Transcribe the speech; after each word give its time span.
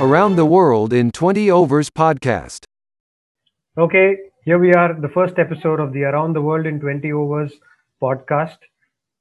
Around 0.00 0.36
the 0.36 0.46
World 0.46 0.92
in 0.92 1.10
20 1.10 1.50
Overs 1.50 1.90
podcast. 1.90 2.62
Okay, 3.76 4.16
here 4.44 4.56
we 4.56 4.72
are, 4.72 4.94
the 4.94 5.08
first 5.08 5.40
episode 5.40 5.80
of 5.80 5.92
the 5.92 6.04
Around 6.04 6.34
the 6.34 6.40
World 6.40 6.66
in 6.66 6.78
20 6.78 7.10
Overs 7.10 7.54
podcast. 8.00 8.58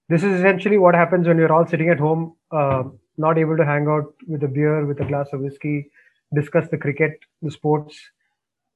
This 0.07 0.23
is 0.23 0.39
essentially 0.39 0.77
what 0.77 0.93
happens 0.93 1.27
when 1.27 1.39
you're 1.39 1.51
all 1.51 1.65
sitting 1.65 1.89
at 1.89 1.97
home, 1.97 2.35
uh, 2.51 2.83
not 3.17 3.39
able 3.39 3.57
to 3.57 3.65
hang 3.65 3.87
out 3.87 4.13
with 4.27 4.43
a 4.43 4.47
beer, 4.47 4.85
with 4.85 4.99
a 5.01 5.05
glass 5.05 5.29
of 5.33 5.39
whiskey, 5.39 5.89
discuss 6.35 6.69
the 6.69 6.77
cricket, 6.77 7.21
the 7.41 7.49
sports. 7.49 7.99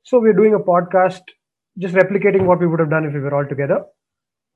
So 0.01 0.19
we're 0.19 0.33
doing 0.33 0.55
a 0.55 0.59
podcast, 0.59 1.21
just 1.77 1.93
replicating 1.93 2.47
what 2.47 2.59
we 2.59 2.65
would 2.65 2.79
have 2.79 2.89
done 2.89 3.05
if 3.05 3.13
we 3.13 3.19
were 3.19 3.35
all 3.35 3.45
together. 3.45 3.85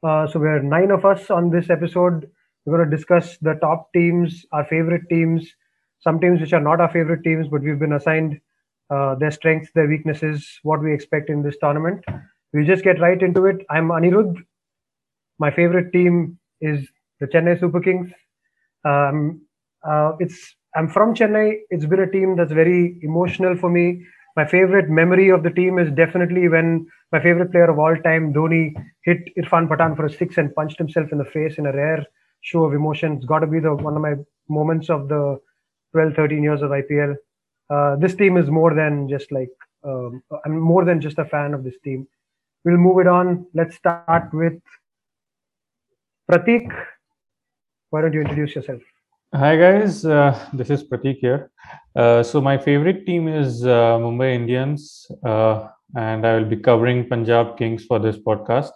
Uh, 0.01 0.25
so 0.25 0.39
we're 0.39 0.63
nine 0.63 0.89
of 0.89 1.05
us 1.05 1.29
on 1.29 1.51
this 1.51 1.69
episode. 1.69 2.27
We're 2.65 2.77
going 2.77 2.89
to 2.89 2.97
discuss 2.97 3.37
the 3.37 3.53
top 3.61 3.93
teams, 3.93 4.47
our 4.51 4.65
favorite 4.65 5.03
teams, 5.09 5.47
some 6.05 6.19
teams 6.19 6.39
which 6.39 6.53
are 6.53 6.61
not 6.61 6.79
our 6.79 6.91
favorite 6.91 7.23
teams, 7.23 7.47
but 7.47 7.61
we've 7.61 7.79
been 7.79 7.93
assigned 7.93 8.39
uh, 8.91 9.15
their 9.15 9.31
strengths, 9.31 9.71
their 9.73 9.87
weaknesses, 9.87 10.59
what 10.61 10.81
we 10.81 10.93
expect 10.93 11.29
in 11.29 11.41
this 11.41 11.57
tournament. 11.59 12.05
We 12.53 12.65
just 12.65 12.83
get 12.83 13.01
right 13.01 13.21
into 13.21 13.47
it. 13.47 13.65
I'm 13.71 13.89
Anirudh. 13.89 14.35
My 15.39 15.51
favorite 15.51 15.91
team 15.91 16.37
is 16.61 16.87
the 17.19 17.27
Chennai 17.27 17.59
Super 17.59 17.81
Kings. 17.81 18.11
Um, 18.85 19.41
uh, 19.83 20.11
it's 20.19 20.55
I'm 20.75 20.89
from 20.89 21.15
Chennai. 21.15 21.47
It's 21.69 21.85
been 21.85 22.01
a 22.01 22.11
team 22.11 22.35
that's 22.35 22.51
very 22.51 22.99
emotional 23.01 23.57
for 23.57 23.69
me. 23.69 24.05
My 24.35 24.45
favorite 24.45 24.89
memory 24.89 25.29
of 25.29 25.43
the 25.43 25.49
team 25.49 25.79
is 25.79 25.89
definitely 25.91 26.47
when 26.49 26.85
my 27.11 27.21
favorite 27.21 27.51
player 27.51 27.69
of 27.71 27.79
all 27.79 27.95
time, 28.07 28.33
Dhoni, 28.33 28.73
hit 29.03 29.19
Irfan 29.39 29.67
Pathan 29.69 29.95
for 29.95 30.05
a 30.05 30.11
six 30.11 30.37
and 30.37 30.53
punched 30.53 30.77
himself 30.77 31.11
in 31.11 31.17
the 31.17 31.25
face 31.25 31.57
in 31.57 31.65
a 31.65 31.71
rare 31.71 32.05
show 32.41 32.63
of 32.65 32.73
emotion. 32.73 33.13
It's 33.13 33.25
got 33.25 33.39
to 33.39 33.47
be 33.47 33.59
the 33.59 33.73
one 33.73 33.95
of 33.95 34.01
my 34.01 34.15
moments 34.49 34.89
of 34.89 35.07
the 35.07 35.39
12, 35.95 36.13
13 36.13 36.43
years 36.43 36.61
of 36.61 36.71
IPL. 36.71 37.15
Uh, 37.69 37.95
this 37.95 38.15
team 38.15 38.35
is 38.35 38.49
more 38.49 38.73
than 38.73 39.07
just 39.07 39.31
like 39.31 39.53
um, 39.85 40.21
I'm 40.43 40.59
more 40.59 40.83
than 40.83 40.99
just 40.99 41.17
a 41.19 41.25
fan 41.25 41.53
of 41.53 41.63
this 41.63 41.75
team. 41.83 42.05
We'll 42.65 42.77
move 42.77 42.99
it 42.99 43.07
on. 43.07 43.45
Let's 43.53 43.75
start 43.75 44.33
with 44.33 44.59
Pratik. 46.29 46.67
Why 47.91 48.01
don't 48.01 48.13
you 48.13 48.21
introduce 48.21 48.55
yourself? 48.55 48.81
Hi 49.33 49.55
guys, 49.55 50.05
uh, 50.05 50.33
this 50.53 50.69
is 50.69 50.83
Pratik 50.83 51.17
here. 51.19 51.51
Uh, 51.95 52.23
so 52.23 52.41
my 52.41 52.57
favorite 52.57 53.05
team 53.05 53.27
is 53.29 53.65
uh, 53.65 53.97
Mumbai 54.03 54.35
Indians, 54.35 55.07
uh, 55.25 55.67
and 55.95 56.27
I 56.27 56.35
will 56.35 56.49
be 56.53 56.57
covering 56.57 57.07
Punjab 57.07 57.57
Kings 57.57 57.85
for 57.85 57.99
this 57.99 58.17
podcast. 58.17 58.71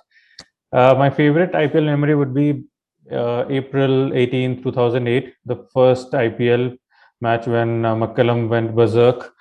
Uh, 0.72 0.96
my 0.98 1.10
favorite 1.10 1.52
IPL 1.52 1.86
memory 1.86 2.16
would 2.16 2.34
be 2.34 2.64
April 3.12 4.14
18, 4.14 4.62
2008, 4.64 5.34
the 5.46 5.66
first 5.74 6.12
IPL 6.12 6.78
match 7.22 7.48
when 7.48 7.86
uh, 7.86 7.96
McCullum 7.96 8.48
went 8.50 8.76
berserk. 8.76 9.34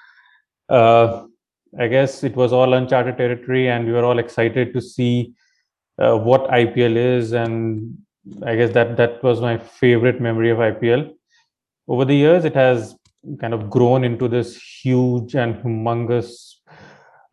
I 0.71 1.87
guess 1.87 2.25
it 2.25 2.35
was 2.35 2.53
all 2.53 2.73
uncharted 2.73 3.19
territory, 3.19 3.69
and 3.69 3.87
we 3.87 3.93
were 3.93 4.05
all 4.05 4.19
excited 4.19 4.73
to 4.73 4.81
see 4.81 5.35
what 5.97 6.49
IPL 6.49 6.97
is 6.97 7.33
and 7.33 7.99
I 8.45 8.57
guess 8.57 8.73
that 8.75 8.97
that 8.97 9.23
was 9.23 9.41
my 9.41 9.59
favorite 9.59 10.21
memory 10.21 10.51
of 10.51 10.59
IPL. 10.59 11.13
Over 11.87 12.05
the 12.05 12.15
years, 12.15 12.45
it 12.45 12.55
has 12.55 12.97
kind 13.41 13.55
of 13.55 13.71
grown 13.71 14.05
into 14.05 14.29
this 14.29 14.61
huge 14.83 15.35
and 15.35 15.57
humongous 15.57 16.55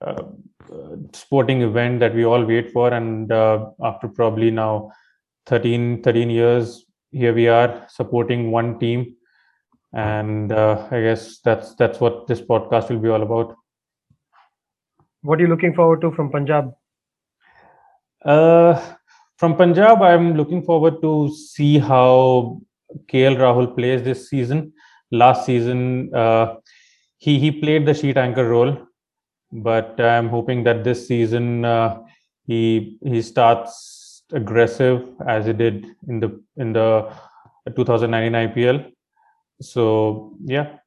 uh, 0.01 0.23
sporting 1.13 1.61
event 1.61 1.99
that 1.99 2.15
we 2.15 2.25
all 2.25 2.43
wait 2.43 2.71
for. 2.71 2.93
And 2.93 3.31
uh, 3.31 3.69
after 3.83 4.07
probably 4.07 4.51
now 4.51 4.91
13, 5.47 6.01
13 6.01 6.29
years, 6.29 6.85
here 7.11 7.33
we 7.33 7.47
are 7.47 7.85
supporting 7.89 8.51
one 8.51 8.79
team. 8.79 9.15
And 9.95 10.51
uh, 10.51 10.87
I 10.91 11.01
guess 11.01 11.39
that's 11.39 11.73
that's 11.75 12.01
what 12.01 12.27
this 12.27 12.41
podcast 12.41 12.89
will 12.89 12.99
be 12.99 13.09
all 13.09 13.23
about. 13.23 13.55
What 15.21 15.39
are 15.39 15.43
you 15.43 15.47
looking 15.47 15.73
forward 15.73 16.01
to 16.01 16.11
from 16.11 16.31
Punjab? 16.31 16.73
Uh, 18.23 18.79
from 19.37 19.55
Punjab, 19.55 20.01
I'm 20.01 20.33
looking 20.35 20.63
forward 20.63 21.01
to 21.01 21.33
see 21.33 21.79
how 21.79 22.61
KL 23.07 23.37
Rahul 23.37 23.73
plays 23.75 24.03
this 24.03 24.29
season. 24.29 24.73
Last 25.11 25.45
season, 25.45 26.13
uh, 26.13 26.55
he 27.17 27.39
he 27.39 27.51
played 27.51 27.85
the 27.85 27.93
sheet 27.93 28.17
anchor 28.17 28.49
role, 28.49 28.77
but 29.51 29.99
I'm 29.99 30.27
hoping 30.27 30.63
that 30.65 30.83
this 30.83 31.07
season 31.07 31.63
uh, 31.63 32.01
he 32.45 32.97
he 33.05 33.21
starts 33.21 34.23
aggressive 34.33 35.07
as 35.25 35.45
he 35.45 35.53
did 35.53 35.85
in 36.09 36.19
the 36.19 36.43
in 36.57 36.73
the 36.73 37.11
2019 37.75 38.33
IPL. 38.33 38.91
So 39.61 40.33
yeah, 40.43 40.77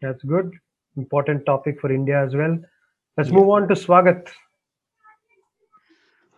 that's 0.00 0.22
good. 0.22 0.52
Important 0.96 1.46
topic 1.46 1.80
for 1.80 1.92
India 1.92 2.24
as 2.24 2.34
well. 2.34 2.58
Let's 3.16 3.30
yeah. 3.30 3.36
move 3.36 3.48
on 3.50 3.68
to 3.68 3.74
Swagat. 3.74 4.28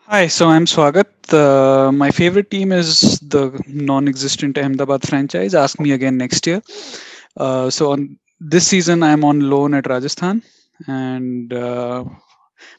Hi, 0.06 0.26
so 0.26 0.48
I'm 0.48 0.66
Swagat. 0.66 1.32
Uh, 1.32 1.92
my 1.92 2.10
favorite 2.10 2.50
team 2.50 2.72
is 2.72 3.20
the 3.20 3.62
non-existent 3.66 4.58
Ahmedabad 4.58 5.06
franchise. 5.06 5.54
Ask 5.54 5.80
me 5.80 5.92
again 5.92 6.16
next 6.16 6.46
year. 6.46 6.60
Uh, 7.36 7.70
so 7.70 7.92
on 7.92 8.18
this 8.40 8.66
season, 8.66 9.02
I'm 9.02 9.24
on 9.24 9.48
loan 9.48 9.74
at 9.74 9.86
Rajasthan, 9.86 10.42
and 10.86 11.52
uh, 11.52 12.04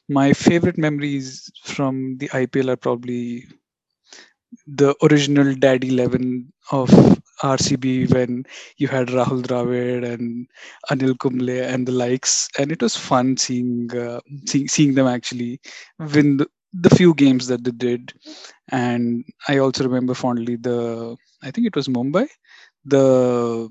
my 0.10 0.34
favorite 0.34 0.78
memories 0.78 1.50
from 1.64 2.18
the 2.18 2.30
IPL 2.30 2.72
are 2.72 2.76
probably 2.76 3.46
the 4.68 4.94
original 5.04 5.56
Daddy 5.56 5.90
Eleven 5.90 6.52
of 6.72 6.90
RCB 7.44 8.08
when 8.08 8.46
you 8.78 8.88
had 8.88 9.10
Rahul 9.10 9.44
Dravid 9.44 10.06
and 10.12 10.48
Anil 10.92 11.18
Kumble 11.20 11.50
and 11.50 11.88
the 11.88 11.92
likes, 11.92 12.50
and 12.58 12.72
it 12.72 12.82
was 12.82 12.96
fun 12.98 13.38
seeing 13.38 13.90
uh, 13.96 14.22
see, 14.48 14.68
seeing 14.68 14.96
them 14.96 15.08
actually 15.08 15.60
win 16.00 16.38
the, 16.38 16.48
the 16.74 16.90
few 16.96 17.14
games 17.14 17.48
that 17.48 17.64
they 17.64 17.72
did. 17.72 18.14
And 18.72 19.26
i 19.50 19.58
also 19.58 19.84
remember 19.84 20.14
fondly 20.14 20.56
the 20.58 21.18
i 21.44 21.52
think 21.52 21.68
it 21.68 21.76
was 21.76 21.88
mumbai 21.90 22.28
the 22.86 23.70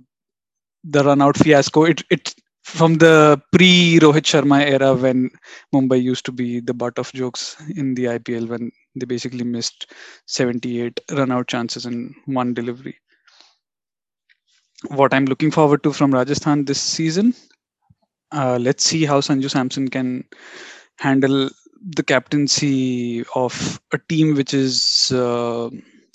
the 0.84 1.04
run 1.04 1.22
out 1.22 1.36
fiasco. 1.36 1.84
It 1.84 2.02
it 2.10 2.34
from 2.64 2.94
the 3.04 3.40
pre 3.52 3.98
rohit 4.00 4.26
sharma 4.32 4.58
era 4.74 4.94
when 4.94 5.30
mumbai 5.74 6.02
used 6.02 6.24
to 6.26 6.32
be 6.32 6.60
the 6.60 6.74
butt 6.74 6.98
of 6.98 7.12
jokes 7.12 7.56
in 7.76 7.94
the 7.94 8.04
ipl 8.16 8.48
when 8.48 8.70
they 8.96 9.06
basically 9.06 9.44
missed 9.44 9.92
78 10.26 11.00
run 11.12 11.32
out 11.32 11.48
chances 11.48 11.86
in 11.86 12.14
one 12.26 12.54
delivery 12.54 12.96
what 14.88 15.14
i'm 15.14 15.24
looking 15.26 15.50
forward 15.50 15.82
to 15.82 15.92
from 15.92 16.12
rajasthan 16.12 16.64
this 16.64 16.80
season 16.80 17.34
uh, 18.32 18.58
let's 18.60 18.84
see 18.84 19.04
how 19.04 19.20
sanju 19.20 19.50
samson 19.50 19.88
can 19.88 20.24
handle 20.98 21.50
the 21.96 22.02
captaincy 22.02 23.24
of 23.34 23.80
a 23.92 23.98
team 24.08 24.34
which 24.34 24.54
is 24.54 25.10
uh, 25.12 25.68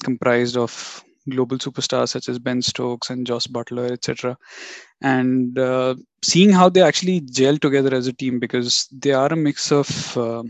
comprised 0.03 0.57
of 0.57 1.03
global 1.29 1.57
superstars 1.57 2.09
such 2.09 2.29
as 2.29 2.39
Ben 2.39 2.61
Stokes 2.61 3.09
and 3.09 3.27
Jos 3.27 3.47
Buttler, 3.47 3.91
etc. 3.91 4.38
And 5.01 5.59
uh, 5.59 5.95
seeing 6.23 6.51
how 6.51 6.69
they 6.69 6.81
actually 6.81 7.22
gel 7.22 7.57
together 7.57 7.94
as 7.94 8.07
a 8.07 8.13
team 8.13 8.39
because 8.39 8.88
they 8.91 9.11
are 9.11 9.31
a 9.31 9.35
mix 9.35 9.72
of 9.72 10.17
uh, 10.17 10.44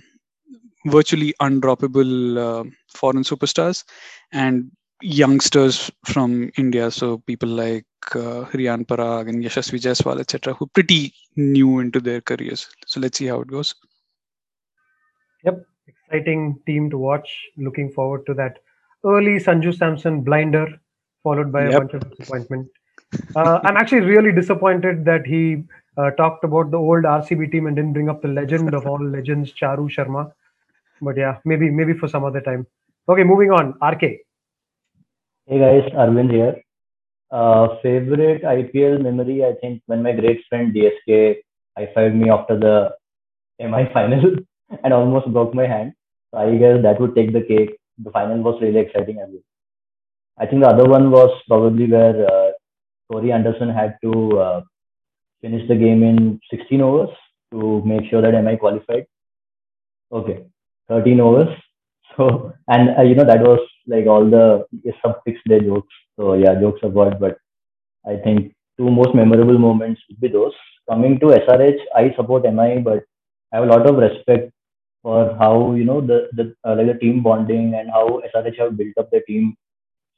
virtually 0.86 1.34
undroppable 1.42 2.38
uh, 2.38 2.70
foreign 2.94 3.24
superstars 3.24 3.84
and 4.32 4.72
youngsters 5.02 5.92
from 6.06 6.52
India. 6.58 6.90
So 6.92 7.20
people 7.20 7.50
like 7.50 7.86
uh, 8.16 8.46
Riyan 8.54 8.86
Parag 8.86 9.30
and 9.30 9.44
Yashasvi 9.44 9.80
Jaiswal, 9.80 10.20
etc., 10.20 10.54
who 10.54 10.66
are 10.66 10.70
pretty 10.74 11.14
new 11.36 11.80
into 11.80 12.00
their 12.00 12.22
careers. 12.22 12.68
So 12.88 13.00
let's 13.00 13.18
see 13.18 13.26
how 13.28 13.42
it 13.42 13.48
goes. 13.48 13.76
Yep, 15.44 15.66
exciting 15.88 16.60
team 16.66 16.90
to 16.90 16.98
watch. 16.98 17.30
Looking 17.58 17.92
forward 17.92 18.26
to 18.28 18.34
that 18.36 18.60
early 19.06 19.40
Sanju 19.40 19.78
Samson 19.78 20.22
blinder, 20.22 20.68
followed 21.24 21.52
by 21.52 21.70
yep. 21.70 21.74
a 21.74 21.80
bunch 21.80 21.94
of 21.94 22.18
disappointment. 22.18 22.68
Uh, 23.36 23.60
I'm 23.64 23.78
actually 23.78 24.02
really 24.02 24.34
disappointed 24.34 25.06
that 25.06 25.26
he 25.26 25.64
uh, 25.98 26.12
talked 26.12 26.44
about 26.44 26.72
the 26.72 26.78
old 26.78 27.04
RCB 27.04 27.52
team 27.52 27.68
and 27.68 27.76
didn't 27.76 27.94
bring 27.94 28.10
up 28.10 28.22
the 28.22 28.28
legend 28.28 28.74
of 28.74 28.86
all 28.86 29.04
legends, 29.04 29.54
Charu 29.54 29.90
Sharma. 29.90 30.32
But 31.02 31.18
yeah, 31.18 31.38
maybe 31.46 31.70
maybe 31.70 31.94
for 31.94 32.08
some 32.08 32.24
other 32.24 32.42
time. 32.42 32.66
Okay, 33.08 33.24
moving 33.24 33.52
on. 33.52 33.76
RK. 33.82 34.27
Hey 35.48 35.60
guys, 35.60 35.86
Arvind 35.94 36.32
here. 36.32 36.56
Uh, 37.32 37.78
favorite 37.82 38.44
IPL 38.44 39.02
memory, 39.02 39.44
I 39.46 39.54
think, 39.62 39.82
when 39.88 40.04
my 40.04 40.12
great 40.14 40.42
friend 40.50 40.74
DSK 40.76 41.38
I 41.78 41.90
fired 41.94 42.16
me 42.16 42.30
after 42.30 42.58
the 42.60 42.92
MI 43.60 43.86
final. 43.94 44.36
and 44.84 44.94
almost 44.94 45.32
broke 45.34 45.54
my 45.54 45.66
hand. 45.68 45.94
So 46.32 46.40
I 46.40 46.58
guess 46.58 46.82
that 46.84 47.00
would 47.00 47.16
take 47.16 47.34
the 47.34 47.42
cake. 47.42 47.78
The 48.04 48.12
final 48.12 48.42
was 48.42 48.62
really 48.62 48.80
exciting 48.80 49.20
as 49.20 49.30
well. 49.32 49.44
I 50.38 50.46
think 50.46 50.62
the 50.64 50.70
other 50.70 50.86
one 50.90 51.12
was 51.12 51.32
probably 51.48 51.88
where 51.92 52.28
uh, 52.32 52.52
Corey 53.12 53.32
Anderson 53.32 53.70
had 53.70 53.98
to 54.04 54.14
uh, 54.40 54.62
finish 55.42 55.68
the 55.70 55.76
game 55.76 56.04
in 56.04 56.40
16 56.52 56.82
overs 56.82 57.16
to 57.52 57.82
make 57.86 58.10
sure 58.10 58.22
that 58.22 58.36
MI 58.44 58.58
qualified. 58.58 59.06
Okay, 60.12 60.46
13 60.90 61.20
overs. 61.22 61.56
So, 62.18 62.52
and 62.68 62.98
uh, 62.98 63.04
you 63.04 63.14
know, 63.14 63.26
that 63.26 63.42
was 63.42 63.60
like 63.88 64.06
all 64.08 64.30
the 64.30 64.66
sub 65.02 65.22
six 65.26 65.40
day 65.48 65.60
jokes. 65.62 65.94
So, 66.20 66.34
yeah, 66.34 66.60
jokes 66.60 66.82
about, 66.84 67.20
but 67.20 67.38
I 68.06 68.18
think 68.18 68.54
two 68.78 68.90
most 68.90 69.16
memorable 69.16 69.58
moments 69.58 70.02
would 70.10 70.20
be 70.20 70.28
those. 70.28 70.54
Coming 70.90 71.20
to 71.20 71.28
SRH, 71.28 71.80
I 71.96 72.14
support 72.16 72.44
MI, 72.44 72.80
but 72.80 73.04
I 73.52 73.58
have 73.58 73.64
a 73.66 73.72
lot 73.72 73.88
of 73.88 73.98
respect 73.98 74.52
for 75.04 75.36
how 75.40 75.74
you 75.74 75.84
know 75.84 76.00
the 76.02 76.30
the 76.34 76.56
uh, 76.64 76.76
like 76.76 76.88
the 76.88 77.00
team 77.00 77.22
bonding 77.22 77.76
and 77.76 77.90
how 77.90 78.22
SRH 78.34 78.58
have 78.60 78.78
built 78.78 78.98
up 78.98 79.10
the 79.12 79.22
team 79.28 79.56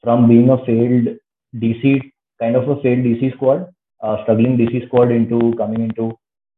from 0.02 0.28
being 0.28 0.50
a 0.50 0.64
failed 0.64 1.16
DC 1.56 2.10
kind 2.40 2.56
of 2.56 2.68
a 2.68 2.80
failed 2.82 3.04
DC 3.04 3.34
squad, 3.34 3.68
uh, 4.02 4.22
struggling 4.22 4.56
DC 4.56 4.86
squad 4.86 5.10
into 5.10 5.52
coming 5.58 5.82
into 5.82 6.12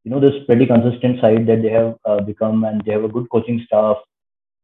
you 0.05 0.11
know 0.11 0.21
this 0.21 0.35
pretty 0.47 0.67
consistent 0.67 1.21
side 1.21 1.47
that 1.47 1.63
they 1.63 1.71
have 1.71 1.95
uh, 2.05 2.21
become, 2.21 2.65
and 2.65 2.83
they 2.85 2.93
have 2.93 3.05
a 3.05 3.15
good 3.17 3.29
coaching 3.31 3.63
staff. 3.67 3.97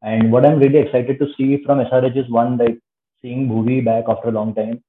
And 0.03 0.31
what 0.33 0.47
I'm 0.47 0.59
really 0.59 0.79
excited 0.79 1.19
to 1.19 1.27
see 1.37 1.62
from 1.65 1.79
SRH 1.79 2.17
is 2.17 2.31
one 2.31 2.56
like 2.56 2.79
seeing 3.21 3.49
Bhuvi 3.49 3.85
back 3.85 4.05
after 4.09 4.29
a 4.29 4.33
long 4.33 4.55
time, 4.55 4.83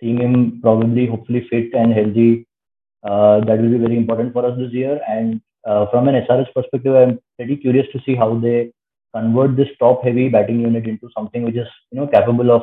seeing 0.00 0.18
him 0.18 0.60
probably 0.62 1.06
hopefully 1.06 1.46
fit 1.50 1.74
and 1.74 1.92
healthy. 1.92 2.46
Uh, 3.02 3.40
that 3.40 3.60
will 3.60 3.70
be 3.70 3.78
very 3.78 3.98
important 3.98 4.32
for 4.32 4.46
us 4.46 4.56
this 4.58 4.72
year. 4.72 5.00
And 5.06 5.42
uh, 5.66 5.86
from 5.90 6.08
an 6.08 6.14
SRH 6.26 6.54
perspective, 6.54 6.94
I'm 6.94 7.20
pretty 7.36 7.56
curious 7.56 7.86
to 7.92 8.00
see 8.06 8.14
how 8.14 8.38
they 8.38 8.72
convert 9.14 9.56
this 9.56 9.68
top-heavy 9.78 10.28
batting 10.28 10.60
unit 10.60 10.86
into 10.86 11.08
something 11.16 11.44
which 11.44 11.56
is 11.56 11.68
you 11.90 11.98
know 11.98 12.06
capable 12.06 12.50
of 12.50 12.62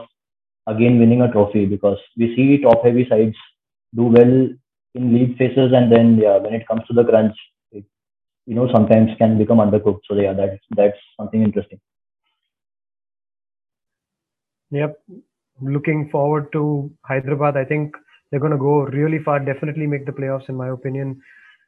again 0.67 0.99
winning 0.99 1.21
a 1.21 1.31
trophy 1.31 1.65
because 1.65 1.97
we 2.17 2.35
see 2.35 2.61
top-heavy 2.61 3.07
sides 3.09 3.37
do 3.95 4.03
well 4.17 4.33
in 4.95 5.13
league 5.13 5.37
phases 5.37 5.71
and 5.73 5.91
then 5.91 6.17
yeah 6.17 6.37
when 6.37 6.53
it 6.53 6.67
comes 6.67 6.81
to 6.87 6.93
the 6.93 7.05
crunch 7.05 7.37
it 7.71 7.85
you 8.45 8.55
know 8.55 8.67
sometimes 8.73 9.17
can 9.17 9.37
become 9.37 9.63
undercooked 9.65 10.03
so 10.09 10.15
yeah 10.25 10.33
that's 10.33 10.61
that's 10.75 11.01
something 11.17 11.41
interesting 11.41 11.79
Yep. 14.71 14.99
Looking 15.61 16.09
forward 16.09 16.51
to 16.53 16.91
Hyderabad. 17.03 17.57
I 17.57 17.65
think 17.65 17.95
they're 18.29 18.39
going 18.39 18.51
to 18.53 18.57
go 18.57 18.81
really 18.81 19.19
far. 19.19 19.39
Definitely 19.39 19.85
make 19.85 20.05
the 20.05 20.11
playoffs, 20.11 20.49
in 20.49 20.55
my 20.55 20.69
opinion. 20.69 21.21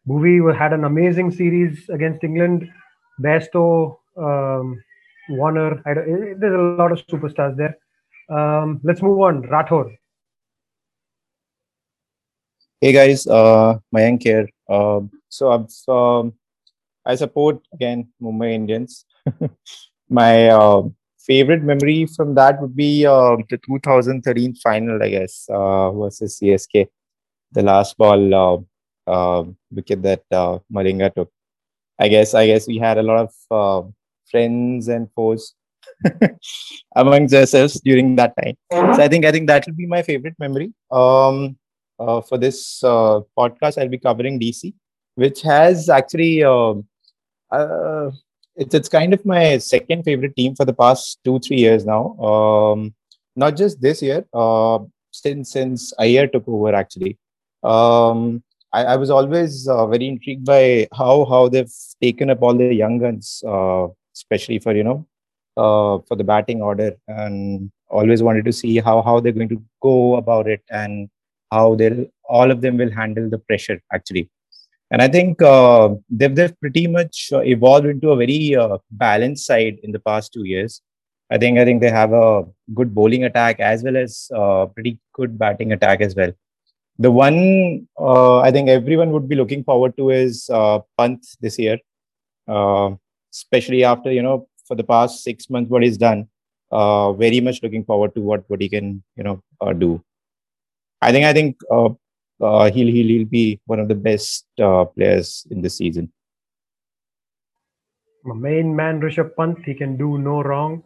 Bhuvi 0.08 0.56
had 0.58 0.74
an 0.74 0.84
amazing 0.86 1.32
series 1.32 1.90
against 1.90 2.24
England. 2.24 2.70
Bairstow, 3.22 3.98
um, 4.18 4.82
Warner. 5.30 5.82
I 5.86 5.94
don't- 5.94 6.10
eh, 6.10 6.34
there's 6.38 6.54
a 6.56 6.82
lot 6.82 6.92
of 6.92 7.06
superstars 7.08 7.56
there. 7.56 7.78
Um, 8.30 8.80
let's 8.84 9.02
move 9.02 9.20
on. 9.20 9.44
Rathore. 9.44 9.96
Hey 12.82 12.92
guys, 12.92 13.26
uh, 13.28 13.80
Mayank 13.96 14.24
here. 14.24 14.50
Um, 14.70 15.10
so 15.30 15.52
I've 15.52 15.72
um, 15.88 16.34
I 17.06 17.16
support 17.16 17.60
again 17.74 18.10
Mumbai 18.22 18.52
Indians. 18.54 19.06
My 20.10 20.50
uh, 20.50 20.84
favorite 21.26 21.64
memory 21.64 22.06
from 22.06 22.36
that 22.36 22.62
would 22.62 22.76
be 22.76 23.06
uh, 23.06 23.38
the 23.50 23.58
2013 23.66 24.56
final, 24.56 25.02
I 25.02 25.10
guess, 25.10 25.48
uh, 25.50 25.92
versus 25.92 26.40
CSK. 26.40 26.88
The 27.52 27.64
last 27.64 27.98
ball 27.98 28.34
uh, 28.34 28.58
uh, 29.10 29.44
wicket 29.72 30.02
that 30.04 30.24
uh, 30.32 30.60
Malinga 30.72 31.14
took. 31.14 31.32
I 32.00 32.08
guess 32.08 32.34
I 32.34 32.48
guess 32.48 32.68
we 32.68 32.78
had 32.78 32.98
a 32.98 33.04
lot 33.04 33.30
of 33.30 33.34
uh, 33.52 33.88
friends 34.30 34.88
and 34.88 35.08
foes 35.16 35.54
amongst 36.96 37.36
ourselves 37.36 37.80
during 37.82 38.16
that 38.16 38.34
time. 38.42 38.56
So 38.72 39.02
I 39.02 39.08
think 39.08 39.26
I 39.26 39.32
think 39.32 39.48
that 39.48 39.66
will 39.68 39.76
be 39.76 39.86
my 39.86 40.02
favorite 40.02 40.36
memory. 40.40 40.74
Um, 40.92 41.58
uh, 42.00 42.22
for 42.22 42.38
this 42.38 42.82
podcast, 42.82 43.78
I'll 43.78 43.88
be 43.88 44.00
covering 44.00 44.40
DC, 44.40 44.74
which 45.16 45.42
has 45.44 45.88
actually 45.90 46.44
uh, 46.44 46.74
it's 48.56 48.76
it's 48.76 48.90
kind 48.90 49.14
of 49.14 49.26
my 49.26 49.58
second 49.58 50.04
favorite 50.04 50.36
team 50.36 50.56
for 50.56 50.66
the 50.66 50.74
past 50.74 51.20
two 51.24 51.40
three 51.40 51.58
years 51.58 51.86
now. 51.86 52.16
Um, 52.20 52.94
not 53.36 53.58
just 53.58 53.82
this 53.82 54.02
year, 54.02 54.26
uh, 54.34 54.80
since 55.12 55.52
since 55.52 55.94
Iyer 56.00 56.28
took 56.28 56.48
over 56.48 56.74
actually. 56.74 57.18
Um, 57.64 58.44
I, 58.72 58.84
I 58.84 58.96
was 58.98 59.10
always 59.10 59.68
uh, 59.68 59.88
very 59.88 60.08
intrigued 60.08 60.46
by 60.46 60.88
how 60.94 61.26
how 61.26 61.50
they've 61.50 61.72
taken 62.02 62.30
up 62.30 62.42
all 62.42 62.56
the 62.56 62.74
young 62.74 63.00
guns, 63.00 63.44
uh, 63.48 63.88
especially 64.16 64.60
for 64.60 64.76
you 64.76 64.84
know 64.84 65.08
uh, 65.58 66.00
for 66.08 66.16
the 66.16 66.24
batting 66.24 66.62
order, 66.62 66.94
and 67.08 67.72
always 67.90 68.24
wanted 68.24 68.46
to 68.46 68.54
see 68.54 68.78
how 68.80 69.02
how 69.02 69.20
they're 69.20 69.32
going 69.32 69.50
to 69.50 69.64
go 69.82 70.16
about 70.16 70.48
it 70.48 70.62
and 70.70 71.10
how 71.52 71.76
they'll 71.76 72.06
all 72.28 72.52
of 72.52 72.62
them 72.62 72.78
will 72.78 72.92
handle 72.92 73.30
the 73.30 73.38
pressure 73.38 73.80
actually 73.92 74.30
and 74.92 75.02
i 75.02 75.08
think 75.08 75.42
uh, 75.42 75.90
they've, 76.10 76.36
they've 76.36 76.60
pretty 76.60 76.88
much 76.88 77.30
uh, 77.34 77.40
evolved 77.42 77.86
into 77.86 78.12
a 78.12 78.16
very 78.16 78.56
uh, 78.56 78.78
balanced 78.92 79.46
side 79.46 79.78
in 79.84 79.92
the 79.92 80.00
past 80.00 80.34
two 80.34 80.46
years. 80.46 80.82
I 81.32 81.38
think 81.38 81.58
i 81.58 81.66
think 81.66 81.82
they 81.82 81.90
have 81.90 82.14
a 82.14 82.44
good 82.74 82.94
bowling 82.94 83.24
attack 83.24 83.60
as 83.60 83.84
well 83.84 83.98
as 83.98 84.30
uh, 84.36 84.66
pretty 84.68 85.00
good 85.14 85.40
batting 85.40 85.72
attack 85.72 86.02
as 86.02 86.16
well. 86.16 86.32
The 87.00 87.12
one 87.12 87.88
uh, 88.00 88.40
i 88.40 88.52
think 88.52 88.70
everyone 88.70 89.12
would 89.12 89.28
be 89.28 89.36
looking 89.36 89.64
forward 89.64 89.98
to 89.98 90.10
is 90.12 90.50
uh, 90.54 90.80
pant 90.98 91.26
this 91.42 91.58
year. 91.58 91.78
Uh, 92.48 92.92
especially 93.34 93.84
after 93.84 94.12
you 94.12 94.22
know 94.22 94.48
for 94.68 94.76
the 94.76 94.84
past 94.84 95.24
six 95.24 95.50
months 95.50 95.72
what 95.72 95.82
he's 95.82 95.98
done 95.98 96.28
very 97.24 97.40
much 97.40 97.64
looking 97.64 97.86
forward 97.86 98.14
to 98.16 98.22
what 98.22 98.44
what 98.50 98.62
he 98.62 98.70
can 98.70 99.02
you 99.16 99.24
know 99.24 99.42
do. 99.86 99.92
I 101.02 101.12
think 101.12 101.26
I 101.26 101.34
think 101.34 101.58
uh, 102.42 102.72
he'll, 102.72 102.88
he'll 102.88 103.08
he'll 103.08 103.26
be 103.26 103.60
one 103.66 103.80
of 103.80 103.88
the 103.88 103.96
best 103.96 104.46
uh, 104.60 104.86
players 104.86 105.46
in 105.52 105.62
this 105.62 105.78
season. 105.78 106.12
My 108.24 108.36
main 108.36 108.76
man, 108.76 109.02
Rishabh 109.02 109.36
Pant. 109.36 109.64
He 109.66 109.74
can 109.74 109.98
do 109.98 110.18
no 110.18 110.42
wrong. 110.42 110.84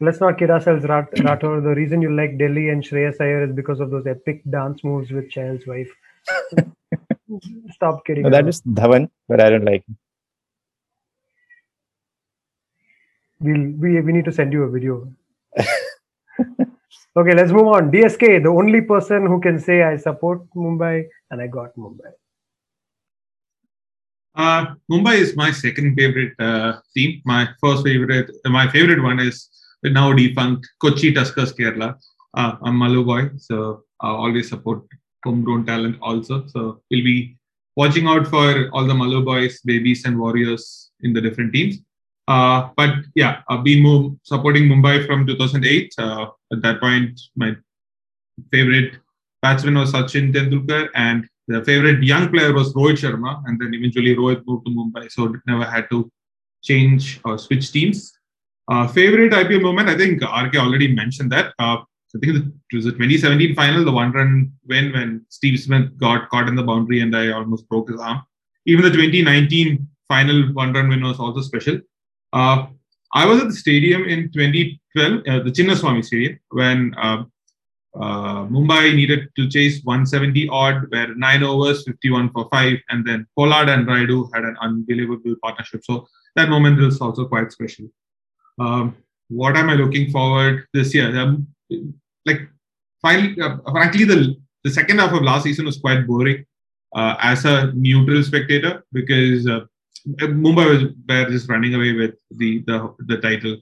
Let's 0.00 0.20
not 0.20 0.38
kid 0.38 0.50
ourselves, 0.50 0.84
Rat- 0.84 1.10
Rathore. 1.16 1.62
The 1.62 1.74
reason 1.74 2.00
you 2.00 2.14
like 2.14 2.38
Delhi 2.38 2.68
and 2.70 2.82
Shreyas 2.82 3.20
Iyer 3.20 3.44
is 3.44 3.52
because 3.52 3.80
of 3.80 3.90
those 3.90 4.06
epic 4.06 4.42
dance 4.48 4.82
moves 4.84 5.10
with 5.10 5.30
Chahal's 5.30 5.66
wife. 5.66 5.90
Stop 7.72 8.04
kidding. 8.06 8.24
No, 8.24 8.30
that 8.30 8.48
is 8.48 8.62
Dhawan, 8.62 9.10
but 9.28 9.40
I 9.40 9.50
don't 9.50 9.64
like 9.64 9.84
him. 9.86 9.98
We'll, 13.40 13.70
we 13.78 14.00
we 14.00 14.12
need 14.12 14.24
to 14.24 14.32
send 14.32 14.52
you 14.52 14.62
a 14.64 14.70
video. 14.70 15.12
okay, 17.16 17.34
let's 17.34 17.52
move 17.52 17.68
on. 17.68 17.90
DSK, 17.90 18.42
the 18.42 18.48
only 18.48 18.80
person 18.80 19.26
who 19.26 19.40
can 19.40 19.58
say 19.58 19.82
I 19.82 19.96
support 19.96 20.42
Mumbai 20.54 21.06
and 21.30 21.40
I 21.40 21.46
got 21.46 21.74
Mumbai. 21.76 22.12
Uh, 24.34 24.74
Mumbai 24.90 25.14
is 25.16 25.36
my 25.36 25.50
second 25.50 25.96
favorite 25.96 26.32
uh, 26.38 26.80
team. 26.94 27.20
My 27.24 27.48
first 27.60 27.84
favorite, 27.84 28.30
my 28.46 28.68
favorite 28.68 29.02
one 29.02 29.18
is 29.18 29.48
now 29.82 30.12
defunct 30.12 30.68
Kochi 30.80 31.12
Tuskers 31.12 31.52
Kerala. 31.58 31.96
Uh, 32.34 32.56
I'm 32.62 32.76
Malu 32.76 33.04
boy, 33.04 33.30
so 33.36 33.84
I 34.00 34.10
always 34.10 34.48
support 34.48 34.82
homegrown 35.24 35.66
talent 35.66 35.98
also. 36.00 36.46
So 36.46 36.82
we'll 36.90 37.04
be 37.04 37.36
watching 37.74 38.06
out 38.06 38.26
for 38.26 38.70
all 38.72 38.86
the 38.86 38.94
Malu 38.94 39.24
boys, 39.24 39.60
babies, 39.64 40.04
and 40.04 40.18
warriors 40.18 40.90
in 41.00 41.12
the 41.12 41.20
different 41.20 41.52
teams. 41.52 41.78
Uh, 42.28 42.68
but 42.76 42.90
yeah, 43.14 43.40
I've 43.48 43.64
been 43.64 43.82
mo- 43.82 44.16
supporting 44.22 44.64
Mumbai 44.64 45.06
from 45.06 45.26
2008. 45.26 45.94
Uh, 45.98 46.26
at 46.52 46.60
that 46.62 46.78
point, 46.78 47.18
my 47.34 47.56
favorite 48.52 48.96
batsman 49.40 49.76
was 49.76 49.92
Sachin 49.92 50.32
Tendulkar, 50.34 50.90
and 50.94 51.26
the 51.48 51.64
favorite 51.64 52.02
young 52.02 52.28
player 52.30 52.52
was 52.52 52.74
Rohit 52.74 52.98
Sharma, 53.02 53.42
and 53.46 53.58
then 53.58 53.72
eventually 53.72 54.14
Rohit 54.14 54.46
moved 54.46 54.66
to 54.66 54.72
Mumbai, 54.72 55.10
so 55.10 55.34
never 55.46 55.64
had 55.64 55.88
to 55.90 56.10
change 56.62 57.18
or 57.24 57.38
switch 57.38 57.72
teams. 57.72 58.12
Uh, 58.70 58.86
favorite 58.86 59.32
IPL 59.32 59.62
moment, 59.62 59.88
I 59.88 59.96
think 59.96 60.22
RK 60.22 60.56
already 60.56 60.94
mentioned 60.94 61.32
that. 61.32 61.54
Uh, 61.58 61.78
I 62.14 62.18
think 62.20 62.36
it 62.36 62.76
was 62.76 62.84
the 62.84 62.92
2017 62.92 63.54
final, 63.54 63.84
the 63.84 63.92
one 63.92 64.12
run 64.12 64.52
win 64.66 64.92
when 64.92 65.24
Steve 65.30 65.58
Smith 65.60 65.96
got 65.98 66.28
caught 66.28 66.48
in 66.48 66.54
the 66.56 66.62
boundary 66.62 67.00
and 67.00 67.16
I 67.16 67.30
almost 67.30 67.68
broke 67.68 67.90
his 67.90 68.00
arm. 68.00 68.22
Even 68.66 68.84
the 68.84 68.90
2019 68.90 69.88
final 70.08 70.52
one 70.52 70.72
run 70.74 70.88
win 70.88 71.02
was 71.02 71.18
also 71.18 71.40
special. 71.40 71.80
Uh, 72.32 72.66
I 73.14 73.24
was 73.26 73.40
at 73.40 73.48
the 73.48 73.54
stadium 73.54 74.04
in 74.04 74.30
2012, 74.32 75.22
uh, 75.26 75.42
the 75.42 75.50
Chinnaswamy 75.50 76.04
Stadium, 76.04 76.38
when 76.50 76.94
uh, 76.94 77.24
uh, 77.94 78.44
Mumbai 78.46 78.94
needed 78.94 79.28
to 79.36 79.48
chase 79.48 79.82
170 79.84 80.48
odd, 80.50 80.90
where 80.90 81.14
nine 81.14 81.42
overs, 81.42 81.84
51 81.84 82.30
for 82.30 82.48
five, 82.50 82.78
and 82.90 83.06
then 83.06 83.26
Pollard 83.36 83.68
and 83.68 83.86
Rayudu 83.86 84.28
had 84.34 84.44
an 84.44 84.56
unbelievable 84.60 85.34
partnership. 85.42 85.82
So 85.84 86.06
that 86.36 86.48
moment 86.48 86.78
was 86.78 87.00
also 87.00 87.26
quite 87.26 87.50
special. 87.50 87.86
Um, 88.58 88.96
what 89.28 89.56
am 89.56 89.70
I 89.70 89.74
looking 89.74 90.10
forward 90.10 90.66
this 90.74 90.94
year? 90.94 91.16
Um, 91.18 91.46
like, 92.26 92.42
finally, 93.00 93.40
uh, 93.40 93.56
frankly, 93.70 94.04
the 94.04 94.36
the 94.64 94.70
second 94.70 94.98
half 94.98 95.12
of 95.12 95.22
last 95.22 95.44
season 95.44 95.66
was 95.66 95.78
quite 95.78 96.06
boring 96.06 96.44
uh, 96.94 97.14
as 97.20 97.44
a 97.44 97.72
neutral 97.74 98.22
spectator 98.22 98.84
because 98.92 99.46
uh, 99.46 99.60
Mumbai 100.16 100.66
was 100.70 101.32
just 101.32 101.48
running 101.48 101.74
away 101.74 101.92
with 101.92 102.14
the 102.30 102.60
the, 102.66 102.94
the 103.06 103.18
title. 103.18 103.56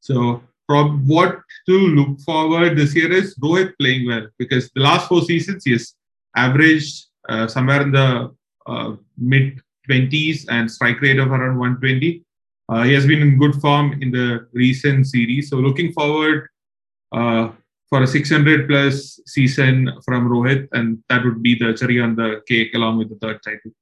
So 0.00 0.42
from 0.66 1.06
what 1.06 1.40
to 1.68 1.72
look 1.72 2.20
forward 2.20 2.76
this 2.76 2.94
year 2.94 3.12
is 3.12 3.36
Rohit 3.38 3.72
playing 3.78 4.06
well 4.06 4.26
because 4.38 4.70
the 4.74 4.82
last 4.82 5.08
four 5.08 5.22
seasons 5.22 5.64
he 5.64 5.72
has 5.72 5.94
averaged 6.36 7.06
uh, 7.28 7.46
somewhere 7.46 7.82
in 7.82 7.92
the 7.92 8.34
uh, 8.66 8.92
mid 9.18 9.60
20s 9.88 10.46
and 10.48 10.70
strike 10.70 11.00
rate 11.00 11.18
of 11.18 11.28
around 11.28 11.58
120. 11.58 12.24
Uh, 12.68 12.82
he 12.82 12.92
has 12.92 13.06
been 13.06 13.20
in 13.20 13.38
good 13.38 13.54
form 13.56 14.00
in 14.00 14.10
the 14.10 14.46
recent 14.52 15.06
series. 15.06 15.50
So 15.50 15.56
looking 15.56 15.92
forward 15.92 16.48
uh, 17.12 17.50
for 17.88 18.02
a 18.02 18.06
600 18.06 18.68
plus 18.68 19.20
season 19.26 19.92
from 20.04 20.28
Rohit, 20.28 20.68
and 20.72 21.02
that 21.08 21.24
would 21.24 21.42
be 21.42 21.54
the 21.54 21.74
cherry 21.74 22.00
on 22.00 22.16
the 22.16 22.40
cake 22.48 22.72
along 22.74 22.98
with 22.98 23.10
the 23.10 23.16
third 23.16 23.40
title. 23.44 23.72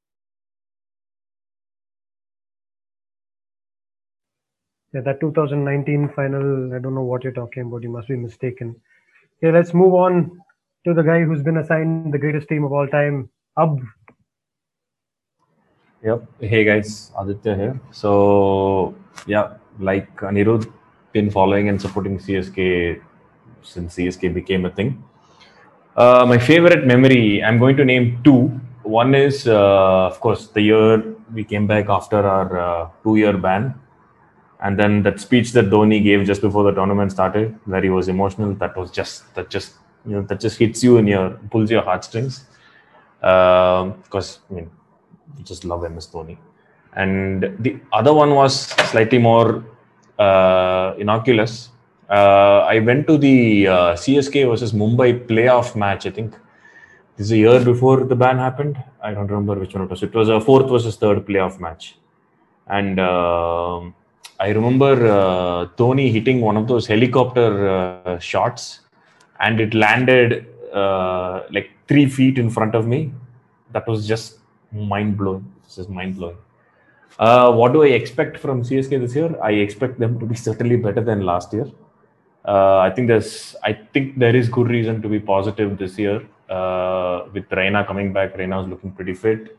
Yeah, 4.92 5.02
that 5.02 5.20
2019 5.20 6.12
final, 6.16 6.74
I 6.74 6.80
don't 6.80 6.94
know 6.94 7.04
what 7.04 7.22
you're 7.22 7.32
talking 7.32 7.62
about. 7.62 7.82
You 7.82 7.90
must 7.90 8.08
be 8.08 8.16
mistaken. 8.16 8.74
Okay, 9.38 9.52
let's 9.52 9.72
move 9.72 9.94
on 9.94 10.40
to 10.84 10.94
the 10.94 11.02
guy 11.02 11.22
who's 11.22 11.42
been 11.42 11.58
assigned 11.58 12.12
the 12.12 12.18
greatest 12.18 12.48
team 12.48 12.64
of 12.64 12.72
all 12.72 12.88
time, 12.88 13.30
Ab. 13.56 13.78
Yep. 16.02 16.24
Hey 16.40 16.64
guys, 16.64 17.12
Aditya 17.18 17.54
here. 17.54 17.80
So 17.92 18.94
yeah, 19.26 19.54
like 19.78 20.16
Anirudh, 20.16 20.72
been 21.12 21.30
following 21.30 21.68
and 21.68 21.80
supporting 21.80 22.18
CSK 22.18 23.00
since 23.62 23.96
CSK 23.96 24.34
became 24.34 24.64
a 24.64 24.70
thing. 24.70 25.04
Uh, 25.96 26.24
my 26.26 26.38
favorite 26.38 26.86
memory, 26.86 27.44
I'm 27.44 27.58
going 27.58 27.76
to 27.76 27.84
name 27.84 28.20
two. 28.24 28.48
One 28.82 29.14
is, 29.14 29.46
uh, 29.46 30.06
of 30.06 30.18
course, 30.20 30.48
the 30.48 30.62
year 30.62 31.14
we 31.32 31.44
came 31.44 31.66
back 31.66 31.88
after 31.88 32.16
our 32.26 32.58
uh, 32.58 32.88
two-year 33.04 33.36
ban, 33.36 33.74
and 34.62 34.78
then 34.78 35.02
that 35.02 35.20
speech 35.20 35.52
that 35.52 35.70
Dhoni 35.70 36.02
gave 36.02 36.26
just 36.26 36.42
before 36.42 36.64
the 36.64 36.72
tournament 36.72 37.12
started, 37.12 37.58
where 37.64 37.82
he 37.82 37.88
was 37.88 38.08
emotional. 38.08 38.54
That 38.54 38.76
was 38.76 38.90
just 38.90 39.34
that 39.34 39.48
just 39.48 39.74
you 40.06 40.12
know 40.12 40.22
that 40.22 40.40
just 40.40 40.58
hits 40.58 40.84
you 40.84 40.98
in 40.98 41.06
your 41.06 41.30
pulls 41.50 41.70
your 41.70 41.82
heartstrings. 41.82 42.44
Because 43.20 44.40
I 44.50 44.54
mean, 44.54 44.70
you 45.38 45.44
just 45.44 45.64
love 45.64 45.90
MS 45.90 46.08
Dhoni. 46.08 46.36
And 46.94 47.56
the 47.60 47.78
other 47.92 48.12
one 48.12 48.34
was 48.34 48.66
slightly 48.90 49.18
more 49.18 49.64
uh, 50.18 50.94
innocuous. 50.98 51.70
Uh, 52.08 52.66
I 52.68 52.80
went 52.80 53.06
to 53.06 53.16
the 53.16 53.68
uh, 53.68 53.74
CSK 53.94 54.48
versus 54.48 54.72
Mumbai 54.72 55.26
playoff 55.26 55.76
match. 55.76 56.06
I 56.06 56.10
think 56.10 56.32
this 57.16 57.26
is 57.26 57.32
a 57.32 57.36
year 57.36 57.64
before 57.64 58.04
the 58.04 58.16
ban 58.16 58.36
happened. 58.36 58.82
I 59.02 59.14
don't 59.14 59.28
remember 59.28 59.54
which 59.54 59.74
one 59.74 59.84
it 59.84 59.90
was. 59.90 60.02
It 60.02 60.12
was 60.12 60.28
a 60.28 60.40
fourth 60.40 60.68
versus 60.68 60.96
third 60.96 61.24
playoff 61.24 61.60
match, 61.60 61.96
and 62.66 63.00
um 63.00 63.94
I 64.40 64.48
remember 64.48 64.92
uh, 65.06 65.66
Dhoni 65.76 66.10
hitting 66.10 66.40
one 66.40 66.56
of 66.56 66.66
those 66.66 66.86
helicopter 66.86 67.68
uh, 67.68 68.18
shots, 68.18 68.80
and 69.38 69.60
it 69.60 69.74
landed 69.74 70.46
uh, 70.72 71.42
like 71.50 71.70
three 71.88 72.08
feet 72.08 72.38
in 72.38 72.48
front 72.48 72.74
of 72.74 72.86
me. 72.86 73.12
That 73.72 73.86
was 73.86 74.08
just 74.08 74.38
mind 74.72 75.18
blowing. 75.18 75.44
This 75.64 75.76
is 75.76 75.88
mind 75.88 76.16
blowing. 76.16 76.38
Uh, 77.18 77.52
what 77.52 77.74
do 77.74 77.82
I 77.82 77.88
expect 77.88 78.38
from 78.38 78.62
CSK 78.62 78.98
this 79.00 79.14
year? 79.14 79.30
I 79.42 79.50
expect 79.50 79.98
them 79.98 80.18
to 80.18 80.24
be 80.24 80.34
certainly 80.34 80.76
better 80.76 81.02
than 81.02 81.20
last 81.20 81.52
year. 81.52 81.66
Uh, 82.46 82.78
I 82.78 82.88
think 82.88 83.08
there's, 83.08 83.54
I 83.62 83.74
think 83.92 84.18
there 84.18 84.34
is 84.34 84.48
good 84.48 84.68
reason 84.68 85.02
to 85.02 85.08
be 85.08 85.20
positive 85.20 85.76
this 85.76 85.98
year. 85.98 86.26
Uh, 86.48 87.26
with 87.34 87.46
Raina 87.50 87.86
coming 87.86 88.14
back, 88.14 88.38
Raina 88.38 88.62
is 88.62 88.70
looking 88.70 88.92
pretty 88.92 89.12
fit. 89.12 89.58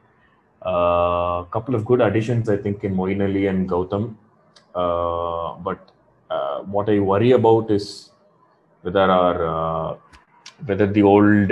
A 0.63 1.45
couple 1.51 1.75
of 1.75 1.85
good 1.85 2.01
additions, 2.01 2.49
I 2.49 2.57
think, 2.57 2.83
in 2.83 2.95
Moeen 2.95 3.21
Ali 3.21 3.45
and 3.45 3.69
Gautam. 3.69 4.15
Uh, 4.75 5.55
but 5.55 5.91
uh, 6.29 6.59
what 6.61 6.89
I 6.89 6.99
worry 6.99 7.31
about 7.31 7.69
is 7.71 8.11
whether 8.81 8.99
our 8.99 9.99
whether 10.65 10.87
the 10.87 11.03
old 11.03 11.51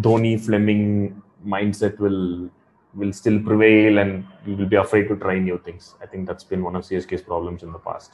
Dhoni 0.00 0.40
Fleming 0.40 1.22
mindset 1.46 1.98
will 1.98 2.50
will 2.94 3.12
still 3.12 3.40
prevail 3.40 3.98
and 3.98 4.26
we 4.46 4.54
will 4.54 4.66
be 4.66 4.76
afraid 4.76 5.08
to 5.08 5.16
try 5.16 5.38
new 5.38 5.58
things. 5.58 5.94
I 6.02 6.06
think 6.06 6.26
that's 6.26 6.44
been 6.44 6.62
one 6.62 6.76
of 6.76 6.82
CSK's 6.82 7.22
problems 7.22 7.62
in 7.62 7.72
the 7.72 7.78
past. 7.78 8.12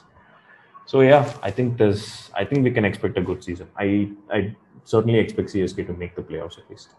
So 0.85 1.01
yeah, 1.01 1.31
I 1.43 1.51
think 1.51 1.77
there's 1.77 2.31
I 2.33 2.45
think 2.45 2.63
we 2.63 2.71
can 2.71 2.85
expect 2.85 3.17
a 3.17 3.21
good 3.21 3.43
season. 3.43 3.67
I 3.77 4.11
I 4.31 4.55
certainly 4.83 5.19
expect 5.19 5.49
CSK 5.49 5.85
to 5.87 5.93
make 5.93 6.15
the 6.15 6.21
playoffs 6.21 6.57
at 6.57 6.69
least. 6.69 6.95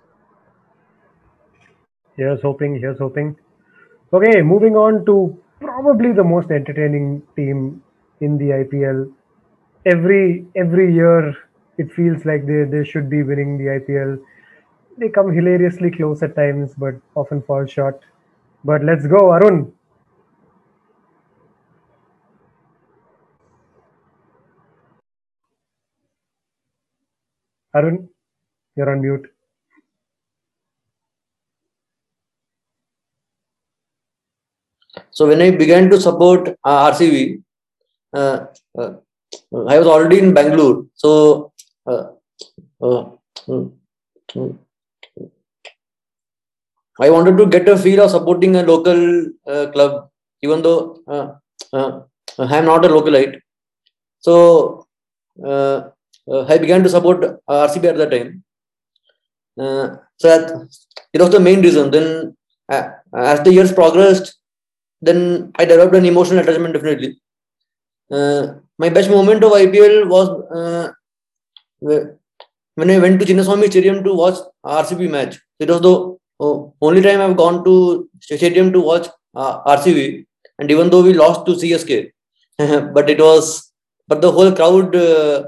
Here's 2.17 2.43
hoping, 2.43 2.79
here's 2.79 2.99
hoping. 2.99 3.37
Okay, 4.13 4.43
moving 4.43 4.77
on 4.77 5.05
to 5.07 5.39
probably 5.61 6.13
the 6.13 6.25
most 6.25 6.51
entertaining 6.51 7.23
team 7.37 7.83
in 8.21 8.39
the 8.39 8.53
IPL. 8.53 9.13
Every 9.87 10.47
every 10.57 10.93
year 10.95 11.37
it 11.79 11.93
feels 11.93 12.25
like 12.25 12.47
they, 12.47 12.65
they 12.65 12.85
should 12.85 13.09
be 13.09 13.23
winning 13.23 13.59
the 13.59 13.71
IPL 13.79 14.19
they 14.99 15.09
come 15.09 15.33
hilariously 15.33 15.91
close 15.91 16.23
at 16.23 16.37
times, 16.37 16.75
but 16.77 16.95
often 17.17 17.43
fall 17.43 17.67
short. 17.67 18.01
But 18.65 18.85
let's 18.85 19.07
go, 19.07 19.33
Arun. 19.33 19.73
Arun, 27.75 28.09
you're 28.77 28.91
on 28.91 29.01
mute. 29.01 29.27
So 35.13 35.27
when 35.27 35.43
I 35.43 35.51
began 35.51 35.91
to 35.91 36.01
support 36.01 36.49
uh, 36.65 36.93
RCB, 36.93 37.43
uh, 38.15 38.47
uh, 38.79 38.93
I 39.69 39.79
was 39.79 39.87
already 39.87 40.19
in 40.19 40.35
Bangalore. 40.35 40.87
So 40.95 41.53
uh, 41.87 42.09
uh, 42.83 43.05
mm, 43.49 43.73
I 47.01 47.11
wanted 47.11 47.37
to 47.39 47.47
get 47.47 47.69
a 47.69 47.77
feel 47.77 48.03
of 48.03 48.11
supporting 48.11 48.57
a 48.57 48.63
local 48.63 49.27
uh, 49.47 49.71
club, 49.71 50.11
even 50.43 50.63
though 50.63 50.99
uh, 51.07 51.35
uh, 51.73 52.03
I 52.39 52.57
am 52.59 52.67
not 52.67 52.85
a 52.85 52.89
localite. 52.89 53.41
So 54.21 54.87
uh, 55.45 55.91
uh, 56.31 56.45
I 56.49 56.59
began 56.59 56.83
to 56.83 56.89
support 56.89 57.23
RCB 57.49 57.85
at 57.89 57.97
that 57.97 58.11
time. 58.11 58.45
Uh, 59.59 59.97
so 60.19 60.29
that, 60.29 60.69
it 61.13 61.21
was 61.21 61.31
the 61.31 61.41
main 61.41 61.61
reason. 61.63 61.91
Then, 61.91 62.37
as 62.69 63.43
the 63.43 63.53
years 63.53 63.73
progressed, 63.73 64.40
then 65.01 65.53
I 65.57 65.65
developed 65.65 65.97
an 65.97 66.05
emotional 66.05 66.41
attachment. 66.41 66.75
Definitely, 66.75 67.21
my 68.79 68.89
best 68.89 69.11
moment 69.11 69.45
of 69.45 69.53
IPL 69.53 70.09
was 70.09 70.29
when 71.81 72.91
I 72.91 72.99
went 72.99 73.21
to 73.21 73.27
Chinnaswamy 73.27 73.71
Stadium 73.71 74.03
to 74.05 74.15
watch 74.15 74.39
RCB 74.65 75.11
match. 75.11 75.39
It 75.59 75.69
was 75.69 75.81
the 75.83 76.21
Oh, 76.43 76.75
only 76.81 77.03
time 77.03 77.21
I've 77.21 77.37
gone 77.37 77.63
to 77.65 78.09
stadium 78.19 78.73
to 78.73 78.81
watch 78.81 79.07
uh, 79.35 79.63
RCB, 79.65 80.25
and 80.59 80.71
even 80.71 80.89
though 80.89 81.03
we 81.03 81.13
lost 81.13 81.45
to 81.45 81.53
CSK, 81.53 82.13
but 82.95 83.11
it 83.11 83.21
was, 83.21 83.71
but 84.09 84.23
the 84.23 84.33
whole 84.33 84.51
crowd, 84.51 84.97
uh, 84.97 85.45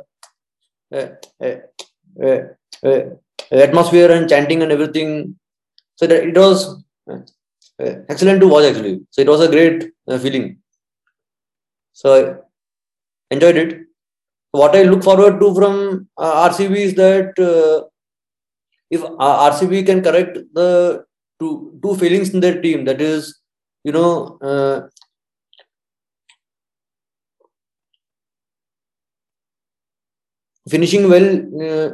uh, 0.92 1.06
uh, 1.42 2.40
uh 2.84 3.00
atmosphere 3.50 4.10
and 4.12 4.28
chanting 4.28 4.62
and 4.62 4.70
everything, 4.70 5.36
so 5.96 6.06
that 6.06 6.24
it 6.24 6.36
was 6.36 6.84
uh, 7.10 7.20
Uh, 7.78 7.96
excellent 8.08 8.40
to 8.40 8.48
watch 8.48 8.64
actually. 8.64 9.00
So 9.10 9.20
it 9.22 9.28
was 9.28 9.40
a 9.40 9.48
great 9.48 9.92
uh, 10.08 10.18
feeling. 10.18 10.58
So 11.92 12.08
I 13.30 13.34
enjoyed 13.34 13.56
it. 13.56 13.80
What 14.52 14.76
I 14.76 14.82
look 14.84 15.04
forward 15.04 15.40
to 15.40 15.54
from 15.54 16.08
uh, 16.18 16.32
RCB 16.44 16.82
is 16.84 16.94
that 16.96 17.34
if 18.90 19.02
RCB 19.18 19.82
can 19.82 20.02
correct 20.02 20.38
the 20.54 21.04
two 21.40 21.78
two 21.82 21.96
failings 21.96 22.30
in 22.34 22.40
their 22.40 22.60
team, 22.60 22.84
that 22.84 23.00
is, 23.00 23.40
you 23.84 23.92
know, 23.92 24.38
uh, 24.42 24.88
finishing 30.68 31.08
well 31.08 31.28
uh, 31.66 31.88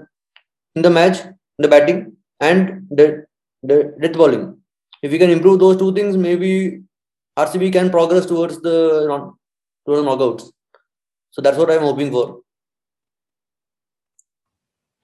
in 0.76 0.82
the 0.82 0.90
match, 0.90 1.18
the 1.58 1.68
batting 1.68 2.16
and 2.40 2.87
the, 2.90 3.26
the 3.62 3.94
death 4.00 4.14
bowling. 4.14 4.57
If 5.02 5.12
we 5.12 5.19
can 5.19 5.31
improve 5.31 5.61
those 5.61 5.76
two 5.76 5.93
things, 5.95 6.17
maybe 6.17 6.83
RCB 7.38 7.73
can 7.73 7.90
progress 7.90 8.26
towards 8.26 8.61
the 8.61 9.33
towards 9.87 10.02
knockouts. 10.07 10.50
So 11.31 11.43
that's 11.43 11.57
what 11.57 11.71
I'm 11.71 11.83
hoping 11.83 12.11
for. 12.11 12.40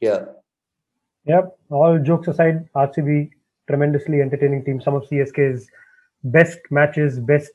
Yeah. 0.01 0.25
Yep. 1.27 1.57
All 1.71 1.99
jokes 1.99 2.29
aside, 2.29 2.69
RCB 2.75 3.31
tremendously 3.69 4.21
entertaining 4.21 4.65
team. 4.65 4.81
Some 4.81 4.95
of 4.95 5.05
CSK's 5.05 5.69
best 6.25 6.59
matches, 6.71 7.19
best, 7.19 7.53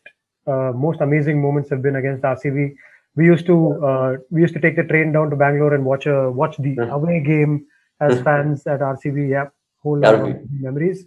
uh, 0.48 0.72
most 0.76 1.02
amazing 1.02 1.42
moments 1.42 1.70
have 1.70 1.82
been 1.82 1.98
against 1.98 2.24
RCB. 2.24 2.74
We 3.16 3.26
used 3.26 3.46
to 3.48 3.86
uh, 3.86 4.18
we 4.32 4.42
used 4.42 4.54
to 4.54 4.60
take 4.62 4.76
the 4.76 4.84
train 4.84 5.12
down 5.12 5.30
to 5.30 5.36
Bangalore 5.36 5.74
and 5.74 5.84
watch 5.86 6.06
a 6.06 6.32
watch 6.32 6.58
the 6.58 6.76
Mhm. 6.76 6.90
away 6.90 7.20
game 7.20 7.66
as 8.00 8.20
Mhm. 8.20 8.24
fans 8.24 8.66
at 8.66 8.82
RCB. 8.82 9.30
Yep, 9.30 9.54
whole 9.84 9.98
lot 10.00 10.16
of 10.16 10.36
memories. 10.62 11.06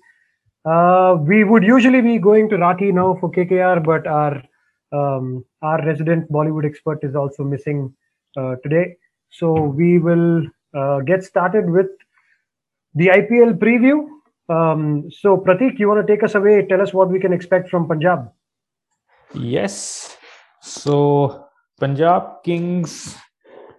Uh, 0.65 1.17
we 1.21 1.45
would 1.45 1.65
usually 1.65 2.01
be 2.01 2.19
going 2.19 2.49
to 2.49 2.57
Raki 2.57 2.93
now 2.93 3.17
for 3.21 3.31
KKR, 3.31 3.85
but 3.85 4.07
our 4.07 4.43
um, 4.93 5.45
our 5.63 5.85
resident 5.85 6.31
Bollywood 6.31 6.67
expert 6.67 6.99
is 7.03 7.17
also 7.17 7.43
missing 7.43 7.95
uh, 8.37 8.57
today. 8.63 8.97
So 9.31 9.53
we 9.53 9.99
will 9.99 10.47
uh, 10.75 11.01
get 11.01 11.25
started 11.25 11.71
with 11.71 11.89
the 12.95 13.09
IPL 13.09 13.59
preview. 13.59 14.07
Um, 14.49 15.11
so, 15.11 15.39
Pratik, 15.39 15.79
you 15.79 15.89
want 15.89 16.07
to 16.07 16.13
take 16.13 16.23
us 16.23 16.35
away? 16.35 16.67
Tell 16.67 16.83
us 16.83 16.93
what 16.93 17.11
we 17.11 17.19
can 17.19 17.33
expect 17.33 17.71
from 17.71 17.89
Punjab. 17.89 18.31
Yes. 19.35 20.17
So 20.61 21.47
Punjab 21.81 22.45
Kings 22.45 23.17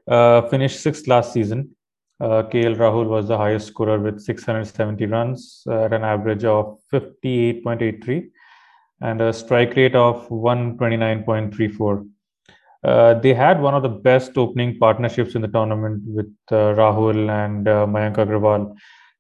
uh, 0.08 0.42
finished 0.50 0.82
sixth 0.82 1.08
last 1.08 1.32
season. 1.32 1.76
Uh, 2.24 2.42
KL 2.42 2.78
Rahul 2.78 3.08
was 3.08 3.28
the 3.28 3.38
highest 3.38 3.68
scorer 3.68 4.00
with 4.00 4.22
670 4.22 5.06
runs 5.08 5.62
uh, 5.68 5.84
at 5.84 5.92
an 5.92 6.06
average 6.06 6.46
of 6.46 6.80
58.83 6.94 8.30
and 9.02 9.20
a 9.20 9.34
strike 9.34 9.76
rate 9.76 9.94
of 9.94 10.30
129.34. 10.30 12.10
Uh, 12.82 13.14
they 13.16 13.34
had 13.34 13.62
one 13.62 13.74
of 13.74 13.84
the 13.84 13.90
best 13.90 14.38
opening 14.38 14.78
partnerships 14.78 15.36
in 15.36 15.42
the 15.42 15.50
tournament 15.50 16.02
with 16.06 16.34
uh, 16.50 16.72
Rahul 16.80 17.30
and 17.30 17.68
uh, 17.68 17.86
Mayank 17.86 18.16
Agarwal, 18.16 18.74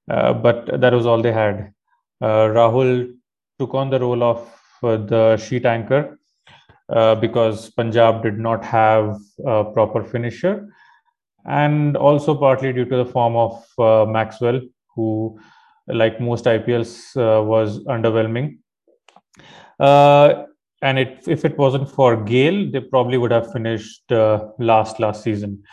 uh, 0.09 0.33
but 0.33 0.79
that 0.79 0.93
was 0.93 1.05
all 1.05 1.21
they 1.21 1.33
had. 1.33 1.73
Uh, 2.21 2.47
Rahul 2.57 3.17
took 3.59 3.73
on 3.73 3.89
the 3.89 3.99
role 3.99 4.23
of 4.23 4.49
the 4.81 5.35
sheet 5.35 5.65
anchor 5.65 6.17
because 7.19 7.69
Punjab 7.71 8.23
did 8.23 8.39
not 8.39 8.63
have 8.63 9.17
a 9.45 9.65
proper 9.65 10.05
finisher, 10.05 10.69
and 11.45 11.97
also 11.97 12.35
partly 12.35 12.73
due 12.73 12.85
to 12.85 12.97
the 12.97 13.05
form 13.05 13.35
of 13.35 14.09
Maxwell, 14.09 14.61
who, 14.95 15.39
like 15.87 16.21
most 16.21 16.45
IPLs, 16.45 17.15
was 17.45 17.83
underwhelming. 17.85 18.57
Uh, 19.79 20.45
and 20.81 20.99
it, 20.99 21.23
if 21.27 21.45
it 21.45 21.57
wasn't 21.57 21.89
for 21.89 22.21
Gayle, 22.23 22.69
they 22.71 22.81
probably 22.81 23.17
would 23.17 23.31
have 23.31 23.51
finished 23.51 24.11
uh, 24.11 24.47
last 24.59 24.99
last 24.99 25.23
season. 25.23 25.63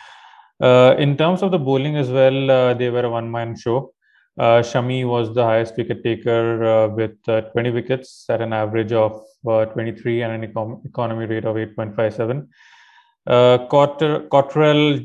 Uh, 0.61 0.95
in 0.97 1.17
terms 1.17 1.41
of 1.41 1.51
the 1.51 1.59
bowling 1.59 1.97
as 1.97 2.09
well, 2.09 2.51
uh, 2.51 2.73
they 2.73 2.89
were 2.89 3.05
a 3.05 3.09
one-man 3.09 3.57
show. 3.57 3.93
Uh, 4.39 4.61
Shami 4.61 5.05
was 5.05 5.33
the 5.33 5.43
highest 5.43 5.75
wicket 5.77 6.03
taker 6.03 6.63
uh, 6.63 6.87
with 6.87 7.17
uh, 7.27 7.41
20 7.41 7.71
wickets 7.71 8.25
at 8.29 8.41
an 8.41 8.53
average 8.53 8.93
of 8.93 9.21
23 9.43 10.21
and 10.21 10.43
an 10.43 10.51
econ- 10.51 10.85
economy 10.85 11.25
rate 11.25 11.45
of 11.45 11.55
8.57. 11.55 12.47
Uh, 13.27 13.67
Cottrell, 13.67 14.99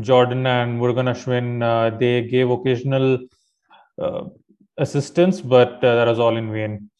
Jordan, 0.00 0.46
and 0.46 0.80
Murugan 0.80 1.08
Ashwin, 1.12 1.98
they 1.98 2.22
gave 2.22 2.50
occasional 2.50 3.18
assistance, 4.78 5.40
but 5.40 5.80
that 5.80 6.06
was 6.06 6.18
all 6.18 6.36
in 6.36 6.52
vain. 6.52 6.90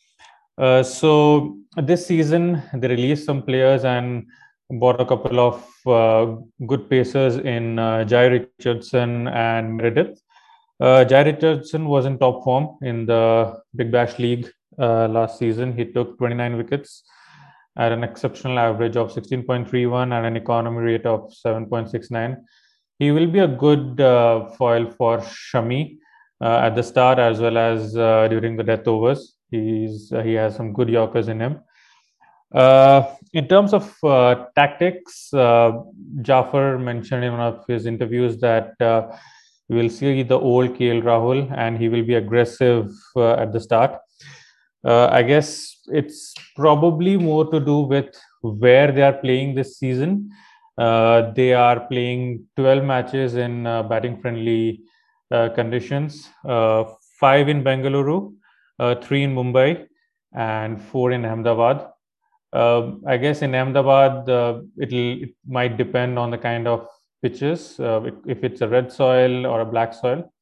Uh, 0.61 0.83
so 0.83 1.57
this 1.77 2.07
season 2.07 2.63
they 2.75 2.89
released 2.89 3.25
some 3.25 3.43
players 3.43 3.85
and 3.85 4.27
bought 4.71 5.01
a 5.01 5.07
couple 5.07 5.41
of 5.41 5.57
uh, 5.87 6.37
good 6.67 6.89
pacers 6.91 7.37
in 7.37 7.79
uh, 7.79 8.05
Jhye 8.11 8.47
Richardson 8.59 9.29
and 9.29 9.77
Meredith. 9.77 10.21
Uh, 10.79 11.05
Jhye 11.09 11.25
Richardson 11.25 11.87
was 11.87 12.05
in 12.05 12.19
top 12.19 12.45
form 12.45 12.77
in 12.83 13.07
the 13.07 13.59
Big 13.75 13.91
Bash 13.91 14.19
League 14.19 14.51
uh, 14.79 15.09
last 15.09 15.39
season. 15.39 15.77
He 15.77 15.87
took 15.87 16.19
29 16.19 16.59
wickets 16.59 17.05
at 17.77 17.93
an 17.93 18.05
exceptional 18.05 18.59
average 18.59 18.97
of 18.97 19.13
16.31 19.13 20.13
and 20.17 20.27
an 20.27 20.37
economy 20.37 20.79
rate 20.79 21.07
of 21.07 21.33
7.69. 21.45 22.37
He 22.99 23.11
will 23.11 23.27
be 23.27 23.39
a 23.39 23.49
good 23.49 23.97
foil 24.59 24.91
for 24.91 25.19
Shami 25.19 25.99
at 26.41 26.75
the 26.75 26.83
start 26.83 27.19
as 27.19 27.41
well 27.41 27.57
as 27.57 27.95
during 27.95 28.57
the 28.57 28.65
death 28.65 28.87
overs. 28.87 29.37
He's 29.51 30.13
uh, 30.13 30.23
he 30.23 30.35
has 30.35 30.57
some 30.57 30.73
good 30.73 30.89
Yorkers 30.89 31.29
in 31.29 31.41
him. 31.41 31.61
Uh, 32.55 33.15
in 33.33 33.47
terms 33.47 33.73
of 33.73 33.93
uh, 34.03 34.47
tactics, 34.57 35.33
uh, 35.35 35.73
Jaffer 36.23 36.79
mentioned 36.79 37.25
in 37.25 37.33
one 37.33 37.41
of 37.41 37.65
his 37.67 37.87
interviews 37.87 38.39
that 38.41 38.81
uh, 38.81 39.17
we 39.69 39.77
will 39.77 39.89
see 39.89 40.23
the 40.23 40.39
old 40.39 40.75
KL 40.77 41.03
Rahul 41.03 41.53
and 41.57 41.79
he 41.79 41.89
will 41.89 42.05
be 42.05 42.15
aggressive 42.15 42.91
uh, 43.17 43.35
at 43.35 43.53
the 43.53 43.61
start. 43.61 43.99
I 44.83 45.23
guess 45.23 45.80
it's 45.93 46.35
probably 46.57 47.17
more 47.17 47.51
to 47.51 47.61
do 47.61 47.81
with 47.81 48.15
where 48.43 48.91
they 48.93 49.03
are 49.03 49.13
playing 49.13 49.55
this 49.55 49.79
season. 49.79 50.31
they 51.37 51.53
are 51.53 51.81
playing 51.89 52.47
12 52.57 52.85
matches 52.85 53.35
in 53.37 53.65
batting 53.65 54.21
friendly 54.21 54.83
conditions, 55.55 56.29
five 57.21 57.49
in 57.49 57.63
Bengaluru, 57.63 58.35
uh, 58.79 58.95
three 58.95 59.23
in 59.23 59.35
Mumbai, 59.35 59.87
and 60.33 60.83
four 60.83 61.13
in 61.13 61.25
Ahmedabad. 61.25 61.87
Uh, 62.53 62.93
I 63.07 63.17
guess 63.19 63.43
in 63.43 63.55
Ahmedabad, 63.55 64.29
uh, 64.29 64.63
it'll 64.81 65.23
it 65.25 65.35
might 65.47 65.77
depend 65.77 66.19
on 66.19 66.31
the 66.31 66.39
kind 66.39 66.67
of 66.67 66.89
pitches, 67.23 67.79
uh, 67.79 68.01
if 68.27 68.43
it's 68.43 68.63
a 68.63 68.69
red 68.69 68.91
soil 68.91 69.47
or 69.47 69.61
a 69.61 69.67
black 69.67 69.93
soil. 69.93 70.33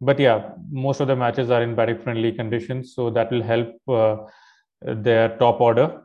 But 0.00 0.18
yeah, 0.18 0.50
most 0.70 1.00
of 1.00 1.06
the 1.06 1.16
matches 1.16 1.50
are 1.50 1.62
in 1.62 1.74
batting 1.74 2.02
friendly 2.02 2.32
conditions, 2.32 2.94
so 2.94 3.08
that 3.10 3.30
will 3.30 3.42
help 3.42 3.70
uh, 3.88 4.16
their 4.86 5.36
top 5.38 5.60
order. 5.60 6.02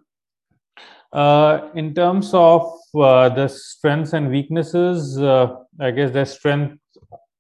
Uh, 1.14 1.70
in 1.76 1.94
terms 1.94 2.32
of 2.34 2.72
the 2.94 3.48
strengths 3.48 4.14
and 4.14 4.30
weaknesses, 4.30 5.18
I 5.20 5.92
guess 5.92 6.12
their 6.12 6.26
strength 6.26 6.78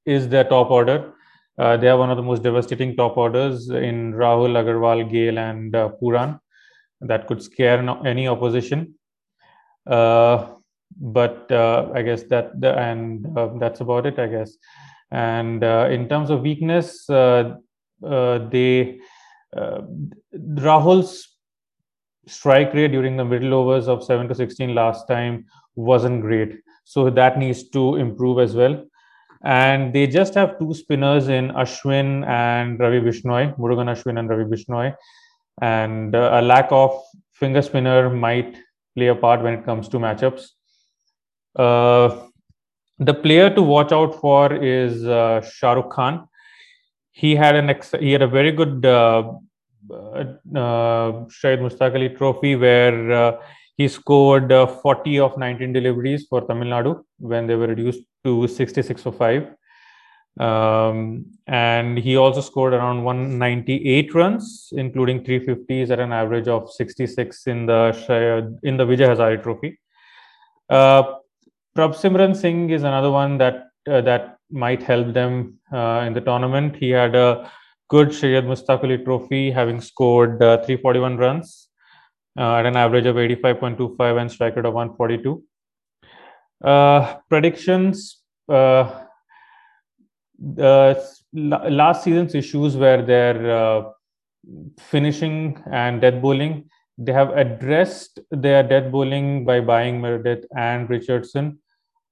is 0.06 0.27
their 0.30 0.43
top 0.43 0.71
order. 0.71 1.13
Uh, 1.58 1.77
they 1.77 1.88
are 1.88 1.97
one 1.97 2.10
of 2.10 2.17
the 2.17 2.23
most 2.23 2.43
devastating 2.43 2.95
top 2.95 3.17
orders 3.17 3.69
in 3.69 4.13
Rahul, 4.13 4.56
Agarwal, 4.56 5.10
Gayle, 5.12 5.38
and 5.38 5.75
uh, 5.75 5.89
Pooran 6.01 6.39
that 7.01 7.27
could 7.27 7.43
scare 7.43 7.82
no, 7.82 8.01
any 8.01 8.27
opposition. 8.27 8.95
Uh, 9.86 10.47
but 10.99 11.51
uh, 11.51 11.89
I 11.93 12.01
guess 12.01 12.23
that 12.23 12.60
the, 12.60 12.77
and 12.77 13.38
uh, 13.38 13.49
that's 13.60 13.82
about 13.82 14.06
it, 14.06 14.17
I 14.17 14.27
guess. 14.27 14.58
And 15.12 15.63
uh, 15.63 15.88
in 15.91 16.08
terms 16.08 16.30
of 16.30 16.41
weakness, 16.41 17.06
they 17.08 18.99
Rahul's 19.54 21.31
strike 22.28 22.74
rate 22.74 22.92
during 22.92 23.18
the 23.18 23.26
middle 23.26 23.54
overs 23.54 23.88
of 23.88 24.04
7 24.04 24.28
to 24.28 24.36
16 24.36 24.74
last 24.76 25.08
time 25.08 25.46
wasn't 25.76 26.22
great. 26.22 26.60
So 26.84 27.10
that 27.10 27.38
needs 27.38 27.70
to 27.70 27.96
improve 27.96 28.40
as 28.40 28.56
well 28.56 28.84
and 29.44 29.94
they 29.94 30.08
just 30.08 30.36
have 30.36 30.60
two 30.60 30.74
spinners 30.74 31.28
in 31.28 31.50
Ashwin 31.50 32.28
and 32.28 32.80
Ravi 32.80 33.00
Bishnoi, 33.00 33.58
Murugan 33.58 33.90
Ashwin 33.90 34.20
and 34.20 34.30
Ravi 34.30 34.44
Bishnoi, 34.44 34.96
and 35.62 36.16
uh, 36.16 36.32
a 36.34 36.42
lack 36.42 36.68
of 36.72 37.02
finger 37.34 37.62
spinner 37.62 38.10
might 38.10 38.58
play 38.96 39.08
a 39.08 39.16
part 39.16 39.42
when 39.42 39.54
it 39.54 39.66
comes 39.66 39.88
to 39.90 39.98
matchups. 39.98 40.44
Uh, 41.56 42.28
the 43.00 43.14
player 43.14 43.54
to 43.54 43.62
watch 43.64 43.92
out 43.92 44.20
for 44.20 44.54
is 44.54 45.06
uh, 45.08 45.42
Shah 45.42 45.74
Rukh 45.74 45.90
Khan. 45.90 46.28
He 47.12 47.36
had 47.36 47.56
an 47.56 47.70
ex- 47.70 47.96
he 48.00 48.12
had 48.12 48.22
a 48.22 48.28
very 48.28 48.52
good 48.52 48.86
uh, 48.86 49.34
uh, 49.89 50.26
uh 50.56 51.30
Syed 51.30 51.60
Ali 51.82 52.10
Trophy 52.10 52.56
where 52.56 53.12
uh, 53.12 53.32
he 53.78 53.88
scored 53.88 54.52
uh, 54.52 54.67
40 54.67 55.20
of 55.20 55.38
19 55.38 55.74
deliveries 55.74 56.28
for 56.30 56.41
Tamil 56.41 56.67
Nadu 56.67 57.04
when 57.17 57.48
they 57.48 57.56
were 57.56 57.67
reduced 57.67 58.04
to 58.24 58.48
66 58.48 59.02
for 59.02 59.12
5. 59.12 59.56
Um, 60.39 61.26
and 61.48 61.98
he 61.98 62.15
also 62.15 62.41
scored 62.41 62.74
around 62.74 63.04
198 63.04 64.13
runs, 64.15 64.70
including 64.74 65.24
350s 65.24 65.89
at 65.89 66.00
an 66.00 66.13
average 66.13 66.48
of 66.48 66.72
66 66.72 67.48
in 67.48 67.65
the 67.65 68.58
in 68.63 68.78
the 68.78 68.86
Vijay 68.86 69.10
Hazare 69.10 69.41
Trophy. 69.44 69.80
Uh, 70.70 71.15
Prabhsimran 71.76 72.36
Singh 72.36 72.70
is 72.70 72.84
another 72.84 73.12
one 73.12 73.38
that 73.39 73.67
uh, 73.89 74.02
that 74.02 74.38
might 74.52 74.84
help 74.84 75.13
them 75.13 75.60
uh, 75.74 76.04
in 76.06 76.13
the 76.13 76.22
tournament. 76.22 76.76
He 76.76 76.89
had 76.89 77.15
a 77.15 77.52
good 77.91 78.13
Syed 78.13 78.45
Mushtaq 78.45 78.86
Ali 78.86 78.97
Trophy, 79.06 79.51
having 79.51 79.82
scored 79.82 80.41
uh, 80.41 80.58
341 80.63 81.17
runs 81.17 81.67
uh, 82.39 82.56
at 82.56 82.65
an 82.65 82.77
average 82.77 83.06
of 83.06 83.17
85.25 83.17 84.21
and 84.21 84.32
strike 84.32 84.56
rate 84.56 84.65
of 84.65 84.73
142. 84.73 85.43
Uh, 86.63 87.15
predictions. 87.30 88.21
Uh, 88.47 89.04
last 91.34 92.04
season's 92.04 92.34
issues 92.34 92.77
were 92.77 93.01
their 93.01 93.51
uh, 93.51 93.84
finishing 94.80 95.62
and 95.71 95.99
death 96.01 96.21
bowling. 96.21 96.69
They 96.97 97.12
have 97.12 97.32
addressed 97.32 98.19
their 98.32 98.63
death 98.63 98.91
bowling 98.91 99.43
by 99.43 99.60
buying 99.60 99.99
Meredith 99.99 100.45
and 100.56 100.89
Richardson, 100.89 101.60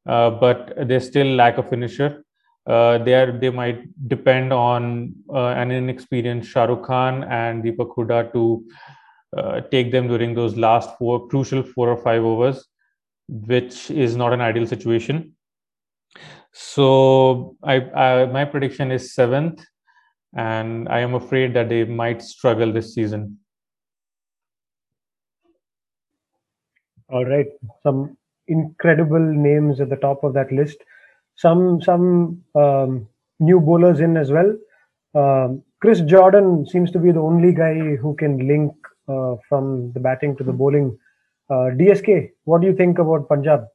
uh, 0.05 0.31
but 0.31 0.73
they 0.87 0.99
still 0.99 1.27
lack 1.35 1.57
a 1.57 1.63
finisher. 1.63 2.25
Uh, 2.69 2.99
they 2.99 3.15
are 3.15 3.31
they 3.39 3.49
might 3.49 3.79
depend 4.07 4.53
on 4.53 5.15
an 5.33 5.71
inexperienced 5.71 6.49
Shah 6.51 6.65
Rukh 6.65 6.83
Khan 6.85 7.23
and 7.23 7.63
Deepak 7.63 7.95
Hooda 7.95 8.31
to 8.33 8.63
take 9.71 9.91
them 9.91 10.07
during 10.07 10.35
those 10.35 10.55
last 10.55 10.97
four 10.97 11.27
crucial 11.27 11.63
four 11.63 11.89
or 11.89 11.97
five 11.97 12.23
overs 12.23 12.67
which 13.29 13.91
is 13.91 14.15
not 14.15 14.33
an 14.33 14.41
ideal 14.41 14.65
situation. 14.65 15.33
So 16.51 17.55
I, 17.63 17.75
I, 17.91 18.25
my 18.25 18.45
prediction 18.45 18.91
is 18.91 19.13
seventh, 19.13 19.63
and 20.35 20.89
I 20.89 20.99
am 20.99 21.13
afraid 21.13 21.53
that 21.53 21.69
they 21.69 21.85
might 21.85 22.21
struggle 22.21 22.73
this 22.73 22.95
season. 22.95 23.39
All 27.09 27.25
right, 27.25 27.47
some 27.83 28.17
incredible 28.47 29.19
names 29.19 29.79
at 29.79 29.89
the 29.89 29.95
top 29.95 30.23
of 30.23 30.33
that 30.33 30.51
list. 30.51 30.77
Some 31.43 31.81
some 31.81 32.43
um, 32.55 33.07
new 33.39 33.59
bowlers 33.59 33.99
in 33.99 34.17
as 34.17 34.31
well. 34.31 34.55
Um, 35.15 35.63
Chris 35.81 36.01
Jordan 36.01 36.65
seems 36.67 36.91
to 36.91 36.99
be 36.99 37.11
the 37.11 37.21
only 37.31 37.53
guy 37.53 37.95
who 37.95 38.15
can 38.15 38.47
link 38.47 38.73
uh, 39.07 39.35
from 39.47 39.91
the 39.93 39.99
batting 39.99 40.35
to 40.37 40.43
the 40.43 40.53
bowling 40.53 40.97
uh, 41.49 41.71
DSK, 41.79 42.29
what 42.43 42.61
do 42.61 42.67
you 42.67 42.75
think 42.75 42.99
about 42.99 43.27
Punjab? 43.27 43.65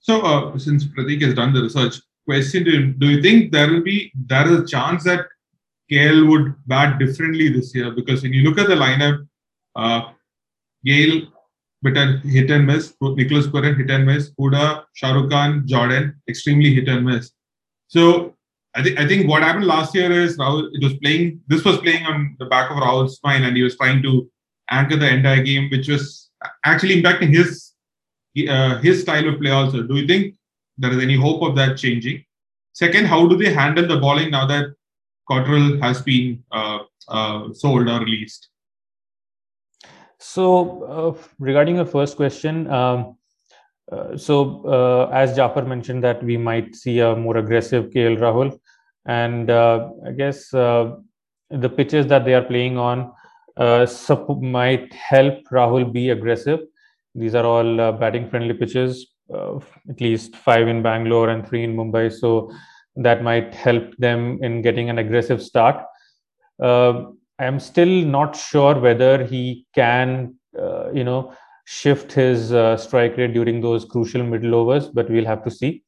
So, 0.00 0.22
uh, 0.22 0.58
since 0.58 0.84
Pratik 0.84 1.20
has 1.22 1.34
done 1.34 1.52
the 1.52 1.62
research, 1.62 2.00
question 2.24 2.64
to 2.64 2.70
you: 2.70 2.86
Do 2.92 3.08
you 3.08 3.22
think 3.22 3.52
there 3.52 3.70
will 3.70 3.82
be 3.82 4.10
there 4.14 4.50
is 4.50 4.60
a 4.60 4.66
chance 4.66 5.04
that 5.04 5.26
KL 5.90 6.28
would 6.28 6.54
bat 6.66 6.98
differently 6.98 7.50
this 7.50 7.74
year? 7.74 7.90
Because 7.90 8.22
when 8.22 8.32
you 8.32 8.42
look 8.42 8.58
at 8.58 8.68
the 8.68 8.74
lineup, 8.74 9.26
uh, 9.76 10.12
Gayle, 10.84 11.26
bit 11.82 11.96
hit 12.24 12.50
and 12.50 12.66
miss. 12.66 12.94
Nicholas 13.00 13.46
Pooran 13.46 13.76
hit 13.76 13.90
and 13.90 14.06
miss. 14.06 14.30
Hooda, 14.38 14.84
Shahrukh 15.00 15.30
Khan, 15.30 15.66
Jordan, 15.66 16.14
extremely 16.28 16.74
hit 16.74 16.88
and 16.88 17.04
miss. 17.04 17.32
So 17.88 18.34
I 18.74 18.82
think 18.82 18.98
I 18.98 19.06
think 19.06 19.28
what 19.28 19.42
happened 19.42 19.66
last 19.66 19.94
year 19.94 20.10
is 20.12 20.36
Rahul 20.38 20.68
it 20.72 20.82
was 20.82 20.94
playing. 20.98 21.40
This 21.46 21.64
was 21.64 21.78
playing 21.78 22.04
on 22.06 22.36
the 22.38 22.46
back 22.46 22.70
of 22.70 22.76
Rahul's 22.76 23.20
mind, 23.24 23.44
and 23.44 23.56
he 23.56 23.62
was 23.62 23.76
trying 23.76 24.02
to 24.02 24.30
anchor 24.70 24.96
the 24.96 25.08
entire 25.08 25.42
game, 25.42 25.68
which 25.70 25.88
was 25.88 26.30
actually 26.64 27.02
impacting 27.02 27.34
his 27.34 27.72
uh, 28.48 28.78
his 28.78 29.02
style 29.02 29.28
of 29.28 29.40
play. 29.40 29.50
Also, 29.50 29.82
do 29.82 29.96
you 29.96 30.06
think 30.06 30.34
there 30.76 30.92
is 30.92 31.02
any 31.02 31.16
hope 31.16 31.42
of 31.42 31.56
that 31.56 31.76
changing? 31.78 32.24
Second, 32.72 33.06
how 33.06 33.26
do 33.26 33.36
they 33.36 33.52
handle 33.52 33.86
the 33.86 33.96
bowling 33.96 34.30
now 34.30 34.46
that 34.46 34.66
Cottrell 35.28 35.80
has 35.80 36.02
been 36.02 36.44
uh, 36.52 36.80
uh, 37.08 37.52
sold 37.52 37.88
or 37.88 38.00
released? 38.00 38.48
So, 40.20 40.82
uh, 41.18 41.22
regarding 41.38 41.76
your 41.76 41.86
first 41.86 42.16
question, 42.16 42.70
um, 42.70 43.16
uh, 43.90 44.16
so 44.16 44.66
uh, 44.66 45.10
as 45.12 45.36
Jaffer 45.36 45.62
mentioned 45.62 46.04
that 46.04 46.22
we 46.22 46.36
might 46.36 46.74
see 46.74 46.98
a 47.00 47.16
more 47.16 47.36
aggressive 47.36 47.90
KL 47.90 48.16
Rahul, 48.18 48.58
and 49.06 49.48
uh, 49.48 49.90
I 50.06 50.12
guess 50.12 50.52
uh, 50.52 50.96
the 51.50 51.68
pitches 51.68 52.06
that 52.08 52.24
they 52.24 52.34
are 52.34 52.42
playing 52.42 52.76
on 52.76 53.12
uh, 53.56 53.86
might 54.40 54.92
help 54.92 55.44
Rahul 55.50 55.90
be 55.90 56.10
aggressive. 56.10 56.60
These 57.14 57.34
are 57.34 57.46
all 57.46 57.92
batting 57.92 58.28
friendly 58.28 58.54
pitches, 58.54 59.06
at 59.32 60.00
least 60.00 60.36
five 60.36 60.68
in 60.68 60.82
Bangalore 60.82 61.30
and 61.30 61.48
three 61.48 61.64
in 61.64 61.74
Mumbai. 61.74 62.12
So 62.12 62.52
that 62.96 63.22
might 63.22 63.54
help 63.54 63.96
them 63.96 64.38
in 64.42 64.62
getting 64.62 64.90
an 64.90 64.98
aggressive 64.98 65.42
start. 65.42 65.84
I'm 67.38 67.60
still 67.60 68.04
not 68.04 68.36
sure 68.36 68.78
whether 68.78 69.24
he 69.24 69.66
can, 69.74 70.34
you 70.92 71.04
know, 71.04 71.32
shift 71.66 72.12
his 72.12 72.52
uh, 72.52 72.76
strike 72.78 73.16
rate 73.18 73.34
during 73.34 73.60
those 73.60 73.84
crucial 73.84 74.22
middle 74.22 74.54
overs, 74.54 74.88
but 74.88 75.10
we'll 75.10 75.26
have 75.26 75.44
to 75.44 75.50
see. 75.50 75.82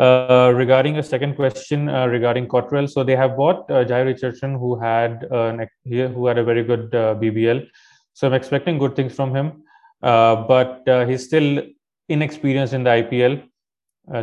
Uh, 0.00 0.52
regarding 0.54 0.96
a 0.98 1.02
second 1.02 1.34
question 1.34 1.88
uh, 1.88 2.06
regarding 2.06 2.46
Cottrell, 2.48 2.86
so 2.86 3.02
they 3.02 3.16
have 3.16 3.36
bought 3.36 3.70
uh, 3.70 3.84
Jhye 3.84 4.06
Richardson, 4.06 4.54
who 4.54 4.78
had 4.78 5.26
uh, 5.30 5.66
who 5.84 6.26
had 6.26 6.38
a 6.38 6.44
very 6.44 6.62
good 6.62 6.94
uh, 6.94 7.16
BBL. 7.16 7.66
So 8.12 8.28
I'm 8.28 8.32
expecting 8.32 8.78
good 8.78 8.94
things 8.94 9.12
from 9.12 9.34
him, 9.34 9.64
uh, 10.02 10.36
but 10.36 10.84
he's 11.08 11.24
still 11.24 11.62
inexperienced 12.08 12.72
in 12.72 12.84
the 12.84 12.90
IPL. 12.90 13.42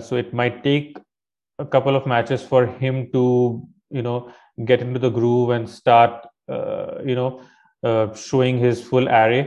so 0.01 0.15
it 0.15 0.33
might 0.33 0.63
take 0.63 0.97
a 1.59 1.65
couple 1.65 1.95
of 1.95 2.07
matches 2.07 2.41
for 2.41 2.65
him 2.65 3.11
to, 3.11 3.67
you 3.95 4.01
know, 4.08 4.17
get 4.71 4.81
into 4.81 4.99
the 4.99 5.10
groove 5.10 5.51
and 5.58 5.69
start, 5.69 6.25
you 7.12 7.15
know, 7.19 7.29
showing 8.15 8.58
his 8.65 8.84
full 8.89 9.08
array. 9.08 9.43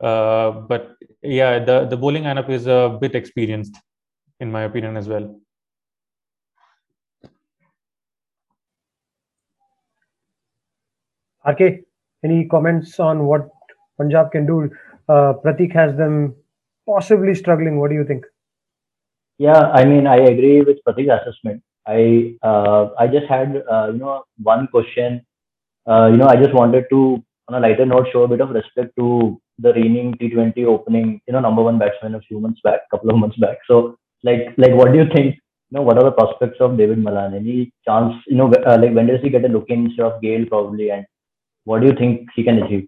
Uh, 0.00 0.50
but 0.70 0.94
yeah, 1.22 1.58
the 1.68 1.76
the 1.92 1.96
bowling 1.96 2.24
lineup 2.24 2.48
is 2.56 2.66
a 2.66 2.96
bit 3.00 3.14
experienced, 3.20 3.76
in 4.38 4.52
my 4.56 4.62
opinion 4.62 4.96
as 4.96 5.08
well. 5.12 5.26
RK, 11.52 11.62
any 12.24 12.46
comments 12.46 13.00
on 13.00 13.24
what 13.26 13.48
Punjab 13.96 14.30
can 14.32 14.46
do? 14.46 14.70
Uh, 15.08 15.32
Pratik 15.44 15.72
has 15.72 15.96
them 15.96 16.34
possibly 16.86 17.34
struggling. 17.34 17.80
What 17.80 17.90
do 17.90 17.96
you 17.96 18.04
think? 18.04 18.24
Yeah, 19.38 19.62
I 19.80 19.84
mean, 19.84 20.06
I 20.06 20.16
agree 20.16 20.60
with 20.60 20.78
Pratik's 20.86 21.10
assessment. 21.20 21.62
I 21.88 22.34
uh, 22.42 22.90
I 22.98 23.06
just 23.06 23.26
had 23.26 23.62
uh, 23.70 23.88
you 23.92 23.98
know 23.98 24.24
one 24.42 24.68
question. 24.68 25.24
Uh, 25.88 26.06
you 26.12 26.18
know, 26.18 26.28
I 26.28 26.36
just 26.36 26.54
wanted 26.54 26.84
to 26.90 27.24
on 27.48 27.54
a 27.54 27.60
lighter 27.60 27.86
note 27.86 28.06
show 28.12 28.24
a 28.24 28.28
bit 28.28 28.40
of 28.40 28.50
respect 28.50 28.92
to 28.98 29.40
the 29.58 29.72
reigning 29.72 30.14
T20 30.14 30.66
opening, 30.66 31.20
you 31.26 31.32
know, 31.32 31.40
number 31.40 31.62
one 31.62 31.78
batsman 31.78 32.14
a 32.14 32.20
few 32.20 32.38
months 32.38 32.60
back, 32.62 32.80
couple 32.90 33.10
of 33.10 33.16
months 33.16 33.36
back. 33.38 33.58
So, 33.66 33.96
like, 34.22 34.54
like, 34.56 34.74
what 34.74 34.92
do 34.92 34.98
you 34.98 35.06
think? 35.14 35.34
You 35.70 35.76
know, 35.78 35.82
what 35.82 35.98
are 35.98 36.04
the 36.04 36.12
prospects 36.12 36.58
of 36.60 36.76
David 36.76 36.98
Malan? 36.98 37.34
Any 37.34 37.72
chance? 37.86 38.14
You 38.26 38.36
know, 38.36 38.52
uh, 38.52 38.78
like, 38.80 38.94
when 38.94 39.06
does 39.06 39.20
he 39.22 39.30
get 39.30 39.44
a 39.44 39.48
look 39.48 39.66
in 39.68 39.86
instead 39.86 40.06
of 40.06 40.20
Gayle 40.22 40.46
probably? 40.46 40.90
And 40.90 41.06
what 41.64 41.80
do 41.80 41.86
you 41.88 41.94
think 41.94 42.28
he 42.34 42.44
can 42.44 42.62
achieve? 42.62 42.86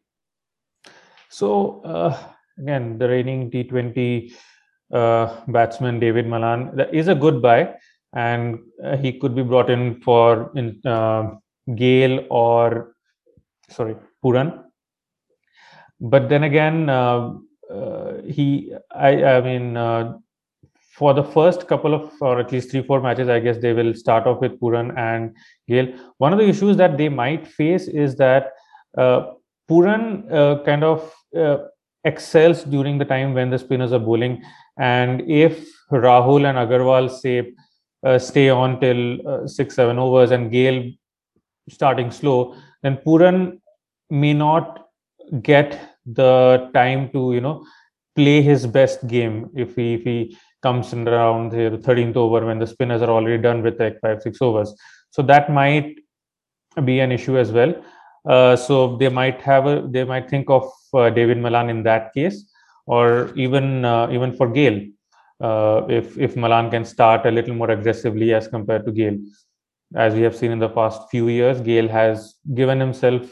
So 1.28 1.80
uh, 1.82 2.16
again, 2.58 2.98
the 2.98 3.08
reigning 3.08 3.50
T20 3.50 4.32
uh, 4.92 5.36
batsman 5.48 6.00
David 6.00 6.26
Malan 6.26 6.80
is 6.92 7.08
a 7.08 7.14
good 7.14 7.40
buy, 7.42 7.74
and 8.14 8.58
uh, 8.84 8.96
he 8.96 9.12
could 9.12 9.34
be 9.34 9.42
brought 9.42 9.70
in 9.70 10.00
for 10.00 10.50
in 10.54 10.80
uh, 10.84 11.30
Gayle 11.74 12.26
or 12.30 12.94
sorry 13.68 13.96
Pooran. 14.24 14.64
but 16.00 16.28
then 16.28 16.42
again, 16.44 16.88
uh, 16.88 17.34
uh, 17.72 18.22
he, 18.22 18.74
I, 18.94 19.24
I 19.24 19.40
mean, 19.40 19.76
uh, 19.76 20.14
for 20.92 21.14
the 21.14 21.22
first 21.22 21.68
couple 21.68 21.94
of, 21.94 22.12
or 22.20 22.40
at 22.40 22.52
least 22.52 22.70
three, 22.70 22.82
four 22.82 23.00
matches, 23.00 23.28
I 23.28 23.38
guess 23.38 23.58
they 23.58 23.72
will 23.72 23.94
start 23.94 24.26
off 24.26 24.40
with 24.40 24.60
Pooran 24.60 24.96
and 24.98 25.34
Gayle. 25.68 25.94
One 26.18 26.32
of 26.32 26.38
the 26.38 26.48
issues 26.48 26.76
that 26.78 26.98
they 26.98 27.08
might 27.08 27.46
face 27.46 27.86
is 27.86 28.16
that 28.16 28.52
uh, 28.98 29.32
Pooran 29.70 30.30
uh, 30.32 30.62
kind 30.64 30.84
of 30.84 31.14
excels 32.04 32.64
during 32.64 32.98
the 32.98 33.04
time 33.04 33.34
when 33.34 33.50
the 33.50 33.58
spinners 33.58 33.92
are 33.92 33.98
bowling. 33.98 34.42
And 34.78 35.22
if 35.30 35.68
Rahul 35.90 36.48
and 36.48 36.58
Agarwal 36.58 37.10
say 37.10 37.52
uh, 38.04 38.18
stay 38.18 38.48
on 38.48 38.80
till 38.80 39.46
six, 39.46 39.74
seven 39.74 39.98
overs 39.98 40.30
and 40.30 40.50
Gayle 40.50 40.92
starting 41.68 42.10
slow, 42.10 42.54
then 42.82 42.96
Pooran 42.98 43.60
may 44.10 44.32
not 44.32 44.86
get 45.42 45.78
the 46.06 46.70
time 46.74 47.10
to 47.10 47.32
you 47.34 47.40
know 47.40 47.64
play 48.16 48.42
his 48.42 48.66
best 48.66 49.06
game. 49.06 49.50
If 49.54 49.76
he 49.76 49.94
if 49.94 50.02
he 50.02 50.36
comes 50.62 50.92
in 50.92 51.08
around 51.08 51.52
the 51.52 51.78
13th 51.82 52.16
over 52.16 52.44
when 52.44 52.58
the 52.58 52.66
spinners 52.66 53.02
are 53.02 53.10
already 53.10 53.40
done 53.42 53.62
with 53.62 53.80
like 53.80 53.98
five 54.00 54.22
six 54.22 54.42
overs. 54.42 54.74
So 55.10 55.22
that 55.22 55.50
might 55.50 55.98
be 56.84 57.00
an 57.00 57.12
issue 57.12 57.38
as 57.38 57.50
well. 57.50 57.74
Uh, 58.28 58.54
so 58.54 58.96
they 58.98 59.08
might 59.08 59.40
have 59.40 59.66
a 59.66 59.86
they 59.88 60.04
might 60.04 60.28
think 60.28 60.50
of 60.50 60.70
uh, 60.92 61.08
david 61.08 61.38
malan 61.38 61.70
in 61.70 61.82
that 61.82 62.12
case 62.12 62.52
or 62.84 63.32
even 63.34 63.82
uh, 63.82 64.06
even 64.10 64.30
for 64.36 64.46
gayle 64.46 64.78
uh, 65.40 65.82
if 65.88 66.18
if 66.18 66.36
malan 66.36 66.70
can 66.70 66.84
start 66.84 67.26
a 67.26 67.30
little 67.30 67.54
more 67.54 67.70
aggressively 67.70 68.32
as 68.34 68.48
compared 68.48 68.84
to 68.86 68.92
gayle 68.92 69.18
as 69.96 70.14
we 70.14 70.22
have 70.22 70.36
seen 70.36 70.52
in 70.52 70.58
the 70.58 70.68
past 70.68 71.08
few 71.10 71.28
years 71.28 71.60
gayle 71.60 71.88
has 71.88 72.34
given 72.54 72.78
himself 72.78 73.22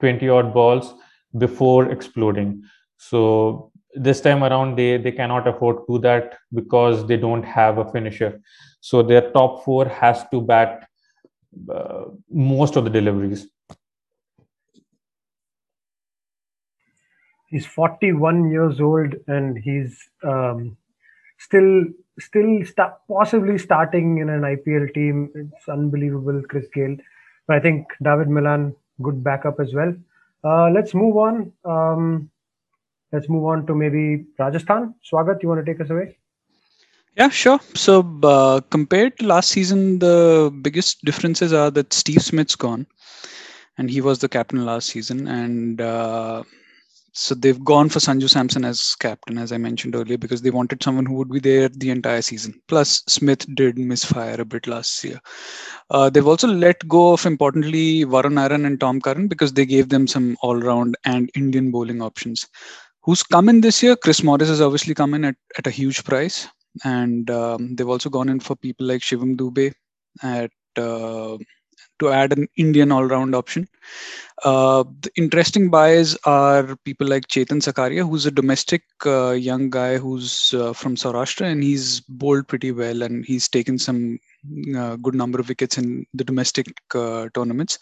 20 0.00 0.28
odd 0.28 0.52
balls 0.52 0.94
before 1.38 1.90
exploding. 1.90 2.62
So 2.98 3.70
this 3.94 4.20
time 4.20 4.42
around 4.44 4.76
they 4.76 4.96
they 4.96 5.12
cannot 5.12 5.46
afford 5.46 5.76
to 5.76 5.84
do 5.94 5.98
that 6.00 6.38
because 6.52 7.06
they 7.06 7.16
don't 7.16 7.42
have 7.42 7.78
a 7.78 7.90
finisher. 7.92 8.40
So 8.80 9.02
their 9.02 9.30
top 9.30 9.64
four 9.64 9.86
has 9.86 10.24
to 10.30 10.40
bat 10.40 10.88
uh, 11.72 12.04
most 12.30 12.76
of 12.76 12.84
the 12.84 12.90
deliveries. 12.90 13.46
He's 17.48 17.66
41 17.66 18.50
years 18.50 18.80
old 18.80 19.14
and 19.26 19.58
he's 19.58 19.98
um, 20.24 20.76
still 21.44 21.84
still 22.18 22.50
st- 22.64 22.96
possibly 23.08 23.58
starting 23.58 24.18
in 24.18 24.28
an 24.28 24.42
IPL 24.42 24.92
team. 24.94 25.30
It's 25.34 25.68
unbelievable, 25.68 26.42
Chris 26.48 26.66
Gayle. 26.74 26.96
But 27.46 27.56
I 27.56 27.60
think 27.60 27.86
David 28.02 28.28
Malan, 28.28 28.74
good 29.00 29.22
backup 29.24 29.60
as 29.60 29.74
well. 29.74 29.94
Uh, 30.44 30.70
let's 30.70 30.94
move 30.94 31.16
on. 31.16 31.52
Um, 31.64 32.30
let's 33.12 33.28
move 33.28 33.44
on 33.44 33.66
to 33.66 33.74
maybe 33.74 34.26
Rajasthan. 34.38 34.94
Swagat, 35.10 35.42
you 35.42 35.48
want 35.48 35.64
to 35.64 35.72
take 35.72 35.80
us 35.80 35.90
away? 35.90 36.16
Yeah, 37.16 37.28
sure. 37.28 37.60
So 37.74 38.18
uh, 38.22 38.60
compared 38.70 39.18
to 39.18 39.26
last 39.26 39.50
season, 39.50 39.98
the 39.98 40.52
biggest 40.62 41.04
differences 41.04 41.52
are 41.52 41.70
that 41.70 41.92
Steve 41.92 42.22
Smith's 42.22 42.56
gone, 42.56 42.86
and 43.76 43.90
he 43.90 44.00
was 44.00 44.20
the 44.20 44.28
captain 44.28 44.64
last 44.64 44.88
season, 44.88 45.28
and 45.28 45.80
uh, 45.80 46.42
so 47.12 47.34
they've 47.34 47.62
gone 47.62 47.90
for 47.90 47.98
Sanju 47.98 48.28
Samson 48.28 48.64
as 48.64 48.94
captain, 48.94 49.36
as 49.36 49.52
I 49.52 49.58
mentioned 49.58 49.94
earlier, 49.94 50.16
because 50.16 50.40
they 50.40 50.50
wanted 50.50 50.82
someone 50.82 51.04
who 51.04 51.14
would 51.14 51.30
be 51.30 51.40
there 51.40 51.68
the 51.68 51.90
entire 51.90 52.22
season. 52.22 52.60
Plus, 52.68 53.02
Smith 53.06 53.44
did 53.54 53.76
misfire 53.76 54.40
a 54.40 54.46
bit 54.46 54.66
last 54.66 55.04
year. 55.04 55.20
Uh, 55.90 56.08
they've 56.08 56.26
also 56.26 56.48
let 56.48 56.88
go 56.88 57.12
of 57.12 57.26
importantly 57.26 58.04
Varun 58.06 58.40
Aaron 58.40 58.64
and 58.64 58.80
Tom 58.80 58.98
Curran 58.98 59.28
because 59.28 59.52
they 59.52 59.66
gave 59.66 59.90
them 59.90 60.06
some 60.06 60.38
all-round 60.42 60.96
and 61.04 61.30
Indian 61.34 61.70
bowling 61.70 62.00
options. 62.00 62.48
Who's 63.02 63.22
come 63.22 63.50
in 63.50 63.60
this 63.60 63.82
year? 63.82 63.94
Chris 63.96 64.22
Morris 64.22 64.48
has 64.48 64.62
obviously 64.62 64.94
come 64.94 65.12
in 65.12 65.24
at, 65.26 65.36
at 65.58 65.66
a 65.66 65.70
huge 65.70 66.04
price, 66.04 66.48
and 66.84 67.28
um, 67.30 67.74
they've 67.74 67.88
also 67.88 68.08
gone 68.08 68.30
in 68.30 68.40
for 68.40 68.56
people 68.56 68.86
like 68.86 69.02
Shivam 69.02 69.36
Dube 69.36 69.72
at 70.22 70.50
uh, 70.78 71.36
to 72.02 72.10
add 72.10 72.36
an 72.36 72.48
Indian 72.56 72.92
all-round 72.92 73.34
option. 73.34 73.68
Uh, 74.44 74.82
the 75.02 75.10
interesting 75.16 75.70
buys 75.70 76.16
are 76.24 76.76
people 76.84 77.06
like 77.06 77.28
Chetan 77.28 77.62
Sakaria, 77.62 78.08
who's 78.08 78.26
a 78.26 78.30
domestic 78.30 78.82
uh, 79.06 79.30
young 79.30 79.70
guy 79.70 79.98
who's 79.98 80.52
uh, 80.54 80.72
from 80.72 80.96
Saurashtra, 80.96 81.46
and 81.46 81.62
he's 81.62 82.00
bowled 82.00 82.48
pretty 82.48 82.72
well, 82.72 83.02
and 83.02 83.24
he's 83.24 83.48
taken 83.48 83.78
some 83.78 84.18
uh, 84.76 84.96
good 84.96 85.14
number 85.14 85.38
of 85.40 85.48
wickets 85.48 85.78
in 85.78 86.06
the 86.14 86.24
domestic 86.24 86.66
uh, 86.94 87.28
tournaments. 87.34 87.78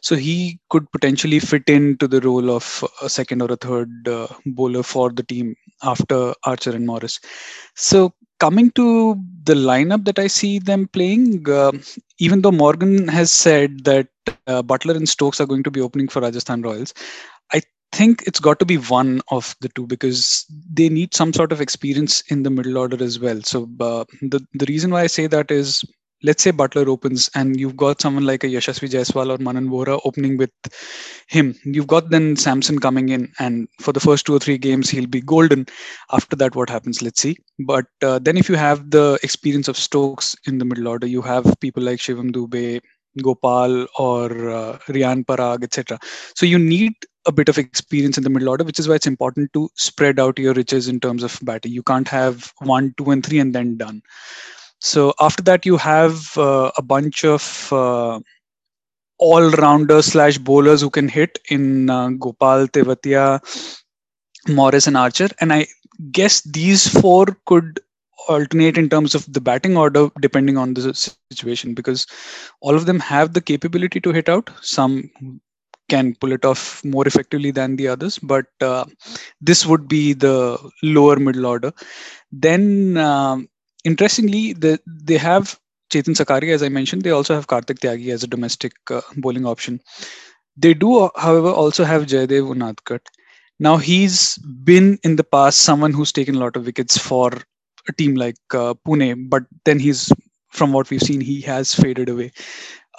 So 0.00 0.16
he 0.16 0.60
could 0.70 0.90
potentially 0.92 1.38
fit 1.40 1.68
into 1.68 2.06
the 2.06 2.20
role 2.20 2.50
of 2.50 2.84
a 3.02 3.08
second 3.08 3.42
or 3.42 3.52
a 3.52 3.56
third 3.56 4.08
uh, 4.08 4.28
bowler 4.46 4.82
for 4.82 5.10
the 5.10 5.22
team 5.22 5.54
after 5.82 6.34
Archer 6.44 6.70
and 6.70 6.86
Morris. 6.86 7.20
So 7.74 8.14
coming 8.40 8.70
to 8.72 9.16
the 9.44 9.54
lineup 9.54 10.04
that 10.04 10.18
I 10.18 10.26
see 10.26 10.58
them 10.58 10.88
playing, 10.88 11.48
uh, 11.48 11.72
even 12.18 12.42
though 12.42 12.52
Morgan 12.52 13.08
has 13.08 13.30
said 13.30 13.84
that 13.84 14.08
uh, 14.46 14.62
Buttler 14.62 14.96
and 14.96 15.08
Stokes 15.08 15.40
are 15.40 15.46
going 15.46 15.62
to 15.64 15.70
be 15.70 15.80
opening 15.80 16.08
for 16.08 16.20
Rajasthan 16.20 16.62
Royals, 16.62 16.94
I 17.52 17.62
think 17.92 18.22
it's 18.26 18.40
got 18.40 18.58
to 18.58 18.64
be 18.64 18.76
one 18.76 19.20
of 19.30 19.54
the 19.60 19.68
two 19.70 19.86
because 19.86 20.44
they 20.72 20.88
need 20.88 21.14
some 21.14 21.32
sort 21.32 21.52
of 21.52 21.60
experience 21.60 22.22
in 22.28 22.42
the 22.42 22.50
middle 22.50 22.78
order 22.78 23.02
as 23.02 23.18
well. 23.18 23.40
So 23.42 23.68
uh, 23.80 24.04
the 24.20 24.44
the 24.54 24.66
reason 24.66 24.90
why 24.90 25.02
I 25.02 25.06
say 25.06 25.26
that 25.28 25.50
is 25.50 25.84
let's 26.24 26.42
say 26.42 26.50
Buttler 26.50 26.86
opens 26.88 27.30
and 27.34 27.60
you've 27.60 27.76
got 27.76 28.00
someone 28.00 28.24
like 28.24 28.42
a 28.42 28.48
Yashasvi 28.48 28.88
Jaiswal 28.88 29.30
or 29.30 29.42
Manan 29.42 29.68
Vohra 29.68 30.00
opening 30.04 30.36
with 30.38 30.50
him. 31.28 31.54
You've 31.64 31.86
got 31.86 32.10
then 32.10 32.36
Samson 32.36 32.78
coming 32.78 33.10
in, 33.10 33.30
and 33.38 33.68
for 33.80 33.92
the 33.92 34.00
first 34.00 34.26
two 34.26 34.34
or 34.34 34.38
three 34.38 34.58
games, 34.58 34.88
he'll 34.90 35.06
be 35.06 35.20
golden. 35.20 35.66
After 36.10 36.34
that, 36.36 36.56
what 36.56 36.70
happens? 36.70 37.02
Let's 37.02 37.20
see. 37.20 37.36
But 37.66 37.84
uh, 38.02 38.18
then 38.18 38.36
if 38.36 38.48
you 38.48 38.56
have 38.56 38.90
the 38.90 39.18
experience 39.22 39.68
of 39.68 39.76
Stokes 39.76 40.34
in 40.46 40.58
the 40.58 40.64
middle 40.64 40.88
order, 40.88 41.06
you 41.06 41.22
have 41.22 41.54
people 41.60 41.82
like 41.82 41.98
Shivam 41.98 42.32
Dube, 42.32 42.80
Gopal, 43.22 43.86
or 43.98 44.50
uh, 44.50 44.78
Riyan 44.88 45.26
Parag, 45.26 45.62
etc. 45.62 45.98
So 46.34 46.46
you 46.46 46.58
need 46.58 46.94
a 47.26 47.32
bit 47.32 47.48
of 47.48 47.58
experience 47.58 48.18
in 48.18 48.24
the 48.24 48.30
middle 48.30 48.48
order, 48.48 48.64
which 48.64 48.78
is 48.78 48.88
why 48.88 48.96
it's 48.96 49.06
important 49.06 49.52
to 49.52 49.68
spread 49.76 50.18
out 50.18 50.38
your 50.38 50.54
riches 50.54 50.88
in 50.88 51.00
terms 51.00 51.22
of 51.22 51.38
batting. 51.42 51.72
You 51.72 51.82
can't 51.82 52.08
have 52.08 52.52
one, 52.60 52.94
two, 52.98 53.10
and 53.10 53.24
three, 53.24 53.38
and 53.38 53.54
then 53.54 53.76
done. 53.76 54.02
So 54.84 55.14
after 55.18 55.42
that, 55.44 55.64
you 55.64 55.76
have 55.78 56.36
uh, 56.36 56.70
a 56.76 56.82
bunch 56.82 57.24
of 57.24 57.72
uh, 57.72 58.20
all-rounders 59.18 60.06
slash 60.06 60.38
bowlers 60.38 60.80
who 60.82 60.90
can 60.90 61.08
hit 61.08 61.38
in 61.48 61.88
uh, 61.88 62.10
Gopal, 62.10 62.68
Tewatia, 62.68 63.40
Morris, 64.48 64.86
and 64.86 64.96
Archer. 64.96 65.28
And 65.40 65.52
I 65.52 65.66
guess 66.12 66.42
these 66.42 66.86
four 66.86 67.26
could 67.46 67.80
alternate 68.28 68.78
in 68.78 68.88
terms 68.88 69.14
of 69.14 69.30
the 69.32 69.40
batting 69.40 69.76
order 69.76 70.08
depending 70.20 70.56
on 70.58 70.74
the 70.74 70.94
situation 70.94 71.74
because 71.74 72.06
all 72.60 72.74
of 72.74 72.86
them 72.86 72.98
have 73.00 73.32
the 73.34 73.40
capability 73.40 74.00
to 74.00 74.12
hit 74.12 74.28
out. 74.28 74.50
Some 74.62 75.10
can 75.88 76.14
pull 76.14 76.32
it 76.32 76.44
off 76.44 76.82
more 76.84 77.06
effectively 77.06 77.50
than 77.50 77.76
the 77.76 77.88
others, 77.88 78.18
but 78.18 78.46
uh, 78.62 78.84
this 79.40 79.66
would 79.66 79.88
be 79.88 80.14
the 80.14 80.58
lower 80.82 81.16
middle 81.16 81.46
order. 81.46 81.72
Then 82.32 82.96
um, 82.96 83.48
interestingly, 83.84 84.52
the, 84.52 84.80
they 84.86 85.16
have 85.18 85.58
Chetan 85.90 86.16
Sakari, 86.16 86.52
as 86.52 86.62
I 86.62 86.68
mentioned. 86.68 87.02
They 87.02 87.10
also 87.10 87.34
have 87.34 87.46
Kartik 87.46 87.80
Tyagi 87.80 88.12
as 88.12 88.22
a 88.22 88.26
domestic 88.26 88.72
uh, 88.90 89.02
bowling 89.16 89.46
option. 89.46 89.80
They 90.56 90.74
do, 90.74 91.10
however, 91.16 91.48
also 91.48 91.84
have 91.84 92.06
Jaydev 92.06 92.54
Unadkat. 92.54 93.00
Now, 93.60 93.76
he's 93.76 94.38
been 94.38 94.98
in 95.04 95.16
the 95.16 95.24
past 95.24 95.60
someone 95.60 95.92
who's 95.92 96.12
taken 96.12 96.34
a 96.34 96.38
lot 96.38 96.56
of 96.56 96.66
wickets 96.66 96.98
for 96.98 97.30
a 97.88 97.92
team 97.92 98.14
like 98.14 98.36
uh, 98.52 98.74
Pune, 98.86 99.28
but 99.28 99.44
then 99.64 99.78
he's, 99.78 100.12
from 100.50 100.72
what 100.72 100.90
we've 100.90 101.02
seen, 101.02 101.20
he 101.20 101.40
has 101.42 101.74
faded 101.74 102.08
away. 102.08 102.32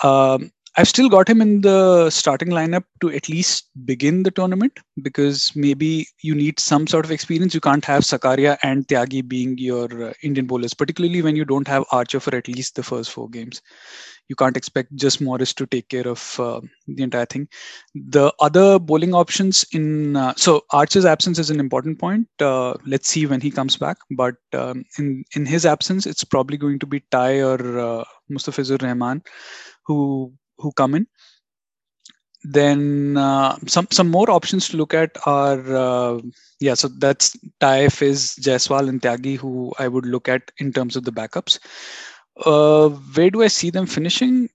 Um, 0.04 0.52
I've 0.78 0.90
still 0.90 1.08
got 1.08 1.30
him 1.30 1.42
in 1.42 1.62
the 1.62 2.10
starting 2.10 2.50
lineup 2.50 2.84
to 3.00 3.10
at 3.10 3.30
least 3.30 3.70
begin 3.86 4.24
the 4.24 4.32
tournament 4.32 4.78
because 5.02 5.56
maybe 5.56 6.08
you 6.22 6.36
need 6.36 6.60
some 6.60 6.86
sort 6.86 7.06
of 7.06 7.12
experience. 7.12 7.54
You 7.54 7.62
can't 7.62 7.86
have 7.86 8.04
Sakaria 8.04 8.58
and 8.62 8.86
Tyagi 8.88 9.26
being 9.26 9.58
your 9.58 10.10
uh, 10.10 10.14
Indian 10.22 10.48
bowlers, 10.48 10.74
particularly 10.74 11.22
when 11.22 11.38
you 11.38 11.46
don't 11.46 11.68
have 11.68 11.86
Archer 11.92 12.20
for 12.20 12.36
at 12.36 12.50
least 12.50 12.76
the 12.76 12.84
first 12.84 13.12
four 13.12 13.30
games. 13.30 13.62
You 14.28 14.36
can't 14.36 14.58
expect 14.58 14.94
just 14.96 15.22
Morris 15.22 15.54
to 15.54 15.66
take 15.66 15.88
care 15.88 16.08
of 16.08 16.38
uh, 16.40 16.60
the 16.88 17.04
entire 17.04 17.28
thing. 17.28 17.48
The 17.94 18.34
other 18.42 18.78
bowling 18.78 19.14
options 19.14 19.66
in 19.72 20.18
uh, 20.18 20.34
so 20.36 20.66
Archer's 20.72 21.06
absence 21.06 21.40
is 21.40 21.50
an 21.52 21.60
important 21.60 22.00
point. 22.00 22.28
Uh, 22.42 22.74
let's 22.86 23.08
see 23.08 23.26
when 23.28 23.40
he 23.40 23.52
comes 23.52 23.78
back. 23.78 23.98
But 24.12 24.36
um, 24.54 24.84
in 24.98 25.24
in 25.36 25.46
his 25.46 25.66
absence, 25.66 26.06
it's 26.06 26.24
probably 26.24 26.58
going 26.58 26.80
to 26.80 26.88
be 26.88 27.02
Tye 27.12 27.42
or 27.42 27.80
uh, 27.80 28.04
Mustafizur 28.30 28.82
Rahman 28.82 29.22
who 29.86 30.34
who 30.58 30.72
come 30.74 30.96
in. 30.96 31.08
Then 32.44 33.18
uh, 33.18 33.58
some 33.65 33.88
some 33.91 34.10
more 34.10 34.30
options 34.30 34.70
to 34.70 34.78
look 34.78 34.94
at 34.94 35.18
are 35.26 35.76
uh, 35.76 36.22
yeah, 36.60 36.76
so 36.76 36.88
that's 36.89 37.36
Tye, 37.60 37.86
is 37.86 38.36
Jaiswal, 38.39 38.88
and 38.88 39.02
Tyagi 39.02 39.36
who 39.36 39.74
I 39.80 39.88
would 39.88 40.06
look 40.06 40.30
at 40.30 40.52
in 40.60 40.72
terms 40.72 40.96
of 40.96 41.06
the 41.06 41.12
backups. 41.12 41.58
Uh, 42.46 42.89
where 42.89 43.32
do 43.32 43.41
I 43.41 43.48
see 43.48 43.72
them 43.72 43.88
finishing? 43.88 44.50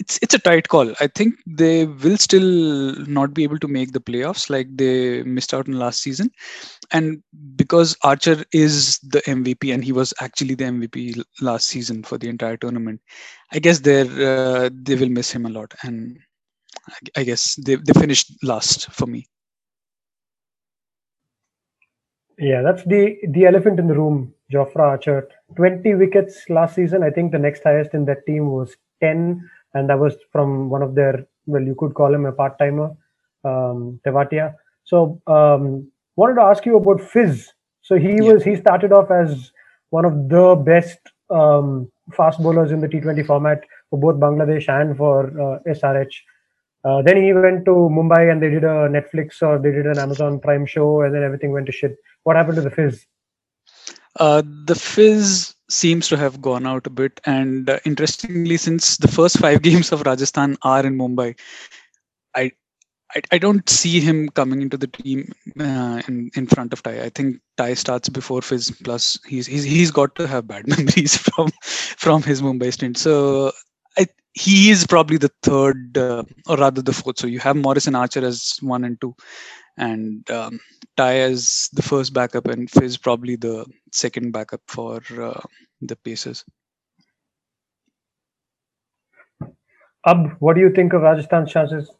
It's 0.00 0.18
it's 0.22 0.32
a 0.34 0.38
tight 0.38 0.68
call. 0.68 0.92
I 0.98 1.08
think 1.08 1.34
they 1.46 1.84
will 1.84 2.16
still 2.16 2.96
not 3.06 3.34
be 3.34 3.44
able 3.44 3.58
to 3.58 3.68
make 3.68 3.92
the 3.92 4.00
playoffs 4.00 4.48
like 4.48 4.66
they 4.74 5.22
missed 5.24 5.52
out 5.52 5.68
in 5.68 5.78
last 5.78 6.00
season, 6.00 6.30
and 6.90 7.22
because 7.54 7.96
Archer 8.02 8.42
is 8.52 8.98
the 9.00 9.20
MVP 9.28 9.74
and 9.74 9.84
he 9.84 9.92
was 9.92 10.14
actually 10.20 10.54
the 10.54 10.64
MVP 10.64 11.22
last 11.42 11.66
season 11.66 12.02
for 12.02 12.16
the 12.16 12.30
entire 12.30 12.56
tournament, 12.56 13.02
I 13.52 13.58
guess 13.58 13.80
they 13.80 14.00
uh, 14.00 14.70
they 14.72 14.96
will 14.96 15.10
miss 15.10 15.30
him 15.30 15.44
a 15.44 15.50
lot, 15.50 15.74
and 15.82 16.18
I, 16.88 17.20
I 17.20 17.24
guess 17.24 17.56
they 17.56 17.76
they 17.76 17.92
finished 17.92 18.32
last 18.42 18.90
for 18.90 19.06
me. 19.06 19.26
Yeah, 22.38 22.62
that's 22.62 22.84
the 22.84 23.18
the 23.28 23.44
elephant 23.44 23.78
in 23.78 23.86
the 23.86 23.94
room. 23.94 24.32
Jofra 24.50 24.80
Archer, 24.80 25.28
20 25.56 25.94
wickets 25.94 26.48
last 26.48 26.74
season. 26.74 27.02
I 27.02 27.10
think 27.10 27.32
the 27.32 27.38
next 27.38 27.62
highest 27.64 27.92
in 27.92 28.06
that 28.06 28.24
team 28.26 28.50
was 28.50 28.76
10, 29.02 29.48
and 29.74 29.88
that 29.88 29.98
was 29.98 30.16
from 30.32 30.68
one 30.70 30.82
of 30.82 30.94
their 30.94 31.26
well, 31.46 31.62
you 31.62 31.74
could 31.74 31.94
call 31.94 32.14
him 32.14 32.26
a 32.26 32.32
part 32.32 32.58
timer, 32.58 32.90
um, 33.44 34.00
Tewatia. 34.06 34.54
So, 34.84 35.20
um, 35.26 35.90
wanted 36.16 36.34
to 36.34 36.42
ask 36.42 36.64
you 36.66 36.76
about 36.76 37.00
Fizz. 37.00 37.52
So 37.82 37.96
he 37.96 38.16
Yeah. 38.16 38.22
was 38.22 38.44
he 38.44 38.56
started 38.56 38.92
off 38.92 39.10
as 39.10 39.52
one 39.90 40.04
of 40.04 40.28
the 40.28 40.54
best 40.54 40.98
um, 41.30 41.90
fast 42.12 42.42
bowlers 42.42 42.72
in 42.72 42.80
the 42.80 42.88
T20 42.88 43.26
format 43.26 43.62
for 43.88 43.98
both 43.98 44.16
Bangladesh 44.16 44.68
and 44.68 44.96
for 44.96 45.26
uh, 45.40 45.58
SRH. 45.66 46.14
Uh, 46.84 47.02
then 47.02 47.22
he 47.22 47.32
went 47.32 47.64
to 47.66 47.70
Mumbai 47.70 48.30
and 48.32 48.42
they 48.42 48.48
did 48.50 48.64
a 48.64 48.88
Netflix 48.88 49.42
or 49.42 49.58
they 49.58 49.70
did 49.70 49.86
an 49.86 49.98
Amazon 49.98 50.40
Prime 50.40 50.64
show, 50.66 51.02
and 51.02 51.14
then 51.14 51.22
everything 51.22 51.52
went 51.52 51.66
to 51.66 51.72
shit. 51.72 51.96
What 52.22 52.36
happened 52.36 52.56
to 52.56 52.62
the 52.62 52.70
Fizz? 52.70 53.06
Uh, 54.16 54.42
the 54.64 54.74
fizz 54.74 55.54
seems 55.70 56.08
to 56.08 56.16
have 56.16 56.40
gone 56.42 56.66
out 56.66 56.86
a 56.86 56.90
bit, 56.90 57.20
and 57.24 57.70
uh, 57.70 57.78
interestingly, 57.84 58.56
since 58.56 58.96
the 58.96 59.08
first 59.08 59.38
five 59.38 59.62
games 59.68 59.92
of 59.92 60.02
Rajasthan 60.02 60.56
are 60.62 60.84
in 60.84 60.96
Mumbai, 60.96 61.38
I 62.34 62.52
I, 63.14 63.22
I 63.32 63.38
don't 63.38 63.68
see 63.68 64.00
him 64.00 64.28
coming 64.28 64.62
into 64.62 64.76
the 64.76 64.86
team 64.86 65.32
uh, 65.58 66.02
in 66.06 66.30
in 66.34 66.46
front 66.46 66.72
of 66.72 66.82
Tye. 66.82 67.02
I 67.02 67.08
think 67.08 67.40
Tye 67.56 67.74
starts 67.74 68.08
before 68.08 68.42
Fizz. 68.42 68.70
Plus, 68.84 69.18
he's 69.26 69.46
he's 69.46 69.64
he's 69.64 69.90
got 69.90 70.14
to 70.16 70.26
have 70.26 70.46
bad 70.46 70.66
memories 70.76 71.16
from 71.16 71.50
from 71.62 72.22
his 72.22 72.42
Mumbai 72.42 72.72
stint. 72.72 72.98
So 72.98 73.52
I 73.98 74.06
he 74.34 74.70
is 74.70 74.86
probably 74.86 75.16
the 75.16 75.32
third 75.42 75.98
uh, 75.98 76.22
or 76.46 76.56
rather 76.56 76.82
the 76.82 76.92
fourth. 76.92 77.18
So 77.18 77.26
you 77.26 77.40
have 77.40 77.56
Morris 77.56 77.86
and 77.86 77.96
Archer 77.96 78.24
as 78.24 78.58
one 78.60 78.84
and 78.84 79.00
two, 79.00 79.14
and 79.76 80.28
um, 80.30 80.60
Tye 80.96 81.18
as 81.18 81.68
the 81.72 81.82
first 81.82 82.12
backup, 82.12 82.48
and 82.48 82.70
Fizz 82.70 82.96
probably 82.98 83.36
the 83.36 83.64
second 83.92 84.32
backup 84.32 84.60
for 84.66 85.00
uh, 85.20 85.40
the 85.80 85.96
Pacers. 85.96 86.44
Ab, 90.06 90.36
what 90.38 90.54
do 90.54 90.60
you 90.60 90.70
think 90.70 90.92
of 90.92 91.02
Rajasthan's 91.02 91.52
chances? 91.52 91.90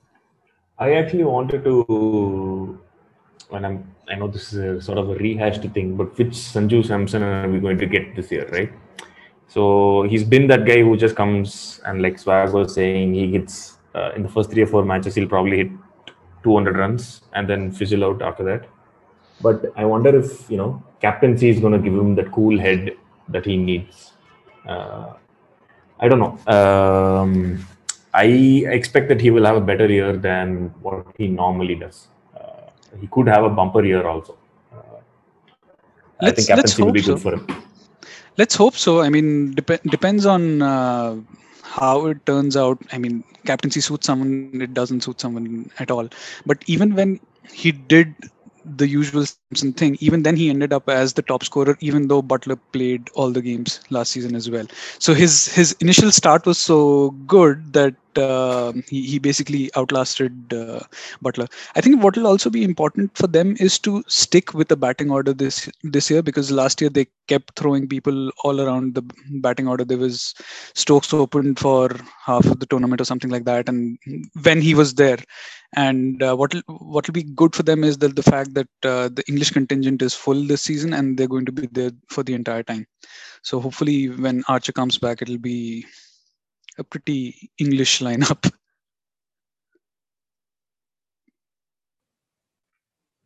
I 0.78 0.94
actually 0.94 1.24
wanted 1.24 1.64
to, 1.64 2.80
and 3.52 3.66
I'm, 3.66 3.94
I 4.09 4.14
know 4.14 4.28
this 4.28 4.52
is 4.52 4.59
a 4.59 4.80
sort 4.80 4.96
of 4.96 5.11
a 5.11 5.14
rehashed 5.14 5.62
thing, 5.74 5.96
but 5.96 6.16
which 6.16 6.28
Sanju 6.28 6.87
Samson 6.87 7.22
are 7.22 7.48
we 7.48 7.61
going 7.61 7.76
to 7.78 7.87
get 7.87 8.16
this 8.16 8.30
year, 8.30 8.48
right? 8.50 8.72
So 9.48 10.04
he's 10.04 10.24
been 10.24 10.46
that 10.46 10.64
guy 10.64 10.80
who 10.80 10.96
just 10.96 11.16
comes 11.16 11.80
and, 11.85 12.00
like 12.00 12.18
Swag 12.18 12.52
was 12.52 12.74
saying, 12.74 13.12
he 13.14 13.33
hits 13.33 13.76
uh, 13.94 14.12
in 14.16 14.22
the 14.22 14.28
first 14.28 14.50
three 14.50 14.62
or 14.62 14.66
four 14.66 14.85
matches, 14.85 15.14
he'll 15.16 15.28
probably 15.28 15.59
hit 15.59 15.70
200 16.42 16.76
runs 16.76 17.22
and 17.35 17.48
then 17.48 17.72
fizzle 17.72 18.05
out 18.05 18.22
after 18.22 18.44
that. 18.44 18.68
But 19.40 19.72
I 19.76 19.85
wonder 19.85 20.18
if, 20.18 20.50
you 20.50 20.57
know, 20.57 20.83
captaincy 21.00 21.48
is 21.48 21.61
going 21.61 21.72
to 21.72 21.79
give 21.79 21.94
him 21.94 22.14
that 22.16 22.31
cool 22.33 22.59
head 22.59 22.96
that 23.29 23.44
he 23.46 23.57
needs. 23.57 24.12
Uh, 24.66 25.14
I 25.98 26.09
don't 26.09 26.18
know. 26.18 26.53
Um, 26.53 27.66
I 28.12 28.24
expect 28.79 29.09
that 29.09 29.20
he 29.20 29.31
will 29.31 29.44
have 29.44 29.57
a 29.57 29.61
better 29.61 29.87
year 29.87 30.16
than 30.16 30.74
what 30.83 31.07
he 31.16 31.29
normally 31.29 31.74
does. 31.74 32.09
Uh, 32.37 32.70
he 33.00 33.07
could 33.07 33.29
have 33.29 33.44
a 33.44 33.50
bumper 33.50 33.85
year 33.85 34.07
also. 34.07 34.37
Uh, 34.72 35.00
I 36.20 36.31
think 36.33 36.48
captaincy 36.48 36.83
will 36.83 36.92
be 36.92 37.00
hope 37.00 37.07
good 37.07 37.22
so. 37.22 37.31
for 37.31 37.35
him. 37.35 37.64
Let's 38.37 38.55
hope 38.55 38.74
so. 38.74 39.00
I 39.00 39.11
mean, 39.11 39.53
dep- 39.53 39.83
depends 39.85 40.26
on 40.26 40.62
uh, 40.62 41.16
how 41.70 42.06
it 42.06 42.26
turns 42.26 42.56
out. 42.56 42.78
I 42.92 42.98
mean, 42.98 43.24
captaincy 43.46 43.80
suits 43.80 44.06
someone, 44.06 44.61
it 44.62 44.74
doesn't 44.74 45.02
suit 45.02 45.20
someone 45.20 45.70
at 45.78 45.90
all. 45.90 46.09
But 46.46 46.62
even 46.66 46.94
when 46.94 47.20
he 47.52 47.72
did 47.72 48.14
the 48.76 48.88
usual 48.88 49.26
Samson 49.26 49.72
thing. 49.72 49.96
Even 50.00 50.22
then, 50.22 50.37
he 50.37 50.50
ended 50.50 50.72
up 50.72 50.88
as 50.88 51.14
the 51.14 51.22
top 51.22 51.44
scorer, 51.44 51.76
even 51.80 52.09
though 52.09 52.22
Buttler 52.22 52.59
played 52.72 53.09
all 53.14 53.30
the 53.30 53.42
games 53.42 53.80
last 53.90 54.12
season 54.12 54.35
as 54.35 54.50
well. 54.50 54.66
So 54.98 55.14
his 55.14 55.46
his 55.54 55.72
initial 55.80 56.11
start 56.12 56.46
was 56.46 56.59
so 56.59 57.11
good 57.26 57.72
that 57.74 57.94
uh, 58.20 58.72
he, 58.88 59.02
he 59.02 59.18
basically 59.18 59.70
outlasted 59.76 60.52
uh, 60.52 60.80
Buttler. 61.24 61.50
I 61.74 61.80
think 61.80 62.02
what 62.02 62.16
will 62.16 62.26
also 62.26 62.50
be 62.50 62.64
important 62.64 63.16
for 63.16 63.26
them 63.26 63.56
is 63.59 63.78
to 63.80 64.04
stick 64.06 64.54
with 64.54 64.68
the 64.68 64.76
batting 64.76 65.11
order 65.11 65.33
this 65.33 65.68
this 65.83 66.11
year 66.11 66.22
because 66.22 66.50
last 66.50 66.80
year 66.80 66.90
they 66.90 67.06
kept 67.28 67.59
throwing 67.59 67.88
people 67.88 68.30
all 68.44 68.61
around 68.61 68.94
the 68.94 69.02
batting 69.40 69.68
order. 69.68 69.85
There 69.85 69.98
was 69.98 70.35
Stokes 70.74 71.12
opened 71.12 71.59
for 71.59 71.90
half 72.24 72.46
of 72.46 72.61
the 72.61 72.66
tournament 72.66 73.00
or 73.00 73.04
something 73.04 73.30
like 73.30 73.44
that, 73.44 73.68
and 73.68 73.98
when 74.42 74.61
he 74.61 74.74
was 74.74 74.94
there, 74.94 75.18
and 75.74 76.22
uh, 76.22 76.35
what 76.37 76.54
what 76.66 77.06
will 77.06 77.12
be 77.12 77.22
good 77.22 77.54
for 77.54 77.62
them 77.62 77.85
is 77.85 77.98
that 77.98 78.16
the 78.16 78.22
fact 78.22 78.54
that 78.54 78.68
uh, 78.83 79.09
the 79.09 79.24
English 79.28 79.50
contingent 79.50 80.02
is 80.02 80.14
full 80.14 80.44
this 80.44 80.62
season 80.62 80.92
and 80.92 81.16
they're 81.16 81.28
going 81.28 81.46
to 81.46 81.52
be 81.52 81.68
there 81.72 81.92
for 82.09 82.22
the 82.22 82.35
entire 82.35 82.62
time. 82.62 82.87
So 83.42 83.61
hopefully, 83.61 84.09
when 84.09 84.44
Archer 84.48 84.72
comes 84.72 84.98
back, 84.98 85.22
it'll 85.22 85.38
be 85.38 85.87
a 86.80 86.84
pretty 86.84 87.50
English 87.58 88.00
lineup. 88.00 88.50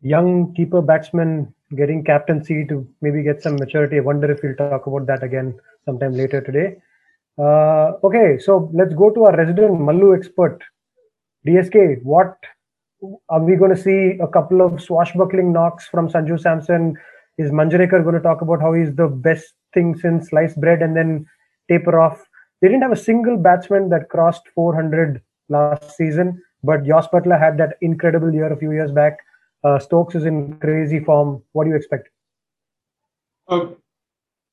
Young 0.03 0.53
keeper 0.55 0.83
batsman 0.83 1.55
getting 1.75 2.05
captaincy 2.05 2.67
to 2.67 2.87
maybe 3.01 3.23
get 3.23 3.43
some 3.43 3.57
maturity. 3.57 3.97
I 3.97 4.01
wonder 4.01 4.31
if 4.31 4.41
we'll 4.43 4.55
talk 4.57 4.87
about 4.87 5.07
that 5.07 5.23
again 5.23 5.59
sometime 5.87 6.13
later 6.13 6.41
today. 6.43 6.77
Uh, 7.39 7.93
okay, 8.05 8.39
so 8.39 8.71
let's 8.75 8.95
go 8.95 9.11
to 9.11 9.25
our 9.25 9.37
resident 9.37 9.81
Mallu 9.81 10.17
expert, 10.17 10.63
DSK, 11.47 12.03
what 12.03 12.37
are 13.29 13.43
we 13.43 13.57
going 13.57 13.75
to 13.75 13.81
see 13.81 14.19
a 14.21 14.29
couple 14.29 14.61
of 14.61 14.81
swashbuckling 14.81 15.53
knocks 15.53 15.87
from 15.87 16.09
Sanju 16.09 16.41
Samson? 16.41 16.97
Is 17.39 17.51
Manjrekar 17.51 18.03
going 18.03 18.15
to 18.15 18.21
talk 18.21 18.43
about 18.43 18.61
how 18.61 18.73
he's 18.73 18.95
the 18.95 19.09
best 19.09 19.55
thing 19.73 19.97
since 19.97 20.29
sliced 20.29 20.61
bread 20.61 20.83
and 20.83 20.97
then 20.97 21.27
taper 21.69 21.99
off? 21.99 22.25
They 22.61 22.69
didn't 22.69 22.83
have 22.83 22.93
a 22.93 22.97
single 22.97 23.37
batsman 23.37 23.89
that 23.91 24.09
crossed 24.09 24.43
400 24.55 25.21
last 25.49 25.97
season, 25.97 26.43
but 26.63 26.85
Jos 26.85 27.07
Buttler 27.09 27.39
had 27.39 27.59
that 27.59 27.77
incredible 27.81 28.33
year 28.33 28.53
a 28.53 28.57
few 28.57 28.73
years 28.73 28.91
back. 28.91 29.19
Uh, 29.63 29.79
Stokes 29.79 30.15
is 30.15 30.25
in 30.25 30.59
crazy 30.59 31.01
form. 31.01 31.43
What 31.53 31.65
do 31.65 31.71
you 31.71 31.77
expect? 31.77 32.09
Uh, 33.49 33.67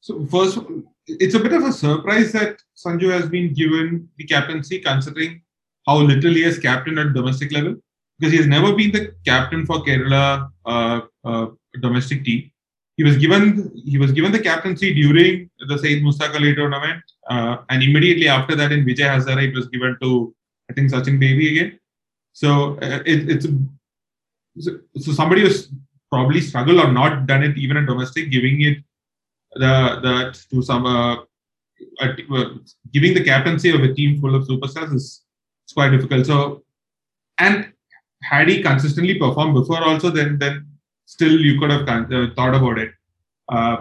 so 0.02 0.26
first, 0.26 0.60
it's 1.08 1.36
a 1.36 1.40
bit 1.40 1.54
of 1.54 1.64
a 1.64 1.72
surprise 1.72 2.32
that 2.34 2.58
Sanju 2.76 3.12
has 3.12 3.30
been 3.30 3.54
given 3.54 4.10
the 4.18 4.26
captaincy, 4.26 4.80
considering 4.80 5.42
how 5.88 5.98
little 5.98 6.34
he 6.34 6.44
has 6.44 6.60
captained 6.60 7.00
at 7.00 7.14
domestic 7.14 7.52
level 7.52 7.76
because 8.22 8.34
he 8.34 8.38
has 8.38 8.48
never 8.48 8.74
been 8.76 8.92
the 8.92 9.16
captain 9.26 9.66
for 9.66 9.84
Kerala 9.84 10.52
uh, 10.66 11.02
uh, 11.26 11.48
domestic 11.82 12.24
team. 12.24 12.51
He 12.98 13.04
was 13.04 13.18
given 13.18 13.72
he 13.86 13.98
was 13.98 14.12
given 14.12 14.32
the 14.32 14.40
captaincy 14.40 14.94
during 14.94 15.50
the 15.68 15.78
Syed 15.78 16.04
Mushtaq 16.04 16.36
Ali 16.36 16.54
tournament, 16.56 17.02
uh, 17.30 17.58
and 17.70 17.82
immediately 17.82 18.28
after 18.28 18.56
that 18.56 18.72
in 18.72 18.86
Vijay 18.86 19.10
Hazare 19.10 19.48
it 19.50 19.56
was 19.56 19.68
given 19.68 19.98
to 20.02 20.36
I 20.70 20.74
think 20.74 20.92
Sachin 20.92 21.20
Baby 21.20 21.46
again. 21.52 21.80
So 22.34 22.78
uh, 22.82 23.00
it, 23.06 23.30
it's 23.30 23.48
so, 24.60 24.80
so 24.98 25.12
somebody 25.12 25.42
who's 25.42 25.70
probably 26.12 26.42
struggled 26.42 26.80
or 26.80 26.92
not 26.92 27.26
done 27.26 27.44
it 27.44 27.58
even 27.58 27.78
at 27.78 27.86
domestic, 27.86 28.30
giving 28.30 28.62
it 28.62 28.78
the 29.54 30.00
the 30.04 30.46
to 30.50 30.62
some 30.62 30.86
uh, 30.86 31.18
giving 32.94 33.14
the 33.14 33.24
captaincy 33.24 33.70
of 33.70 33.82
a 33.82 33.94
team 33.94 34.20
full 34.20 34.36
of 34.36 34.48
superstars 34.48 34.94
is 34.94 35.24
it's 35.64 35.74
quite 35.74 35.90
difficult. 35.90 36.26
So, 36.26 36.64
and 37.38 37.72
had 38.24 38.50
he 38.50 38.62
consistently 38.62 39.18
performed 39.18 39.54
before 39.54 39.84
also, 39.84 40.10
then 40.10 40.38
then 40.38 40.68
still 41.16 41.40
you 41.48 41.60
could 41.60 41.72
have 41.76 41.88
uh, 41.88 42.28
thought 42.36 42.56
about 42.56 42.78
it. 42.80 42.92
Uh, 43.50 43.78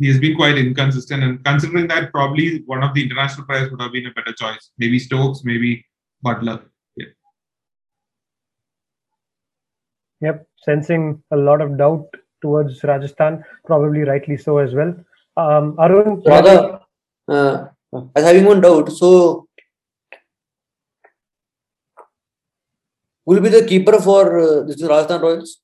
he 0.00 0.06
has 0.10 0.18
been 0.18 0.36
quite 0.36 0.56
inconsistent, 0.56 1.22
and 1.22 1.44
considering 1.44 1.86
that, 1.88 2.10
probably 2.12 2.62
one 2.66 2.82
of 2.82 2.94
the 2.94 3.02
international 3.02 3.46
players 3.46 3.70
would 3.70 3.82
have 3.82 3.92
been 3.92 4.06
a 4.06 4.12
better 4.18 4.32
choice. 4.32 4.70
Maybe 4.78 4.98
Stokes, 4.98 5.42
maybe 5.44 5.84
Buttler. 6.24 6.62
Yeah. 6.96 7.06
Yep, 10.22 10.46
sensing 10.64 11.22
a 11.30 11.36
lot 11.36 11.60
of 11.60 11.76
doubt 11.76 12.06
towards 12.40 12.82
Rajasthan, 12.82 13.44
probably 13.66 14.02
rightly 14.12 14.38
so 14.38 14.58
as 14.58 14.72
well. 14.72 14.94
Um, 15.36 15.76
Arun, 15.78 16.22
rather, 16.26 16.80
uh, 17.28 17.66
as 18.16 18.24
having 18.24 18.46
one 18.46 18.62
doubt, 18.62 18.90
so 18.92 19.48
will 23.26 23.40
be 23.40 23.50
the 23.50 23.66
keeper 23.66 24.00
for 24.00 24.38
uh, 24.38 24.62
this 24.62 24.82
Rajasthan 24.82 25.20
Royals? 25.20 25.60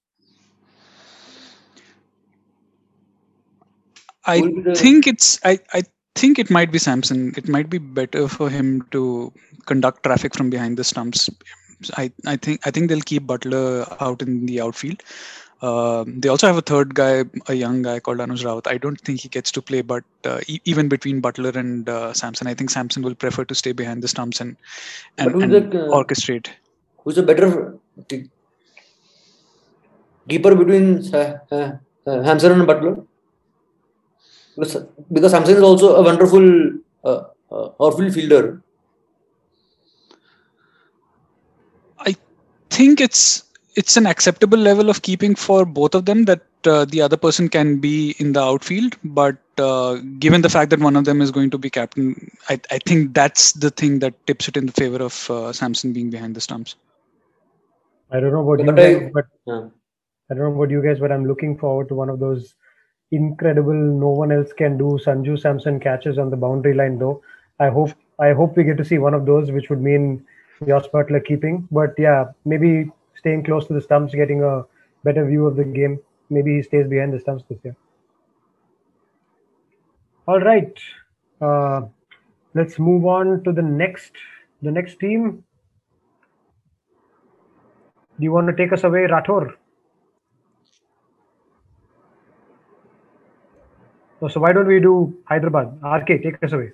I 4.27 4.41
the... 4.41 4.75
think 4.77 5.07
it's 5.07 5.39
I, 5.45 5.59
I 5.73 5.83
think 6.15 6.39
it 6.39 6.51
might 6.51 6.73
be 6.73 6.79
Samson. 6.79 7.33
It 7.37 7.49
might 7.49 7.71
be 7.71 7.79
better 7.79 8.29
for 8.29 8.51
him 8.51 8.87
to 8.91 9.33
conduct 9.67 10.03
traffic 10.03 10.35
from 10.35 10.51
behind 10.51 10.77
the 10.77 10.85
stumps. 10.85 11.31
I, 11.97 12.13
I 12.27 12.37
think 12.37 12.67
I 12.67 12.71
think 12.71 12.89
they'll 12.89 13.01
keep 13.01 13.27
Buttler 13.27 13.97
out 14.01 14.23
in 14.23 14.47
the 14.47 14.61
outfield. 14.61 15.03
Uh, 15.63 16.05
they 16.07 16.29
also 16.29 16.47
have 16.47 16.57
a 16.57 16.63
third 16.63 16.95
guy, 16.95 17.23
a 17.47 17.53
young 17.53 17.83
guy 17.83 18.01
called 18.01 18.19
Anuj 18.19 18.45
Rawat. 18.45 18.67
I 18.67 18.79
don't 18.79 18.99
think 18.99 19.21
he 19.21 19.29
gets 19.29 19.53
to 19.53 19.61
play, 19.61 19.83
but 19.83 20.05
uh, 20.25 20.41
e- 20.47 20.61
even 20.65 20.89
between 20.89 21.21
Buttler 21.21 21.55
and 21.55 21.87
uh, 21.87 22.15
Samson, 22.15 22.47
I 22.47 22.55
think 22.55 22.71
Samson 22.71 23.03
will 23.03 23.15
prefer 23.15 23.45
to 23.45 23.55
stay 23.55 23.73
behind 23.73 24.03
the 24.03 24.09
stumps 24.09 24.41
and 24.41 24.57
and, 25.19 25.43
and 25.43 25.53
the, 25.53 25.85
uh, 25.85 25.89
orchestrate 25.89 26.49
who's 27.05 27.19
a 27.19 27.23
better 27.23 27.79
keeper 30.29 30.55
between 30.55 31.15
uh, 31.15 31.39
uh, 31.51 31.73
uh, 32.07 32.25
Samson 32.25 32.53
and 32.53 32.69
Buttler? 32.69 33.07
Because, 34.61 34.85
because 35.11 35.33
Samson 35.33 35.57
is 35.57 35.63
also 35.63 35.97
a 35.97 36.03
wonderful 36.03 36.73
uh, 37.05 37.23
uh, 37.51 37.69
outfield 37.81 38.15
fielder. 38.15 38.63
I 41.99 42.15
think 42.69 43.01
it's 43.01 43.45
it's 43.77 43.97
an 43.97 44.07
acceptable 44.07 44.59
level 44.59 44.91
of 44.91 45.03
keeping 45.03 45.35
for 45.35 45.65
both 45.65 45.95
of 45.95 46.05
them 46.05 46.25
that 46.27 46.43
uh, 46.67 46.85
the 46.85 47.01
other 47.01 47.17
person 47.17 47.49
can 47.49 47.79
be 47.79 48.15
in 48.19 48.33
the 48.33 48.41
outfield 48.41 48.97
but 49.05 49.39
uh, 49.59 49.95
given 50.19 50.43
the 50.43 50.49
fact 50.49 50.71
that 50.71 50.81
one 50.81 50.97
of 50.97 51.05
them 51.05 51.23
is 51.23 51.31
going 51.31 51.51
to 51.51 51.57
be 51.57 51.71
captain 51.71 52.31
I, 52.49 52.61
I 52.71 52.79
think 52.85 53.15
that's 53.15 53.53
the 53.53 53.71
thing 53.71 54.01
that 54.01 54.15
tips 54.27 54.49
it 54.49 54.57
in 54.57 54.67
the 54.67 54.73
favor 54.73 54.99
of 55.03 55.31
uh, 55.31 55.53
samson 55.53 55.93
being 55.93 56.11
behind 56.11 56.35
the 56.35 56.41
stumps 56.41 56.75
I 58.13 58.19
don't 58.19 58.33
know 58.33 58.49
about 58.49 58.65
you 58.65 58.73
guys, 58.75 59.11
but 59.15 59.27
yeah. 59.47 59.69
I 60.31 60.35
don't 60.35 60.43
know 60.43 60.55
about 60.55 60.71
you 60.71 60.83
guys, 60.83 60.99
but 60.99 61.13
I'm 61.13 61.27
looking 61.27 61.57
forward 61.57 61.89
to 61.89 61.95
one 61.95 62.09
of 62.09 62.19
those 62.19 62.55
incredible, 63.11 63.75
no 63.75 64.09
one 64.09 64.33
else 64.33 64.53
can 64.53 64.77
do 64.79 64.99
Sanju 65.05 65.39
Samson 65.41 65.81
catches 65.81 66.19
on 66.19 66.31
the 66.31 66.37
boundary 66.37 66.75
line. 66.75 66.99
Though 66.99 67.23
I 67.59 67.69
hope 67.69 67.91
I 68.19 68.33
hope 68.33 68.57
we 68.57 68.65
get 68.65 68.77
to 68.79 68.85
see 68.85 68.99
one 68.99 69.15
of 69.15 69.27
those, 69.27 69.51
which 69.51 69.71
would 69.71 69.81
mean 69.81 70.25
Jos 70.67 70.89
Buttler 70.89 71.25
keeping. 71.25 71.67
But 71.71 71.95
yeah, 71.99 72.27
maybe 72.45 72.91
staying 73.17 73.45
close 73.45 73.67
to 73.67 73.75
the 73.75 73.81
stumps, 73.81 74.15
getting 74.15 74.43
a 74.43 74.65
better 75.05 75.27
view 75.27 75.47
of 75.47 75.57
the 75.57 75.65
game. 75.65 75.99
Maybe 76.29 76.57
he 76.57 76.63
stays 76.63 76.87
behind 76.87 77.13
the 77.13 77.21
stumps 77.21 77.45
this 77.49 77.59
year. 77.65 77.77
All 80.29 80.41
right, 80.41 80.79
uh, 81.41 81.83
let's 82.55 82.79
move 82.79 83.05
on 83.07 83.43
to 83.45 83.53
the 83.53 83.63
next 83.63 84.13
the 84.63 84.71
next 84.71 85.01
team 85.01 85.43
do 88.21 88.25
you 88.25 88.33
want 88.33 88.49
to 88.49 88.55
take 88.55 88.71
us 88.73 88.85
away, 88.85 89.07
Rathod? 89.07 89.55
So 94.21 94.29
so 94.29 94.41
why 94.41 94.53
don't 94.53 94.67
we 94.67 94.81
do 94.81 95.17
Hyderabad? 95.27 95.79
RK, 95.83 96.23
take 96.23 96.43
us 96.43 96.53
away. 96.53 96.73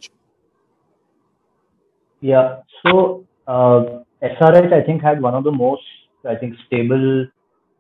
Yeah. 2.20 2.62
So 2.82 3.24
uh, 3.46 4.00
SRH, 4.22 4.72
I 4.72 4.82
think, 4.82 5.02
had 5.02 5.22
one 5.22 5.35
of 5.35 5.44
the 5.44 5.52
most, 5.52 5.82
I 6.28 6.35
think, 6.35 6.56
stable 6.66 7.26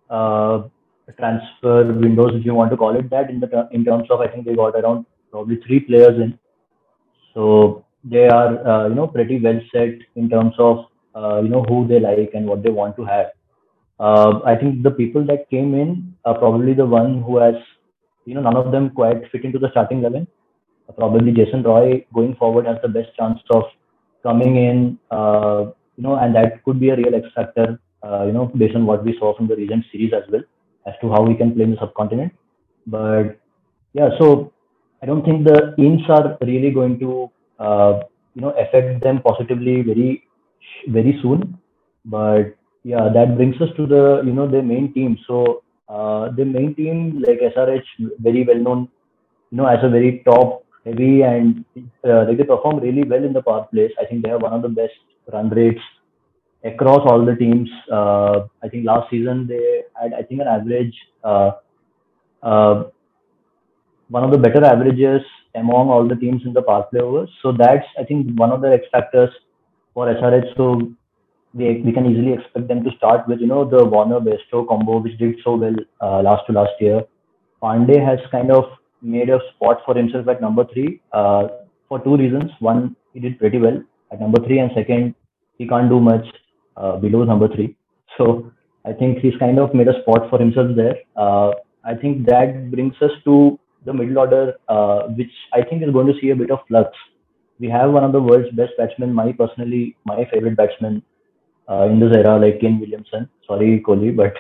uh, 0.08 0.62
transfer 1.18 1.92
windows, 1.92 2.32
if 2.34 2.44
you 2.44 2.54
want 2.54 2.70
to 2.70 2.76
call 2.76 2.96
it 2.96 3.10
that, 3.10 3.30
in 3.30 3.40
the 3.40 3.68
in 3.72 3.84
terms 3.84 4.08
of 4.10 4.20
I 4.20 4.28
think 4.28 4.46
they 4.46 4.54
got 4.54 4.76
around 4.76 5.06
probably 5.30 5.56
three 5.66 5.80
players 5.80 6.20
in. 6.20 6.38
So 7.34 7.84
they 8.04 8.28
are, 8.28 8.66
uh, 8.66 8.88
you 8.88 8.94
know, 8.94 9.08
pretty 9.08 9.40
well 9.40 9.60
set 9.72 9.98
in 10.14 10.30
terms 10.30 10.54
of 10.58 10.86
uh, 11.14 11.40
you 11.42 11.48
know 11.48 11.64
who 11.64 11.88
they 11.88 11.98
like 11.98 12.30
and 12.34 12.46
what 12.46 12.62
they 12.62 12.70
want 12.70 12.96
to 12.96 13.04
have 13.04 13.26
uh, 13.98 14.40
I 14.44 14.56
think 14.56 14.82
the 14.82 14.90
people 14.90 15.24
that 15.26 15.48
came 15.48 15.74
in 15.74 16.14
are 16.24 16.36
probably 16.36 16.74
the 16.74 16.84
one 16.84 17.22
who 17.22 17.38
has, 17.38 17.54
you 18.26 18.34
know, 18.34 18.42
none 18.42 18.56
of 18.56 18.72
them 18.72 18.90
quite 18.90 19.30
fit 19.32 19.44
into 19.44 19.58
the 19.58 19.70
starting 19.70 20.00
eleven. 20.00 20.26
Uh, 20.88 20.92
probably 20.92 21.32
Jason 21.32 21.62
Roy 21.62 22.04
going 22.14 22.34
forward 22.36 22.66
has 22.66 22.78
the 22.82 22.88
best 22.88 23.14
chance 23.18 23.38
of 23.50 23.64
coming 24.22 24.56
in, 24.56 24.98
uh, 25.10 25.66
you 25.96 26.02
know, 26.02 26.16
and 26.16 26.34
that 26.34 26.62
could 26.64 26.78
be 26.80 26.90
a 26.90 26.96
real 26.96 27.14
X 27.14 27.26
factor, 27.34 27.80
uh, 28.02 28.24
you 28.26 28.32
know, 28.32 28.46
based 28.62 28.76
on 28.76 28.84
what 28.86 29.04
we 29.04 29.16
saw 29.18 29.34
from 29.36 29.48
the 29.48 29.56
recent 29.56 29.84
series 29.92 30.12
as 30.12 30.24
well, 30.30 30.42
as 30.86 30.94
to 31.00 31.10
how 31.10 31.22
we 31.22 31.34
can 31.34 31.54
play 31.54 31.64
in 31.64 31.70
the 31.72 31.78
subcontinent. 31.78 32.32
But 32.86 33.40
yeah, 33.92 34.10
so 34.18 34.52
I 35.02 35.06
don't 35.06 35.24
think 35.24 35.44
the 35.44 35.74
ins 35.78 36.08
are 36.08 36.36
really 36.40 36.70
going 36.70 36.98
to, 37.00 37.30
uh, 37.58 38.00
you 38.34 38.42
know 38.42 38.50
affect 38.50 39.02
them 39.02 39.22
positively 39.22 39.82
very 39.82 40.24
very 40.88 41.18
soon. 41.22 41.58
But 42.04 42.54
yeah, 42.84 43.08
that 43.12 43.36
brings 43.36 43.60
us 43.60 43.70
to 43.76 43.86
the 43.86 44.22
you 44.24 44.32
know 44.32 44.46
the 44.46 44.62
main 44.62 44.92
team. 44.92 45.18
So 45.26 45.62
uh, 45.88 46.30
the 46.30 46.44
main 46.44 46.74
team 46.74 47.22
like 47.26 47.40
SRH, 47.40 47.84
very 48.18 48.44
well 48.44 48.58
known, 48.58 48.88
you 49.50 49.58
know, 49.58 49.66
as 49.66 49.78
a 49.82 49.88
very 49.88 50.22
top 50.24 50.64
heavy 50.84 51.22
and 51.22 51.64
uh, 52.04 52.24
like 52.26 52.38
they 52.38 52.44
perform 52.44 52.80
really 52.80 53.04
well 53.04 53.24
in 53.24 53.32
the 53.32 53.42
power 53.42 53.66
plays. 53.72 53.90
I 54.00 54.04
think 54.04 54.22
they 54.22 54.30
have 54.30 54.42
one 54.42 54.52
of 54.52 54.62
the 54.62 54.68
best 54.68 54.94
run 55.32 55.50
rates 55.50 55.80
across 56.64 57.02
all 57.10 57.24
the 57.24 57.34
teams. 57.34 57.68
Uh, 57.90 58.46
I 58.62 58.68
think 58.68 58.86
last 58.86 59.10
season 59.10 59.46
they 59.46 59.82
had 60.00 60.12
I 60.14 60.22
think 60.22 60.40
an 60.40 60.48
average. 60.48 60.94
Uh, 61.22 61.52
uh, 62.42 62.84
one 64.08 64.22
of 64.22 64.30
the 64.30 64.38
better 64.38 64.64
averages 64.64 65.22
among 65.54 65.88
all 65.88 66.06
the 66.06 66.14
teams 66.14 66.42
in 66.44 66.52
the 66.52 66.62
power 66.62 66.84
play 66.84 67.00
overs. 67.00 67.30
So 67.42 67.52
that's 67.52 67.86
I 67.98 68.04
think 68.04 68.38
one 68.38 68.52
of 68.52 68.60
the 68.60 68.72
X 68.72 68.84
factors 68.92 69.30
for 69.94 70.06
SRH. 70.06 70.56
So 70.56 70.92
we, 71.56 71.80
we 71.84 71.92
can 71.92 72.06
easily 72.06 72.32
expect 72.34 72.68
them 72.68 72.84
to 72.84 72.90
start 72.96 73.26
with 73.28 73.40
you 73.40 73.46
know 73.46 73.64
the 73.68 73.82
Warner 73.84 74.20
Bairstow 74.20 74.68
combo 74.68 74.98
which 74.98 75.18
did 75.18 75.36
so 75.42 75.56
well 75.56 75.76
uh, 76.00 76.20
last 76.22 76.46
to 76.46 76.52
last 76.52 76.74
year. 76.80 77.02
Pandey 77.62 77.98
has 78.04 78.18
kind 78.30 78.50
of 78.50 78.64
made 79.00 79.30
a 79.30 79.38
spot 79.54 79.80
for 79.86 79.94
himself 79.94 80.28
at 80.28 80.40
number 80.40 80.64
three 80.72 81.00
uh, 81.12 81.48
for 81.88 81.98
two 82.04 82.16
reasons. 82.16 82.50
One, 82.58 82.94
he 83.14 83.20
did 83.20 83.38
pretty 83.38 83.58
well 83.58 83.82
at 84.12 84.20
number 84.20 84.44
three, 84.46 84.58
and 84.58 84.70
second, 84.74 85.14
he 85.56 85.66
can't 85.66 85.88
do 85.88 85.98
much 85.98 86.26
uh, 86.76 86.96
below 86.96 87.24
number 87.24 87.48
three. 87.54 87.76
So 88.18 88.50
I 88.86 88.92
think 88.94 89.18
he's 89.18 89.36
kind 89.38 89.58
of 89.58 89.74
made 89.74 89.88
a 89.88 90.00
spot 90.00 90.30
for 90.30 90.38
himself 90.38 90.68
there. 90.74 90.94
Uh, 91.16 91.50
I 91.84 91.94
think 91.94 92.24
that 92.28 92.70
brings 92.70 92.94
us 93.02 93.10
to 93.24 93.58
the 93.84 93.92
middle 93.92 94.18
order, 94.18 94.54
uh, 94.68 95.02
which 95.18 95.32
I 95.52 95.60
think 95.62 95.82
is 95.82 95.90
going 95.90 96.06
to 96.06 96.18
see 96.18 96.30
a 96.30 96.36
bit 96.36 96.50
of 96.50 96.60
flux. 96.66 96.96
We 97.58 97.68
have 97.68 97.90
one 97.90 98.04
of 98.04 98.12
the 98.12 98.22
world's 98.22 98.48
best 98.56 98.72
batsmen, 98.78 99.12
my 99.12 99.32
personally 99.32 99.96
my 100.06 100.24
favorite 100.32 100.56
batsman 100.56 101.02
uh, 101.68 101.84
in 101.84 102.00
this 102.00 102.14
era, 102.16 102.38
like 102.38 102.60
Kane 102.60 102.80
Williamson. 102.80 103.28
Sorry, 103.46 103.82
Kohli, 103.86 104.14
but 104.14 104.34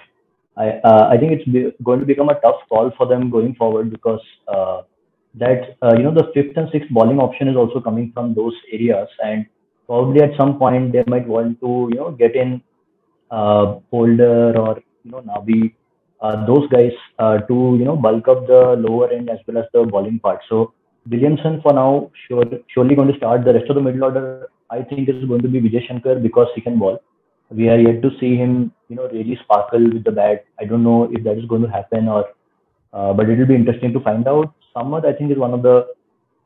I 0.56 0.68
uh, 0.90 1.08
I 1.10 1.18
think 1.18 1.32
it's 1.32 1.44
be, 1.44 1.72
going 1.82 2.00
to 2.00 2.06
become 2.06 2.28
a 2.28 2.40
tough 2.40 2.60
call 2.68 2.92
for 2.96 3.06
them 3.06 3.30
going 3.30 3.54
forward 3.54 3.90
because 3.90 4.22
uh, 4.48 4.82
that 5.34 5.76
uh, 5.82 5.94
you 5.96 6.02
know 6.02 6.14
the 6.14 6.30
fifth 6.34 6.56
and 6.56 6.68
sixth 6.72 6.90
bowling 6.90 7.18
option 7.18 7.48
is 7.48 7.56
also 7.56 7.80
coming 7.80 8.12
from 8.12 8.34
those 8.34 8.54
areas, 8.72 9.08
and 9.22 9.46
probably 9.86 10.22
at 10.22 10.36
some 10.36 10.58
point 10.58 10.92
they 10.92 11.04
might 11.06 11.26
want 11.26 11.60
to 11.60 11.88
you 11.92 11.96
know 11.96 12.10
get 12.10 12.34
in 12.34 12.62
uh, 13.30 13.74
or 13.90 14.08
you 14.08 15.10
know 15.10 15.22
Nabi, 15.22 15.74
uh, 16.20 16.46
those 16.46 16.68
guys 16.68 16.92
uh, 17.18 17.38
to 17.38 17.76
you 17.78 17.84
know 17.84 17.96
bulk 17.96 18.28
up 18.28 18.46
the 18.46 18.76
lower 18.78 19.10
end 19.10 19.28
as 19.28 19.38
well 19.46 19.58
as 19.58 19.66
the 19.72 19.84
bowling 19.84 20.18
part. 20.18 20.40
So 20.48 20.72
Williamson 21.08 21.60
for 21.62 21.72
now 21.72 22.10
sure 22.26 22.44
surely 22.68 22.94
going 22.94 23.12
to 23.12 23.16
start. 23.18 23.44
The 23.44 23.54
rest 23.54 23.68
of 23.68 23.76
the 23.76 23.82
middle 23.82 24.04
order 24.04 24.48
I 24.70 24.82
think 24.82 25.08
is 25.08 25.24
going 25.24 25.42
to 25.42 25.48
be 25.48 25.60
Vijay 25.60 25.86
Shankar 25.86 26.16
because 26.16 26.48
he 26.54 26.60
can 26.60 26.78
bowl. 26.78 27.02
We 27.50 27.68
are 27.68 27.78
yet 27.78 28.02
to 28.02 28.10
see 28.20 28.36
him 28.36 28.72
you 28.88 28.96
know 28.96 29.08
really 29.08 29.38
sparkle 29.42 29.84
with 29.92 30.04
the 30.04 30.12
bat. 30.12 30.44
I 30.60 30.64
don't 30.64 30.82
know 30.82 31.04
if 31.12 31.24
that 31.24 31.38
is 31.38 31.46
going 31.46 31.62
to 31.62 31.68
happen 31.68 32.08
or, 32.08 32.26
uh, 32.92 33.12
but 33.12 33.28
it 33.28 33.38
will 33.38 33.46
be 33.46 33.54
interesting 33.54 33.92
to 33.92 34.00
find 34.00 34.26
out. 34.28 34.52
Samad 34.74 35.06
I 35.06 35.12
think 35.12 35.30
is 35.30 35.38
one 35.38 35.54
of 35.54 35.62
the 35.62 35.86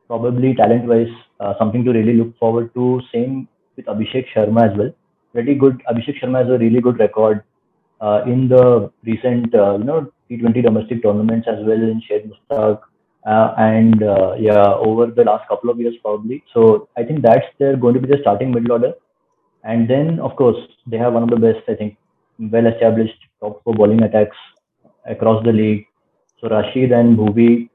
probably 0.06 0.54
talent 0.54 0.86
wise 0.86 1.14
uh, 1.40 1.54
something 1.58 1.84
to 1.84 1.92
really 1.92 2.14
look 2.14 2.36
forward 2.38 2.72
to. 2.74 3.00
Same 3.12 3.48
with 3.76 3.86
Abhishek 3.86 4.26
Sharma 4.34 4.70
as 4.70 4.76
well. 4.76 4.92
Pretty 5.32 5.54
good. 5.54 5.82
Abhishek 5.90 6.20
Sharma 6.20 6.44
has 6.44 6.48
a 6.48 6.58
really 6.58 6.80
good 6.80 6.98
record 6.98 7.44
uh, 8.00 8.22
in 8.26 8.48
the 8.48 8.90
recent 9.04 9.54
uh, 9.54 9.78
you 9.78 9.84
know 9.84 10.12
T20 10.30 10.62
domestic 10.62 11.02
tournaments 11.02 11.48
as 11.48 11.64
well 11.64 11.82
in 11.90 12.02
Syed 12.08 12.30
Mushtaq. 12.30 12.80
Uh, 13.26 13.54
and 13.58 14.02
uh, 14.02 14.34
yeah, 14.38 14.72
over 14.74 15.06
the 15.06 15.24
last 15.24 15.46
couple 15.48 15.70
of 15.70 15.78
years 15.78 15.94
probably. 16.02 16.42
So 16.54 16.88
I 16.96 17.02
think 17.04 17.22
that's 17.22 17.46
they're 17.58 17.76
going 17.76 17.94
to 17.94 18.00
be 18.00 18.08
the 18.08 18.18
starting 18.22 18.50
middle 18.50 18.72
order. 18.72 18.94
And 19.64 19.88
then 19.88 20.20
of 20.20 20.36
course 20.36 20.56
they 20.86 20.96
have 20.98 21.12
one 21.14 21.22
of 21.22 21.30
the 21.30 21.36
best, 21.36 21.68
I 21.68 21.74
think, 21.74 21.96
well 22.38 22.66
established 22.66 23.16
top 23.40 23.62
four 23.64 23.74
bowling 23.74 24.02
attacks 24.02 24.36
across 25.06 25.44
the 25.44 25.52
league. 25.52 25.86
So 26.40 26.48
Rashid 26.48 26.92
and 26.92 27.18
Bhuvi, 27.18 27.68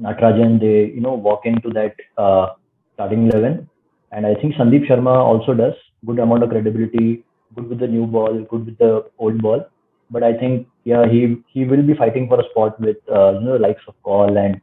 Natarajan, 0.00 0.60
they 0.60 0.92
you 0.94 1.00
know 1.00 1.14
walk 1.14 1.46
into 1.46 1.70
that 1.70 1.94
uh, 2.16 2.54
starting 2.94 3.26
eleven, 3.28 3.68
and 4.12 4.26
I 4.26 4.34
think 4.34 4.54
Sandeep 4.54 4.86
Sharma 4.88 5.16
also 5.16 5.54
does 5.54 5.74
good 6.06 6.18
amount 6.18 6.44
of 6.44 6.50
credibility, 6.50 7.24
good 7.54 7.68
with 7.68 7.80
the 7.80 7.88
new 7.88 8.06
ball, 8.06 8.32
good 8.50 8.66
with 8.66 8.78
the 8.78 9.04
old 9.18 9.42
ball. 9.42 9.66
But 10.10 10.22
I 10.22 10.34
think 10.36 10.68
yeah 10.84 11.06
he 11.08 11.36
he 11.48 11.64
will 11.64 11.82
be 11.82 11.94
fighting 11.94 12.28
for 12.28 12.40
a 12.40 12.48
spot 12.50 12.80
with 12.80 12.96
uh, 13.10 13.32
you 13.32 13.40
know 13.40 13.56
likes 13.56 13.82
of 13.88 13.94
Paul 14.02 14.36
and 14.36 14.60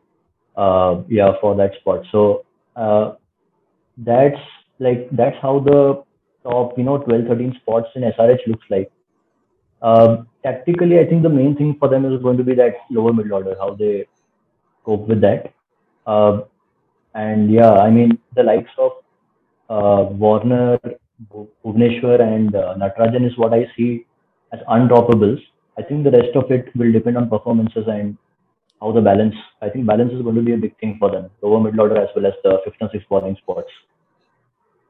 uh, 0.55 1.01
yeah 1.09 1.33
for 1.41 1.55
that 1.55 1.73
spot. 1.81 2.05
So 2.11 2.45
uh, 2.75 3.15
that's 3.97 4.39
like 4.79 5.09
that's 5.11 5.37
how 5.41 5.59
the 5.59 6.03
top 6.43 6.77
you 6.77 6.83
know 6.83 6.97
12 6.97 7.27
13 7.27 7.55
spots 7.61 7.89
in 7.95 8.03
SRH 8.03 8.47
looks 8.47 8.65
like. 8.69 8.91
Um, 9.81 10.27
tactically, 10.43 10.99
I 10.99 11.05
think 11.05 11.23
the 11.23 11.29
main 11.29 11.55
thing 11.55 11.75
for 11.79 11.89
them 11.89 12.05
is 12.05 12.21
going 12.21 12.37
to 12.37 12.43
be 12.43 12.53
that 12.55 12.75
lower 12.89 13.13
middle 13.13 13.33
order, 13.33 13.55
how 13.59 13.73
they 13.73 14.07
cope 14.85 15.07
with 15.07 15.21
that. 15.21 15.53
Uh, 16.05 16.41
and 17.13 17.51
yeah, 17.51 17.71
I 17.71 17.89
mean, 17.89 18.19
the 18.35 18.43
likes 18.43 18.71
of 18.77 18.91
uh, 19.69 20.09
Warner, 20.11 20.79
Bhuvneshwar, 21.65 22.21
and 22.21 22.55
uh, 22.55 22.75
Natarajan 22.77 23.25
is 23.25 23.37
what 23.37 23.53
I 23.53 23.65
see 23.75 24.05
as 24.53 24.59
undroppables. 24.69 25.41
I 25.77 25.83
think 25.83 26.03
the 26.03 26.11
rest 26.11 26.35
of 26.35 26.51
it 26.51 26.75
will 26.75 26.91
depend 26.91 27.17
on 27.17 27.29
performances 27.29 27.85
and 27.87 28.17
how 28.79 28.91
the 28.91 29.01
balance. 29.01 29.35
I 29.61 29.69
think 29.69 29.85
balance 29.85 30.11
is 30.13 30.21
going 30.21 30.35
to 30.35 30.41
be 30.41 30.53
a 30.53 30.57
big 30.57 30.77
thing 30.79 30.97
for 30.99 31.11
them, 31.11 31.29
lower 31.41 31.59
middle 31.59 31.81
order 31.81 32.01
as 32.01 32.09
well 32.15 32.25
as 32.25 32.33
the 32.43 32.59
fifth 32.63 32.75
and 32.81 32.89
sixth 32.91 33.07
bowling 33.09 33.37
spots. 33.41 33.69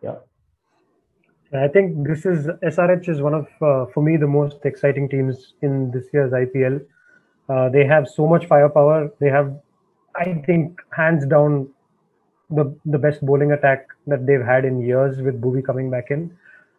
Yeah. 0.01 0.15
I 1.53 1.67
think 1.67 2.07
this 2.07 2.25
is 2.25 2.47
SRH 2.63 3.09
is 3.09 3.21
one 3.21 3.33
of 3.33 3.47
uh, 3.61 3.85
for 3.93 4.01
me 4.01 4.15
the 4.15 4.27
most 4.27 4.65
exciting 4.65 5.09
teams 5.09 5.53
in 5.61 5.91
this 5.91 6.05
year's 6.13 6.31
IPL. 6.31 6.81
Uh, 7.49 7.69
they 7.69 7.85
have 7.85 8.07
so 8.07 8.25
much 8.25 8.45
firepower. 8.45 9.11
They 9.19 9.29
have, 9.29 9.53
I 10.15 10.33
think, 10.45 10.79
hands 10.95 11.25
down, 11.25 11.67
the 12.49 12.73
the 12.85 12.97
best 12.97 13.25
bowling 13.25 13.51
attack 13.51 13.87
that 14.07 14.25
they've 14.25 14.45
had 14.45 14.63
in 14.63 14.81
years 14.81 15.21
with 15.21 15.41
Bhuvi 15.41 15.65
coming 15.65 15.89
back 15.91 16.09
in. 16.09 16.37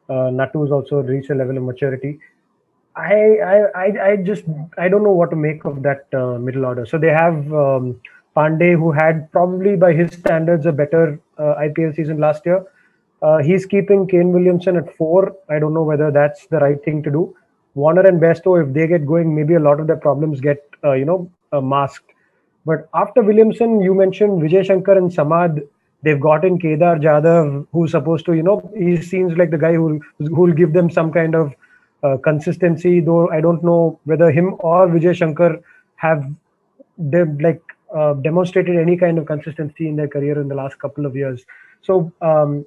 Uh, 0.08 0.30
also 0.72 1.02
reached 1.02 1.30
a 1.30 1.34
level 1.34 1.56
of 1.58 1.62
maturity. 1.64 2.18
I, 2.96 3.14
I 3.44 3.56
I 3.74 4.10
I 4.10 4.16
just 4.16 4.44
I 4.78 4.88
don't 4.88 5.02
know 5.02 5.12
what 5.12 5.30
to 5.30 5.36
make 5.36 5.64
of 5.64 5.82
that 5.82 6.06
uh, 6.14 6.38
middle 6.38 6.64
order. 6.64 6.86
So 6.86 6.98
they 6.98 7.08
have 7.08 7.52
um, 7.52 8.00
Pandey, 8.36 8.74
who 8.74 8.92
had 8.92 9.30
probably 9.32 9.76
by 9.76 9.92
his 9.92 10.12
standards 10.12 10.66
a 10.66 10.72
better 10.72 11.20
uh, 11.38 11.54
IPL 11.60 11.94
season 11.94 12.18
last 12.18 12.46
year. 12.46 12.64
Uh, 13.22 13.38
he's 13.38 13.66
keeping 13.66 14.06
Kane 14.06 14.32
Williamson 14.32 14.76
at 14.76 14.96
four. 14.96 15.34
I 15.48 15.58
don't 15.58 15.74
know 15.74 15.82
whether 15.82 16.10
that's 16.10 16.46
the 16.46 16.58
right 16.58 16.82
thing 16.84 17.02
to 17.04 17.10
do. 17.10 17.36
Warner 17.74 18.06
and 18.06 18.20
Bairstow, 18.20 18.66
if 18.66 18.74
they 18.74 18.86
get 18.86 19.06
going, 19.06 19.34
maybe 19.34 19.54
a 19.54 19.60
lot 19.60 19.80
of 19.80 19.86
their 19.86 19.96
problems 19.96 20.40
get 20.40 20.58
uh, 20.84 20.92
you 20.92 21.04
know 21.04 21.30
uh, 21.52 21.60
masked. 21.60 22.10
But 22.64 22.88
after 22.94 23.22
Williamson, 23.22 23.80
you 23.80 23.94
mentioned 23.94 24.42
Vijay 24.42 24.64
Shankar 24.64 24.98
and 24.98 25.10
Samad. 25.10 25.66
They've 26.02 26.20
gotten 26.20 26.58
Kedar 26.58 26.96
Jadhav, 26.96 27.66
who's 27.72 27.92
supposed 27.92 28.26
to, 28.26 28.34
you 28.34 28.42
know, 28.42 28.72
he 28.76 29.00
seems 29.00 29.36
like 29.36 29.50
the 29.50 29.58
guy 29.58 29.74
who 29.74 30.00
who 30.18 30.40
will 30.42 30.52
give 30.52 30.72
them 30.72 30.90
some 30.90 31.12
kind 31.12 31.36
of 31.36 31.54
uh, 32.02 32.16
consistency. 32.16 33.00
Though 33.00 33.30
I 33.30 33.40
don't 33.40 33.62
know 33.62 34.00
whether 34.04 34.30
him 34.30 34.56
or 34.58 34.88
Vijay 34.88 35.14
Shankar 35.14 35.60
have 35.96 36.24
they 36.98 37.24
like 37.24 37.62
uh, 37.94 38.14
demonstrated 38.14 38.76
any 38.76 38.96
kind 38.96 39.18
of 39.18 39.26
consistency 39.26 39.88
in 39.88 39.96
their 39.96 40.08
career 40.08 40.40
in 40.40 40.48
the 40.48 40.54
last 40.54 40.78
couple 40.78 41.06
of 41.06 41.14
years. 41.14 41.44
So, 41.82 42.12
um, 42.20 42.64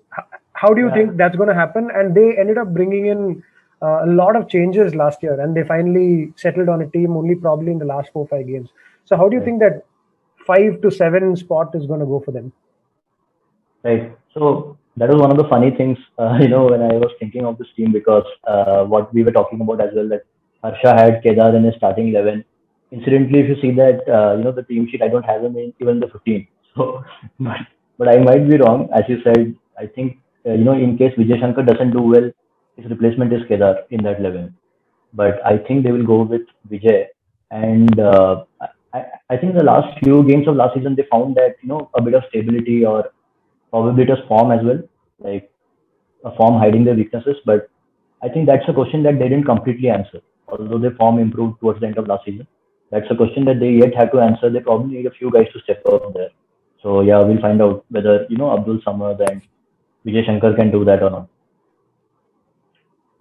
how 0.55 0.73
do 0.73 0.81
you 0.81 0.89
Yeah. 0.89 0.95
think 0.97 1.17
that's 1.17 1.35
going 1.35 1.49
to 1.49 1.55
happen? 1.55 1.89
And 1.93 2.15
they 2.15 2.37
ended 2.37 2.57
up 2.57 2.73
bringing 2.73 3.07
in 3.07 3.43
uh, 3.81 4.05
a 4.05 4.07
lot 4.07 4.35
of 4.35 4.49
changes 4.49 4.95
last 4.95 5.23
year, 5.23 5.39
and 5.39 5.55
they 5.55 5.63
finally 5.63 6.33
settled 6.37 6.69
on 6.69 6.81
a 6.81 6.87
team 6.89 7.17
only 7.17 7.35
probably 7.35 7.71
in 7.71 7.79
the 7.79 7.85
last 7.93 8.11
four 8.13 8.27
five 8.27 8.47
games. 8.47 8.69
So, 9.05 9.17
how 9.17 9.29
do 9.29 9.37
you 9.37 9.43
Right. 9.43 9.49
think 9.49 9.59
that 9.61 9.85
five 10.47 10.81
to 10.81 10.91
seven 10.91 11.35
spot 11.35 11.75
is 11.75 11.85
going 11.87 11.99
to 12.01 12.05
go 12.05 12.19
for 12.19 12.31
them? 12.31 12.53
Right. 13.83 14.17
So 14.33 14.77
that 14.97 15.09
was 15.09 15.19
one 15.21 15.31
of 15.31 15.37
the 15.37 15.47
funny 15.49 15.71
things, 15.71 15.97
uh, 16.19 16.37
you 16.41 16.47
know, 16.49 16.65
when 16.65 16.81
I 16.81 16.95
was 16.95 17.11
thinking 17.19 17.45
of 17.45 17.57
this 17.57 17.67
team 17.75 17.91
because 17.91 18.25
uh, 18.47 18.83
what 18.85 19.13
we 19.13 19.23
were 19.23 19.31
talking 19.31 19.61
about 19.61 19.81
as 19.81 19.93
well 19.95 20.09
that 20.09 20.23
Harsha 20.63 20.95
had 20.95 21.21
Kedar 21.23 21.55
in 21.55 21.63
his 21.63 21.75
starting 21.75 22.09
eleven. 22.09 22.43
Incidentally, 22.91 23.39
if 23.41 23.49
you 23.49 23.61
see 23.61 23.71
that, 23.71 24.01
uh, 24.07 24.37
you 24.37 24.43
know, 24.43 24.51
the 24.51 24.63
team 24.63 24.87
sheet, 24.89 25.01
I 25.01 25.07
don't 25.09 25.25
have 25.25 25.43
him 25.43 25.57
in 25.57 25.73
even 25.81 25.99
the 25.99 26.07
15. 26.07 26.47
So, 26.75 27.03
but, 27.39 27.57
but 27.97 28.07
I 28.09 28.17
might 28.17 28.49
be 28.49 28.57
wrong. 28.57 28.89
As 28.93 29.03
you 29.07 29.21
said, 29.23 29.55
I 29.79 29.87
think, 29.87 30.17
uh, 30.45 30.51
you 30.51 30.63
know, 30.63 30.73
in 30.73 30.97
case 30.97 31.13
Vijay 31.17 31.39
Shankar 31.39 31.63
doesn't 31.63 31.91
do 31.91 32.01
well, 32.01 32.31
his 32.75 32.89
replacement 32.89 33.33
is 33.33 33.41
Kedar 33.47 33.83
in 33.89 34.03
that 34.03 34.19
11. 34.19 34.55
But 35.13 35.45
I 35.45 35.57
think 35.57 35.83
they 35.83 35.91
will 35.91 36.05
go 36.05 36.23
with 36.23 36.41
Vijay. 36.69 37.05
And 37.51 37.99
uh, 37.99 38.43
I, 38.93 39.05
I 39.29 39.37
think 39.37 39.55
the 39.55 39.63
last 39.63 39.97
few 40.03 40.23
games 40.23 40.47
of 40.47 40.55
last 40.55 40.75
season, 40.75 40.95
they 40.95 41.07
found 41.11 41.35
that, 41.35 41.55
you 41.61 41.69
know, 41.69 41.89
a 41.95 42.01
bit 42.01 42.13
of 42.13 42.23
stability 42.29 42.85
or 42.85 43.11
probably 43.69 44.05
was 44.05 44.19
form 44.27 44.51
as 44.51 44.63
well, 44.63 44.81
like 45.19 45.51
a 46.23 46.35
form 46.35 46.59
hiding 46.59 46.83
their 46.83 46.95
weaknesses. 46.95 47.37
But 47.45 47.69
I 48.21 48.29
think 48.29 48.45
that's 48.45 48.67
a 48.67 48.73
question 48.73 49.03
that 49.03 49.19
they 49.19 49.29
didn't 49.29 49.45
completely 49.45 49.89
answer. 49.89 50.21
Although 50.47 50.79
their 50.79 50.95
form 50.95 51.19
improved 51.19 51.59
towards 51.59 51.79
the 51.79 51.87
end 51.87 51.97
of 51.97 52.07
last 52.07 52.25
season, 52.25 52.47
that's 52.91 53.09
a 53.09 53.15
question 53.15 53.45
that 53.45 53.59
they 53.59 53.71
yet 53.71 53.95
have 53.95 54.11
to 54.11 54.19
answer. 54.19 54.49
They 54.49 54.59
probably 54.59 54.95
need 54.95 55.05
a 55.07 55.11
few 55.11 55.31
guys 55.31 55.47
to 55.53 55.59
step 55.61 55.81
up 55.91 56.13
there. 56.13 56.29
So 56.83 57.01
yeah, 57.01 57.19
we'll 57.19 57.41
find 57.41 57.61
out 57.61 57.83
whether 57.89 58.27
you 58.29 58.37
know 58.37 58.55
Abdul 58.55 58.79
Samad 58.85 59.19
and 59.29 59.41
Vijay 60.05 60.25
Shankar 60.25 60.55
can 60.55 60.71
do 60.71 60.85
that 60.85 61.01
or 61.01 61.09
not. 61.09 61.27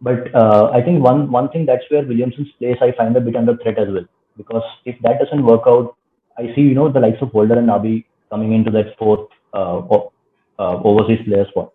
But 0.01 0.35
uh, 0.35 0.71
I 0.73 0.83
think 0.83 1.03
one 1.03 1.31
one 1.31 1.49
thing 1.51 1.67
that's 1.67 1.85
where 1.91 2.05
Williamson's 2.05 2.53
place 2.59 2.77
I 2.81 2.93
find 2.93 3.17
a 3.17 3.21
bit 3.21 3.37
under 3.37 3.57
threat 3.57 3.79
as 3.79 3.89
well. 3.89 4.07
Because 4.37 4.65
if 4.85 4.97
that 5.03 5.19
doesn't 5.21 5.45
work 5.45 5.63
out, 5.67 5.97
I 6.37 6.55
see 6.55 6.63
you 6.63 6.75
know 6.75 6.91
the 6.91 7.01
likes 7.01 7.23
of 7.23 7.31
Holder 7.31 7.59
and 7.59 7.69
Nabi 7.69 8.05
coming 8.31 8.53
into 8.53 8.71
that 8.73 8.99
fourth 8.99 9.29
uh, 9.55 9.79
uh, 10.59 10.77
overseas 10.83 11.25
player 11.27 11.47
spot. 11.49 11.73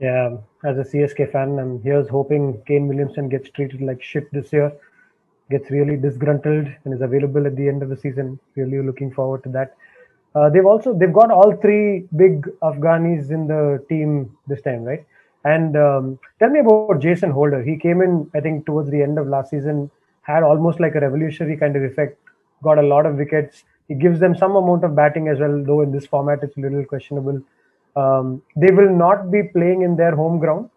Yeah, 0.00 0.36
as 0.64 0.78
a 0.78 0.82
CSK 0.82 1.32
fan, 1.32 1.58
I'm 1.58 1.82
here's 1.82 2.08
hoping 2.08 2.62
Kane 2.66 2.88
Williamson 2.88 3.28
gets 3.28 3.50
treated 3.50 3.80
like 3.80 4.02
shit 4.02 4.32
this 4.32 4.52
year, 4.52 4.72
gets 5.50 5.70
really 5.70 5.96
disgruntled, 5.96 6.68
and 6.84 6.94
is 6.94 7.00
available 7.00 7.46
at 7.46 7.56
the 7.56 7.68
end 7.68 7.82
of 7.82 7.88
the 7.88 7.96
season. 7.96 8.38
Really 8.56 8.80
looking 8.80 9.12
forward 9.12 9.42
to 9.44 9.48
that. 9.50 9.76
Uh, 10.34 10.48
they've 10.50 10.66
also 10.66 10.96
they've 10.96 11.12
got 11.12 11.30
all 11.30 11.56
three 11.56 12.06
big 12.16 12.42
Afghanis 12.62 13.30
in 13.30 13.46
the 13.46 13.84
team 13.88 14.36
this 14.46 14.60
time, 14.62 14.82
right? 14.84 15.04
And 15.44 15.76
um, 15.76 16.18
tell 16.38 16.50
me 16.50 16.60
about 16.60 17.00
Jason 17.00 17.30
Holder. 17.30 17.62
He 17.62 17.76
came 17.76 18.02
in, 18.02 18.30
I 18.34 18.40
think, 18.40 18.66
towards 18.66 18.90
the 18.90 19.02
end 19.02 19.18
of 19.18 19.26
last 19.26 19.50
season, 19.50 19.90
had 20.22 20.42
almost 20.42 20.80
like 20.80 20.94
a 20.94 21.00
revolutionary 21.00 21.56
kind 21.56 21.76
of 21.76 21.82
effect, 21.82 22.18
got 22.62 22.78
a 22.78 22.82
lot 22.82 23.06
of 23.06 23.16
wickets. 23.16 23.64
He 23.88 23.94
gives 23.94 24.20
them 24.20 24.36
some 24.36 24.56
amount 24.56 24.84
of 24.84 24.94
batting 24.94 25.28
as 25.28 25.38
well, 25.38 25.62
though 25.64 25.80
in 25.80 25.92
this 25.92 26.06
format 26.06 26.40
it's 26.42 26.56
a 26.56 26.60
little 26.60 26.84
questionable. 26.84 27.40
Um, 27.96 28.42
they 28.54 28.72
will 28.72 28.94
not 28.94 29.30
be 29.30 29.44
playing 29.44 29.82
in 29.82 29.96
their 29.96 30.14
home 30.14 30.38
ground. 30.38 30.68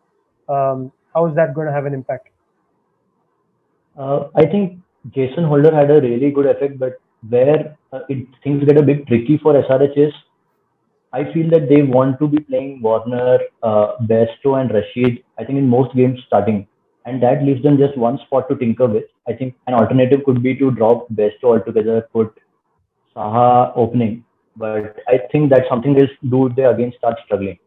Um, 0.47 0.91
how 1.13 1.27
is 1.27 1.35
that 1.35 1.53
going 1.53 1.67
to 1.67 1.73
have 1.73 1.85
an 1.85 1.93
impact? 1.93 2.29
Uh, 3.97 4.29
I 4.35 4.45
think 4.45 4.79
Jason 5.09 5.43
Holder 5.43 5.75
had 5.75 5.91
a 5.91 5.99
really 5.99 6.31
good 6.31 6.45
effect, 6.45 6.79
but 6.79 7.01
where 7.29 7.77
uh, 7.91 7.99
it, 8.09 8.27
things 8.43 8.63
get 8.65 8.77
a 8.77 8.83
bit 8.83 9.07
tricky 9.07 9.37
for 9.37 9.53
SRHs, 9.53 10.13
I 11.13 11.31
feel 11.33 11.49
that 11.49 11.67
they 11.67 11.81
want 11.81 12.19
to 12.19 12.27
be 12.27 12.39
playing 12.39 12.81
Warner, 12.81 13.39
uh, 13.63 13.97
Bairstow, 14.03 14.61
and 14.61 14.73
Rashid. 14.73 15.23
I 15.37 15.43
think 15.43 15.57
in 15.57 15.67
most 15.67 15.93
games 15.95 16.19
starting, 16.25 16.67
and 17.05 17.21
that 17.21 17.43
leaves 17.43 17.61
them 17.63 17.77
just 17.77 17.97
one 17.97 18.17
spot 18.19 18.47
to 18.49 18.55
tinker 18.55 18.87
with. 18.87 19.03
I 19.27 19.33
think 19.33 19.55
an 19.67 19.73
alternative 19.73 20.23
could 20.25 20.41
be 20.41 20.55
to 20.55 20.71
drop 20.71 21.09
Bairstow 21.09 21.57
altogether, 21.59 22.07
put 22.13 22.39
Saha 23.15 23.73
opening, 23.75 24.23
but 24.55 24.97
I 25.07 25.19
think 25.31 25.49
that's 25.49 25.67
something 25.67 25.93
they'll 25.93 26.07
do 26.29 26.49
they 26.55 26.63
again 26.63 26.93
start 26.97 27.17
struggling. 27.25 27.59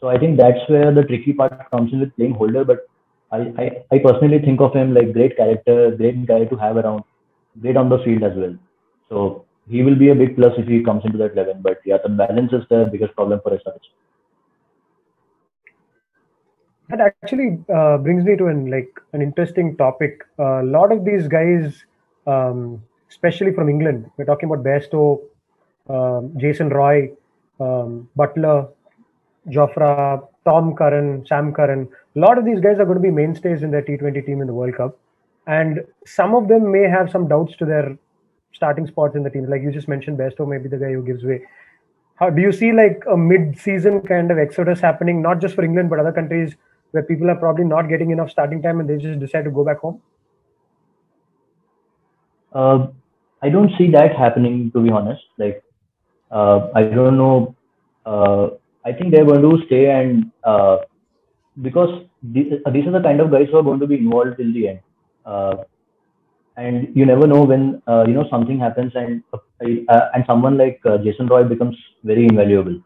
So 0.00 0.08
I 0.08 0.18
think 0.18 0.36
that's 0.36 0.68
where 0.68 0.92
the 0.92 1.02
tricky 1.02 1.32
part 1.32 1.70
comes 1.70 1.92
in 1.92 2.00
with 2.00 2.14
playing 2.16 2.34
Holder. 2.34 2.64
But 2.64 2.86
I, 3.30 3.38
I, 3.58 3.84
I 3.92 3.98
personally 3.98 4.38
think 4.38 4.60
of 4.60 4.74
him 4.74 4.94
like 4.94 5.12
great 5.12 5.36
character, 5.36 5.92
great 5.92 6.26
guy 6.26 6.44
to 6.44 6.56
have 6.56 6.76
around, 6.76 7.04
great 7.60 7.76
on 7.76 7.88
the 7.88 7.98
field 7.98 8.22
as 8.22 8.36
well. 8.36 8.56
So 9.08 9.44
he 9.68 9.82
will 9.82 9.96
be 9.96 10.08
a 10.10 10.14
big 10.14 10.36
plus 10.36 10.52
if 10.58 10.66
he 10.66 10.82
comes 10.82 11.04
into 11.04 11.18
that 11.18 11.32
11. 11.32 11.62
But 11.62 11.80
yeah, 11.84 11.98
the 12.02 12.08
balance 12.08 12.52
is 12.52 12.64
the 12.70 12.88
biggest 12.90 13.14
problem 13.14 13.40
for 13.42 13.50
SRH. 13.52 13.88
That 16.88 17.00
actually 17.00 17.58
uh, 17.74 17.98
brings 17.98 18.24
me 18.24 18.36
to 18.36 18.46
an 18.46 18.70
like 18.70 18.88
an 19.12 19.20
interesting 19.20 19.76
topic. 19.76 20.22
A 20.38 20.62
lot 20.62 20.90
of 20.90 21.04
these 21.04 21.28
guys, 21.28 21.84
um, 22.26 22.82
especially 23.10 23.52
from 23.52 23.68
England, 23.68 24.10
we're 24.16 24.24
talking 24.24 24.50
about 24.50 24.64
Bairstow, 24.64 25.20
um, 25.90 26.32
Jason 26.38 26.70
Roy, 26.70 27.10
um, 27.60 28.08
Buttler, 28.16 28.70
Jofra, 29.48 30.26
Tom 30.46 30.74
Curran, 30.74 31.26
Sam 31.26 31.52
Curran. 31.52 31.88
A 32.16 32.18
lot 32.18 32.38
of 32.38 32.46
these 32.46 32.60
guys 32.60 32.78
are 32.78 32.86
going 32.86 32.96
to 32.96 33.02
be 33.02 33.10
mainstays 33.10 33.62
in 33.62 33.70
their 33.70 33.82
T20 33.82 34.24
team 34.24 34.40
in 34.40 34.46
the 34.46 34.54
World 34.54 34.74
Cup, 34.74 34.98
and 35.46 35.84
some 36.06 36.34
of 36.34 36.48
them 36.48 36.72
may 36.72 36.88
have 36.88 37.10
some 37.10 37.28
doubts 37.28 37.54
to 37.58 37.66
their 37.66 37.98
starting 38.52 38.86
spots 38.86 39.16
in 39.16 39.22
the 39.22 39.30
team. 39.30 39.48
Like 39.48 39.62
you 39.62 39.70
just 39.70 39.88
mentioned, 39.88 40.18
Best 40.18 40.38
may 40.40 40.58
be 40.58 40.68
the 40.68 40.76
guy 40.76 40.92
who 40.92 41.02
gives 41.02 41.24
way. 41.24 41.42
How 42.16 42.30
do 42.30 42.42
you 42.42 42.50
see 42.50 42.72
like 42.72 43.02
a 43.10 43.16
mid-season 43.16 44.00
kind 44.02 44.30
of 44.30 44.38
exodus 44.38 44.80
happening, 44.80 45.22
not 45.22 45.40
just 45.40 45.54
for 45.54 45.64
England 45.64 45.88
but 45.88 46.00
other 46.00 46.12
countries 46.12 46.56
where 46.90 47.02
people 47.02 47.30
are 47.30 47.36
probably 47.36 47.64
not 47.64 47.88
getting 47.88 48.10
enough 48.10 48.30
starting 48.30 48.60
time 48.60 48.80
and 48.80 48.88
they 48.88 48.96
just 48.96 49.20
decide 49.20 49.44
to 49.44 49.50
go 49.50 49.64
back 49.64 49.78
home? 49.78 50.00
Uh, 52.52 52.88
I 53.40 53.50
don't 53.50 53.70
see 53.78 53.90
that 53.92 54.16
happening, 54.16 54.70
to 54.72 54.80
be 54.80 54.90
honest. 54.90 55.22
Like, 55.36 55.62
uh, 56.30 56.68
I 56.74 56.82
don't 56.82 57.16
know. 57.16 57.54
Uh, 58.04 58.48
I 58.84 58.92
think 58.92 59.12
they're 59.12 59.24
going 59.24 59.42
to 59.42 59.66
stay 59.66 59.90
and 59.90 60.32
uh, 60.42 60.78
because 61.60 62.06
these, 62.22 62.52
these 62.72 62.86
are 62.86 62.92
the 62.92 63.02
kind 63.02 63.20
of 63.20 63.30
guys 63.30 63.48
who 63.50 63.58
are 63.58 63.62
going 63.62 63.80
to 63.80 63.86
be 63.86 63.96
involved 63.96 64.38
till 64.38 64.52
the 64.52 64.68
end. 64.68 64.80
And 66.64 66.94
you 66.96 67.06
never 67.06 67.26
know 67.32 67.42
when 67.44 67.80
uh, 67.86 68.04
you 68.08 68.14
know 68.14 68.26
something 68.30 68.58
happens 68.58 68.92
and 69.00 69.22
uh, 69.32 70.08
and 70.14 70.24
someone 70.26 70.56
like 70.58 70.80
uh, 70.84 70.98
Jason 70.98 71.26
Roy 71.32 71.44
becomes 71.44 71.76
very 72.02 72.24
invaluable. 72.24 72.80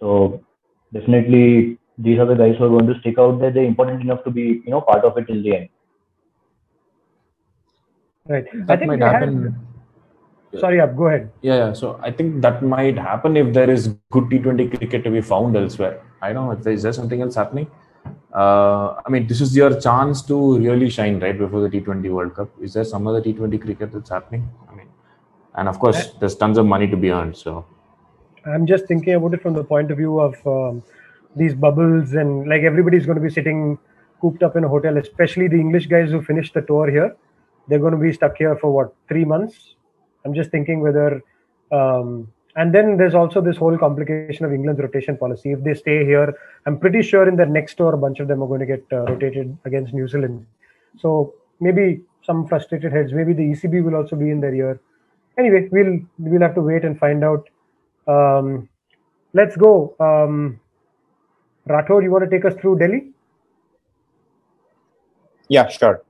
So 0.00 0.42
definitely 0.94 1.78
these 1.98 2.18
are 2.18 2.26
the 2.26 2.34
guys 2.42 2.56
who 2.56 2.64
are 2.64 2.74
going 2.76 2.86
to 2.92 2.98
stick 3.00 3.18
out 3.18 3.38
there. 3.40 3.50
They're 3.50 3.64
important 3.72 4.00
enough 4.00 4.24
to 4.24 4.30
be 4.30 4.46
you 4.64 4.70
know 4.74 4.80
part 4.80 5.04
of 5.04 5.18
it 5.18 5.26
till 5.26 5.42
the 5.42 5.56
end. 5.56 5.68
Right. 8.28 8.46
That 8.66 8.70
I 8.70 8.76
think 8.76 8.88
might 8.90 9.00
they 9.00 9.04
had- 9.04 9.14
happen. 9.14 9.56
Sorry, 10.60 10.80
Ab, 10.80 10.96
go 10.96 11.06
ahead. 11.08 11.30
Yeah, 11.42 11.56
yeah. 11.56 11.72
So 11.74 12.00
I 12.02 12.10
think 12.10 12.40
that 12.40 12.62
might 12.62 12.96
happen 12.96 13.36
if 13.36 13.52
there 13.52 13.68
is 13.68 13.88
good 14.10 14.24
T20 14.30 14.78
cricket 14.78 15.04
to 15.04 15.10
be 15.10 15.20
found 15.20 15.54
elsewhere. 15.54 16.00
I 16.22 16.32
don't 16.32 16.46
know. 16.46 16.52
If 16.52 16.62
there, 16.62 16.72
is 16.72 16.82
there 16.82 16.94
something 16.94 17.20
else 17.20 17.34
happening? 17.34 17.66
Uh, 18.36 19.00
I 19.06 19.08
mean, 19.08 19.26
this 19.26 19.40
is 19.40 19.56
your 19.56 19.80
chance 19.80 20.20
to 20.22 20.58
really 20.58 20.90
shine 20.90 21.18
right 21.20 21.38
before 21.38 21.66
the 21.66 21.70
T20 21.70 22.10
World 22.10 22.34
Cup. 22.34 22.50
Is 22.60 22.74
there 22.74 22.84
some 22.84 23.06
other 23.06 23.22
T20 23.22 23.60
cricket 23.62 23.92
that's 23.92 24.10
happening? 24.10 24.46
I 24.70 24.74
mean, 24.74 24.88
and 25.54 25.68
of 25.68 25.78
course, 25.78 26.08
there's 26.20 26.34
tons 26.34 26.58
of 26.58 26.66
money 26.66 26.86
to 26.86 26.98
be 26.98 27.10
earned. 27.10 27.34
So 27.34 27.64
I'm 28.44 28.66
just 28.66 28.86
thinking 28.86 29.14
about 29.14 29.32
it 29.32 29.42
from 29.42 29.54
the 29.54 29.64
point 29.64 29.90
of 29.90 29.96
view 29.96 30.20
of 30.20 30.46
um, 30.46 30.82
these 31.34 31.54
bubbles 31.54 32.12
and 32.12 32.46
like 32.46 32.62
everybody's 32.62 33.06
going 33.06 33.16
to 33.16 33.22
be 33.22 33.30
sitting 33.30 33.78
cooped 34.20 34.42
up 34.42 34.54
in 34.54 34.64
a 34.64 34.68
hotel, 34.68 34.98
especially 34.98 35.48
the 35.48 35.56
English 35.56 35.86
guys 35.86 36.10
who 36.10 36.20
finished 36.22 36.52
the 36.52 36.60
tour 36.60 36.90
here. 36.90 37.16
They're 37.68 37.78
going 37.78 37.92
to 37.92 37.98
be 37.98 38.12
stuck 38.12 38.36
here 38.36 38.56
for 38.56 38.70
what 38.70 38.94
three 39.08 39.24
months. 39.24 39.76
I'm 40.24 40.34
just 40.34 40.50
thinking 40.50 40.80
whether, 40.80 41.22
um, 41.72 42.28
and 42.56 42.74
then 42.74 42.96
there's 42.96 43.14
also 43.14 43.42
this 43.42 43.58
whole 43.58 43.76
complication 43.76 44.46
of 44.46 44.52
England's 44.52 44.80
rotation 44.80 45.16
policy. 45.18 45.52
If 45.52 45.62
they 45.62 45.74
stay 45.74 46.06
here, 46.06 46.34
I'm 46.64 46.78
pretty 46.78 47.02
sure 47.02 47.28
in 47.28 47.36
their 47.36 47.46
next 47.46 47.74
tour, 47.74 47.92
a 47.92 47.98
bunch 47.98 48.18
of 48.18 48.28
them 48.28 48.42
are 48.42 48.48
going 48.48 48.60
to 48.60 48.66
get 48.66 48.84
uh, 48.90 49.02
rotated 49.02 49.56
against 49.66 49.92
New 49.92 50.08
Zealand. 50.08 50.46
So 50.98 51.34
maybe 51.60 52.00
some 52.22 52.46
frustrated 52.46 52.92
heads. 52.92 53.12
Maybe 53.12 53.34
the 53.34 53.42
ECB 53.42 53.84
will 53.84 53.94
also 53.94 54.16
be 54.16 54.30
in 54.30 54.40
their 54.40 54.54
ear. 54.54 54.80
Anyway, 55.38 55.68
we'll 55.70 56.00
we'll 56.18 56.40
have 56.40 56.54
to 56.54 56.62
wait 56.62 56.84
and 56.84 56.98
find 56.98 57.22
out. 57.22 57.46
Um, 58.08 58.70
let's 59.34 59.54
go. 59.54 59.94
Um, 60.00 60.58
Rathod, 61.68 62.04
you 62.04 62.10
want 62.10 62.24
to 62.24 62.30
take 62.30 62.46
us 62.46 62.54
through 62.58 62.78
Delhi? 62.78 63.10
Yeah, 65.48 65.68
sure. 65.68 66.02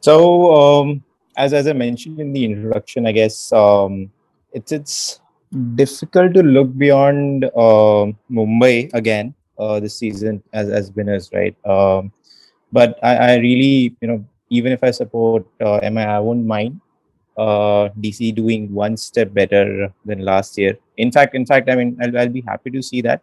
So, 0.00 0.54
um, 0.54 1.02
as 1.36 1.52
as 1.52 1.66
I 1.66 1.72
mentioned 1.72 2.20
in 2.20 2.32
the 2.32 2.44
introduction, 2.44 3.04
I 3.04 3.12
guess 3.12 3.52
um, 3.52 4.12
it's 4.52 4.70
it's 4.70 5.20
difficult 5.74 6.34
to 6.34 6.42
look 6.42 6.76
beyond 6.78 7.44
uh, 7.44 8.06
Mumbai 8.30 8.92
again 8.94 9.34
uh, 9.58 9.80
this 9.80 9.96
season 9.96 10.42
as 10.52 10.68
as 10.70 10.92
winners, 10.92 11.30
right? 11.32 11.56
Um, 11.66 12.12
but 12.72 12.98
I, 13.02 13.16
I 13.16 13.36
really, 13.36 13.96
you 14.00 14.08
know, 14.08 14.24
even 14.48 14.72
if 14.72 14.82
I 14.82 14.90
support 14.90 15.46
uh, 15.60 15.80
MI, 15.82 16.02
I 16.02 16.18
won't 16.18 16.46
mind 16.46 16.80
uh, 17.36 17.88
DC 17.98 18.34
doing 18.34 18.72
one 18.72 18.96
step 18.96 19.34
better 19.34 19.92
than 20.04 20.20
last 20.24 20.56
year. 20.58 20.78
In 20.96 21.10
fact, 21.10 21.34
in 21.34 21.46
fact, 21.46 21.68
I 21.68 21.74
mean, 21.74 21.98
I'll, 22.02 22.18
I'll 22.18 22.28
be 22.28 22.42
happy 22.42 22.70
to 22.70 22.82
see 22.82 23.00
that. 23.02 23.22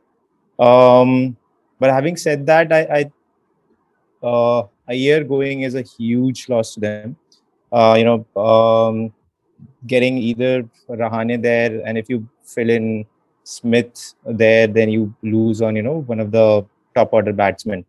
Um, 0.59 1.37
but 1.79 1.91
having 1.91 2.17
said 2.17 2.45
that, 2.47 2.73
I, 2.73 3.11
I 4.23 4.25
uh, 4.25 4.67
Iyer 4.89 5.23
going 5.23 5.61
is 5.61 5.75
a 5.75 5.81
huge 5.81 6.49
loss 6.49 6.73
to 6.73 6.79
them. 6.79 7.17
Uh, 7.71 7.95
you 7.97 8.05
know, 8.05 8.41
um, 8.41 9.13
getting 9.85 10.17
either 10.17 10.63
Rahane 10.89 11.41
there, 11.41 11.81
and 11.85 11.97
if 11.97 12.09
you 12.09 12.27
fill 12.43 12.69
in 12.69 13.05
Smith 13.43 14.13
there, 14.25 14.67
then 14.67 14.89
you 14.89 15.13
lose 15.21 15.61
on 15.61 15.75
you 15.75 15.83
know 15.83 16.01
one 16.01 16.19
of 16.19 16.31
the 16.31 16.65
top 16.95 17.13
order 17.13 17.33
batsmen. 17.33 17.85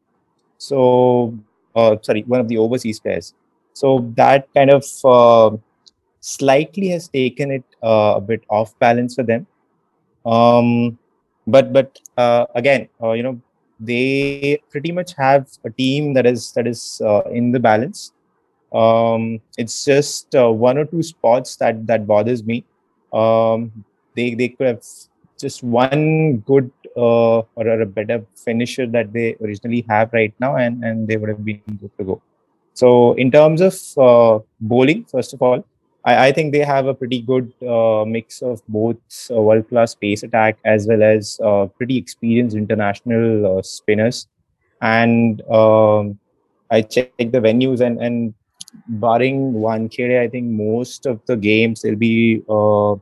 So, 0.58 1.34
uh, 1.74 1.96
sorry, 2.02 2.22
one 2.22 2.40
of 2.40 2.48
the 2.48 2.58
overseas 2.58 3.00
players. 3.00 3.34
So 3.72 4.12
that 4.16 4.48
kind 4.54 4.70
of 4.70 4.84
uh, 5.04 5.56
slightly 6.20 6.88
has 6.88 7.08
taken 7.08 7.50
it 7.50 7.64
uh, 7.82 8.14
a 8.16 8.20
bit 8.20 8.42
off 8.50 8.76
balance 8.78 9.14
for 9.14 9.22
them. 9.22 9.46
Um, 10.26 10.98
but 11.46 11.72
but 11.72 11.98
uh, 12.16 12.46
again, 12.54 12.88
uh, 13.02 13.12
you 13.12 13.22
know, 13.22 13.40
they 13.80 14.60
pretty 14.70 14.92
much 14.92 15.14
have 15.16 15.48
a 15.64 15.70
team 15.70 16.12
that 16.14 16.26
is 16.26 16.52
that 16.52 16.66
is 16.66 17.00
uh, 17.04 17.22
in 17.30 17.52
the 17.52 17.60
balance. 17.60 18.12
Um, 18.72 19.40
it's 19.56 19.84
just 19.84 20.34
uh, 20.34 20.50
one 20.50 20.76
or 20.78 20.84
two 20.84 21.02
spots 21.02 21.56
that 21.56 21.86
that 21.86 22.06
bothers 22.06 22.44
me. 22.44 22.64
Um, 23.12 23.84
they 24.14 24.34
they 24.34 24.48
could 24.48 24.66
have 24.66 24.82
just 25.38 25.62
one 25.62 26.38
good 26.38 26.70
uh, 26.96 27.38
or 27.54 27.80
a 27.80 27.86
better 27.86 28.24
finisher 28.34 28.86
that 28.86 29.12
they 29.12 29.36
originally 29.42 29.84
have 29.88 30.12
right 30.12 30.34
now, 30.38 30.56
and 30.56 30.84
and 30.84 31.08
they 31.08 31.16
would 31.16 31.28
have 31.28 31.44
been 31.44 31.62
good 31.80 31.90
to 31.98 32.04
go. 32.04 32.22
So 32.74 33.14
in 33.14 33.30
terms 33.30 33.60
of 33.60 33.74
uh, 33.98 34.44
bowling, 34.60 35.04
first 35.04 35.32
of 35.32 35.42
all, 35.42 35.64
I, 36.04 36.28
I 36.28 36.32
think 36.32 36.52
they 36.52 36.60
have 36.60 36.86
a 36.86 36.94
pretty 36.94 37.20
good 37.22 37.52
uh, 37.62 38.04
mix 38.04 38.42
of 38.42 38.62
both 38.68 38.96
uh, 39.30 39.40
world 39.40 39.68
class 39.68 39.94
pace 39.94 40.22
attack 40.22 40.58
as 40.64 40.86
well 40.86 41.02
as 41.02 41.40
uh, 41.42 41.66
pretty 41.66 41.96
experienced 41.96 42.56
international 42.56 43.62
spinners. 43.62 44.28
And 44.80 45.42
um, 45.50 46.20
I 46.70 46.82
checked 46.82 47.18
the 47.18 47.40
venues 47.40 47.80
and, 47.80 48.00
and 48.00 48.34
barring 48.86 49.52
one 49.52 49.88
Wankhede, 49.88 50.20
I 50.20 50.28
think 50.28 50.46
most 50.46 51.06
of 51.06 51.20
the 51.26 51.36
games 51.36 51.82
they'll 51.82 51.96
be 51.96 52.42
uh, 52.48 52.94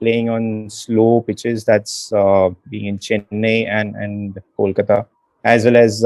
playing 0.00 0.28
on 0.28 0.70
slow 0.70 1.22
pitches. 1.22 1.64
That's 1.64 2.12
uh, 2.12 2.50
being 2.68 2.86
in 2.86 2.98
Chennai 2.98 3.68
and, 3.68 3.94
and 3.96 4.38
Kolkata, 4.58 5.06
as 5.44 5.64
well 5.64 5.76
as 5.76 6.04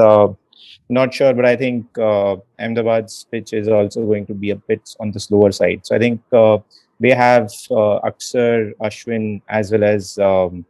not 0.88 1.12
sure, 1.12 1.34
but 1.34 1.44
I 1.44 1.56
think 1.56 1.86
uh, 1.98 2.36
Ahmedabad's 2.58 3.26
pitch 3.30 3.52
is 3.52 3.68
also 3.68 4.04
going 4.06 4.26
to 4.26 4.34
be 4.34 4.50
a 4.50 4.56
bit 4.56 4.94
on 5.00 5.12
the 5.12 5.20
slower 5.20 5.52
side. 5.52 5.84
So 5.84 5.94
I 5.94 5.98
think 5.98 6.22
uh, 6.32 6.58
they 6.98 7.10
have 7.10 7.50
uh, 7.70 8.00
Akshar, 8.00 8.72
Ashwin, 8.80 9.42
as 9.48 9.70
well 9.70 9.84
as 9.84 10.18
um, 10.18 10.64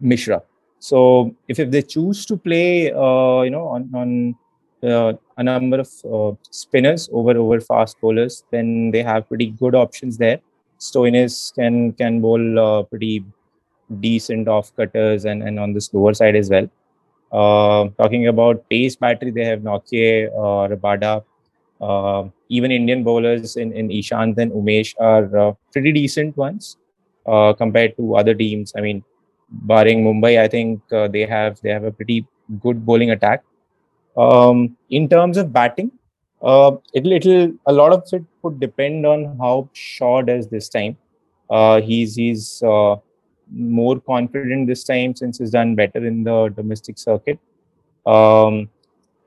Mishra. 0.00 0.42
So 0.80 1.34
if, 1.46 1.58
if 1.58 1.70
they 1.70 1.82
choose 1.82 2.26
to 2.26 2.36
play, 2.36 2.90
uh, 2.92 3.42
you 3.42 3.50
know, 3.50 3.68
on, 3.68 3.90
on 3.94 4.36
uh, 4.82 5.12
a 5.36 5.42
number 5.42 5.80
of 5.80 5.90
uh, 6.04 6.34
spinners 6.50 7.08
over 7.12 7.36
over 7.36 7.60
fast 7.60 8.00
bowlers, 8.00 8.44
then 8.50 8.90
they 8.90 9.02
have 9.02 9.28
pretty 9.28 9.50
good 9.50 9.74
options 9.74 10.16
there. 10.16 10.40
Stoinis 10.78 11.54
can 11.54 11.92
can 11.92 12.20
bowl 12.20 12.58
uh, 12.58 12.82
pretty 12.84 13.24
decent 14.00 14.48
off 14.48 14.74
cutters 14.76 15.24
and, 15.24 15.42
and 15.42 15.58
on 15.58 15.72
the 15.72 15.80
slower 15.80 16.14
side 16.14 16.36
as 16.36 16.50
well. 16.50 16.68
Uh, 17.32 17.88
talking 18.02 18.28
about 18.28 18.68
pace 18.68 18.96
battery, 18.96 19.30
they 19.30 19.44
have 19.44 19.60
Nortje, 19.60 20.28
uh, 20.28 20.74
Rabada. 20.74 21.24
Uh, 21.80 22.28
even 22.48 22.70
Indian 22.70 23.02
bowlers 23.02 23.56
in, 23.56 23.72
in 23.72 23.88
Ishant 23.88 24.36
and 24.38 24.52
Umesh 24.52 24.94
are 25.00 25.56
pretty 25.72 25.92
decent 25.92 26.36
ones 26.36 26.76
compared 27.56 27.96
to 27.96 28.16
other 28.16 28.34
teams. 28.34 28.72
I 28.76 28.80
mean, 28.80 29.02
barring 29.50 30.04
Mumbai, 30.04 30.40
I 30.40 30.48
think 30.48 30.82
they 30.88 31.26
have 31.26 31.60
they 31.62 31.70
have 31.70 31.84
a 31.84 31.92
pretty 31.92 32.26
good 32.60 32.84
bowling 32.84 33.10
attack. 33.12 33.44
Um, 34.24 34.76
in 34.90 35.08
terms 35.08 35.36
of 35.36 35.52
batting, 35.52 35.90
uh, 36.42 36.72
it'll, 36.94 37.12
it'll 37.12 37.52
a 37.66 37.72
lot 37.72 37.92
of 37.92 38.02
it 38.12 38.24
would 38.42 38.58
depend 38.60 39.06
on 39.06 39.36
how 39.38 39.68
Shaw 39.72 40.22
does 40.22 40.48
this 40.48 40.68
time. 40.68 40.96
Uh, 41.48 41.80
he's 41.80 42.16
he's 42.16 42.62
uh, 42.62 42.96
more 43.50 44.00
confident 44.00 44.66
this 44.66 44.84
time 44.84 45.14
since 45.14 45.38
he's 45.38 45.50
done 45.50 45.74
better 45.74 46.04
in 46.06 46.24
the 46.24 46.48
domestic 46.48 46.98
circuit. 46.98 47.38
Um, 48.06 48.68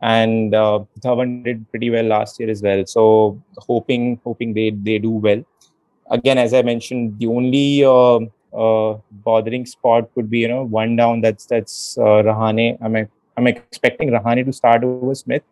and 0.02 0.54
uh, 0.54 0.84
Dhawan 1.00 1.44
did 1.44 1.70
pretty 1.70 1.89
well 1.89 2.06
last 2.06 2.39
year 2.39 2.50
as 2.50 2.62
well. 2.62 2.86
So 2.86 3.41
hoping 3.58 4.20
hoping 4.24 4.54
they 4.54 4.70
they 4.72 5.00
do 5.00 5.12
well. 5.12 5.44
Again, 6.12 6.38
as 6.38 6.54
I 6.54 6.62
mentioned, 6.62 7.20
the 7.20 7.28
only 7.28 7.86
uh, 7.86 8.20
uh, 8.64 8.98
bothering 9.12 9.66
spot 9.66 10.14
could 10.14 10.30
be 10.30 10.39
you 10.39 10.50
know 10.50 10.64
one 10.64 10.96
down. 10.96 11.22
That's 11.22 11.46
that's 11.46 11.98
uh, 11.98 12.22
Rahane. 12.30 12.78
I'm 12.82 13.08
I'm 13.38 13.48
expecting 13.48 14.10
Rahane 14.10 14.46
to 14.46 14.54
start 14.54 14.84
over 14.84 15.16
Smith, 15.16 15.44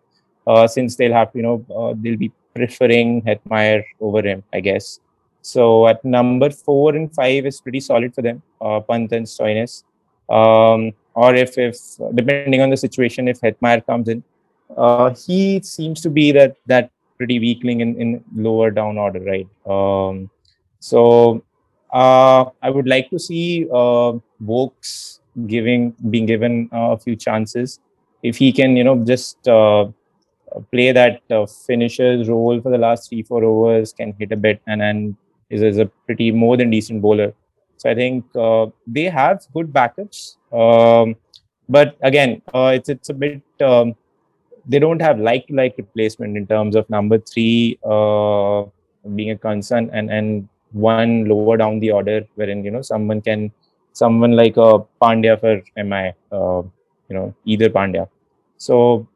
uh, 0.47 0.67
since 0.67 0.95
they'll 0.95 1.13
have 1.13 1.31
you 1.33 1.43
know 1.43 1.65
uh, 1.75 1.93
they'll 1.97 2.17
be 2.17 2.31
preferring 2.55 3.21
Hetmyer 3.23 3.83
over 3.99 4.21
him, 4.21 4.43
I 4.53 4.59
guess. 4.59 4.99
So 5.41 5.87
at 5.87 6.03
number 6.05 6.49
four 6.49 6.95
and 6.95 7.13
five 7.13 7.45
is 7.45 7.61
pretty 7.61 7.79
solid 7.79 8.13
for 8.13 8.21
them, 8.21 8.41
uh, 8.61 8.79
Pant 8.81 9.11
and 9.11 9.25
Stoinis. 9.25 9.83
Um, 10.29 10.93
or 11.13 11.35
if, 11.35 11.57
if 11.57 11.77
depending 12.13 12.61
on 12.61 12.69
the 12.69 12.77
situation, 12.77 13.27
if 13.27 13.41
Hetmyer 13.41 13.85
comes 13.85 14.07
in, 14.07 14.23
uh, 14.77 15.13
he 15.13 15.61
seems 15.61 16.01
to 16.01 16.09
be 16.09 16.31
that 16.31 16.55
that 16.67 16.91
pretty 17.17 17.39
weakling 17.39 17.81
in, 17.81 17.99
in 17.99 18.23
lower 18.35 18.71
down 18.71 18.97
order, 18.97 19.19
right? 19.19 19.47
Um, 19.65 20.29
so 20.79 21.43
uh, 21.91 22.45
I 22.61 22.69
would 22.69 22.87
like 22.87 23.09
to 23.09 23.19
see 23.19 23.67
uh, 23.71 24.13
Woakes 24.39 25.20
giving 25.47 25.91
being 26.09 26.25
given 26.25 26.69
uh, 26.73 26.91
a 26.91 26.97
few 26.97 27.15
chances. 27.15 27.79
If 28.23 28.37
he 28.37 28.51
can, 28.51 28.77
you 28.77 28.83
know, 28.83 29.03
just 29.03 29.47
uh, 29.47 29.87
play 30.71 30.91
that 30.91 31.21
uh, 31.31 31.45
finisher's 31.45 32.29
role 32.29 32.61
for 32.61 32.71
the 32.71 32.77
last 32.77 33.09
three 33.09 33.23
four 33.23 33.43
overs, 33.43 33.93
can 33.93 34.13
hit 34.19 34.31
a 34.31 34.37
bit, 34.37 34.61
and 34.67 34.81
then 34.81 35.17
is, 35.49 35.61
is 35.61 35.77
a 35.77 35.85
pretty 36.05 36.31
more 36.31 36.57
than 36.57 36.69
decent 36.69 37.01
bowler. 37.01 37.33
So 37.77 37.89
I 37.89 37.95
think 37.95 38.25
uh, 38.35 38.67
they 38.85 39.05
have 39.05 39.45
good 39.53 39.73
backups. 39.73 40.37
Um, 40.53 41.15
but 41.67 41.97
again, 42.01 42.41
uh, 42.53 42.73
it's 42.75 42.89
it's 42.89 43.09
a 43.09 43.13
bit 43.13 43.41
um, 43.61 43.95
they 44.67 44.79
don't 44.79 45.01
have 45.01 45.19
like 45.19 45.45
like 45.49 45.75
replacement 45.77 46.37
in 46.37 46.45
terms 46.47 46.75
of 46.75 46.89
number 46.89 47.17
three 47.17 47.79
uh, 47.83 48.63
being 49.15 49.31
a 49.31 49.37
concern 49.37 49.89
and 49.93 50.11
and 50.11 50.47
one 50.71 51.25
lower 51.25 51.57
down 51.57 51.79
the 51.79 51.91
order 51.91 52.25
wherein 52.35 52.63
you 52.63 52.71
know 52.71 52.81
someone 52.81 53.21
can 53.21 53.51
someone 53.93 54.31
like 54.31 54.57
a 54.57 54.79
Pandya 55.01 55.39
for 55.39 55.61
MI, 55.83 56.13
uh, 56.31 56.61
you 57.09 57.15
know 57.15 57.33
either 57.45 57.69
Pandya. 57.69 58.07
So 58.57 59.07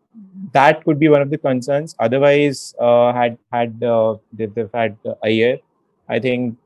that 0.54 0.84
could 0.84 1.00
be 1.00 1.10
one 1.10 1.22
of 1.22 1.30
the 1.30 1.38
concerns. 1.38 1.96
Otherwise, 2.00 2.76
uh, 2.80 3.14
had 3.14 3.38
had 3.52 3.84
uh, 3.84 4.16
they've, 4.34 4.54
they've 4.54 4.70
had 4.74 4.98
uh, 5.06 5.28
year, 5.28 5.60
I 6.10 6.20
think 6.20 6.58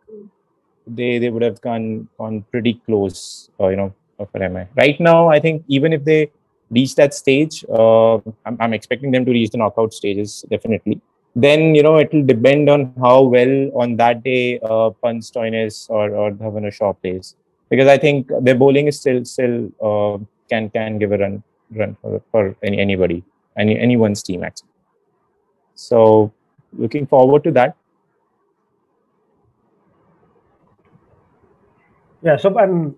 they 0.87 1.19
they 1.19 1.29
would 1.29 1.41
have 1.41 1.61
gone 1.61 2.07
on 2.19 2.43
pretty 2.51 2.75
close, 2.85 3.49
uh, 3.59 3.67
you 3.67 3.75
know, 3.75 3.93
for 4.17 4.49
MI. 4.49 4.65
Right 4.75 4.99
now, 4.99 5.29
I 5.29 5.39
think 5.39 5.63
even 5.67 5.93
if 5.93 6.03
they 6.03 6.31
reach 6.69 6.95
that 6.95 7.13
stage, 7.13 7.65
uh, 7.69 8.15
I'm, 8.45 8.57
I'm 8.59 8.73
expecting 8.73 9.11
them 9.11 9.25
to 9.25 9.31
reach 9.31 9.51
the 9.51 9.57
knockout 9.57 9.93
stages 9.93 10.45
definitely. 10.49 11.01
Then 11.35 11.75
you 11.75 11.83
know 11.83 11.97
it 11.97 12.11
will 12.11 12.25
depend 12.25 12.69
on 12.69 12.93
how 12.99 13.21
well 13.21 13.71
on 13.75 13.95
that 13.97 14.23
day 14.23 14.59
uh, 14.59 14.89
Pant 15.01 15.21
Stoinis 15.21 15.89
or 15.89 16.09
or 16.09 16.31
Dhawan 16.31 16.71
Shaw 16.73 16.93
plays 16.93 17.35
because 17.69 17.87
I 17.87 17.97
think 17.97 18.31
their 18.41 18.55
bowling 18.55 18.87
is 18.87 18.99
still 18.99 19.23
still 19.25 19.69
uh, 19.81 20.17
can 20.49 20.69
can 20.69 20.97
give 20.97 21.11
a 21.11 21.17
run 21.17 21.43
run 21.75 21.95
for, 22.01 22.21
for 22.31 22.55
any 22.63 22.79
anybody 22.79 23.23
any 23.57 23.77
anyone's 23.79 24.23
team 24.23 24.43
actually. 24.43 24.69
So 25.75 26.31
looking 26.73 27.07
forward 27.07 27.43
to 27.45 27.51
that. 27.51 27.75
Yeah, 32.21 32.35
so 32.35 32.57
I'm 32.59 32.95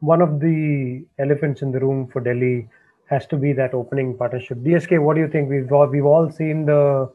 one 0.00 0.20
of 0.20 0.40
the 0.40 1.04
elephants 1.18 1.62
in 1.62 1.72
the 1.72 1.80
room 1.80 2.08
for 2.12 2.20
Delhi 2.20 2.68
has 3.06 3.26
to 3.26 3.36
be 3.36 3.52
that 3.52 3.74
opening 3.74 4.16
partnership. 4.16 4.58
DSK, 4.58 5.00
what 5.02 5.14
do 5.14 5.20
you 5.20 5.28
think? 5.28 5.50
We've 5.50 5.70
all, 5.72 5.86
we've 5.86 6.04
all 6.04 6.30
seen 6.30 6.66
the 6.66 7.10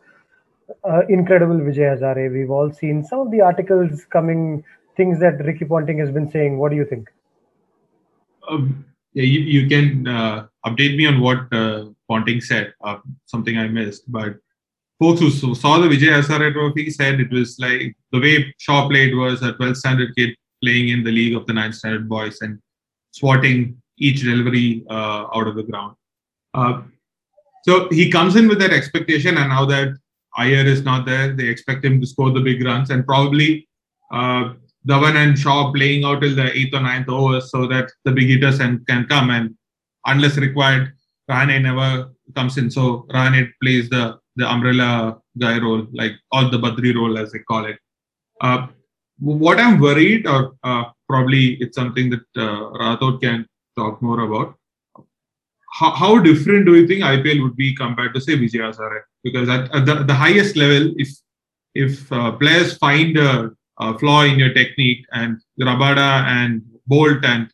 uh, 0.84 1.02
incredible 1.10 1.56
Vijay 1.56 1.98
Hazare. 1.98 2.32
We've 2.32 2.52
all 2.52 2.72
seen 2.72 3.04
some 3.04 3.20
of 3.22 3.32
the 3.32 3.42
articles 3.42 4.06
coming, 4.06 4.64
things 4.98 5.20
that 5.20 5.46
Ricky 5.46 5.66
Ponting 5.66 6.00
has 6.00 6.12
been 6.12 6.30
saying. 6.30 6.58
What 6.58 6.72
do 6.72 6.76
you 6.76 6.86
think? 6.86 7.08
Um, 8.50 8.86
yeah, 9.14 9.24
you, 9.24 9.40
you 9.40 9.68
can 9.68 10.08
uh, 10.08 10.48
update 10.66 10.98
me 10.98 11.06
on 11.06 11.22
what 11.22 11.52
uh, 11.54 11.86
Ponting 12.10 12.42
said, 12.42 12.74
uh, 12.84 12.98
something 13.26 13.58
I 13.58 13.68
missed. 13.68 14.12
But 14.12 14.36
folks 15.00 15.22
who 15.22 15.56
saw 15.56 15.80
the 15.80 15.88
Vijay 15.88 16.12
Hazare 16.22 16.52
trophy 16.54 16.90
said 16.90 17.20
it 17.20 17.32
was 17.32 17.58
like 17.60 17.96
the 18.12 18.20
way 18.20 18.54
Shaw 18.58 18.88
played 18.90 19.16
was 19.16 19.42
a 19.44 19.54
12th 19.54 19.78
standard 19.78 20.16
kid 20.16 20.36
playing 20.64 20.90
in 20.90 21.04
the 21.04 21.12
league 21.12 21.36
of 21.36 21.46
the 21.46 21.54
nine 21.54 21.74
standard 21.74 22.10
boys 22.10 22.42
and 22.42 22.60
swatting 23.12 23.82
each 23.98 24.22
delivery 24.22 24.86
uh, 24.90 25.26
out 25.34 25.48
of 25.48 25.56
the 25.56 25.64
ground. 25.64 25.96
Uh, 26.54 26.82
so 27.64 27.88
he 27.90 28.10
comes 28.10 28.36
in 28.36 28.48
with 28.48 28.60
that 28.60 28.72
expectation, 28.72 29.38
and 29.38 29.50
now 29.50 29.66
that 29.66 29.90
Iyer 30.38 30.66
is 30.66 30.84
not 30.84 31.06
there, 31.06 31.36
they 31.36 31.48
expect 31.48 31.84
him 31.84 32.00
to 32.00 32.08
score 32.08 32.32
the 32.32 32.40
big 32.40 32.64
runs, 32.64 32.92
and 32.92 33.06
probably 33.06 33.68
uh, 34.12 34.54
Dhawan 34.88 35.16
and 35.16 35.38
Shaw 35.38 35.72
playing 35.74 36.06
out 36.06 36.22
till 36.22 36.36
the 36.36 36.56
eighth 36.58 36.74
or 36.74 36.82
ninth 36.82 37.10
overs 37.10 37.52
so 37.52 37.68
that 37.68 37.92
the 38.06 38.12
big 38.12 38.30
hitters 38.30 38.58
can, 38.60 38.84
can 38.88 39.06
come. 39.08 39.30
And 39.30 39.56
unless 40.06 40.38
required, 40.38 40.94
Rahane 41.30 41.62
never 41.62 42.12
comes 42.36 42.58
in. 42.58 42.72
So 42.72 43.06
Rahane 43.10 43.52
plays 43.62 43.90
the 43.90 44.20
the 44.38 44.48
umbrella 44.48 45.20
guy 45.38 45.60
role, 45.60 45.88
like 45.94 46.14
or 46.32 46.46
the 46.46 46.60
Badri 46.60 46.96
role 46.96 47.18
as 47.18 47.32
they 47.32 47.40
call 47.40 47.66
it. 47.66 47.78
Uh, 48.40 48.68
what 49.20 49.60
I'm 49.60 49.80
worried, 49.80 50.28
or 50.28 50.54
uh, 50.64 50.86
probably 51.10 51.56
it's 51.56 51.76
something 51.76 52.12
that 52.12 52.26
uh, 52.36 52.72
Rathod 52.82 53.22
can 53.22 53.48
talk 53.76 54.02
more 54.02 54.22
about. 54.22 54.56
How, 55.74 55.92
how 55.92 56.20
different 56.20 56.66
do 56.66 56.76
you 56.76 56.88
think 56.88 57.04
IPL 57.04 57.44
would 57.44 57.56
be 57.56 57.76
compared 57.76 58.14
to 58.14 58.22
say 58.22 58.34
Vijay 58.34 58.62
Hazare? 58.62 59.02
Because 59.24 59.50
at, 59.50 59.74
at 59.76 59.86
the, 59.86 60.04
the 60.04 60.14
highest 60.14 60.56
level, 60.56 60.94
if 60.98 61.10
if 61.74 62.12
uh, 62.12 62.32
players 62.32 62.78
find 62.78 63.18
a, 63.18 63.52
a, 63.80 63.98
flaw 63.98 64.24
in 64.24 64.40
your 64.40 64.54
technique, 64.54 65.06
and 65.12 65.42
Rabada 65.60 66.24
and 66.26 66.62
Boult 66.90 67.26
and 67.26 67.50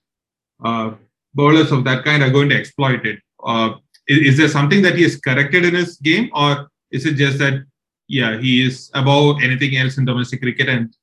uh, 0.64 0.92
bowlers 1.34 1.72
of 1.72 1.84
that 1.86 2.04
kind 2.04 2.24
are 2.24 2.30
going 2.30 2.50
to 2.50 2.56
exploit 2.56 3.06
it, 3.06 3.20
uh, 3.44 3.74
is, 4.08 4.34
is 4.34 4.38
there 4.38 4.48
something 4.48 4.82
that 4.82 4.96
he 4.96 5.04
has 5.04 5.16
corrected 5.16 5.66
in 5.66 5.76
his 5.76 5.98
game, 5.98 6.30
or 6.34 6.70
is 6.92 7.06
it 7.06 7.16
just 7.16 7.40
that 7.40 7.64
yeah 8.08 8.38
he 8.38 8.66
is 8.66 8.92
above 8.94 9.42
anything 9.42 9.78
else 9.78 9.98
in 9.98 10.06
domestic 10.06 10.42
cricket 10.42 10.70
and 10.70 10.96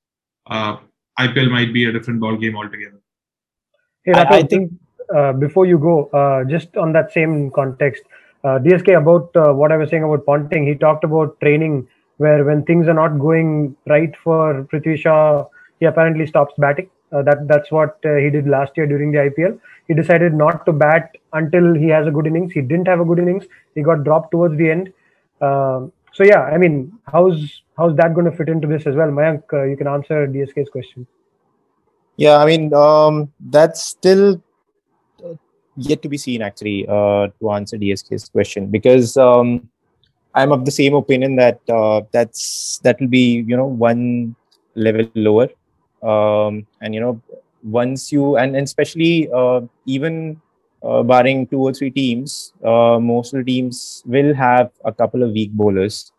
uh, 0.48 0.76
IPL 1.18 1.50
might 1.50 1.72
be 1.72 1.84
a 1.84 1.92
different 1.92 2.20
ball 2.20 2.36
game 2.36 2.56
altogether. 2.56 3.00
Hey, 4.04 4.12
I, 4.12 4.22
I, 4.22 4.42
think 4.42 4.72
uh, 5.14 5.32
before 5.32 5.66
you 5.66 5.78
go, 5.78 6.06
uh, 6.06 6.44
just 6.44 6.76
on 6.76 6.92
that 6.92 7.12
same 7.12 7.50
context, 7.50 8.02
uh, 8.44 8.58
DSK 8.58 8.96
about 8.96 9.30
uh, 9.36 9.52
what 9.52 9.72
I 9.72 9.76
was 9.76 9.90
saying 9.90 10.02
about 10.02 10.24
Ponting, 10.24 10.66
he 10.66 10.74
talked 10.74 11.04
about 11.04 11.38
training 11.40 11.86
where 12.20 12.44
when 12.44 12.64
things 12.64 12.86
are 12.86 12.94
not 12.94 13.18
going 13.18 13.76
right 13.88 14.14
for 14.22 14.64
Prithvi 14.72 14.96
Shaw, 14.96 15.46
he 15.78 15.86
apparently 15.86 16.26
stops 16.26 16.54
batting. 16.58 16.88
Uh, 17.12 17.22
that 17.22 17.48
that's 17.48 17.70
what 17.72 17.98
uh, 18.04 18.16
he 18.16 18.30
did 18.30 18.46
last 18.46 18.76
year 18.76 18.86
during 18.86 19.10
the 19.10 19.18
IPL. 19.18 19.58
He 19.88 19.94
decided 19.94 20.32
not 20.32 20.64
to 20.66 20.72
bat 20.72 21.16
until 21.32 21.74
he 21.74 21.88
has 21.88 22.06
a 22.06 22.10
good 22.10 22.26
innings. 22.26 22.52
He 22.52 22.60
didn't 22.60 22.86
have 22.86 23.00
a 23.00 23.04
good 23.04 23.18
innings. 23.18 23.46
He 23.74 23.82
got 23.82 24.04
dropped 24.04 24.30
towards 24.30 24.56
the 24.56 24.70
end. 24.70 24.92
Um 25.40 25.92
so 26.12 26.24
yeah, 26.24 26.42
I 26.42 26.58
mean, 26.58 26.92
how's 27.06 27.62
how's 27.76 27.96
that 27.96 28.14
going 28.14 28.30
to 28.30 28.36
fit 28.36 28.48
into 28.48 28.68
this 28.68 28.86
as 28.86 28.94
well? 28.94 29.08
Mayank, 29.08 29.42
uh, 29.52 29.62
you 29.62 29.76
can 29.76 29.86
answer 29.86 30.26
DSK's 30.26 30.68
question. 30.68 31.06
Yeah, 32.16 32.36
I 32.38 32.46
mean, 32.46 32.74
um, 32.74 33.32
that's 33.38 33.82
still 33.82 34.42
uh, 35.24 35.34
yet 35.76 36.02
to 36.02 36.08
be 36.08 36.18
seen, 36.18 36.42
actually, 36.42 36.86
uh, 36.86 37.28
to 37.40 37.50
answer 37.52 37.78
DSK's 37.78 38.28
question, 38.28 38.66
because 38.66 39.16
um, 39.16 39.70
I'm 40.34 40.52
of 40.52 40.64
the 40.64 40.70
same 40.70 40.94
opinion 40.94 41.36
that 41.36 41.60
uh, 41.68 42.02
that's 42.12 42.78
that 42.84 43.00
will 43.00 43.08
be, 43.08 43.44
you 43.46 43.56
know, 43.56 43.66
one 43.66 44.36
level 44.74 45.04
lower, 45.14 45.48
um, 46.02 46.66
and 46.80 46.94
you 46.94 47.00
know, 47.00 47.20
once 47.62 48.12
you 48.12 48.36
and, 48.36 48.54
and 48.54 48.64
especially 48.64 49.28
uh, 49.34 49.62
even 49.86 50.40
uh, 50.82 51.02
barring 51.02 51.46
two 51.48 51.60
or 51.60 51.72
three 51.72 51.90
teams, 51.90 52.52
uh, 52.64 52.98
most 53.00 53.34
of 53.34 53.44
the 53.44 53.52
teams 53.52 54.02
will 54.06 54.32
have 54.34 54.70
a 54.84 54.92
couple 54.92 55.22
of 55.22 55.32
weak 55.32 55.50
bowlers, 55.52 56.12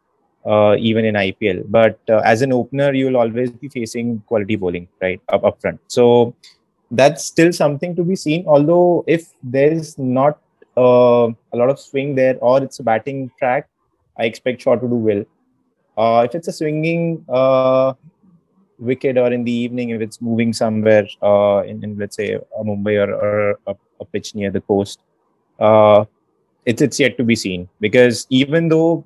uh, 0.46 0.76
even 0.78 1.06
in 1.06 1.16
IPL. 1.16 1.64
But 1.68 2.00
uh, 2.10 2.18
as 2.26 2.42
an 2.42 2.52
opener, 2.52 2.94
you 2.94 3.06
will 3.06 3.18
always 3.18 3.50
be 3.52 3.70
facing 3.70 4.20
quality 4.28 4.58
bowling, 4.58 4.88
right, 5.02 5.22
up, 5.30 5.44
up 5.44 5.62
front. 5.62 5.80
So 5.88 6.36
that's 6.92 7.24
still 7.24 7.54
something 7.54 7.96
to 7.96 8.04
be 8.04 8.16
seen. 8.16 8.46
Although, 8.46 9.06
if 9.08 9.34
there's 9.42 9.98
not 9.98 10.38
a 10.76 11.34
lot 11.54 11.70
of 11.70 11.80
swing 11.80 12.16
there 12.16 12.38
or 12.40 12.62
it's 12.64 12.80
a 12.80 12.84
batting 12.84 13.32
track, 13.40 13.68
I 14.18 14.26
expect 14.26 14.62
Shaw 14.62 14.76
to 14.76 14.88
do 14.88 14.96
well. 14.96 15.26
Uh, 15.98 16.24
if 16.24 16.36
it's 16.36 16.48
a 16.48 16.52
swinging 16.54 17.26
wicket 18.80 19.18
or 19.18 19.32
in 19.32 19.44
the 19.44 19.52
evening, 19.52 19.90
if 19.90 20.02
it's 20.02 20.22
moving 20.22 20.54
somewhere 20.54 21.08
in, 21.66 21.84
in, 21.84 21.98
let's 21.98 22.16
say, 22.16 22.40
Mumbai 22.60 23.08
or, 23.08 23.14
or 23.14 23.60
a 23.68 23.76
a 24.02 24.06
pitch 24.06 24.36
near 24.36 24.52
the 24.52 24.62
coast. 24.62 25.00
Uh, 25.60 26.06
it's 26.66 26.82
it's 26.82 27.00
yet 27.00 27.18
to 27.18 27.24
be 27.24 27.36
seen 27.36 27.70
because 27.80 28.28
even 28.30 28.68
though 28.68 29.06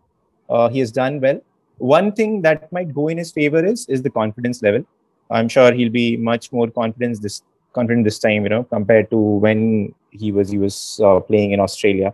uh, 0.49 0.67
he 0.69 0.79
has 0.79 0.91
done 0.91 1.19
well, 1.21 1.39
one 1.77 2.11
thing 2.11 2.41
that 2.41 2.71
might 2.71 2.93
go 2.93 3.07
in 3.09 3.17
his 3.17 3.31
favor 3.31 3.63
is 3.63 3.85
is 3.87 4.01
the 4.01 4.09
confidence 4.09 4.61
level. 4.61 4.83
I'm 5.29 5.49
sure 5.49 5.73
he'll 5.73 5.91
be 5.91 6.17
much 6.17 6.51
more 6.51 6.69
confident 6.69 7.21
this 7.21 7.43
confident 7.73 8.05
this 8.05 8.19
time, 8.19 8.43
you 8.43 8.49
know, 8.49 8.63
compared 8.63 9.09
to 9.09 9.17
when 9.17 9.93
he 10.11 10.31
was 10.31 10.49
he 10.49 10.57
was 10.57 10.99
uh, 11.03 11.19
playing 11.19 11.51
in 11.51 11.59
Australia, 11.59 12.13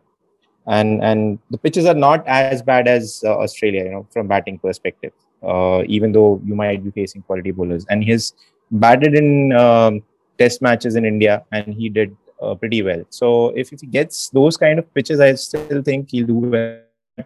and 0.68 1.04
and 1.04 1.40
the 1.50 1.58
pitches 1.58 1.86
are 1.86 1.96
not 1.96 2.26
as 2.28 2.62
bad 2.62 2.88
as 2.88 3.24
uh, 3.26 3.38
Australia, 3.38 3.84
you 3.84 3.92
know, 3.92 4.08
from 4.12 4.28
batting 4.28 4.60
perspective. 4.60 5.14
Uh, 5.44 5.84
even 5.88 6.12
though 6.12 6.40
you 6.46 6.54
might 6.54 6.84
be 6.84 6.92
facing 6.92 7.22
quality 7.24 7.52
bowlers, 7.52 7.86
and 7.90 8.04
he 8.04 8.12
has 8.12 8.34
batted 8.70 9.16
in 9.16 9.52
um, 9.54 10.04
test 10.38 10.62
matches 10.62 10.96
in 10.96 11.06
India, 11.06 11.44
and 11.52 11.74
he 11.74 11.90
did 11.90 12.16
uh, 12.42 12.54
pretty 12.56 12.82
well. 12.84 13.04
So 13.10 13.50
if, 13.50 13.74
if 13.74 13.82
he 13.82 13.88
gets 13.88 14.30
those 14.30 14.58
kind 14.58 14.78
of 14.78 14.94
pitches, 14.94 15.20
I 15.20 15.34
still 15.36 15.82
think 15.82 16.12
he'll 16.12 16.28
do 16.28 16.36
well. 16.36 16.80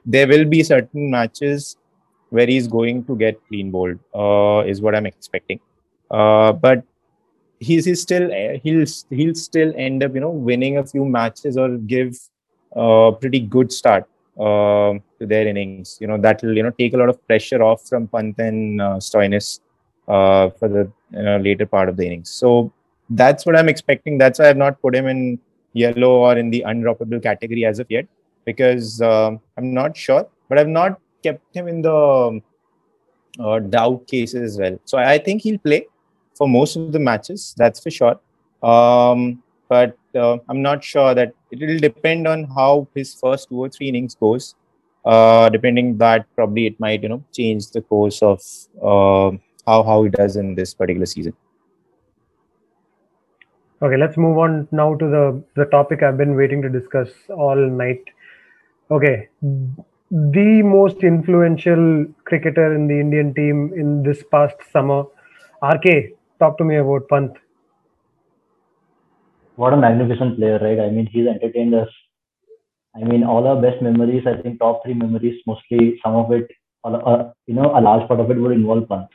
There 0.05 0.27
will 0.27 0.45
be 0.45 0.63
certain 0.63 1.11
matches 1.11 1.77
where 2.29 2.47
he's 2.47 2.67
going 2.67 3.03
to 3.05 3.15
get 3.15 3.39
clean 3.47 3.71
bowled, 3.71 3.99
uh, 4.13 4.67
is 4.67 4.81
what 4.81 4.95
I'm 4.95 5.05
expecting. 5.05 5.59
Uh, 6.09 6.53
but 6.53 6.83
he's, 7.59 7.85
he's 7.85 8.01
still 8.01 8.29
he'll 8.63 8.85
he'll 9.09 9.35
still 9.35 9.73
end 9.75 10.03
up 10.03 10.13
you 10.13 10.21
know 10.21 10.29
winning 10.29 10.77
a 10.77 10.85
few 10.85 11.05
matches 11.05 11.57
or 11.57 11.69
give 11.77 12.17
a 12.75 13.11
pretty 13.19 13.39
good 13.39 13.71
start 13.71 14.07
uh, 14.39 14.93
to 15.19 15.25
their 15.25 15.47
innings. 15.47 15.97
You 16.01 16.07
know 16.07 16.17
that 16.17 16.41
will 16.43 16.55
you 16.55 16.63
know 16.63 16.71
take 16.71 16.93
a 16.93 16.97
lot 16.97 17.09
of 17.09 17.25
pressure 17.27 17.61
off 17.63 17.87
from 17.87 18.07
Pant 18.07 18.37
and 18.39 18.81
uh, 18.81 18.97
Stoinis 18.97 19.59
uh, 20.07 20.49
for 20.49 20.67
the 20.67 20.91
later 21.39 21.65
part 21.65 21.89
of 21.89 21.97
the 21.97 22.05
innings. 22.05 22.29
So 22.29 22.71
that's 23.09 23.45
what 23.45 23.55
I'm 23.55 23.69
expecting. 23.69 24.17
That's 24.17 24.39
why 24.39 24.49
I've 24.49 24.57
not 24.57 24.81
put 24.81 24.95
him 24.95 25.07
in 25.07 25.39
yellow 25.73 26.11
or 26.25 26.37
in 26.37 26.49
the 26.49 26.63
undroppable 26.67 27.21
category 27.21 27.65
as 27.65 27.79
of 27.79 27.89
yet 27.89 28.07
because 28.45 29.01
um, 29.01 29.39
I'm 29.57 29.73
not 29.73 29.95
sure. 29.95 30.27
But 30.47 30.59
I've 30.59 30.67
not 30.67 30.99
kept 31.23 31.55
him 31.55 31.67
in 31.67 31.81
the 31.81 32.41
uh, 33.39 33.59
doubt 33.59 34.07
cases 34.07 34.53
as 34.53 34.59
well. 34.59 34.79
So 34.85 34.97
I 34.97 35.17
think 35.17 35.41
he'll 35.41 35.57
play 35.57 35.87
for 36.35 36.47
most 36.47 36.75
of 36.75 36.91
the 36.91 36.99
matches. 36.99 37.53
That's 37.57 37.79
for 37.79 37.89
sure. 37.89 38.19
Um, 38.63 39.43
but 39.69 39.97
uh, 40.15 40.37
I'm 40.49 40.61
not 40.61 40.83
sure 40.83 41.13
that 41.13 41.33
it 41.51 41.59
will 41.59 41.79
depend 41.79 42.27
on 42.27 42.43
how 42.45 42.87
his 42.95 43.13
first 43.13 43.49
two 43.49 43.59
or 43.59 43.69
three 43.69 43.89
innings 43.89 44.15
goes. 44.15 44.55
Uh, 45.05 45.49
depending 45.49 45.97
that 45.99 46.25
probably 46.35 46.65
it 46.65 46.79
might 46.79 47.03
you 47.03 47.09
know 47.09 47.23
change 47.31 47.69
the 47.69 47.81
course 47.81 48.23
of 48.23 48.41
uh, 48.81 49.29
how 49.67 49.83
how 49.83 50.03
he 50.03 50.09
does 50.09 50.35
in 50.35 50.55
this 50.55 50.73
particular 50.73 51.05
season. 51.05 51.33
Okay, 53.81 53.97
let's 53.97 54.17
move 54.17 54.37
on 54.37 54.67
now 54.71 54.95
to 54.95 55.05
the, 55.05 55.43
the 55.55 55.65
topic 55.65 56.01
I've 56.01 56.17
been 56.17 56.35
waiting 56.35 56.61
to 56.61 56.69
discuss 56.69 57.09
all 57.29 57.55
night. 57.55 58.03
Okay, 58.89 59.27
the 59.41 60.61
most 60.63 61.03
influential 61.03 62.05
cricketer 62.23 62.73
in 62.73 62.87
the 62.87 62.99
Indian 62.99 63.33
team 63.33 63.73
in 63.75 64.01
this 64.01 64.23
past 64.31 64.55
summer. 64.71 65.03
RK, 65.61 66.13
talk 66.39 66.57
to 66.57 66.63
me 66.63 66.77
about 66.77 67.09
Pant. 67.09 67.33
What 69.55 69.73
a 69.73 69.77
magnificent 69.77 70.37
player, 70.37 70.59
right? 70.59 70.79
I 70.79 70.89
mean, 70.89 71.07
he's 71.07 71.27
entertained 71.27 71.73
us. 71.75 71.89
I 72.95 73.03
mean, 73.03 73.23
all 73.23 73.45
our 73.47 73.61
best 73.61 73.81
memories, 73.81 74.25
I 74.25 74.41
think 74.41 74.59
top 74.59 74.83
three 74.83 74.93
memories, 74.93 75.41
mostly 75.45 75.99
some 76.03 76.15
of 76.15 76.31
it, 76.31 76.49
you 77.47 77.53
know, 77.55 77.71
a 77.75 77.81
large 77.81 78.07
part 78.07 78.19
of 78.19 78.31
it 78.31 78.37
would 78.37 78.51
involve 78.51 78.87
Pant. 78.87 79.07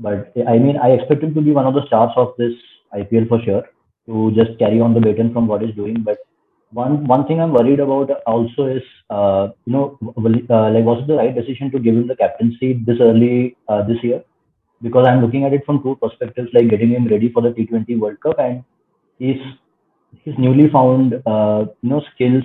But 0.00 0.32
I 0.48 0.58
mean, 0.58 0.76
I 0.76 0.90
expect 0.90 1.22
him 1.22 1.34
to 1.34 1.40
be 1.40 1.52
one 1.52 1.66
of 1.66 1.74
the 1.74 1.86
stars 1.86 2.12
of 2.16 2.34
this 2.38 2.52
IPL 2.94 3.28
for 3.28 3.40
sure 3.42 3.64
to 4.06 4.30
just 4.34 4.58
carry 4.58 4.80
on 4.80 4.94
the 4.94 5.00
baton 5.00 5.32
from 5.32 5.46
what 5.46 5.62
he's 5.62 5.74
doing. 5.74 6.02
But 6.02 6.18
one 6.70 7.04
one 7.06 7.26
thing 7.26 7.40
I'm 7.40 7.52
worried 7.52 7.80
about 7.80 8.10
also 8.26 8.66
is 8.66 8.82
uh, 9.10 9.48
you 9.64 9.72
know 9.72 9.98
uh, 10.02 10.70
like 10.70 10.84
was 10.84 11.02
it 11.02 11.08
the 11.08 11.16
right 11.16 11.34
decision 11.34 11.70
to 11.72 11.78
give 11.80 11.96
him 11.96 12.06
the 12.06 12.16
captaincy 12.16 12.74
this 12.86 12.98
early 13.00 13.56
uh, 13.68 13.82
this 13.82 14.02
year? 14.02 14.22
Because 14.82 15.06
I'm 15.06 15.20
looking 15.20 15.44
at 15.44 15.52
it 15.52 15.66
from 15.66 15.82
two 15.82 15.96
perspectives, 15.96 16.50
like 16.54 16.70
getting 16.70 16.90
him 16.90 17.08
ready 17.08 17.30
for 17.32 17.42
the 17.42 17.50
T20 17.50 17.98
World 17.98 18.20
Cup 18.20 18.38
and 18.38 18.62
his 19.18 19.36
his 20.24 20.34
newly 20.38 20.68
found 20.70 21.14
uh, 21.26 21.66
you 21.82 21.90
know 21.90 22.02
skills, 22.14 22.44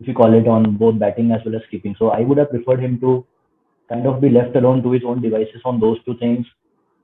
if 0.00 0.08
you 0.08 0.14
call 0.14 0.34
it, 0.34 0.46
on 0.46 0.76
both 0.76 0.98
batting 0.98 1.32
as 1.32 1.40
well 1.44 1.56
as 1.56 1.62
keeping. 1.70 1.94
So 1.98 2.10
I 2.10 2.20
would 2.20 2.38
have 2.38 2.50
preferred 2.50 2.80
him 2.80 3.00
to 3.00 3.26
kind 3.88 4.06
of 4.06 4.20
be 4.20 4.28
left 4.30 4.56
alone 4.56 4.82
to 4.82 4.92
his 4.92 5.02
own 5.04 5.22
devices 5.22 5.62
on 5.64 5.80
those 5.80 5.98
two 6.04 6.16
things, 6.18 6.46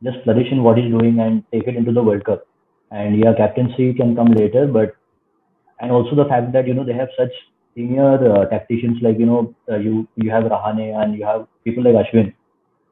just 0.03 0.19
flourish 0.25 0.51
in 0.53 0.63
what 0.63 0.79
he's 0.79 0.91
doing 0.91 1.21
and 1.21 1.43
take 1.53 1.67
it 1.67 1.77
into 1.77 1.93
the 1.93 2.03
World 2.03 2.25
Cup 2.25 2.47
and 2.91 3.19
yeah 3.19 3.33
captaincy 3.35 3.93
can 3.95 4.15
come 4.15 4.31
later 4.41 4.67
but 4.67 4.97
and 5.81 5.91
also 5.91 6.15
the 6.15 6.25
fact 6.27 6.53
that 6.53 6.67
you 6.67 6.75
know 6.75 6.85
they 6.85 6.93
have 6.95 7.09
such 7.19 7.33
senior 7.75 8.13
uh, 8.33 8.45
tacticians 8.47 8.99
like 9.03 9.19
you 9.19 9.27
know 9.27 9.55
uh, 9.71 9.77
you 9.77 10.07
you 10.17 10.31
have 10.31 10.45
Rahane 10.45 10.87
and 11.03 11.17
you 11.19 11.25
have 11.25 11.47
people 11.65 11.83
like 11.85 11.95
Ashwin 11.95 12.33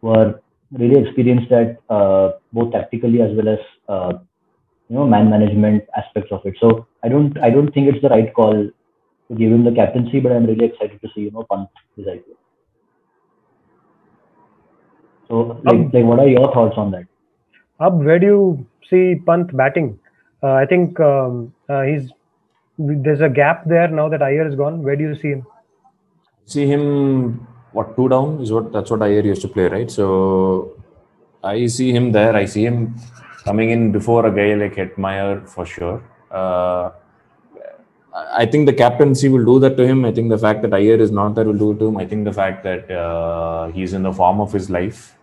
who 0.01 0.09
are 0.09 0.41
really 0.73 1.01
experienced 1.01 1.53
at 1.53 1.79
uh, 1.91 2.33
both 2.53 2.73
tactically 2.73 3.21
as 3.23 3.31
well 3.37 3.49
as 3.49 3.59
uh, 3.89 4.13
you 4.89 4.97
know 4.97 5.07
man 5.07 5.31
management 5.31 5.85
aspects 5.97 6.33
of 6.33 6.41
it 6.45 6.55
so 6.61 6.87
I 7.03 7.09
don't 7.09 7.39
I 7.39 7.51
don't 7.51 7.73
think 7.73 7.89
it's 7.89 8.03
the 8.03 8.09
right 8.09 8.33
call 8.35 8.53
to 8.53 9.35
give 9.35 9.53
him 9.53 9.65
the 9.65 9.73
captaincy 9.73 10.21
but 10.21 10.33
I'm 10.33 10.47
really 10.47 10.67
excited 10.67 11.01
to 11.01 11.09
see 11.15 11.23
you 11.23 11.31
know 11.31 11.47
Pant 11.51 11.69
this 11.97 12.07
IPL 12.07 12.39
so 15.29 15.61
like, 15.65 15.75
um, 15.75 15.91
like 15.93 16.05
what 16.05 16.19
are 16.19 16.29
your 16.29 16.53
thoughts 16.53 16.77
on 16.77 16.91
that 16.93 17.07
Ab, 17.81 17.95
where 18.05 18.19
do 18.19 18.27
you 18.27 18.67
see 18.89 19.17
Pant 19.27 19.55
batting? 19.57 19.99
Uh, 20.43 20.53
I 20.53 20.67
think 20.67 21.01
um, 21.01 21.55
uh, 21.69 21.83
he's 21.83 22.11
there's 22.79 23.21
a 23.21 23.29
gap 23.29 23.65
there 23.67 23.89
now 23.89 24.09
that 24.09 24.23
Iyer 24.23 24.47
is 24.47 24.55
gone. 24.55 24.83
Where 24.83 24.97
do 24.97 25.05
you 25.05 25.15
see 25.15 25.29
him? 25.29 25.47
See 26.47 26.67
him 26.67 27.47
what 27.73 27.97
two 27.97 28.09
down 28.09 28.41
is 28.41 28.53
what 28.53 28.73
that's 28.73 28.91
what 28.91 29.03
Iyer 29.03 29.21
used 29.21 29.43
to 29.43 29.49
play, 29.49 29.67
right? 29.69 29.91
So 29.91 30.77
I 31.43 31.67
see 31.67 31.93
him 31.93 32.13
there. 32.13 32.37
I 32.37 32.45
see 32.45 32.65
him 32.65 32.95
coming 33.43 33.71
in 33.71 33.93
before 33.93 34.27
a 34.27 34.31
guy 34.31 34.55
like 34.55 34.75
Hetmyer 34.75 35.49
for 35.49 35.67
sure. 35.67 36.03
Uh, 36.31 36.91
I 38.15 38.45
think 38.45 38.67
the 38.67 38.73
captaincy 38.73 39.29
will 39.29 39.45
do 39.45 39.59
that 39.61 39.77
to 39.79 39.87
him. 39.87 40.05
I 40.05 40.13
think 40.13 40.29
the 40.29 40.39
fact 40.39 40.63
that 40.63 40.75
Iyer 40.75 40.97
is 40.97 41.11
not 41.11 41.35
there 41.35 41.45
will 41.45 41.59
do 41.59 41.73
it 41.73 41.79
to 41.79 41.87
him. 41.87 41.97
I 41.97 42.07
think 42.07 42.25
the 42.25 42.33
fact 42.33 42.63
that 42.65 42.91
uh, 42.91 43.69
he's 43.69 43.95
in 43.95 44.03
the 44.03 44.13
form 44.13 44.41
of 44.41 44.53
his 44.53 44.69
life 44.69 45.17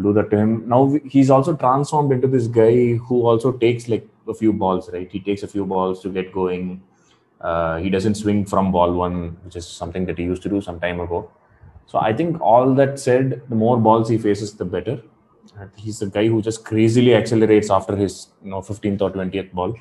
do 0.00 0.12
that 0.12 0.30
to 0.30 0.36
him. 0.36 0.68
Now 0.68 0.98
he's 1.04 1.30
also 1.30 1.56
transformed 1.56 2.12
into 2.12 2.28
this 2.28 2.46
guy 2.46 2.94
who 2.94 3.26
also 3.26 3.52
takes 3.52 3.88
like 3.88 4.08
a 4.26 4.34
few 4.34 4.52
balls, 4.52 4.90
right? 4.92 5.10
He 5.10 5.20
takes 5.20 5.42
a 5.42 5.48
few 5.48 5.64
balls 5.64 6.00
to 6.02 6.08
get 6.08 6.32
going. 6.32 6.82
Uh, 7.40 7.78
he 7.78 7.90
doesn't 7.90 8.14
swing 8.14 8.44
from 8.44 8.72
ball 8.72 8.92
one, 8.92 9.36
which 9.44 9.56
is 9.56 9.66
something 9.66 10.06
that 10.06 10.18
he 10.18 10.24
used 10.24 10.42
to 10.42 10.48
do 10.48 10.60
some 10.60 10.80
time 10.80 11.00
ago. 11.00 11.30
So 11.86 11.98
I 11.98 12.12
think 12.12 12.40
all 12.40 12.74
that 12.74 12.98
said, 12.98 13.42
the 13.48 13.54
more 13.54 13.78
balls 13.78 14.08
he 14.08 14.18
faces, 14.18 14.54
the 14.54 14.64
better. 14.64 15.00
He's 15.76 16.02
a 16.02 16.06
guy 16.06 16.26
who 16.28 16.40
just 16.42 16.64
crazily 16.64 17.14
accelerates 17.14 17.70
after 17.70 17.96
his 17.96 18.28
you 18.42 18.50
know 18.50 18.60
15th 18.60 19.00
or 19.02 19.10
20th 19.10 19.52
ball. 19.52 19.74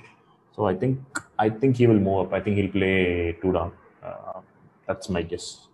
So 0.55 0.65
I 0.65 0.75
think 0.75 0.99
I 1.37 1.49
think 1.49 1.77
he 1.77 1.87
will 1.87 1.99
move 1.99 2.27
up. 2.27 2.33
I 2.33 2.39
think 2.39 2.57
he'll 2.57 2.71
play 2.71 3.37
two 3.41 3.53
down. 3.53 3.71
Uh, 4.03 4.41
that's 4.87 5.09
my 5.09 5.21
guess. 5.21 5.67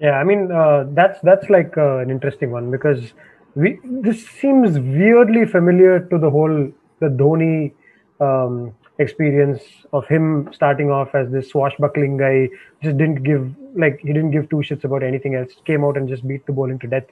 Yeah, 0.00 0.12
I 0.12 0.24
mean 0.24 0.50
uh, 0.50 0.86
that's 0.90 1.20
that's 1.22 1.50
like 1.50 1.76
uh, 1.76 1.98
an 1.98 2.10
interesting 2.10 2.50
one 2.50 2.70
because 2.70 3.12
we 3.54 3.78
this 3.84 4.26
seems 4.26 4.78
weirdly 4.78 5.44
familiar 5.44 6.00
to 6.00 6.18
the 6.18 6.30
whole 6.30 6.72
the 7.00 7.06
Dhoni 7.06 7.72
um, 8.20 8.74
experience 8.98 9.62
of 9.92 10.06
him 10.06 10.48
starting 10.52 10.90
off 10.90 11.14
as 11.14 11.30
this 11.30 11.50
swashbuckling 11.50 12.16
guy, 12.16 12.48
just 12.82 12.96
didn't 12.98 13.22
give 13.22 13.54
like 13.74 13.98
he 14.00 14.08
didn't 14.08 14.30
give 14.30 14.48
two 14.50 14.56
shits 14.56 14.84
about 14.84 15.02
anything 15.02 15.34
else. 15.34 15.52
Came 15.64 15.84
out 15.84 15.96
and 15.96 16.08
just 16.08 16.26
beat 16.26 16.46
the 16.46 16.52
bowling 16.52 16.78
to 16.80 16.86
death. 16.86 17.06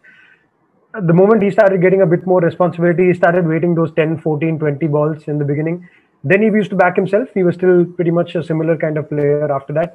The 0.94 1.12
moment 1.12 1.42
he 1.42 1.50
started 1.50 1.82
getting 1.82 2.00
a 2.00 2.06
bit 2.06 2.26
more 2.26 2.40
responsibility, 2.40 3.08
he 3.08 3.14
started 3.14 3.46
waiting 3.46 3.74
those 3.74 3.92
10, 3.92 4.20
14, 4.20 4.58
20 4.58 4.86
balls 4.86 5.28
in 5.28 5.38
the 5.38 5.44
beginning. 5.44 5.86
Then 6.24 6.40
he 6.40 6.48
used 6.48 6.70
to 6.70 6.76
back 6.76 6.96
himself. 6.96 7.28
He 7.34 7.42
was 7.42 7.54
still 7.56 7.84
pretty 7.84 8.10
much 8.10 8.34
a 8.34 8.42
similar 8.42 8.76
kind 8.76 8.96
of 8.96 9.08
player 9.08 9.52
after 9.52 9.72
that. 9.74 9.94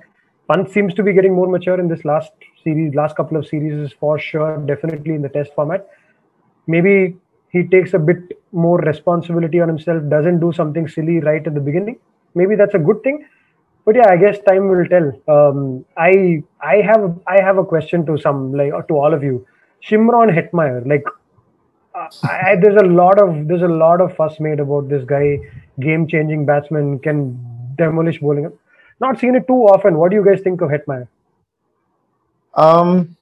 Pant 0.51 0.69
seems 0.69 0.93
to 0.93 1.03
be 1.03 1.13
getting 1.13 1.33
more 1.33 1.47
mature 1.47 1.79
in 1.79 1.87
this 1.87 2.05
last 2.05 2.31
series, 2.63 2.93
last 2.93 3.15
couple 3.15 3.37
of 3.37 3.47
series 3.47 3.73
is 3.73 3.93
for 3.99 4.19
sure, 4.19 4.57
definitely 4.65 5.15
in 5.15 5.21
the 5.21 5.29
test 5.29 5.53
format. 5.55 5.87
Maybe 6.67 7.17
he 7.49 7.63
takes 7.63 7.93
a 7.93 7.99
bit 7.99 8.37
more 8.51 8.77
responsibility 8.79 9.61
on 9.61 9.69
himself, 9.69 10.03
doesn't 10.09 10.39
do 10.39 10.51
something 10.51 10.87
silly 10.87 11.19
right 11.19 11.45
at 11.45 11.53
the 11.53 11.59
beginning. 11.59 11.97
Maybe 12.35 12.55
that's 12.55 12.75
a 12.75 12.79
good 12.79 13.01
thing. 13.03 13.25
But 13.85 13.95
yeah, 13.95 14.09
I 14.09 14.17
guess 14.17 14.37
time 14.47 14.69
will 14.69 14.85
tell. 14.85 15.11
Um, 15.27 15.85
I 15.97 16.43
I 16.61 16.77
have 16.77 17.19
I 17.27 17.41
have 17.41 17.57
a 17.57 17.65
question 17.65 18.05
to 18.05 18.17
some 18.17 18.53
like 18.53 18.87
to 18.87 18.93
all 18.93 19.13
of 19.13 19.23
you. 19.23 19.45
Shimron 19.87 20.31
Hetmyer, 20.33 20.85
like 20.87 21.05
I, 22.23 22.55
there's 22.55 22.81
a 22.81 22.85
lot 22.85 23.19
of 23.19 23.47
there's 23.47 23.61
a 23.61 23.67
lot 23.67 24.01
of 24.01 24.15
fuss 24.15 24.39
made 24.39 24.59
about 24.59 24.89
this 24.89 25.03
guy, 25.05 25.39
game 25.79 26.07
changing 26.07 26.45
batsman 26.45 26.99
can 26.99 27.37
demolish 27.75 28.19
bowling. 28.19 28.51
Not 28.99 29.19
seen 29.19 29.35
it 29.35 29.47
too 29.47 29.61
often. 29.73 29.97
What 29.97 30.11
do 30.11 30.15
you 30.15 30.25
guys 30.25 30.41
think 30.41 30.61
of 30.61 30.69
Hetmyer? 30.69 31.07
Um, 32.55 33.17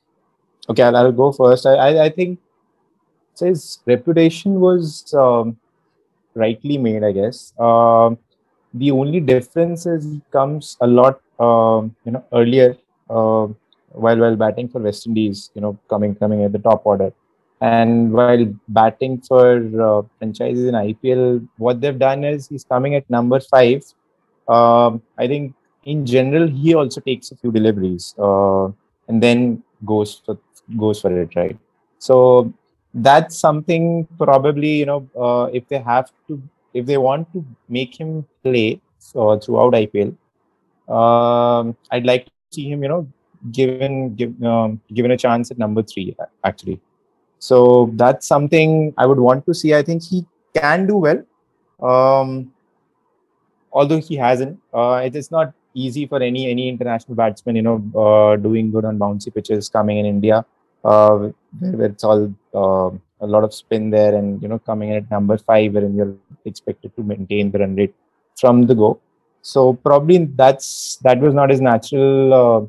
okay, 0.69 0.83
I'll, 0.83 0.95
I'll 0.95 1.11
go 1.11 1.31
first. 1.31 1.65
I, 1.65 1.75
I, 1.75 2.03
I 2.05 2.09
think 2.09 2.39
his 3.39 3.79
reputation 3.85 4.59
was 4.59 5.13
um, 5.13 5.57
rightly 6.35 6.77
made, 6.77 7.03
I 7.03 7.11
guess. 7.11 7.53
Um, 7.59 8.17
the 8.73 8.91
only 8.91 9.19
difference 9.19 9.85
is 9.85 10.05
he 10.05 10.21
comes 10.31 10.77
a 10.81 10.87
lot, 10.87 11.21
um, 11.39 11.95
you 12.05 12.11
know, 12.11 12.25
earlier 12.31 12.77
uh, 13.09 13.47
while 13.93 14.17
while 14.17 14.35
batting 14.35 14.69
for 14.69 14.79
West 14.79 15.07
Indies, 15.07 15.51
you 15.53 15.61
know, 15.61 15.77
coming 15.89 16.15
coming 16.15 16.43
at 16.43 16.51
the 16.51 16.59
top 16.59 16.85
order, 16.85 17.11
and 17.61 18.11
while 18.11 18.45
batting 18.67 19.21
for 19.21 19.57
uh, 19.87 20.01
franchises 20.17 20.65
in 20.65 20.75
IPL, 20.75 21.47
what 21.57 21.79
they've 21.81 21.97
done 21.97 22.23
is 22.23 22.47
he's 22.47 22.63
coming 22.63 22.95
at 22.95 23.09
number 23.09 23.39
five. 23.39 23.83
Um, 24.47 25.01
I 25.17 25.27
think 25.27 25.53
in 25.85 26.05
general 26.05 26.47
he 26.47 26.73
also 26.73 27.01
takes 27.01 27.31
a 27.31 27.35
few 27.35 27.51
deliveries 27.51 28.15
uh, 28.19 28.65
and 29.07 29.21
then 29.21 29.63
goes 29.85 30.21
for 30.25 30.37
goes 30.77 31.01
for 31.01 31.11
it, 31.21 31.35
right? 31.35 31.57
So 31.99 32.53
that's 32.93 33.37
something 33.37 34.07
probably 34.17 34.71
you 34.79 34.85
know 34.85 35.07
uh, 35.19 35.49
if 35.53 35.67
they 35.67 35.79
have 35.79 36.11
to 36.27 36.41
if 36.73 36.85
they 36.85 36.97
want 36.97 37.31
to 37.33 37.45
make 37.69 37.99
him 37.99 38.25
play 38.43 38.81
uh, 39.15 39.37
throughout 39.37 39.73
IPL, 39.73 40.15
um, 40.89 41.75
I'd 41.91 42.05
like 42.05 42.25
to 42.25 42.31
see 42.51 42.69
him 42.69 42.83
you 42.83 42.89
know 42.89 43.07
given 43.51 44.15
give, 44.15 44.41
um, 44.43 44.79
given 44.93 45.11
a 45.11 45.17
chance 45.17 45.51
at 45.51 45.57
number 45.57 45.81
three 45.81 46.15
actually. 46.43 46.79
So 47.39 47.91
that's 47.93 48.27
something 48.27 48.93
I 48.97 49.05
would 49.05 49.19
want 49.19 49.45
to 49.47 49.53
see. 49.53 49.73
I 49.73 49.81
think 49.81 50.03
he 50.03 50.25
can 50.53 50.85
do 50.85 50.97
well, 50.97 51.23
um, 51.81 52.53
although 53.71 53.99
he 53.99 54.15
hasn't. 54.15 54.59
Uh, 54.73 55.01
it 55.03 55.15
is 55.15 55.31
not 55.31 55.53
easy 55.73 56.05
for 56.05 56.21
any 56.21 56.49
any 56.51 56.69
international 56.69 57.15
batsman, 57.15 57.55
you 57.55 57.63
know, 57.63 57.77
uh, 57.95 58.35
doing 58.35 58.71
good 58.71 58.85
on 58.85 58.99
bouncy 58.99 59.33
pitches 59.33 59.69
coming 59.69 59.97
in 59.97 60.05
India 60.05 60.45
uh, 60.83 61.29
where 61.59 61.89
it's 61.89 62.03
all 62.03 62.33
uh, 62.53 62.89
a 63.23 63.27
lot 63.27 63.43
of 63.43 63.53
spin 63.53 63.89
there 63.89 64.15
and 64.15 64.41
you 64.41 64.47
know 64.47 64.59
coming 64.59 64.89
in 64.89 64.97
at 64.97 65.11
number 65.11 65.37
five 65.37 65.73
wherein 65.73 65.95
you're 65.95 66.15
expected 66.45 66.95
to 66.95 67.03
maintain 67.03 67.51
the 67.51 67.59
run 67.59 67.75
rate 67.75 67.93
from 68.39 68.65
the 68.65 68.75
go 68.75 68.99
so 69.41 69.73
probably 69.73 70.25
that's 70.41 70.97
that 70.97 71.19
was 71.19 71.33
not 71.33 71.49
his 71.49 71.61
natural 71.61 72.33
uh, 72.33 72.61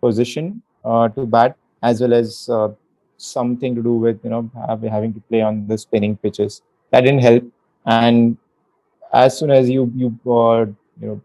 position 0.00 0.62
uh, 0.84 1.08
to 1.08 1.26
bat 1.26 1.56
as 1.82 2.00
well 2.00 2.14
as 2.14 2.48
uh, 2.48 2.68
something 3.16 3.74
to 3.74 3.82
do 3.82 3.94
with 3.94 4.18
you 4.22 4.30
know 4.30 4.50
having 4.90 5.12
to 5.12 5.20
play 5.28 5.42
on 5.42 5.66
the 5.66 5.78
spinning 5.78 6.16
pitches 6.16 6.62
that 6.90 7.00
didn't 7.02 7.22
help 7.22 7.44
and 7.86 8.36
as 9.12 9.38
soon 9.38 9.50
as 9.50 9.70
you 9.70 9.90
you 9.94 10.08
uh, 10.30 10.66
you 11.00 11.08
know 11.08 11.20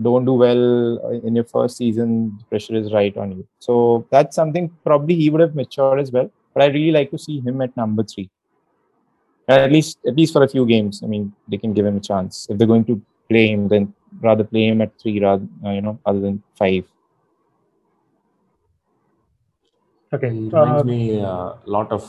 don't 0.00 0.24
do 0.24 0.34
well 0.34 1.20
in 1.24 1.34
your 1.34 1.44
first 1.44 1.76
season, 1.76 2.38
pressure 2.48 2.76
is 2.76 2.92
right 2.92 3.16
on 3.16 3.32
you. 3.32 3.46
So 3.58 4.06
that's 4.10 4.36
something 4.36 4.70
probably 4.84 5.14
he 5.14 5.30
would 5.30 5.40
have 5.40 5.54
matured 5.54 6.00
as 6.00 6.12
well. 6.12 6.30
But 6.54 6.62
I 6.62 6.66
really 6.66 6.92
like 6.92 7.10
to 7.10 7.18
see 7.18 7.40
him 7.40 7.60
at 7.60 7.76
number 7.76 8.02
three. 8.02 8.30
At 9.48 9.72
least, 9.72 9.98
at 10.06 10.14
least 10.14 10.32
for 10.32 10.44
a 10.44 10.48
few 10.48 10.64
games. 10.64 11.02
I 11.02 11.06
mean, 11.06 11.32
they 11.48 11.58
can 11.58 11.72
give 11.72 11.84
him 11.84 11.96
a 11.96 12.00
chance. 12.00 12.46
If 12.48 12.58
they're 12.58 12.68
going 12.68 12.84
to 12.84 13.02
play 13.28 13.48
him, 13.48 13.68
then 13.68 13.92
rather 14.20 14.44
play 14.44 14.68
him 14.68 14.80
at 14.80 14.92
three, 15.00 15.20
rather 15.20 15.46
uh, 15.64 15.70
you 15.70 15.80
know, 15.80 15.98
other 16.06 16.20
than 16.20 16.42
five. 16.56 16.84
Okay. 20.12 20.30
He 20.30 20.48
reminds 20.48 20.82
Uh, 20.82 20.84
me 20.92 21.20
a 21.20 21.54
lot 21.66 21.92
of. 21.92 22.04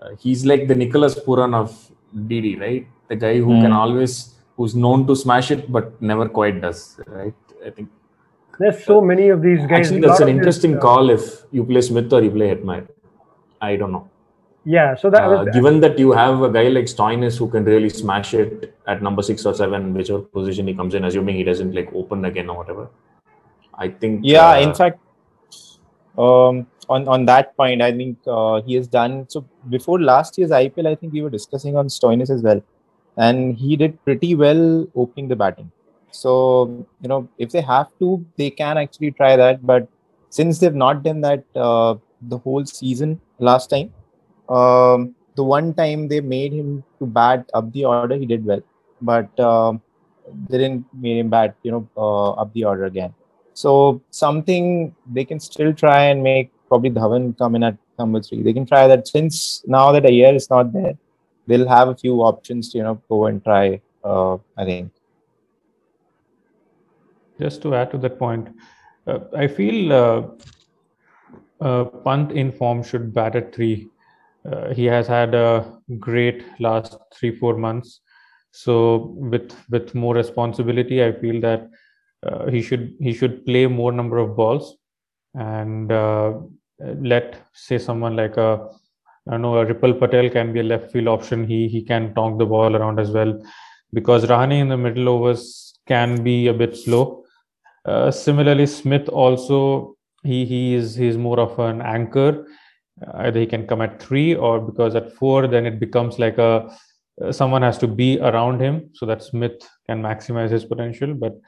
Uh, 0.00 0.10
he's 0.18 0.44
like 0.46 0.66
the 0.68 0.74
Nicholas 0.74 1.18
Pooran 1.18 1.54
of 1.54 1.72
DD, 2.28 2.58
right? 2.60 2.86
The 3.08 3.16
guy 3.16 3.34
who 3.38 3.52
can 3.62 3.72
Hmm. 3.72 3.80
always, 3.82 4.14
who's 4.56 4.74
known 4.84 5.06
to 5.08 5.16
smash 5.24 5.50
it 5.50 5.70
but 5.70 6.00
never 6.00 6.28
quite 6.28 6.60
does, 6.60 6.98
right? 7.06 7.34
I 7.66 7.70
think 7.70 7.88
there's 8.58 8.84
so 8.84 9.00
many 9.10 9.28
of 9.34 9.42
these 9.42 9.60
guys. 9.66 9.78
actually 9.80 10.00
that's 10.06 10.20
an 10.20 10.28
of 10.28 10.32
this, 10.34 10.36
interesting 10.38 10.76
uh, 10.76 10.80
call 10.86 11.10
if 11.16 11.26
you 11.58 11.64
play 11.64 11.82
Smith 11.90 12.12
or 12.12 12.22
you 12.22 12.30
play 12.30 12.48
Hetmyer. 12.54 12.86
I 13.60 13.76
don't 13.76 13.92
know. 13.92 14.08
Yeah. 14.64 14.94
So 15.02 15.10
that 15.10 15.24
Uh, 15.26 15.30
was 15.44 15.48
given 15.58 15.80
that 15.84 15.98
you 15.98 16.12
have 16.12 16.42
a 16.48 16.50
guy 16.56 16.64
like 16.78 16.88
Stoinis 16.94 17.36
who 17.38 17.48
can 17.54 17.64
really 17.74 17.88
smash 17.90 18.32
it 18.34 18.74
at 18.86 19.02
number 19.02 19.22
six 19.30 19.44
or 19.44 19.54
seven, 19.62 19.92
whichever 19.94 20.20
position 20.38 20.66
he 20.66 20.74
comes 20.80 20.94
in, 20.94 21.04
assuming 21.04 21.36
he 21.36 21.44
doesn't 21.52 21.74
like 21.74 21.92
open 21.94 22.24
again 22.32 22.48
or 22.48 22.56
whatever. 22.62 22.88
I 23.74 23.88
think. 23.88 24.20
Yeah, 24.22 24.50
uh, 24.50 24.60
in 24.66 24.74
fact, 24.74 24.98
um, 26.18 26.66
on 26.90 27.08
on 27.08 27.24
that 27.26 27.56
point, 27.56 27.82
I 27.82 27.90
think 27.92 28.18
uh, 28.26 28.60
he 28.62 28.74
has 28.74 28.88
done 28.88 29.26
so 29.28 29.44
before 29.74 30.00
last 30.00 30.38
year's 30.38 30.50
IPL. 30.50 30.88
I 30.92 30.94
think 30.94 31.12
we 31.12 31.22
were 31.22 31.34
discussing 31.38 31.76
on 31.76 31.86
Stoinis 31.96 32.30
as 32.36 32.42
well, 32.42 32.62
and 33.16 33.56
he 33.56 33.76
did 33.76 34.02
pretty 34.04 34.34
well 34.34 34.64
opening 34.94 35.28
the 35.28 35.36
batting. 35.36 35.70
So 36.10 36.86
you 37.00 37.08
know, 37.08 37.20
if 37.38 37.50
they 37.50 37.60
have 37.60 37.88
to, 38.00 38.24
they 38.36 38.50
can 38.50 38.78
actually 38.84 39.12
try 39.12 39.36
that. 39.36 39.64
But 39.72 39.88
since 40.30 40.58
they've 40.58 40.80
not 40.84 41.02
done 41.04 41.20
that 41.20 41.44
uh, 41.54 41.94
the 42.34 42.38
whole 42.38 42.66
season 42.66 43.20
last 43.38 43.70
time, 43.70 43.92
um, 44.48 45.14
the 45.36 45.44
one 45.44 45.72
time 45.74 46.08
they 46.08 46.20
made 46.20 46.52
him 46.52 46.84
to 46.98 47.06
bat 47.06 47.48
up 47.54 47.72
the 47.72 47.84
order, 47.84 48.16
he 48.16 48.26
did 48.26 48.44
well, 48.44 48.62
but 49.00 49.40
um, 49.40 49.80
they 50.48 50.58
didn't 50.58 50.86
make 50.92 51.18
him 51.18 51.30
bat, 51.30 51.54
you 51.62 51.70
know, 51.70 51.88
uh, 51.96 52.30
up 52.32 52.52
the 52.52 52.64
order 52.64 52.84
again. 52.84 53.14
So 53.54 54.00
something 54.10 54.94
they 55.12 55.24
can 55.24 55.38
still 55.40 55.72
try 55.72 56.04
and 56.04 56.22
make 56.22 56.50
probably 56.70 56.90
Dhawan 56.90 57.36
come 57.36 57.56
in 57.56 57.64
at 57.64 57.76
number 57.98 58.20
three. 58.22 58.42
They 58.42 58.54
can 58.54 58.64
try 58.64 58.86
that 58.86 59.06
since 59.06 59.62
now 59.66 59.92
that 59.92 60.06
Iyer 60.06 60.34
is 60.40 60.48
not 60.48 60.72
there, 60.72 60.96
they'll 61.46 61.68
have 61.68 61.88
a 61.88 61.96
few 62.02 62.14
options 62.30 62.70
to 62.70 62.78
you 62.78 62.84
know 62.84 62.96
go 63.08 63.26
and 63.26 63.44
try. 63.44 63.80
Uh, 64.02 64.36
I 64.56 64.64
think. 64.64 64.92
Just 67.38 67.60
to 67.62 67.74
add 67.74 67.90
to 67.90 67.98
that 67.98 68.18
point, 68.18 68.48
uh, 69.06 69.18
I 69.36 69.46
feel 69.46 69.92
uh, 69.92 70.22
uh, 71.60 71.84
Pant 71.84 72.32
in 72.32 72.52
form 72.52 72.82
should 72.82 73.12
bat 73.12 73.36
at 73.36 73.54
three. 73.54 73.88
Uh, 74.50 74.72
he 74.72 74.86
has 74.86 75.06
had 75.06 75.34
a 75.34 75.78
great 75.98 76.44
last 76.60 76.96
three 77.14 77.34
four 77.36 77.56
months. 77.56 78.00
So 78.52 79.14
with 79.32 79.54
with 79.70 79.94
more 79.94 80.14
responsibility, 80.14 81.04
I 81.04 81.12
feel 81.12 81.40
that 81.42 81.68
uh, 82.26 82.46
he 82.50 82.62
should 82.62 82.94
he 83.00 83.12
should 83.12 83.44
play 83.44 83.66
more 83.66 83.92
number 83.92 84.18
of 84.18 84.36
balls 84.36 84.76
and 85.34 85.92
let 87.00 87.36
say 87.52 87.78
someone 87.78 88.16
like 88.16 88.36
a 88.36 88.68
I 89.30 89.36
know 89.36 89.58
a 89.58 89.66
Ripal 89.66 89.94
Patel 89.94 90.30
can 90.30 90.52
be 90.52 90.60
a 90.60 90.62
left 90.62 90.90
field 90.92 91.08
option. 91.08 91.46
He 91.46 91.68
he 91.68 91.82
can 91.82 92.14
tonk 92.14 92.38
the 92.38 92.46
ball 92.46 92.76
around 92.76 92.98
as 92.98 93.10
well 93.10 93.40
because 93.92 94.24
Rahane 94.24 94.60
in 94.60 94.68
the 94.68 94.76
middle 94.76 95.08
overs 95.08 95.78
can 95.86 96.22
be 96.22 96.46
a 96.46 96.54
bit 96.54 96.76
slow. 96.76 97.24
Uh, 97.84 98.10
similarly, 98.10 98.66
Smith 98.66 99.08
also 99.08 99.96
he 100.22 100.44
he 100.44 100.74
is 100.74 100.94
he's 100.94 101.18
more 101.18 101.38
of 101.40 101.58
an 101.58 101.82
anchor. 101.82 102.46
Uh, 103.06 103.18
either 103.24 103.40
he 103.40 103.46
can 103.46 103.66
come 103.66 103.82
at 103.82 104.00
three 104.02 104.34
or 104.34 104.60
because 104.60 104.94
at 104.94 105.12
four, 105.12 105.46
then 105.46 105.66
it 105.66 105.78
becomes 105.78 106.18
like 106.18 106.38
a 106.38 106.74
uh, 107.22 107.32
someone 107.32 107.62
has 107.62 107.78
to 107.78 107.86
be 107.86 108.18
around 108.20 108.60
him 108.60 108.90
so 108.94 109.04
that 109.04 109.22
Smith 109.22 109.68
can 109.86 110.02
maximize 110.02 110.50
his 110.50 110.64
potential. 110.64 111.14
But 111.14 111.38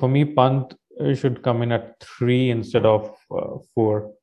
for 0.00 0.08
me, 0.08 0.24
Pant 0.24 0.74
should 1.14 1.42
come 1.42 1.62
in 1.62 1.72
at 1.72 2.00
three 2.00 2.50
instead 2.50 2.84
of 2.86 3.14
uh, 3.30 3.58
four. 3.74 4.13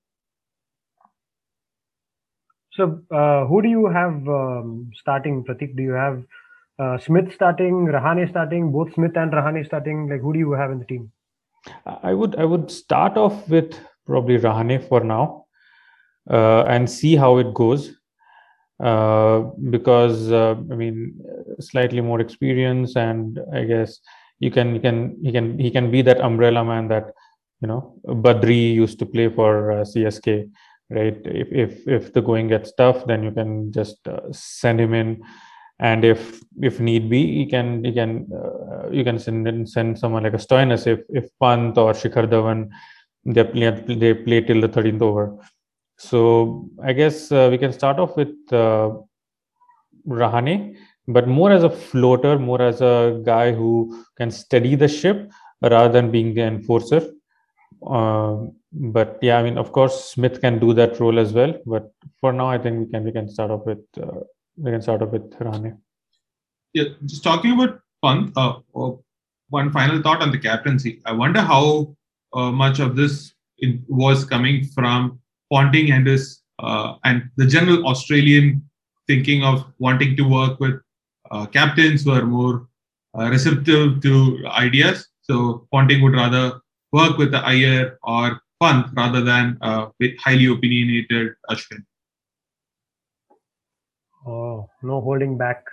So, 2.73 3.01
uh, 3.11 3.45
who 3.47 3.61
do 3.61 3.67
you 3.67 3.87
have 3.87 4.27
um, 4.27 4.91
starting, 4.95 5.43
Pratik? 5.43 5.75
Do 5.75 5.83
you 5.83 5.91
have 5.91 6.23
uh, 6.79 6.97
Smith 6.99 7.33
starting, 7.33 7.85
Rahane 7.85 8.29
starting, 8.29 8.71
both 8.71 8.93
Smith 8.93 9.15
and 9.17 9.31
Rahane 9.31 9.65
starting? 9.65 10.09
Like, 10.09 10.21
who 10.21 10.33
do 10.33 10.39
you 10.39 10.51
have 10.53 10.71
in 10.71 10.79
the 10.79 10.85
team? 10.85 11.11
I 11.85 12.13
would 12.13 12.35
I 12.37 12.45
would 12.45 12.71
start 12.71 13.17
off 13.17 13.47
with 13.47 13.79
probably 14.05 14.37
Rahane 14.37 14.87
for 14.87 15.01
now, 15.01 15.45
uh, 16.29 16.63
and 16.63 16.89
see 16.89 17.15
how 17.15 17.37
it 17.37 17.53
goes. 17.53 17.91
Uh, 18.81 19.51
because 19.69 20.31
uh, 20.31 20.55
I 20.71 20.75
mean, 20.75 21.19
slightly 21.59 22.01
more 22.01 22.19
experience, 22.19 22.95
and 22.95 23.39
I 23.53 23.65
guess 23.65 23.99
you 24.39 24.49
can 24.49 24.73
you 24.73 24.81
can 24.81 25.17
he 25.21 25.31
can 25.31 25.59
he 25.59 25.69
can 25.69 25.91
be 25.91 26.01
that 26.03 26.21
umbrella 26.21 26.63
man 26.65 26.87
that 26.87 27.11
you 27.61 27.67
know 27.67 27.93
Badri 28.07 28.73
used 28.73 28.97
to 28.99 29.05
play 29.05 29.29
for 29.29 29.71
uh, 29.71 29.75
CSK, 29.83 30.49
right? 30.91 31.17
If 31.25 31.51
if 31.51 31.87
if 31.87 32.13
the 32.13 32.21
going 32.21 32.47
gets 32.47 32.73
tough, 32.73 33.05
then 33.07 33.23
you 33.23 33.31
can 33.31 33.71
just 33.71 34.07
uh, 34.07 34.21
send 34.31 34.79
him 34.79 34.93
in, 34.93 35.23
and 35.79 36.05
if 36.05 36.41
if 36.61 36.79
need 36.79 37.09
be, 37.09 37.19
you 37.19 37.47
can 37.47 37.83
you 37.83 37.93
can 37.93 38.27
uh, 38.33 38.89
you 38.89 39.03
can 39.03 39.17
send 39.19 39.69
send 39.69 39.97
someone 39.97 40.23
like 40.23 40.33
a 40.33 40.43
Stoinis 40.45 40.87
if 40.87 40.99
if 41.09 41.29
Pant 41.39 41.77
or 41.77 41.93
Shikhar 41.93 42.27
Dhawan 42.27 42.69
they 43.25 43.43
play 43.43 43.69
they 44.03 44.13
play 44.13 44.41
till 44.41 44.61
the 44.61 44.69
13th 44.69 45.01
over. 45.01 45.37
So 45.97 46.69
I 46.83 46.93
guess 46.93 47.31
uh, 47.31 47.47
we 47.51 47.57
can 47.57 47.71
start 47.71 47.99
off 47.99 48.17
with 48.17 48.35
uh, 48.51 48.91
Rahane, 50.07 50.75
but 51.07 51.27
more 51.27 51.51
as 51.51 51.63
a 51.63 51.69
floater, 51.69 52.39
more 52.39 52.61
as 52.61 52.81
a 52.81 53.21
guy 53.23 53.51
who 53.51 54.03
can 54.17 54.31
steady 54.31 54.75
the 54.75 54.87
ship 54.87 55.31
rather 55.61 55.89
than 55.89 56.09
being 56.11 56.33
the 56.33 56.41
enforcer. 56.41 57.11
Uh, 57.85 58.47
but 58.71 59.19
yeah, 59.21 59.37
I 59.37 59.43
mean, 59.43 59.57
of 59.57 59.71
course, 59.71 60.11
Smith 60.11 60.39
can 60.39 60.59
do 60.59 60.73
that 60.73 60.99
role 60.99 61.19
as 61.19 61.33
well. 61.33 61.53
But 61.65 61.91
for 62.19 62.31
now, 62.31 62.47
I 62.47 62.57
think 62.57 62.79
we 62.79 62.91
can 62.91 63.03
we 63.03 63.11
can 63.11 63.27
start 63.27 63.51
off 63.51 63.65
with 63.65 63.79
uh, 64.01 64.21
we 64.57 64.71
can 64.71 64.81
start 64.81 65.01
off 65.01 65.09
with 65.09 65.29
Rahane. 65.39 65.77
Yeah, 66.73 66.85
just 67.05 67.23
talking 67.23 67.53
about 67.53 67.81
Pant, 68.03 68.31
uh, 68.37 68.59
uh, 68.75 68.91
one 69.49 69.71
final 69.71 70.01
thought 70.01 70.21
on 70.21 70.31
the 70.31 70.39
captaincy. 70.39 71.01
I 71.05 71.11
wonder 71.11 71.41
how 71.41 71.95
uh, 72.33 72.51
much 72.51 72.79
of 72.79 72.95
this 72.95 73.33
was 73.87 74.25
coming 74.25 74.65
from 74.65 75.19
Ponting 75.51 75.91
and 75.91 76.07
his 76.07 76.41
uh, 76.59 76.95
and 77.03 77.29
the 77.35 77.45
general 77.45 77.85
Australian 77.87 78.63
thinking 79.07 79.43
of 79.43 79.65
wanting 79.79 80.15
to 80.15 80.23
work 80.23 80.59
with 80.59 80.79
captains 81.51 82.03
who 82.03 82.11
are 82.11 82.25
more 82.25 82.67
receptive 83.15 84.01
to 84.01 84.43
ideas. 84.47 85.07
So 85.21 85.67
Ponting 85.71 86.01
would 86.01 86.13
rather 86.13 86.61
work 86.91 87.17
with 87.17 87.31
the 87.31 87.39
Iyer 87.39 87.99
or 88.03 88.41
Pant 88.61 88.87
rather 88.93 89.21
than 89.21 89.57
uh, 89.61 89.89
with 89.99 90.17
highly 90.19 90.45
opinionated 90.45 91.33
Ashwin. 91.49 91.83
Oh, 94.27 94.69
no 94.83 95.01
holding 95.01 95.37
back. 95.37 95.65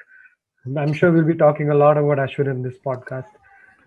I'm 0.77 0.93
sure 0.93 1.13
we'll 1.13 1.25
be 1.25 1.35
talking 1.35 1.71
a 1.71 1.75
lot 1.75 1.99
about 1.99 2.19
Ashwin 2.19 2.51
in 2.51 2.63
this 2.63 2.79
podcast. 2.85 3.27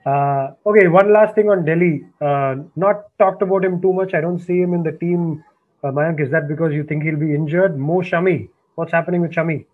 Uh, 0.06 0.54
okay, 0.66 0.88
one 0.88 1.14
last 1.14 1.36
thing 1.36 1.50
on 1.50 1.64
Delhi. 1.66 2.04
Uh, 2.20 2.56
not 2.76 3.06
talked 3.20 3.42
about 3.42 3.64
him 3.64 3.82
too 3.82 3.94
much. 3.94 4.14
I 4.14 4.22
don't 4.22 4.40
see 4.40 4.60
him 4.60 4.74
in 4.74 4.84
the 4.84 4.92
team. 4.94 5.44
Uh, 5.84 5.92
Mayank, 5.92 6.22
is 6.22 6.32
that 6.32 6.48
because 6.48 6.74
you 6.74 6.84
think 6.84 7.04
he'll 7.04 7.18
be 7.20 7.34
injured? 7.34 7.78
Mo 7.78 8.02
Shami. 8.02 8.50
What's 8.76 8.92
happening 8.92 9.22
with 9.22 9.32
Shami? 9.32 9.66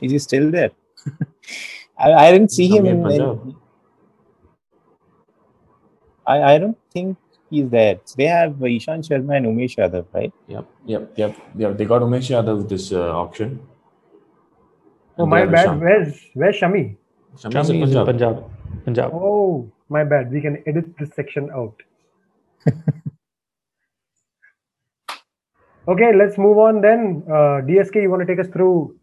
Is 0.00 0.12
he 0.12 0.18
still 0.18 0.50
there? 0.50 0.70
I, 1.98 2.12
I 2.12 2.32
didn't 2.32 2.50
see 2.50 2.68
him 2.68 2.84
Shami 2.84 3.14
in. 3.14 3.20
in 3.22 3.22
in 3.22 3.56
I, 6.26 6.54
I 6.54 6.58
don't 6.58 6.78
think 6.92 7.16
he's 7.50 7.68
there. 7.70 8.00
They 8.16 8.24
have 8.24 8.52
Ishant 8.54 9.08
Sharma 9.08 9.36
and 9.36 9.46
Umesh 9.46 9.76
Yadav, 9.76 10.06
right? 10.12 10.32
Yep, 10.48 10.66
yep, 10.84 11.12
yep, 11.16 11.36
yep. 11.56 11.76
They 11.78 11.84
got 11.84 12.02
Umesh 12.02 12.30
Yadav 12.30 12.56
with 12.58 12.68
this 12.68 12.92
uh, 12.92 13.16
auction. 13.16 13.60
Oh, 15.18 15.22
And 15.22 15.30
my 15.30 15.46
bad. 15.46 15.64
Isham. 15.66 15.80
Where's 15.80 16.20
where's 16.34 16.56
Shami? 16.56 16.96
Shami's 17.36 17.54
Shami 17.54 17.82
is 17.84 17.94
in 17.94 18.04
Punjab. 18.04 18.06
Punjab. 18.06 18.50
Punjab. 18.84 19.10
Oh, 19.14 19.70
my 19.88 20.04
bad. 20.04 20.30
We 20.32 20.40
can 20.40 20.62
edit 20.66 20.96
this 20.98 21.10
section 21.14 21.50
out. 21.54 21.74
okay, 25.88 26.12
let's 26.14 26.36
move 26.38 26.58
on 26.58 26.80
then. 26.80 27.22
Uh, 27.28 27.60
DSK, 27.68 28.02
you 28.02 28.10
want 28.10 28.26
to 28.26 28.26
take 28.26 28.40
us 28.40 28.48
through 28.52 28.96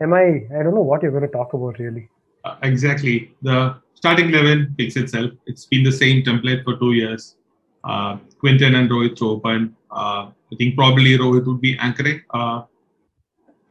MI? 0.00 0.46
I 0.58 0.62
don't 0.62 0.74
know 0.74 0.82
what 0.82 1.02
you're 1.02 1.12
going 1.12 1.26
to 1.26 1.28
talk 1.28 1.52
about 1.52 1.78
really. 1.78 2.08
Uh, 2.44 2.56
exactly. 2.62 3.34
The 3.42 3.76
starting 4.02 4.30
11 4.30 4.74
picks 4.76 4.96
itself. 4.96 5.30
It's 5.46 5.66
been 5.66 5.84
the 5.84 5.92
same 5.92 6.24
template 6.24 6.64
for 6.64 6.76
two 6.76 6.92
years. 6.92 7.36
Uh, 7.84 8.16
Quinton 8.40 8.74
and 8.74 8.90
Rohit 8.90 9.14
to 9.18 9.28
open. 9.30 9.76
Uh, 9.92 10.22
I 10.52 10.56
think 10.58 10.74
probably 10.74 11.16
Rohit 11.16 11.46
would 11.46 11.60
be 11.60 11.78
anchoring. 11.78 12.20
Uh, 12.30 12.62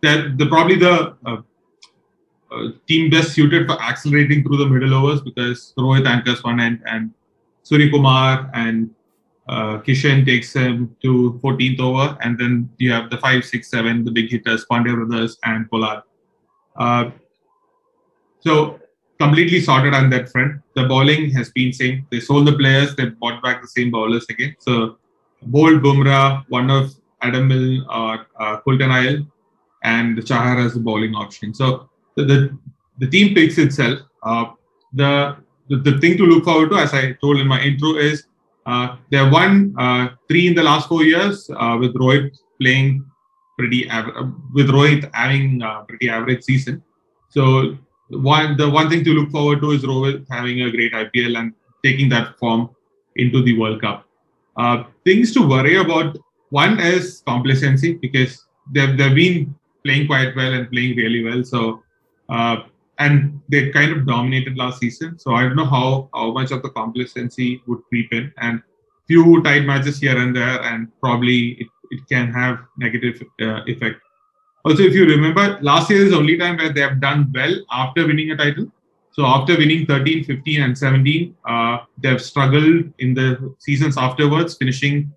that 0.01 0.37
the 0.37 0.45
probably 0.45 0.77
the 0.77 1.17
uh, 1.25 1.41
uh, 2.49 2.67
team 2.87 3.09
best 3.09 3.33
suited 3.33 3.67
for 3.67 3.77
accelerating 3.81 4.41
through 4.43 4.55
the 4.55 4.67
middle 4.67 4.93
overs 4.93 5.19
because 5.21 5.73
Rohit 5.77 6.07
anchors 6.07 6.41
one 6.45 6.61
end 6.61 6.81
and 6.85 7.11
Suryakumar 7.65 8.49
and 8.53 8.89
uh, 9.49 9.79
Kishan 9.79 10.25
takes 10.25 10.53
him 10.53 10.95
to 11.01 11.41
14th 11.43 11.81
over, 11.81 12.17
and 12.21 12.39
then 12.39 12.69
you 12.77 12.93
have 12.93 13.09
the 13.09 13.17
five, 13.17 13.43
six, 13.43 13.69
seven, 13.69 14.05
the 14.05 14.11
big 14.11 14.31
hitters, 14.31 14.65
Pandya 14.71 14.95
brothers 14.95 15.37
and 15.43 15.69
Pollard. 15.69 16.03
Uh, 16.77 17.11
so 18.39 18.80
completely 19.23 19.59
sorted 19.67 19.93
on 19.99 20.05
that 20.13 20.25
front. 20.33 20.51
The 20.77 20.83
bowling 20.91 21.23
has 21.37 21.47
been 21.57 21.71
same. 21.81 21.95
They 22.11 22.21
sold 22.29 22.45
the 22.49 22.55
players. 22.61 22.89
They 22.97 23.05
bought 23.21 23.37
back 23.45 23.57
the 23.61 23.71
same 23.77 23.89
bowlers 23.95 24.25
again. 24.33 24.53
So 24.67 24.73
Boult, 25.53 25.77
Bumrah, 25.85 26.25
one 26.57 26.69
of 26.77 26.83
Adam 27.27 27.45
Milne 27.51 27.85
or 28.01 28.13
uh, 28.43 28.53
Coulter-Nile, 28.63 29.19
and 29.83 30.17
Chahar 30.29 30.55
as 30.65 30.73
the 30.77 30.83
bowling 30.87 31.15
option. 31.23 31.53
So 31.59 31.67
the 32.15 32.23
the, 32.31 32.39
the 33.01 33.07
team 33.13 33.27
picks 33.37 33.57
itself. 33.65 33.97
Uh, 34.29 34.45
the, 35.01 35.11
the 35.69 35.77
the 35.87 35.93
thing 36.01 36.17
to 36.19 36.25
look 36.31 36.43
forward 36.49 36.69
to, 36.71 36.77
as 36.85 36.93
I 37.01 37.03
told 37.23 37.37
in 37.43 37.47
my 37.55 37.59
intro, 37.69 37.91
is 38.09 38.17
uh, 38.71 38.87
they 39.09 39.17
have 39.21 39.31
won 39.39 39.53
uh, 39.83 40.03
three 40.27 40.45
in 40.49 40.55
the 40.59 40.65
last 40.69 40.85
four 40.91 41.03
years 41.03 41.49
uh, 41.61 41.75
with 41.81 41.93
Rohit 42.03 42.37
playing 42.61 42.89
pretty 43.57 43.81
aver- 43.97 44.31
with 44.57 44.67
Rohit 44.75 45.09
having 45.21 45.47
pretty 45.87 46.09
average 46.17 46.43
season. 46.49 46.83
So 47.35 47.41
one 48.11 48.57
the 48.57 48.69
one 48.69 48.89
thing 48.89 49.03
to 49.03 49.13
look 49.13 49.31
forward 49.31 49.61
to 49.61 49.71
is 49.71 49.83
Rohit 49.83 50.25
having 50.29 50.61
a 50.61 50.71
great 50.71 50.93
IPL 50.93 51.37
and 51.39 51.53
taking 51.83 52.09
that 52.09 52.37
form 52.37 52.69
into 53.15 53.41
the 53.43 53.57
World 53.57 53.81
Cup. 53.81 54.05
Uh, 54.57 54.83
things 55.05 55.33
to 55.33 55.47
worry 55.47 55.77
about. 55.77 56.17
One 56.49 56.79
is 56.79 57.23
complacency 57.25 57.93
because 57.93 58.45
they've 58.71 58.97
they've 58.97 59.15
been 59.15 59.55
playing 59.83 60.07
quite 60.07 60.35
well 60.35 60.53
and 60.53 60.69
playing 60.69 60.97
really 60.97 61.23
well. 61.23 61.43
So 61.43 61.83
uh, 62.29 62.63
and 62.99 63.41
they 63.49 63.69
kind 63.71 63.91
of 63.91 64.05
dominated 64.05 64.57
last 64.57 64.79
season. 64.79 65.17
So 65.17 65.33
I 65.33 65.43
don't 65.43 65.55
know 65.55 65.65
how 65.65 66.09
how 66.13 66.31
much 66.31 66.51
of 66.51 66.61
the 66.61 66.69
complacency 66.69 67.61
would 67.67 67.83
creep 67.89 68.11
in 68.13 68.33
and 68.37 68.61
few 69.07 69.41
tight 69.43 69.65
matches 69.65 69.99
here 69.99 70.17
and 70.17 70.35
there, 70.35 70.61
and 70.61 70.87
probably 71.01 71.39
it, 71.61 71.67
it 71.89 72.01
can 72.07 72.31
have 72.31 72.59
negative 72.77 73.21
uh, 73.41 73.61
effect. 73.65 73.99
Also, 74.63 74.83
if 74.83 74.93
you 74.93 75.05
remember, 75.05 75.57
last 75.61 75.89
year 75.89 76.05
is 76.05 76.11
the 76.11 76.17
only 76.17 76.37
time 76.37 76.57
where 76.57 76.71
they 76.71 76.81
have 76.81 77.01
done 77.01 77.31
well 77.33 77.53
after 77.71 78.05
winning 78.05 78.31
a 78.31 78.37
title. 78.37 78.71
So 79.11 79.25
after 79.25 79.57
winning 79.57 79.85
13, 79.85 80.23
15, 80.23 80.61
and 80.61 80.77
17, 80.77 81.35
uh, 81.45 81.79
they 81.97 82.09
have 82.09 82.21
struggled 82.21 82.93
in 82.99 83.13
the 83.13 83.55
seasons 83.59 83.97
afterwards, 83.97 84.55
finishing 84.55 85.11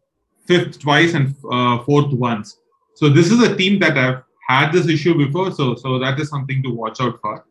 fifth 0.47 0.81
twice 0.81 1.15
and 1.15 1.35
uh, 1.51 1.79
fourth 1.85 2.13
once. 2.13 2.59
So 2.95 3.09
this 3.09 3.31
is 3.31 3.43
a 3.43 3.57
team 3.57 3.79
that 3.81 3.97
have 3.97 4.25
had 4.49 4.73
this 4.73 4.89
issue 4.89 5.17
before. 5.17 5.53
So 5.53 5.75
so 5.75 5.99
that 5.99 6.19
is 6.19 6.29
something 6.29 6.63
to 6.63 6.71
watch 6.71 7.01
out 7.01 7.21
for. 7.21 7.45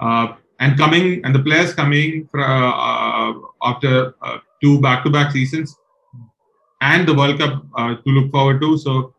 Uh, 0.00 0.34
and 0.58 0.76
coming 0.76 1.24
and 1.24 1.34
the 1.34 1.42
players 1.42 1.74
coming 1.74 2.28
for, 2.30 2.40
uh, 2.40 3.32
after 3.62 4.14
uh, 4.22 4.38
two 4.62 4.80
back-to-back 4.80 5.32
seasons 5.32 5.76
and 6.82 7.08
the 7.08 7.14
World 7.14 7.38
Cup 7.38 7.64
uh, 7.76 7.94
to 7.94 8.10
look 8.10 8.30
forward 8.30 8.60
to. 8.60 8.76
So 8.76 9.14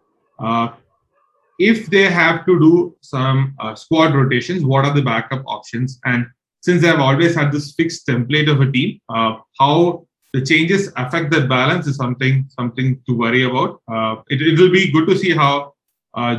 if 1.70 1.88
they 1.88 2.10
have 2.10 2.46
to 2.48 2.60
do 2.60 2.96
some 3.02 3.56
uh, 3.60 3.76
squad 3.76 4.16
rotations, 4.16 4.64
what 4.64 4.86
are 4.86 4.94
the 4.94 5.02
backup 5.02 5.44
options? 5.46 6.00
And 6.06 6.26
since 6.62 6.82
they 6.82 6.88
have 6.88 7.00
always 7.00 7.36
had 7.36 7.52
this 7.52 7.74
fixed 7.74 8.08
template 8.08 8.50
of 8.52 8.62
a 8.62 8.72
team, 8.72 9.00
uh, 9.10 9.38
how 9.60 10.08
the 10.34 10.42
changes 10.42 10.92
affect 10.96 11.32
that 11.32 11.50
balance 11.50 11.88
is 11.88 11.98
something 11.98 12.46
something 12.50 13.02
to 13.08 13.18
worry 13.18 13.44
about. 13.44 13.82
Uh, 13.88 14.16
it, 14.30 14.60
will 14.60 14.72
be 14.72 14.92
good 14.92 15.08
to 15.08 15.18
see 15.18 15.32
how 15.32 15.74
uh, 16.14 16.36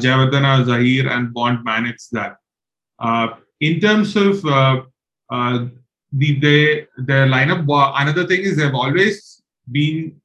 Zaheer, 0.65 1.11
and 1.11 1.33
Bond 1.35 1.65
manage 1.65 2.09
that. 2.13 2.37
Uh, 2.99 3.29
in 3.61 3.81
terms 3.81 4.17
of 4.17 4.45
uh, 4.45 4.83
uh, 5.31 5.67
the 6.13 6.39
they, 6.41 6.87
their 6.97 7.27
lineup, 7.27 7.65
another 7.99 8.27
thing 8.27 8.41
is 8.41 8.57
they've 8.57 8.75
always 8.75 9.43
been 9.71 10.21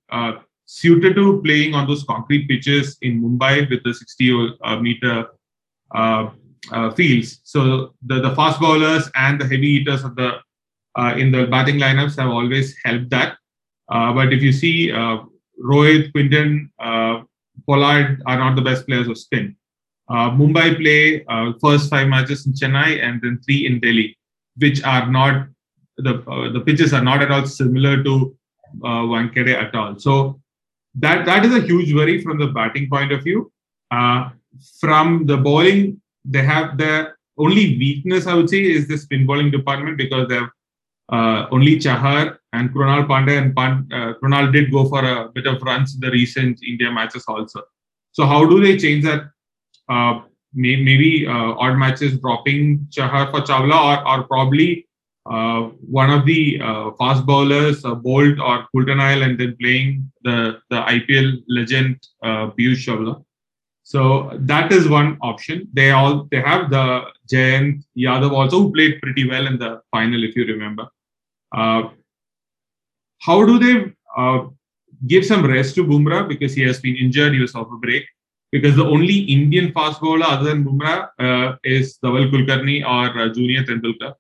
suited 0.68 1.16
to 1.16 1.42
playing 1.44 1.74
on 1.74 1.88
those 1.88 2.04
concrete 2.04 2.48
pitches 2.48 2.98
in 3.02 3.22
Mumbai 3.22 3.70
with 3.70 3.84
the 3.84 3.94
60 3.94 4.58
uh, 4.64 4.80
meter 4.80 5.28
uh, 5.96 6.30
uh, 6.72 6.92
fields. 6.92 7.40
So 7.44 7.94
the, 8.06 8.20
the 8.20 8.36
fast 8.36 8.60
bowlers 8.60 9.10
and 9.16 9.40
the 9.40 9.46
heavy 9.46 9.80
hitters 9.80 10.04
of 10.04 10.16
the 10.16 10.40
uh, 10.98 11.14
in 11.16 11.32
the 11.32 11.46
batting 11.46 11.78
lineups 11.78 12.18
have 12.18 12.30
always 12.30 12.76
helped 12.84 13.10
that. 13.12 13.38
Uh, 13.90 14.12
but 14.12 14.34
if 14.34 14.42
you 14.42 14.52
see 14.52 14.92
uh, 14.92 15.20
Rohit, 15.64 16.12
Quinton, 16.12 16.72
Pollard 17.68 18.22
are 18.26 18.38
not 18.38 18.56
the 18.56 18.62
best 18.62 18.86
players 18.86 19.08
of 19.08 19.18
spin. 19.18 19.56
Mumbai 20.10 20.78
play 20.78 21.24
first 21.62 21.90
five 21.90 22.08
matches 22.08 22.46
in 22.46 22.54
Chennai 22.54 23.04
and 23.04 23.22
then 23.22 23.40
three 23.46 23.66
in 23.66 23.80
Delhi, 23.80 24.18
which 24.58 24.84
are 24.84 25.10
not 25.10 25.48
the 25.98 26.14
the 26.54 26.62
pitches 26.66 26.94
are 26.94 27.04
not 27.04 27.22
at 27.22 27.32
all 27.32 27.46
similar 27.46 28.04
to 28.04 28.36
uh, 28.84 29.02
Wankhede 29.12 29.54
at 29.54 29.74
all. 29.76 29.98
So 29.98 30.40
that 31.00 31.26
that 31.26 31.46
is 31.46 31.54
a 31.56 31.62
huge 31.62 31.94
worry 31.94 32.22
from 32.22 32.38
the 32.38 32.48
batting 32.48 32.90
point 32.90 33.12
of 33.12 33.24
view. 33.24 33.52
Uh, 33.92 34.30
from 34.80 35.26
the 35.26 35.38
bowling, 35.38 36.02
they 36.26 36.44
have 36.44 36.78
the 36.78 37.14
only 37.38 37.78
weakness 37.78 38.28
I 38.28 38.34
would 38.34 38.50
say 38.50 38.64
is 38.64 38.88
the 38.88 38.98
spin 38.98 39.26
bowling 39.26 39.52
department 39.52 39.98
because 39.98 40.28
they 40.28 40.36
have 40.36 40.50
uh, 41.10 41.48
only 41.52 41.78
Chahar 41.78 42.38
and 42.54 42.74
Krunal 42.74 43.08
Pandya 43.08 43.38
and 43.38 43.56
Pan, 43.56 43.88
uh, 43.94 44.14
Krunal 44.22 44.52
did 44.52 44.72
go 44.72 44.90
for 44.90 45.04
a 45.06 45.30
bit 45.30 45.46
of 45.46 45.62
runs 45.62 45.94
in 45.94 46.02
the 46.02 46.12
recent 46.12 46.60
India 46.64 46.92
matches 46.92 47.24
also. 47.28 47.62
So 48.12 48.26
how 48.26 48.46
do 48.46 48.60
they 48.60 48.78
change 48.78 49.04
that? 49.06 49.30
Uh, 49.88 50.22
may, 50.54 50.76
maybe 50.76 51.28
uh, 51.28 51.32
odd 51.32 51.78
matches 51.78 52.20
dropping 52.20 52.88
Chahar 52.90 53.32
for 53.32 53.42
Chawla 53.42 54.06
or, 54.06 54.08
or 54.08 54.24
probably 54.24 54.87
one 55.28 56.10
of 56.10 56.26
the 56.26 56.60
uh, 56.62 56.92
fast 56.92 57.26
bowlers, 57.26 57.84
uh, 57.84 57.96
Boult 57.96 58.40
or 58.40 58.66
Coulter-Nile, 58.72 59.24
and 59.24 59.38
then 59.40 59.58
playing 59.60 60.10
the, 60.24 60.60
the 60.70 60.78
IPL 60.78 61.44
legend 61.50 62.08
uh, 62.24 62.52
Chawla. 62.52 63.24
So 63.84 64.32
that 64.34 64.72
is 64.72 64.90
one 64.90 65.18
option. 65.22 65.68
They 65.74 65.92
all 65.92 66.28
they 66.32 66.42
have 66.42 66.70
the 66.70 67.04
Jayant 67.32 67.84
Yadav 67.98 68.32
also 68.32 68.60
who 68.60 68.74
played 68.74 69.02
pretty 69.02 69.28
well 69.30 69.48
in 69.48 69.58
the 69.58 69.82
final, 69.92 70.24
if 70.24 70.36
you 70.36 70.46
remember. 70.46 70.88
Uh, 71.56 71.90
how 73.20 73.46
do 73.46 73.58
they 73.60 73.94
uh, 74.18 74.48
give 75.08 75.26
some 75.26 75.46
rest 75.46 75.76
to 75.76 75.86
Bumrah 75.86 76.28
because 76.28 76.54
he 76.54 76.64
has 76.64 76.82
been 76.82 76.96
injured? 76.96 77.34
He 77.34 77.40
was 77.40 77.56
off 77.56 77.68
a 77.72 77.78
break. 77.78 78.04
Because 78.52 78.76
the 78.78 78.86
only 78.86 79.20
Indian 79.20 79.74
fast 79.74 80.00
bowler 80.00 80.26
other 80.26 80.50
than 80.50 80.64
Bumrah 80.64 81.10
uh, 81.20 81.56
is 81.64 81.98
Dhaval 82.04 82.32
Kulkarni 82.32 82.82
or 82.86 83.18
uh, 83.20 83.34
Junior 83.34 83.64
Tendulkar. 83.64 84.16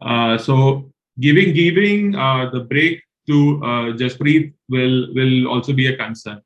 Uh, 0.00 0.38
so 0.38 0.90
giving 1.20 1.52
giving 1.54 2.14
uh, 2.14 2.50
the 2.50 2.60
break 2.60 3.02
to 3.26 3.60
uh, 3.62 3.92
Jasprit 3.96 4.52
will 4.68 5.12
will 5.14 5.48
also 5.48 5.72
be 5.72 5.86
a 5.88 5.96
concern. 5.96 6.40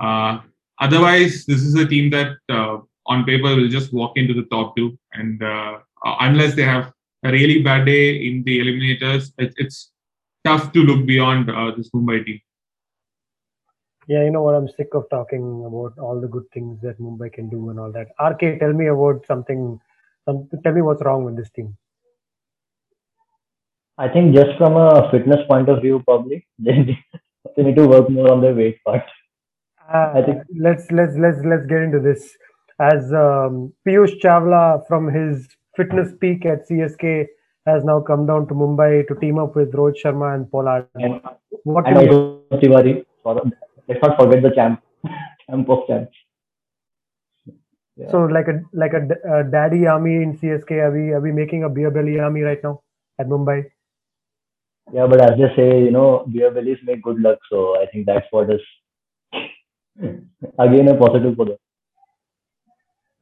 Uh, 0.00 0.40
otherwise, 0.80 1.44
this 1.46 1.62
is 1.62 1.74
a 1.74 1.86
team 1.86 2.10
that 2.10 2.36
on 3.06 3.24
paper 3.24 3.56
will 3.56 3.68
just 3.68 3.92
walk 3.92 4.16
into 4.16 4.34
the 4.34 4.46
top 4.50 4.76
two, 4.76 4.98
and 5.14 5.42
unless 6.20 6.54
they 6.54 6.62
have 6.62 6.92
a 7.24 7.30
really 7.30 7.62
bad 7.62 7.84
day 7.84 8.26
in 8.26 8.42
the 8.44 8.60
eliminators, 8.60 9.32
it, 9.38 9.52
it's 9.56 9.90
tough 10.44 10.72
to 10.72 10.80
look 10.80 11.06
beyond 11.06 11.50
uh, 11.50 11.72
this 11.76 11.90
Mumbai 11.90 12.24
team. 12.24 12.40
Yeah, 14.06 14.24
you 14.24 14.30
know 14.30 14.42
what? 14.42 14.54
I'm 14.54 14.68
sick 14.68 14.94
of 14.94 15.08
talking 15.10 15.64
about 15.66 15.98
all 15.98 16.20
the 16.20 16.28
good 16.28 16.44
things 16.52 16.80
that 16.82 16.98
Mumbai 16.98 17.32
can 17.32 17.48
do 17.48 17.70
and 17.70 17.78
all 17.78 17.92
that. 17.92 18.08
RK, 18.18 18.58
tell 18.58 18.72
me 18.72 18.86
about 18.86 19.24
something. 19.26 19.78
Some, 20.24 20.48
tell 20.64 20.72
me 20.72 20.82
what's 20.82 21.02
wrong 21.02 21.24
with 21.24 21.36
this 21.36 21.50
team. 21.50 21.76
I 24.00 24.08
think 24.08 24.34
just 24.34 24.56
from 24.56 24.76
a 24.76 25.10
fitness 25.10 25.40
point 25.46 25.68
of 25.68 25.82
view, 25.82 26.02
probably 26.06 26.46
they, 26.58 26.96
need 27.64 27.76
to 27.76 27.86
work 27.86 28.08
more 28.08 28.32
on 28.32 28.40
their 28.40 28.54
weight 28.54 28.78
part. 28.84 29.02
Uh, 29.94 30.12
I 30.18 30.22
think- 30.26 30.42
let's 30.66 30.90
let's 30.98 31.16
let's 31.24 31.40
let's 31.44 31.66
get 31.72 31.82
into 31.88 32.00
this. 32.00 32.30
As 32.80 33.12
um, 33.22 33.74
Piyush 33.86 34.14
Chawla 34.22 34.62
from 34.88 35.08
his 35.16 35.48
fitness 35.76 36.12
peak 36.20 36.46
at 36.46 36.66
CSK 36.66 37.26
has 37.66 37.84
now 37.84 38.00
come 38.00 38.24
down 38.30 38.46
to 38.48 38.54
Mumbai 38.54 39.06
to 39.08 39.14
team 39.16 39.38
up 39.38 39.54
with 39.54 39.72
Rohit 39.72 39.98
Sharma 40.02 40.34
and 40.34 40.50
Pollard. 40.50 40.86
And, 40.94 41.20
What 41.64 41.86
and 41.86 41.96
will 41.96 42.40
you- 42.52 42.58
Tiwari. 42.62 43.04
Let's 43.88 44.00
not 44.02 44.16
forget 44.18 44.42
the 44.42 44.50
champ, 44.54 44.82
champ 45.46 45.68
of 45.68 45.86
champs. 45.86 46.16
Yeah. 47.96 48.10
so 48.10 48.22
like 48.36 48.48
a 48.48 48.62
like 48.72 48.94
a, 48.94 49.02
a 49.40 49.44
daddy 49.44 49.86
army 49.86 50.14
in 50.22 50.38
CSK? 50.38 50.70
Are 50.86 50.90
we 50.90 51.10
are 51.18 51.20
we 51.20 51.32
making 51.32 51.64
a 51.64 51.68
beer 51.68 51.90
belly 51.90 52.18
army 52.18 52.40
right 52.40 52.64
now 52.64 52.80
at 53.18 53.28
Mumbai? 53.28 53.58
Yeah, 54.92 55.06
but 55.06 55.20
as 55.20 55.38
they 55.38 55.54
say, 55.54 55.82
you 55.82 55.90
know, 55.90 56.26
beer 56.32 56.50
bellies 56.50 56.78
make 56.84 57.02
good 57.02 57.20
luck. 57.20 57.38
So 57.48 57.80
I 57.80 57.86
think 57.86 58.06
that's 58.06 58.26
what 58.30 58.50
is 58.50 58.60
again 60.58 60.88
a 60.88 60.96
positive 60.96 61.36
for 61.36 61.46
them. 61.46 61.56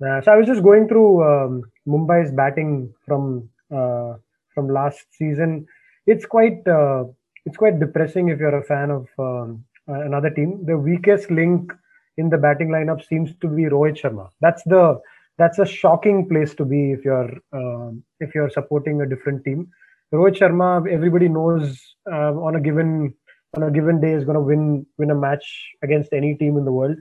Uh, 0.04 0.20
so 0.22 0.32
I 0.32 0.36
was 0.36 0.46
just 0.46 0.62
going 0.62 0.88
through 0.88 1.22
um, 1.24 1.62
Mumbai's 1.86 2.30
batting 2.30 2.92
from 3.04 3.48
uh, 3.74 4.14
from 4.54 4.68
last 4.68 5.06
season. 5.12 5.66
It's 6.06 6.24
quite 6.24 6.66
uh, 6.66 7.04
it's 7.44 7.56
quite 7.56 7.80
depressing 7.80 8.28
if 8.28 8.38
you're 8.38 8.58
a 8.58 8.64
fan 8.64 8.90
of 8.90 9.06
um, 9.18 9.64
another 9.86 10.30
team. 10.30 10.64
The 10.64 10.78
weakest 10.78 11.30
link 11.30 11.72
in 12.16 12.30
the 12.30 12.38
batting 12.38 12.68
lineup 12.68 13.04
seems 13.06 13.34
to 13.40 13.48
be 13.48 13.64
Rohit 13.64 14.00
Sharma. 14.00 14.30
That's 14.40 14.62
the 14.64 15.00
that's 15.38 15.58
a 15.58 15.66
shocking 15.66 16.28
place 16.28 16.54
to 16.56 16.64
be 16.64 16.92
if 16.92 17.04
you're 17.04 17.30
um 17.52 18.02
if 18.20 18.34
you're 18.34 18.50
supporting 18.50 19.00
a 19.00 19.06
different 19.06 19.44
team. 19.44 19.68
Rohit 20.12 20.38
Sharma, 20.38 20.90
everybody 20.90 21.28
knows 21.28 21.78
uh, 22.10 22.32
on 22.32 22.56
a 22.56 22.60
given 22.60 23.14
on 23.56 23.62
a 23.62 23.70
given 23.70 24.00
day 24.00 24.12
is 24.12 24.24
going 24.24 24.34
to 24.36 24.40
win 24.40 24.86
win 24.96 25.10
a 25.10 25.14
match 25.14 25.44
against 25.82 26.12
any 26.12 26.34
team 26.34 26.56
in 26.56 26.64
the 26.64 26.72
world. 26.72 26.96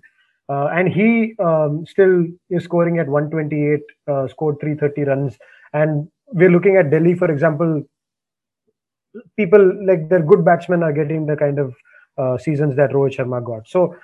Uh, 0.49 0.68
and 0.68 0.89
he 0.89 1.36
um, 1.39 1.86
still 1.86 2.26
is 2.49 2.64
scoring 2.64 2.99
at 2.99 3.08
128, 3.08 3.80
uh, 4.08 4.28
scored 4.30 4.58
330 4.62 5.03
runs. 5.10 5.38
And 5.74 6.08
we're 6.28 6.49
looking 6.49 6.78
at 6.78 6.89
Delhi, 6.89 7.16
for 7.16 7.30
example. 7.32 7.84
People 9.36 9.86
like 9.86 10.10
their 10.10 10.22
good 10.22 10.45
batsmen 10.45 10.84
are 10.84 10.93
getting 10.93 11.26
the 11.26 11.36
kind 11.36 11.60
of 11.60 11.76
uh, 12.18 12.38
seasons 12.38 12.76
that 12.76 12.91
Rohit 12.91 13.18
Sharma 13.18 13.43
got. 13.43 13.68
So 13.68 13.95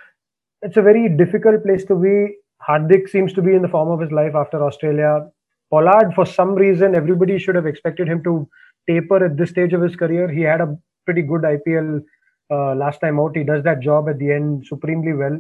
it's 0.62 0.78
a 0.78 0.82
very 0.82 1.10
difficult 1.10 1.64
place 1.64 1.86
to 1.86 1.96
be. 1.96 2.36
Hardik 2.68 3.10
seems 3.10 3.34
to 3.34 3.42
be 3.42 3.54
in 3.54 3.62
the 3.62 3.68
form 3.68 3.90
of 3.90 4.00
his 4.00 4.12
life 4.12 4.34
after 4.34 4.64
Australia. 4.64 5.30
Pollard, 5.70 6.14
for 6.14 6.26
some 6.26 6.56
reason, 6.56 6.96
everybody 6.96 7.38
should 7.38 7.56
have 7.56 7.66
expected 7.66 8.08
him 8.08 8.24
to 8.24 8.48
taper 8.88 9.26
at 9.26 9.38
this 9.38 9.50
stage 9.50 9.74
of 9.74 9.82
his 9.82 9.96
career. 9.96 10.30
He 10.30 10.42
had 10.42 10.62
a 10.62 10.78
pretty 11.06 11.22
good 11.22 11.42
IPL 11.42 12.04
uh, 12.52 12.76
last 12.76 13.00
time 13.00 13.20
out. 13.20 13.36
He 13.36 13.44
does 13.44 13.64
that 13.64 13.82
job 13.82 14.10
at 14.10 14.20
the 14.20 14.32
end 14.32 14.66
supremely 14.68 15.14
well. 15.14 15.40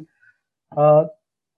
Uh, 0.75 1.05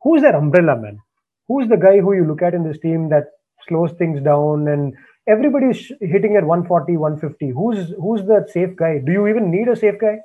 who's 0.02 0.22
that 0.22 0.36
umbrella 0.36 0.78
man? 0.78 1.00
Who's 1.48 1.68
the 1.70 1.78
guy 1.78 2.00
who 2.00 2.14
you 2.14 2.26
look 2.26 2.42
at 2.42 2.54
in 2.54 2.64
this 2.64 2.80
team 2.80 3.10
that 3.10 3.26
slows 3.68 3.92
things 3.94 4.22
down 4.22 4.68
and 4.68 4.94
everybody's 5.28 5.92
hitting 6.02 6.36
at 6.36 6.44
140, 6.44 6.98
150? 6.98 7.50
Who's 7.52 7.94
who's 8.00 8.22
the 8.26 8.48
safe 8.52 8.76
guy? 8.76 9.00
Do 9.06 9.12
you 9.12 9.28
even 9.28 9.52
need 9.52 9.68
a 9.68 9.76
safe 9.76 10.00
guy? 10.00 10.20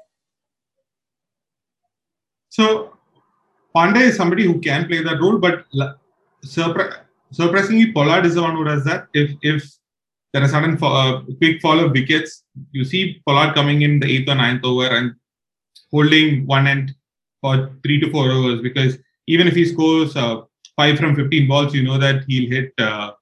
So 2.48 2.96
Pandey 3.74 4.02
is 4.02 4.16
somebody 4.16 4.44
who 4.44 4.60
can 4.60 4.86
play 4.86 5.02
that 5.02 5.20
role, 5.20 5.38
but 5.38 5.66
surpri- 6.44 6.96
surprisingly, 7.30 7.92
Pollard 7.92 8.26
is 8.26 8.34
the 8.34 8.42
one 8.42 8.56
who 8.56 8.64
does 8.64 8.84
that. 8.84 9.06
If 9.14 9.30
if 9.42 9.62
there 10.32 10.42
is 10.44 10.50
sudden 10.52 10.76
fa- 10.78 10.86
uh, 10.86 11.22
quick 11.38 11.60
fall 11.60 11.78
of 11.80 11.92
wickets, 11.92 12.44
you 12.72 12.84
see 12.84 13.20
Pollard 13.26 13.54
coming 13.54 13.82
in 13.82 14.00
the 14.00 14.06
eighth 14.06 14.28
or 14.28 14.34
ninth 14.36 14.64
over 14.64 14.86
and 14.86 15.14
holding 15.90 16.46
one 16.46 16.66
end 16.66 16.94
for 17.40 17.70
three 17.82 17.98
to 18.00 18.10
four 18.10 18.30
overs 18.30 18.60
because 18.60 18.98
even 19.26 19.46
if 19.48 19.54
he 19.54 19.64
scores 19.64 20.16
uh, 20.16 20.42
five 20.76 20.98
from 20.98 21.16
15 21.16 21.48
balls, 21.48 21.74
you 21.74 21.82
know 21.82 21.98
that 21.98 22.24
he'll 22.28 22.50
hit 22.50 22.72
uh, 22.78 23.12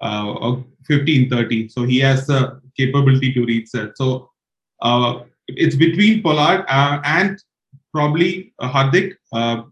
uh, 0.00 0.56
15 0.86 1.30
30. 1.30 1.68
So 1.68 1.84
he 1.84 1.98
has 2.00 2.26
the 2.26 2.60
capability 2.76 3.32
to 3.34 3.44
reach 3.44 3.70
that. 3.72 3.96
So 3.96 4.30
uh, 4.82 5.20
it's 5.48 5.76
between 5.76 6.22
Pollard 6.22 6.64
uh, 6.68 7.00
and 7.04 7.38
probably 7.92 8.52
uh, 8.58 8.70
Hardik 8.70 9.14
uh, 9.32 9.62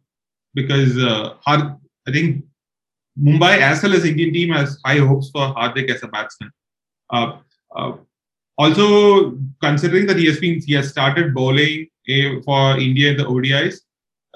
because 0.55 0.97
Hard- 1.45 1.77
I 2.09 2.13
think 2.13 2.45
Mumbai 3.19 3.59
as 3.59 3.83
well 3.83 3.95
as 3.95 4.05
Indian 4.05 4.33
team 4.33 4.53
has 4.53 4.79
high 4.85 4.99
hopes 4.99 5.31
for 5.31 5.55
Hardik 5.55 5.91
as 5.91 6.03
a 6.03 6.09
batsman. 6.09 6.51
Uh, 7.11 7.39
uh, 7.75 7.93
also 8.59 9.39
considering 9.63 10.07
that 10.07 10.17
he 10.17 10.27
has 10.27 10.41
been 10.41 10.61
he 10.61 10.75
has 10.75 10.89
started 10.89 11.35
bowling 11.35 11.87
eh, 12.09 12.41
for 12.45 12.79
India 12.79 13.11
in 13.11 13.17
the 13.17 13.25
ODIs. 13.25 13.81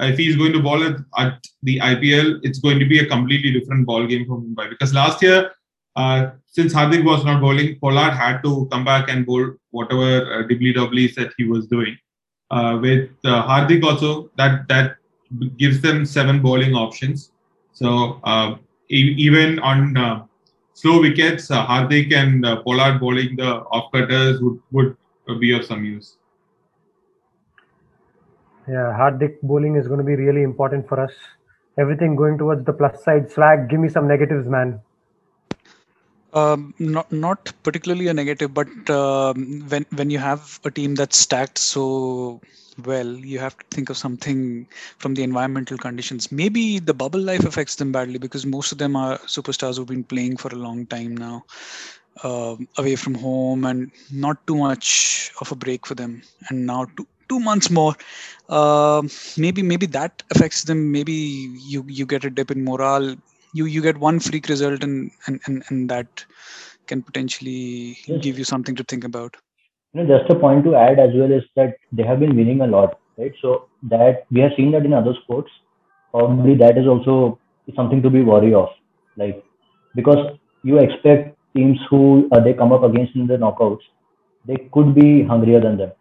uh, 0.00 0.06
If 0.06 0.18
he's 0.18 0.36
going 0.36 0.52
to 0.52 0.60
bowl 0.60 0.82
at, 0.84 0.96
at 1.16 1.44
the 1.62 1.78
IPL, 1.78 2.40
it's 2.42 2.58
going 2.58 2.78
to 2.78 2.86
be 2.86 2.98
a 2.98 3.06
completely 3.06 3.52
different 3.52 3.86
ball 3.86 4.06
game 4.06 4.26
for 4.26 4.38
Mumbai. 4.38 4.70
Because 4.70 4.92
last 4.92 5.22
year, 5.22 5.52
uh, 5.96 6.30
since 6.46 6.74
Hardik 6.74 7.04
was 7.04 7.24
not 7.24 7.40
bowling, 7.40 7.78
Pollard 7.80 8.12
had 8.12 8.42
to 8.42 8.68
come 8.70 8.84
back 8.84 9.08
and 9.08 9.24
bowl 9.24 9.54
whatever 9.70 10.34
uh, 10.34 10.42
dibbly 10.46 10.74
that 11.14 11.32
he 11.38 11.44
was 11.44 11.66
doing 11.66 11.96
uh, 12.50 12.78
with 12.80 13.10
uh, 13.24 13.42
Hardik 13.46 13.82
also 13.84 14.30
that 14.36 14.68
that 14.68 14.96
gives 15.56 15.80
them 15.80 16.04
seven 16.04 16.42
bowling 16.42 16.74
options. 16.74 17.32
So 17.72 18.20
even 18.90 19.60
on 19.60 20.28
slow 20.80 21.00
wickets, 21.00 21.50
uh, 21.50 21.66
Hardik 21.66 22.14
and 22.14 22.46
uh, 22.46 22.62
Pollard 22.62 22.98
bowling 23.00 23.36
the 23.36 23.50
off 23.78 23.92
cutters 23.92 24.40
would 24.40 24.60
would 24.72 25.40
be 25.40 25.52
of 25.56 25.64
some 25.64 25.84
use. 25.84 26.16
Yeah, 28.68 28.94
Hardik 29.00 29.40
bowling 29.42 29.76
is 29.76 29.88
going 29.88 29.98
to 29.98 30.04
be 30.04 30.16
really 30.16 30.42
important 30.42 30.88
for 30.88 31.00
us. 31.00 31.12
Everything 31.78 32.16
going 32.16 32.38
towards 32.38 32.64
the 32.64 32.72
plus 32.72 33.02
side. 33.04 33.30
Swag, 33.30 33.68
give 33.68 33.80
me 33.80 33.88
some 33.88 34.08
negatives, 34.08 34.48
man. 34.48 34.80
Um, 36.32 36.74
not 36.78 37.10
not 37.10 37.52
particularly 37.64 38.06
a 38.08 38.14
negative, 38.14 38.54
but 38.54 38.90
um, 38.90 39.64
when 39.68 39.86
when 40.00 40.10
you 40.10 40.18
have 40.18 40.60
a 40.64 40.70
team 40.70 40.94
that's 40.94 41.16
stacked 41.16 41.58
so 41.58 42.40
well, 42.84 43.06
you 43.06 43.38
have 43.38 43.56
to 43.56 43.64
think 43.70 43.90
of 43.90 43.96
something 43.96 44.66
from 44.98 45.14
the 45.14 45.22
environmental 45.22 45.76
conditions. 45.78 46.30
Maybe 46.32 46.78
the 46.78 46.94
bubble 46.94 47.20
life 47.20 47.44
affects 47.44 47.76
them 47.76 47.92
badly 47.92 48.18
because 48.18 48.46
most 48.46 48.72
of 48.72 48.78
them 48.78 48.96
are 48.96 49.18
superstars 49.20 49.76
who've 49.76 49.86
been 49.86 50.04
playing 50.04 50.36
for 50.36 50.48
a 50.48 50.56
long 50.56 50.86
time 50.86 51.16
now, 51.16 51.44
um 52.24 52.68
away 52.78 52.96
from 52.96 53.14
home, 53.14 53.64
and 53.64 53.90
not 54.10 54.46
too 54.46 54.56
much 54.56 55.32
of 55.40 55.52
a 55.52 55.56
break 55.56 55.86
for 55.86 55.94
them. 55.94 56.22
And 56.48 56.66
now 56.66 56.84
to 56.96 57.06
two 57.28 57.40
months 57.40 57.70
more. 57.70 57.94
Uh, 58.48 59.02
maybe 59.36 59.62
maybe 59.62 59.86
that 59.86 60.22
affects 60.30 60.64
them. 60.64 60.90
Maybe 60.92 61.12
you 61.74 61.84
you 61.88 62.06
get 62.06 62.24
a 62.24 62.30
dip 62.30 62.50
in 62.50 62.64
morale. 62.64 63.16
You 63.54 63.64
you 63.66 63.82
get 63.82 63.98
one 63.98 64.20
freak 64.20 64.48
result 64.48 64.82
and 64.84 65.10
and 65.26 65.40
and, 65.46 65.62
and 65.68 65.90
that 65.90 66.24
can 66.86 67.02
potentially 67.02 67.98
give 68.20 68.38
you 68.38 68.44
something 68.44 68.74
to 68.76 68.84
think 68.84 69.04
about. 69.04 69.36
You 69.92 70.02
know, 70.02 70.18
just 70.18 70.30
a 70.30 70.34
point 70.34 70.64
to 70.64 70.76
add 70.76 70.98
as 71.00 71.10
well 71.14 71.32
is 71.32 71.42
that 71.56 71.76
they 71.92 72.04
have 72.04 72.20
been 72.20 72.36
winning 72.36 72.60
a 72.60 72.66
lot, 72.66 72.98
right? 73.18 73.32
So 73.42 73.68
that 73.84 74.24
we 74.30 74.40
have 74.40 74.52
seen 74.56 74.70
that 74.72 74.84
in 74.84 74.92
other 74.92 75.14
sports. 75.22 75.50
Probably 76.12 76.54
that 76.56 76.78
is 76.78 76.86
also 76.86 77.38
something 77.76 78.02
to 78.02 78.10
be 78.10 78.22
worried 78.22 78.54
of, 78.54 78.68
like 79.16 79.44
because 79.94 80.36
you 80.62 80.78
expect 80.78 81.36
teams 81.56 81.78
who 81.88 82.28
uh, 82.32 82.40
they 82.40 82.52
come 82.52 82.72
up 82.72 82.82
against 82.82 83.14
in 83.16 83.26
the 83.26 83.36
knockouts, 83.36 83.82
they 84.46 84.56
could 84.72 84.94
be 84.94 85.22
hungrier 85.24 85.60
than 85.60 85.76
them. 85.76 85.92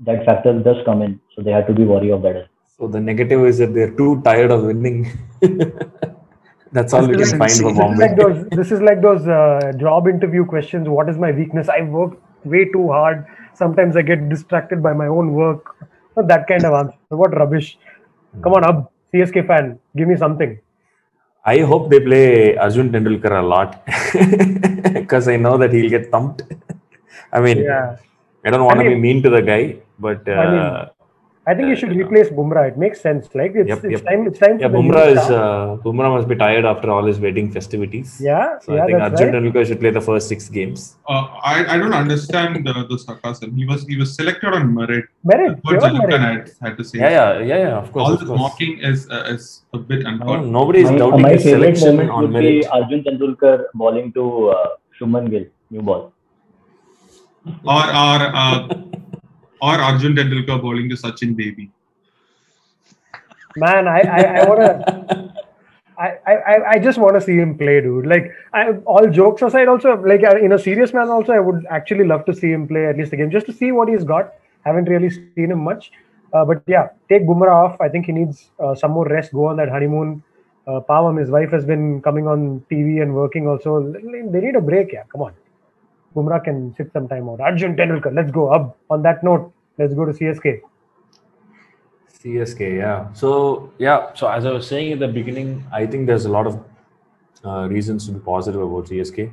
That 0.00 0.24
factor 0.24 0.58
does 0.60 0.76
come 0.84 1.02
in, 1.02 1.20
so 1.34 1.42
they 1.42 1.52
have 1.52 1.66
to 1.68 1.72
be 1.72 1.84
worried 1.84 2.10
of 2.10 2.22
that. 2.22 2.48
So 2.78 2.88
the 2.88 3.00
negative 3.00 3.44
is 3.44 3.58
that 3.58 3.74
they're 3.74 3.92
too 3.92 4.20
tired 4.24 4.50
of 4.50 4.64
winning. 4.64 5.06
That's 6.72 6.92
all 6.94 7.06
we 7.06 7.16
can 7.16 7.38
find 7.38 7.60
for 7.60 7.72
This 7.72 7.78
is 7.78 7.98
like 7.98 8.16
Bombay. 8.16 8.16
those. 8.16 8.48
This 8.50 8.72
is 8.72 8.80
like 8.80 9.02
those 9.02 9.26
uh, 9.28 9.72
job 9.78 10.08
interview 10.08 10.44
questions. 10.44 10.88
What 10.88 11.08
is 11.08 11.18
my 11.18 11.30
weakness? 11.30 11.68
I 11.68 11.82
work 11.82 12.18
way 12.44 12.64
too 12.66 12.88
hard. 12.88 13.26
Sometimes 13.54 13.96
I 13.96 14.02
get 14.02 14.28
distracted 14.28 14.82
by 14.82 14.92
my 14.92 15.06
own 15.06 15.32
work. 15.32 15.74
That 16.16 16.46
kind 16.46 16.64
of 16.64 16.72
answer. 16.74 16.98
What 17.08 17.34
rubbish! 17.36 17.78
Come 18.42 18.54
on, 18.54 18.64
up 18.64 18.92
CSK 19.14 19.46
fan. 19.46 19.78
Give 19.96 20.08
me 20.08 20.16
something. 20.16 20.58
I 21.44 21.58
hope 21.60 21.90
they 21.90 22.00
play 22.00 22.56
Arjun 22.56 22.90
Tendulkar 22.92 23.32
a 23.38 23.42
lot 23.42 23.84
because 24.94 25.26
I 25.28 25.36
know 25.36 25.58
that 25.58 25.72
he'll 25.72 25.90
get 25.90 26.10
thumped. 26.10 26.42
I 27.32 27.40
mean, 27.40 27.58
Yeah. 27.58 27.96
I 28.44 28.50
don't 28.50 28.64
want 28.64 28.78
I 28.80 28.84
to 28.84 28.88
be 28.90 28.94
mean- 28.94 29.02
mean 29.02 29.22
to 29.24 29.30
the 29.30 29.42
guy, 29.42 29.76
but 29.98 30.28
uh, 30.28 30.32
I 30.32 30.46
mean, 30.52 30.90
I 31.44 31.54
think 31.54 31.68
you 31.70 31.74
should 31.74 31.90
replace 31.96 32.28
Bumrah. 32.28 32.68
It 32.70 32.78
makes 32.78 33.00
sense. 33.00 33.28
Like 33.34 33.52
it's, 33.56 33.68
Yep, 33.68 33.84
it's 33.86 34.00
yep. 34.00 34.04
time. 34.08 34.26
It's 34.28 34.38
time 34.38 34.60
yeah, 34.60 34.68
for 34.68 34.72
the 34.74 34.82
new 34.82 34.92
Bumrah 34.92 35.06
is 35.14 35.18
uh, 35.18 35.76
Bumrah 35.84 36.10
must 36.16 36.28
be 36.28 36.36
tired 36.36 36.64
after 36.64 36.88
all 36.88 37.04
his 37.04 37.18
wedding 37.18 37.50
festivities. 37.50 38.20
Yeah, 38.22 38.60
So 38.60 38.76
yeah, 38.76 38.84
I 38.84 38.86
think 38.86 38.98
that's 38.98 39.20
Arjun 39.20 39.34
right. 39.34 39.42
Tendulkar 39.42 39.66
should 39.66 39.80
play 39.80 39.90
the 39.90 40.00
first 40.00 40.28
six 40.28 40.48
games. 40.48 40.96
Uh, 41.08 41.26
I, 41.52 41.74
I 41.74 41.78
don't 41.78 41.92
understand 41.92 42.64
the, 42.64 42.86
the 42.88 42.96
sarcasm. 42.96 43.56
He 43.56 43.66
was 43.66 43.84
he 43.88 43.96
was 43.96 44.14
selected 44.14 44.54
on 44.54 44.72
merit. 44.72 45.06
Merit, 45.24 45.58
what 45.62 45.80
pure 45.80 45.80
Jalika 45.80 46.08
merit. 46.10 46.20
had, 46.20 46.68
had 46.68 46.78
to 46.78 46.84
say. 46.84 47.00
Yeah, 47.00 47.10
yeah, 47.10 47.40
yeah, 47.40 47.58
yeah. 47.58 47.78
Of 47.82 47.90
course, 47.90 48.06
All 48.06 48.12
of 48.14 48.20
this 48.20 48.28
course. 48.28 48.38
mocking 48.44 48.78
is 48.78 49.10
uh, 49.10 49.24
is 49.34 49.62
a 49.74 49.78
bit 49.78 50.04
No, 50.04 50.44
nobody 50.60 50.82
is 50.82 50.90
My, 50.90 50.94
uh, 50.94 50.98
doubting 51.00 51.22
my 51.22 51.32
his 51.32 51.42
favorite 51.42 51.76
selection 51.76 51.96
moment 51.96 52.10
on 52.10 52.22
would 52.22 52.30
merit. 52.38 52.62
be 52.62 52.66
Arjun 52.68 53.02
Tendulkar 53.02 53.64
bowling 53.74 54.12
to 54.12 54.50
uh, 54.50 54.68
Shubman 55.00 55.28
Gill, 55.28 55.46
new 55.70 55.82
ball. 55.82 56.12
Or 57.66 57.82
or 58.06 58.18
uh, 58.30 58.68
or 59.62 59.74
Arjun 59.88 60.16
Tendulkar 60.16 60.60
bowling 60.60 60.88
to 60.90 60.96
Sachin 60.96 61.36
Baby. 61.36 61.70
Man, 63.56 63.86
I, 63.86 64.00
I, 64.00 64.20
I 64.40 64.48
wanna. 64.48 65.34
I, 65.98 66.16
I, 66.26 66.70
I 66.70 66.78
just 66.78 66.98
want 66.98 67.14
to 67.14 67.20
see 67.20 67.36
him 67.36 67.56
play, 67.56 67.80
dude. 67.80 68.06
Like, 68.06 68.32
I, 68.52 68.70
all 68.86 69.08
jokes 69.08 69.42
aside, 69.42 69.68
also, 69.68 69.94
like, 69.98 70.24
uh, 70.24 70.36
in 70.36 70.52
a 70.52 70.58
serious 70.58 70.92
man, 70.92 71.08
also, 71.08 71.32
I 71.32 71.38
would 71.38 71.64
actually 71.70 72.04
love 72.04 72.24
to 72.24 72.34
see 72.34 72.50
him 72.50 72.66
play 72.66 72.86
at 72.86 72.96
least 72.96 73.12
again, 73.12 73.30
just 73.30 73.46
to 73.46 73.52
see 73.52 73.70
what 73.70 73.88
he's 73.88 74.02
got. 74.02 74.32
Haven't 74.64 74.88
really 74.88 75.10
seen 75.10 75.52
him 75.52 75.62
much. 75.62 75.92
Uh, 76.32 76.44
but 76.44 76.62
yeah, 76.66 76.88
take 77.08 77.22
Bumrah 77.22 77.52
off. 77.52 77.80
I 77.80 77.88
think 77.88 78.06
he 78.06 78.12
needs 78.12 78.50
uh, 78.58 78.74
some 78.74 78.90
more 78.92 79.06
rest, 79.06 79.32
go 79.32 79.46
on 79.46 79.56
that 79.58 79.68
honeymoon. 79.68 80.24
Uh, 80.66 80.80
Pavam, 80.80 81.20
his 81.20 81.30
wife, 81.30 81.50
has 81.52 81.64
been 81.64 82.00
coming 82.02 82.26
on 82.26 82.64
TV 82.70 83.02
and 83.02 83.14
working 83.14 83.46
also. 83.46 83.92
They 83.92 84.40
need 84.40 84.56
a 84.56 84.60
break, 84.60 84.92
yeah. 84.92 85.04
Come 85.12 85.22
on. 85.22 85.34
Bumrah 86.14 86.42
can 86.44 86.74
sit 86.76 86.92
some 86.92 87.08
time 87.08 87.28
out. 87.28 87.40
Arjun 87.40 87.76
Tendulkar, 87.76 88.14
let's 88.14 88.30
go. 88.30 88.48
Up. 88.48 88.78
On 88.90 89.02
that 89.02 89.22
note, 89.24 89.52
let's 89.78 89.94
go 89.94 90.04
to 90.04 90.12
CSK. 90.12 90.60
CSK, 92.22 92.76
yeah. 92.78 93.12
So 93.12 93.72
yeah, 93.78 94.12
so 94.14 94.28
as 94.28 94.46
I 94.46 94.52
was 94.52 94.66
saying 94.66 94.92
at 94.92 95.00
the 95.00 95.08
beginning, 95.08 95.64
I 95.72 95.86
think 95.86 96.06
there's 96.06 96.24
a 96.24 96.28
lot 96.28 96.46
of 96.46 96.62
uh, 97.44 97.68
reasons 97.68 98.06
to 98.06 98.12
be 98.12 98.20
positive 98.20 98.60
about 98.60 98.86
CSK, 98.86 99.32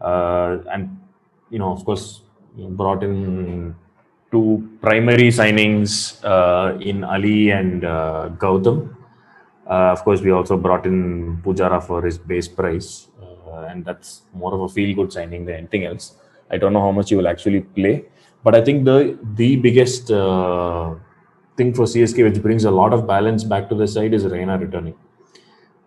uh, 0.00 0.58
and 0.70 0.98
you 1.50 1.58
know, 1.58 1.72
of 1.72 1.84
course, 1.84 2.22
brought 2.56 3.02
in 3.02 3.74
two 4.30 4.68
primary 4.80 5.28
signings 5.28 6.22
uh, 6.24 6.78
in 6.78 7.02
Ali 7.04 7.50
and 7.50 7.84
uh, 7.84 8.30
Gautam. 8.38 8.94
Uh, 9.68 9.90
of 9.90 10.04
course, 10.04 10.20
we 10.20 10.30
also 10.30 10.56
brought 10.56 10.86
in 10.86 11.42
Pujara 11.42 11.82
for 11.82 12.02
his 12.02 12.18
base 12.18 12.46
price, 12.46 13.08
and 13.64 13.84
that's 13.84 14.22
more 14.32 14.54
of 14.54 14.60
a 14.60 14.68
feel-good 14.68 15.12
signing 15.12 15.44
than 15.44 15.54
anything 15.56 15.84
else. 15.84 16.14
I 16.50 16.56
don't 16.56 16.72
know 16.72 16.80
how 16.80 16.92
much 16.92 17.10
he 17.10 17.16
will 17.16 17.28
actually 17.28 17.60
play, 17.60 18.04
but 18.44 18.54
I 18.54 18.62
think 18.64 18.84
the 18.84 19.18
the 19.34 19.56
biggest 19.56 20.10
uh, 20.10 20.94
thing 21.56 21.74
for 21.74 21.84
CSK, 21.84 22.22
which 22.30 22.42
brings 22.42 22.64
a 22.64 22.70
lot 22.70 22.92
of 22.92 23.06
balance 23.06 23.44
back 23.44 23.68
to 23.70 23.74
the 23.74 23.88
side, 23.88 24.14
is 24.14 24.24
Raina 24.24 24.60
returning. 24.60 24.94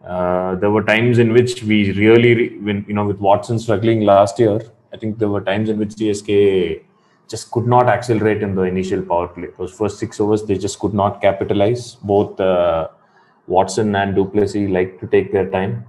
Uh, 0.05 0.55
there 0.55 0.71
were 0.71 0.83
times 0.83 1.19
in 1.19 1.33
which 1.33 1.63
we 1.63 1.91
really, 1.93 2.33
re- 2.33 2.57
when 2.59 2.85
you 2.87 2.93
know, 2.93 3.05
with 3.05 3.19
Watson 3.19 3.59
struggling 3.59 4.01
last 4.01 4.39
year, 4.39 4.61
I 4.93 4.97
think 4.97 5.19
there 5.19 5.29
were 5.29 5.41
times 5.41 5.69
in 5.69 5.77
which 5.77 5.89
CSK 5.89 6.83
just 7.27 7.51
could 7.51 7.67
not 7.67 7.87
accelerate 7.87 8.41
in 8.41 8.55
the 8.55 8.63
initial 8.63 9.01
power 9.01 9.27
play. 9.27 9.49
Those 9.57 9.71
first 9.71 9.99
six 9.99 10.19
overs, 10.19 10.43
they 10.43 10.57
just 10.57 10.79
could 10.79 10.93
not 10.93 11.21
capitalize. 11.21 11.95
Both 11.95 12.39
uh, 12.39 12.87
Watson 13.47 13.95
and 13.95 14.15
du 14.15 14.25
Plessis 14.25 14.69
like 14.69 14.99
to 14.99 15.07
take 15.07 15.31
their 15.31 15.49
time. 15.49 15.85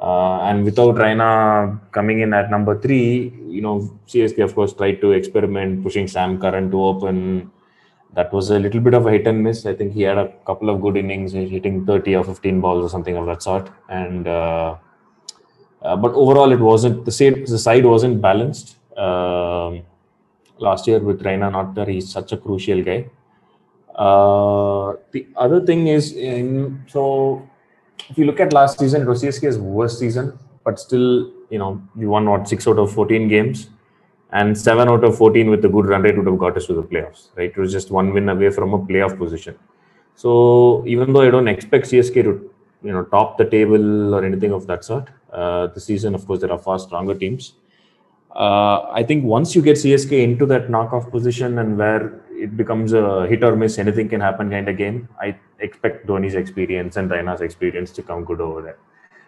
Uh, 0.00 0.40
and 0.42 0.64
without 0.64 0.94
Raina 0.96 1.80
coming 1.92 2.20
in 2.20 2.34
at 2.34 2.50
number 2.50 2.78
three, 2.78 3.32
you 3.48 3.62
know, 3.62 3.98
CSK 4.06 4.44
of 4.44 4.54
course 4.54 4.72
tried 4.74 5.00
to 5.00 5.12
experiment, 5.12 5.82
pushing 5.82 6.06
Sam 6.06 6.38
Curran 6.38 6.70
to 6.70 6.82
open. 6.82 7.50
That 8.14 8.32
was 8.32 8.50
a 8.50 8.58
little 8.58 8.80
bit 8.80 8.94
of 8.94 9.06
a 9.06 9.10
hit 9.10 9.26
and 9.26 9.42
miss. 9.42 9.66
I 9.66 9.74
think 9.74 9.92
he 9.92 10.02
had 10.02 10.18
a 10.18 10.32
couple 10.46 10.70
of 10.70 10.80
good 10.80 10.96
innings, 10.96 11.32
hitting 11.32 11.84
30 11.84 12.16
or 12.16 12.24
15 12.24 12.60
balls 12.60 12.84
or 12.84 12.88
something 12.88 13.16
of 13.16 13.26
that 13.26 13.42
sort. 13.42 13.70
And 13.88 14.26
uh, 14.26 14.76
uh, 15.82 15.96
but 15.96 16.12
overall, 16.14 16.52
it 16.52 16.60
wasn't 16.60 17.04
the 17.04 17.12
side. 17.12 17.46
The 17.46 17.58
side 17.58 17.84
wasn't 17.84 18.20
balanced. 18.20 18.76
Um 18.96 19.82
last 20.58 20.86
year 20.86 20.98
with 20.98 21.22
Raina 21.22 21.50
not 21.50 21.74
there, 21.74 21.86
he's 21.86 22.10
such 22.10 22.32
a 22.32 22.36
crucial 22.36 22.82
guy. 22.82 23.10
Uh, 23.94 24.94
the 25.10 25.26
other 25.36 25.64
thing 25.64 25.86
is, 25.86 26.12
in, 26.12 26.84
so 26.86 27.48
if 28.08 28.18
you 28.18 28.24
look 28.24 28.40
at 28.40 28.52
last 28.52 28.78
season, 28.78 29.02
it 29.02 29.08
was 29.08 29.22
CSK's 29.22 29.58
worst 29.58 29.98
season, 29.98 30.38
but 30.64 30.78
still, 30.78 31.32
you 31.50 31.58
know, 31.58 31.82
you 31.96 32.08
won 32.08 32.28
what 32.28 32.48
six 32.48 32.66
out 32.66 32.78
of 32.78 32.92
14 32.92 33.28
games, 33.28 33.70
and 34.32 34.56
seven 34.56 34.88
out 34.88 35.04
of 35.04 35.16
14 35.16 35.50
with 35.50 35.64
a 35.64 35.68
good 35.68 35.86
run 35.86 36.02
rate 36.02 36.16
would 36.16 36.26
have 36.26 36.38
got 36.38 36.56
us 36.56 36.66
to 36.66 36.74
the 36.74 36.82
playoffs. 36.82 37.28
Right, 37.36 37.50
it 37.50 37.56
was 37.56 37.72
just 37.72 37.90
one 37.90 38.12
win 38.12 38.28
away 38.28 38.50
from 38.50 38.74
a 38.74 38.78
playoff 38.78 39.16
position. 39.16 39.58
So 40.14 40.84
even 40.86 41.12
though 41.12 41.22
I 41.22 41.30
don't 41.30 41.48
expect 41.48 41.86
CSK 41.86 42.14
to, 42.24 42.50
you 42.82 42.92
know, 42.92 43.04
top 43.04 43.38
the 43.38 43.44
table 43.44 44.14
or 44.14 44.24
anything 44.24 44.52
of 44.52 44.66
that 44.66 44.84
sort, 44.84 45.08
uh, 45.32 45.68
the 45.68 45.80
season, 45.80 46.14
of 46.14 46.26
course, 46.26 46.40
there 46.40 46.52
are 46.52 46.58
far 46.58 46.78
stronger 46.78 47.14
teams. 47.14 47.54
Uh, 48.34 48.90
I 48.92 49.02
think 49.02 49.24
once 49.24 49.54
you 49.54 49.62
get 49.62 49.76
CSK 49.76 50.22
into 50.22 50.46
that 50.46 50.68
knockoff 50.68 51.10
position 51.10 51.58
and 51.58 51.78
where 51.78 52.20
it 52.30 52.56
becomes 52.56 52.92
a 52.92 53.26
hit 53.26 53.42
or 53.42 53.56
miss, 53.56 53.78
anything 53.78 54.08
can 54.08 54.20
happen 54.20 54.50
kind 54.50 54.68
of 54.68 54.76
game, 54.76 55.08
I 55.20 55.36
expect 55.60 56.06
Dhoni's 56.06 56.34
experience 56.34 56.96
and 56.96 57.10
Raina's 57.10 57.40
experience 57.40 57.90
to 57.92 58.02
come 58.02 58.24
good 58.24 58.40
over 58.40 58.62
there. 58.62 58.78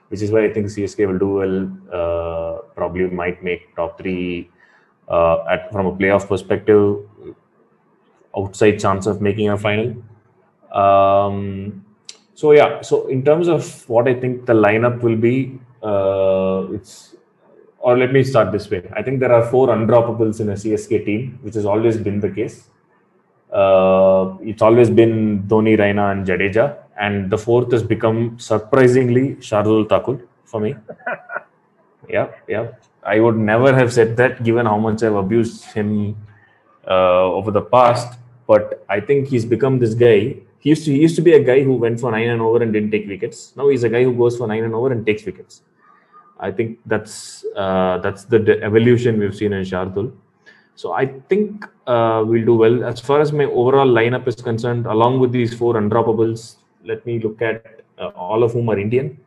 Which 0.09 0.23
is 0.23 0.31
why 0.31 0.45
I 0.45 0.53
think 0.53 0.67
CSK 0.67 1.07
will 1.07 1.19
do 1.19 1.29
well. 1.29 1.57
Uh, 1.93 2.63
probably 2.75 3.07
might 3.09 3.43
make 3.43 3.75
top 3.77 3.99
three 3.99 4.51
uh, 5.09 5.45
at 5.51 5.71
from 5.73 5.87
a 5.87 5.93
playoff 5.93 6.29
perspective. 6.29 6.99
Outside 8.37 8.79
chance 8.79 9.07
of 9.07 9.21
making 9.21 9.51
a 9.51 9.59
final. 9.59 9.97
Um, 10.73 11.85
so 12.35 12.53
yeah, 12.53 12.81
so 12.83 13.07
in 13.09 13.25
terms 13.25 13.49
of 13.49 13.89
what 13.89 14.07
I 14.07 14.15
think 14.15 14.47
the 14.47 14.53
lineup 14.53 15.03
will 15.03 15.17
be, 15.17 15.59
uh, 15.83 16.67
it's 16.73 17.17
or 17.81 17.97
let 17.97 18.13
me 18.13 18.23
start 18.25 18.53
this 18.53 18.71
way. 18.71 18.89
I 18.95 19.03
think 19.03 19.21
there 19.21 19.33
are 19.33 19.45
four 19.51 19.69
undroppables 19.69 20.41
in 20.41 20.49
a 20.51 20.55
CSK 20.55 21.05
team, 21.05 21.39
which 21.43 21.55
has 21.55 21.65
always 21.65 21.97
been 21.97 22.21
the 22.21 22.31
case. 22.31 22.69
Uh, 23.59 24.37
it's 24.51 24.63
always 24.63 24.91
been 24.91 25.43
Dhoni, 25.51 25.77
Raina, 25.83 26.13
and 26.13 26.27
Jadeja, 26.27 26.67
and 27.01 27.31
the 27.31 27.39
fourth 27.39 27.73
has 27.73 27.83
become 27.83 28.39
surprisingly 28.39 29.25
Shardul 29.37 29.89
Thakur 29.89 30.21
for 30.45 30.61
me. 30.61 30.77
yeah, 32.09 32.29
yeah. 32.47 32.69
I 33.03 33.21
would 33.21 33.37
never 33.37 33.75
have 33.75 33.93
said 33.93 34.17
that, 34.19 34.45
given 34.45 34.67
how 34.67 34.79
much 34.79 35.03
I've 35.03 35.15
abused 35.15 35.65
him 35.73 36.17
uh, 36.87 37.25
over 37.39 37.51
the 37.51 37.63
past. 37.63 38.19
But 38.47 38.85
I 38.89 39.01
think 39.01 39.29
he's 39.29 39.45
become 39.45 39.79
this 39.79 39.95
guy. 39.95 40.37
He 40.61 40.71
used 40.71 40.85
to 40.85 40.93
he 40.93 41.01
used 41.01 41.17
to 41.17 41.23
be 41.23 41.33
a 41.33 41.43
guy 41.43 41.63
who 41.63 41.75
went 41.75 42.01
for 42.01 42.11
nine 42.11 42.29
and 42.29 42.41
over 42.41 42.63
and 42.63 42.73
didn't 42.73 42.91
take 42.91 43.09
wickets. 43.09 43.55
Now 43.57 43.69
he's 43.69 43.85
a 43.85 43.89
guy 43.89 44.05
who 44.05 44.15
goes 44.15 44.37
for 44.37 44.47
nine 44.47 44.65
and 44.65 44.75
over 44.75 44.93
and 44.93 45.05
takes 45.05 45.25
wickets. 45.25 45.63
I 46.41 46.51
think 46.53 46.79
that's 46.87 47.45
uh, 47.57 47.99
that's 47.99 48.25
the 48.25 48.39
de- 48.39 48.63
evolution 48.63 49.19
we've 49.19 49.37
seen 49.37 49.53
in 49.53 49.65
Shardul. 49.65 50.13
So 50.81 50.93
I 50.93 51.07
think 51.29 51.65
uh, 51.89 52.23
we'll 52.25 52.45
do 52.45 52.55
well. 52.55 52.85
As 52.85 53.01
far 53.01 53.21
as 53.21 53.33
my 53.33 53.47
overall 53.61 53.89
lineup 53.89 54.29
is 54.29 54.37
concerned, 54.37 54.87
along 54.87 55.19
with 55.19 55.33
these 55.33 55.53
four 55.53 55.75
undroppables, 55.75 56.43
let 56.85 57.05
me 57.05 57.19
look 57.19 57.43
at 57.43 57.81
uh, 57.99 58.11
all 58.15 58.45
of 58.45 58.53
whom 58.53 58.71
are 58.71 58.79
Indian. 58.79 59.19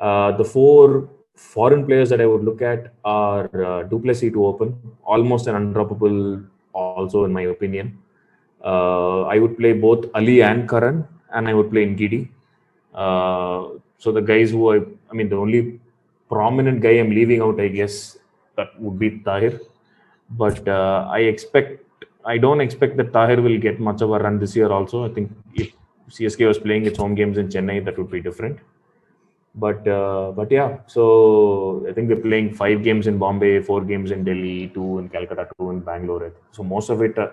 Uh, 0.00 0.30
the 0.36 0.44
four 0.44 1.08
foreign 1.34 1.84
players 1.84 2.10
that 2.10 2.20
I 2.20 2.26
would 2.26 2.44
look 2.44 2.62
at 2.62 2.92
are 3.04 3.50
uh, 3.64 3.82
du 3.82 3.98
Plessis 3.98 4.32
to 4.32 4.46
open, 4.46 4.78
almost 5.02 5.48
an 5.48 5.56
undroppable, 5.60 6.46
also 6.72 7.24
in 7.24 7.32
my 7.32 7.42
opinion. 7.42 7.98
Uh, 8.64 9.22
I 9.22 9.40
would 9.40 9.56
play 9.58 9.72
both 9.72 10.04
Ali 10.14 10.42
and 10.42 10.68
Curran, 10.68 11.08
and 11.32 11.48
I 11.48 11.54
would 11.54 11.72
play 11.72 11.86
Ngidi. 11.86 12.28
Uh, 12.94 13.80
so 13.98 14.12
the 14.12 14.20
guys 14.20 14.52
who 14.52 14.74
I, 14.74 14.78
I 15.10 15.14
mean, 15.14 15.28
the 15.28 15.36
only 15.36 15.80
prominent 16.28 16.80
guy 16.80 17.00
I'm 17.00 17.10
leaving 17.10 17.42
out, 17.42 17.60
I 17.60 17.66
guess, 17.66 18.16
that 18.56 18.80
would 18.80 18.96
be 18.96 19.18
Tahir. 19.18 19.60
But 20.30 20.66
uh, 20.68 21.08
I 21.10 21.20
expect, 21.20 21.84
I 22.24 22.38
don't 22.38 22.60
expect 22.60 22.96
that 22.98 23.12
Tahir 23.12 23.40
will 23.40 23.58
get 23.58 23.80
much 23.80 24.00
of 24.00 24.10
a 24.10 24.18
run 24.18 24.38
this 24.38 24.54
year. 24.54 24.70
Also, 24.70 25.04
I 25.04 25.12
think 25.12 25.32
if 25.54 25.72
CSK 26.08 26.46
was 26.46 26.58
playing 26.58 26.86
its 26.86 26.98
home 26.98 27.14
games 27.14 27.38
in 27.38 27.48
Chennai, 27.48 27.84
that 27.84 27.98
would 27.98 28.10
be 28.10 28.20
different. 28.20 28.58
But 29.54 29.86
uh, 29.88 30.30
but 30.30 30.50
yeah, 30.50 30.78
so 30.86 31.84
I 31.88 31.92
think 31.92 32.08
we're 32.08 32.20
playing 32.20 32.54
five 32.54 32.84
games 32.84 33.08
in 33.08 33.18
Bombay, 33.18 33.62
four 33.62 33.84
games 33.84 34.12
in 34.12 34.22
Delhi, 34.22 34.68
two 34.68 34.98
in 34.98 35.08
Calcutta, 35.08 35.48
two 35.58 35.70
in 35.70 35.80
Bangalore. 35.80 36.32
So 36.52 36.62
most 36.62 36.88
of 36.88 37.02
it, 37.02 37.18
uh, 37.18 37.30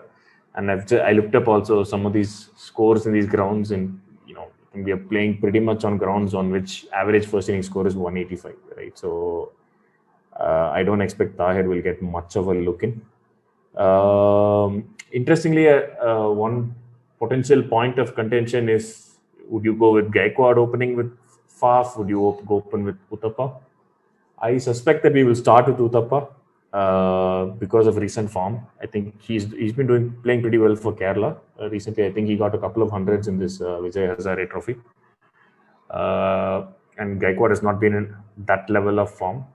and 0.55 0.71
I've 0.71 0.87
just, 0.87 1.03
I 1.03 1.11
looked 1.11 1.35
up 1.35 1.47
also 1.47 1.83
some 1.83 2.07
of 2.07 2.13
these 2.13 2.49
scores 2.55 3.05
in 3.05 3.13
these 3.13 3.27
grounds, 3.27 3.69
and 3.69 4.01
you 4.25 4.33
know 4.33 4.47
we 4.73 4.91
are 4.91 4.97
playing 4.97 5.37
pretty 5.37 5.59
much 5.59 5.83
on 5.83 5.97
grounds 5.97 6.33
on 6.33 6.49
which 6.49 6.87
average 6.91 7.27
first 7.27 7.49
inning 7.49 7.61
score 7.61 7.85
is 7.85 7.95
185, 7.95 8.55
right? 8.75 8.97
So 8.97 9.51
uh, 10.39 10.69
I 10.73 10.83
don't 10.83 11.01
expect 11.01 11.37
Tahir 11.37 11.67
will 11.67 11.81
get 11.81 12.01
much 12.01 12.35
of 12.35 12.47
a 12.47 12.53
look 12.53 12.83
in. 12.83 13.01
Um, 13.75 14.95
interestingly, 15.11 15.69
uh, 15.69 15.81
uh, 16.03 16.29
one 16.29 16.75
potential 17.19 17.63
point 17.63 17.99
of 17.99 18.15
contention 18.15 18.69
is 18.69 19.15
would 19.47 19.63
you 19.63 19.73
go 19.75 19.93
with 19.93 20.11
Gaikwad 20.11 20.57
opening 20.57 20.95
with 20.95 21.11
Faf? 21.61 21.97
Would 21.97 22.09
you 22.09 22.21
op- 22.21 22.45
go 22.45 22.55
open 22.55 22.83
with 22.83 22.97
Uthappa? 23.09 23.55
I 24.39 24.57
suspect 24.57 25.03
that 25.03 25.13
we 25.13 25.23
will 25.23 25.35
start 25.35 25.67
with 25.67 25.77
Uthappa 25.77 26.27
uh, 26.73 27.45
because 27.63 27.87
of 27.87 27.97
recent 27.97 28.29
form. 28.29 28.59
I 28.81 28.85
think 28.85 29.19
he's 29.21 29.51
he's 29.51 29.73
been 29.73 29.87
doing 29.87 30.15
playing 30.23 30.41
pretty 30.41 30.57
well 30.57 30.75
for 30.75 30.93
Kerala 30.93 31.37
uh, 31.59 31.69
recently. 31.69 32.05
I 32.05 32.11
think 32.11 32.27
he 32.27 32.35
got 32.35 32.53
a 32.53 32.57
couple 32.57 32.83
of 32.83 32.91
hundreds 32.91 33.27
in 33.27 33.39
this 33.39 33.61
uh, 33.61 33.79
Vijay 33.85 34.15
Hazare 34.15 34.49
Trophy. 34.49 34.75
Uh, 35.89 36.65
and 36.97 37.21
Gaikwad 37.21 37.49
has 37.49 37.63
not 37.63 37.79
been 37.79 37.93
in 37.93 38.15
that 38.45 38.69
level 38.69 38.99
of 38.99 39.09
form. 39.09 39.45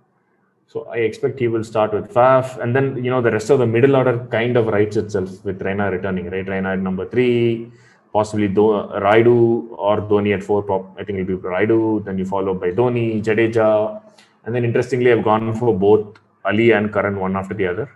So 0.66 0.84
I 0.84 0.98
expect 0.98 1.38
he 1.38 1.48
will 1.48 1.64
start 1.64 1.92
with 1.92 2.12
Faf, 2.12 2.58
and 2.62 2.74
then 2.74 3.04
you 3.04 3.10
know 3.10 3.20
the 3.20 3.30
rest 3.30 3.50
of 3.50 3.58
the 3.58 3.66
middle 3.66 3.94
order 3.94 4.26
kind 4.30 4.56
of 4.56 4.66
writes 4.68 4.96
itself 4.96 5.44
with 5.44 5.60
Raina 5.60 5.90
returning, 5.90 6.30
right? 6.30 6.46
Raina 6.46 6.72
at 6.72 6.78
number 6.78 7.06
three, 7.06 7.70
possibly 8.12 8.48
Do- 8.48 8.88
Rayudu 9.06 9.68
or 9.72 10.00
Dhoni 10.00 10.34
at 10.34 10.42
four. 10.42 10.64
I 10.98 11.04
think 11.04 11.18
it'll 11.18 11.36
be 11.36 11.42
Rayudu. 11.42 12.04
Then 12.04 12.16
you 12.18 12.24
follow 12.24 12.54
by 12.54 12.70
Dhoni, 12.70 13.22
Jadeja, 13.22 14.00
and 14.44 14.54
then 14.54 14.64
interestingly, 14.64 15.12
I've 15.12 15.24
gone 15.24 15.54
for 15.54 15.78
both 15.78 16.18
Ali 16.44 16.72
and 16.72 16.92
Curran 16.92 17.20
one 17.20 17.36
after 17.36 17.54
the 17.54 17.66
other. 17.66 17.90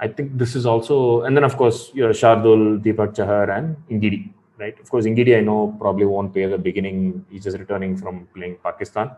I 0.00 0.08
think 0.08 0.36
this 0.36 0.56
is 0.56 0.66
also, 0.66 1.22
and 1.22 1.36
then 1.36 1.44
of 1.44 1.56
course, 1.56 1.90
you 1.94 2.02
know, 2.02 2.10
Shardul, 2.10 2.82
Deepak 2.82 3.14
Chahar, 3.14 3.56
and 3.56 3.76
Ngidi, 3.90 4.30
right? 4.58 4.78
Of 4.80 4.90
course, 4.90 5.04
Ngidi 5.04 5.36
I 5.38 5.42
know 5.42 5.76
probably 5.78 6.06
won't 6.06 6.32
play 6.32 6.44
at 6.44 6.50
the 6.50 6.58
beginning. 6.58 7.24
He's 7.30 7.44
just 7.44 7.58
returning 7.58 7.96
from 7.96 8.26
playing 8.34 8.56
Pakistan. 8.64 9.10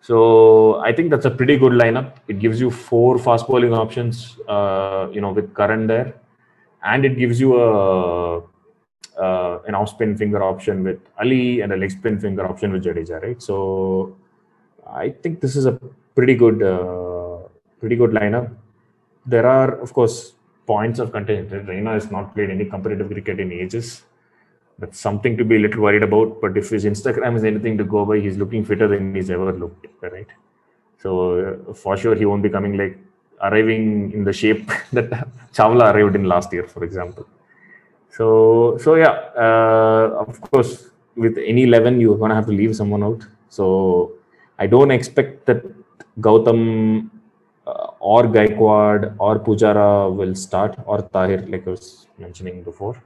So 0.00 0.76
I 0.80 0.92
think 0.92 1.10
that's 1.10 1.26
a 1.26 1.30
pretty 1.30 1.56
good 1.56 1.72
lineup. 1.72 2.16
It 2.28 2.38
gives 2.38 2.60
you 2.60 2.70
four 2.70 3.18
fast 3.18 3.46
bowling 3.46 3.74
options, 3.74 4.38
uh, 4.48 5.08
you 5.12 5.20
know, 5.20 5.32
with 5.32 5.52
Curran 5.54 5.86
there, 5.86 6.14
and 6.82 7.04
it 7.04 7.18
gives 7.18 7.40
you 7.40 7.60
a 7.60 8.40
uh, 9.18 9.58
an 9.66 9.74
off 9.74 9.90
spin 9.90 10.16
finger 10.16 10.42
option 10.42 10.84
with 10.84 11.00
Ali 11.20 11.60
and 11.60 11.72
a 11.72 11.76
leg 11.76 11.90
spin 11.90 12.20
finger 12.20 12.46
option 12.46 12.72
with 12.72 12.84
Jadeja, 12.84 13.20
right? 13.22 13.42
So 13.42 14.16
I 14.86 15.10
think 15.10 15.40
this 15.40 15.56
is 15.56 15.66
a 15.66 15.72
pretty 16.14 16.34
good, 16.34 16.62
uh, 16.62 17.48
pretty 17.80 17.96
good 17.96 18.10
lineup. 18.10 18.54
There 19.26 19.46
are, 19.46 19.80
of 19.80 19.92
course, 19.92 20.34
points 20.66 20.98
of 20.98 21.12
contention. 21.12 21.66
Raina 21.66 21.94
has 21.94 22.10
not 22.10 22.34
played 22.34 22.50
any 22.50 22.64
competitive 22.64 23.08
cricket 23.10 23.40
in 23.40 23.52
ages. 23.52 24.04
That's 24.78 25.00
something 25.00 25.36
to 25.36 25.44
be 25.44 25.56
a 25.56 25.58
little 25.58 25.82
worried 25.82 26.02
about. 26.02 26.40
But 26.40 26.56
if 26.56 26.70
his 26.70 26.84
Instagram 26.84 27.36
is 27.36 27.44
anything 27.44 27.76
to 27.78 27.84
go 27.84 28.04
by, 28.04 28.20
he's 28.20 28.36
looking 28.36 28.64
fitter 28.64 28.86
than 28.86 29.14
he's 29.14 29.30
ever 29.30 29.52
looked, 29.52 29.86
right? 30.02 30.28
So 30.98 31.64
uh, 31.68 31.74
for 31.74 31.96
sure, 31.96 32.14
he 32.14 32.24
won't 32.24 32.42
be 32.42 32.48
coming 32.48 32.76
like 32.76 32.98
arriving 33.42 34.12
in 34.12 34.24
the 34.24 34.32
shape 34.32 34.70
that 34.92 35.10
Chawla 35.52 35.92
arrived 35.92 36.14
in 36.16 36.24
last 36.24 36.52
year, 36.52 36.66
for 36.66 36.84
example. 36.84 37.26
So 38.10 38.78
so 38.78 38.94
yeah, 38.94 39.14
uh, 39.36 40.24
of 40.26 40.40
course, 40.40 40.90
with 41.16 41.38
any 41.38 41.64
eleven, 41.64 42.00
you're 42.00 42.18
gonna 42.18 42.34
have 42.34 42.46
to 42.46 42.52
leave 42.52 42.74
someone 42.74 43.02
out. 43.02 43.26
So 43.48 44.12
I 44.58 44.66
don't 44.66 44.90
expect 44.90 45.46
that 45.46 45.62
Gautam 46.20 47.10
uh, 47.66 47.88
or 48.00 48.24
Gaikwad 48.24 49.14
or 49.18 49.38
Pujara 49.38 50.14
will 50.14 50.34
start 50.34 50.76
or 50.86 51.02
Tahir, 51.02 51.46
like 51.48 51.66
I 51.66 51.70
was 51.70 52.06
mentioning 52.18 52.62
before. 52.62 53.00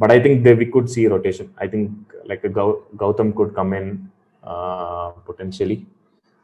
But 0.00 0.10
I 0.10 0.18
think 0.20 0.44
that 0.44 0.58
we 0.58 0.66
could 0.66 0.88
see 0.90 1.06
rotation. 1.06 1.52
I 1.58 1.66
think 1.66 1.90
like 2.26 2.44
a 2.44 2.50
Gautam 2.50 3.34
could 3.34 3.54
come 3.54 3.72
in 3.72 4.10
uh, 4.42 5.10
potentially 5.28 5.86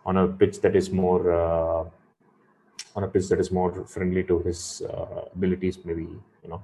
on 0.06 0.16
a 0.16 0.26
pitch 0.26 0.60
that 0.62 0.74
is 0.74 0.90
more 0.90 1.22
uh, 1.32 1.84
on 2.96 3.04
a 3.04 3.08
pitch 3.08 3.28
that 3.28 3.40
is 3.40 3.50
more 3.50 3.70
friendly 3.86 4.22
to 4.24 4.38
his 4.40 4.82
uh, 4.88 5.22
abilities, 5.34 5.78
maybe 5.84 6.08
you 6.42 6.48
know. 6.48 6.62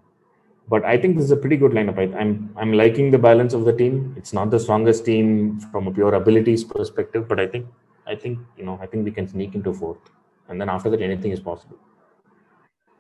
But 0.69 0.85
I 0.85 0.97
think 0.98 1.16
this 1.16 1.24
is 1.24 1.31
a 1.31 1.36
pretty 1.36 1.56
good 1.56 1.73
lineup. 1.73 1.98
I, 1.98 2.06
I'm 2.19 2.55
I'm 2.56 2.73
liking 2.73 3.10
the 3.10 3.19
balance 3.19 3.55
of 3.55 3.65
the 3.65 3.73
team. 3.73 4.15
It's 4.16 4.32
not 4.32 4.51
the 4.51 4.60
strongest 4.60 5.05
team 5.05 5.60
from 5.73 5.86
a 5.89 5.90
pure 5.90 6.15
abilities 6.15 6.65
perspective, 6.65 7.28
but 7.28 7.40
I 7.40 7.47
think 7.47 7.66
I 8.06 8.15
think 8.15 8.39
you 8.56 8.65
know 8.65 8.78
I 8.81 8.86
think 8.86 9.05
we 9.05 9.10
can 9.10 9.28
sneak 9.28 9.55
into 9.55 9.73
fourth, 9.73 10.10
and 10.48 10.60
then 10.60 10.69
after 10.69 10.90
that 10.90 11.01
anything 11.01 11.32
is 11.32 11.40
possible. 11.40 11.78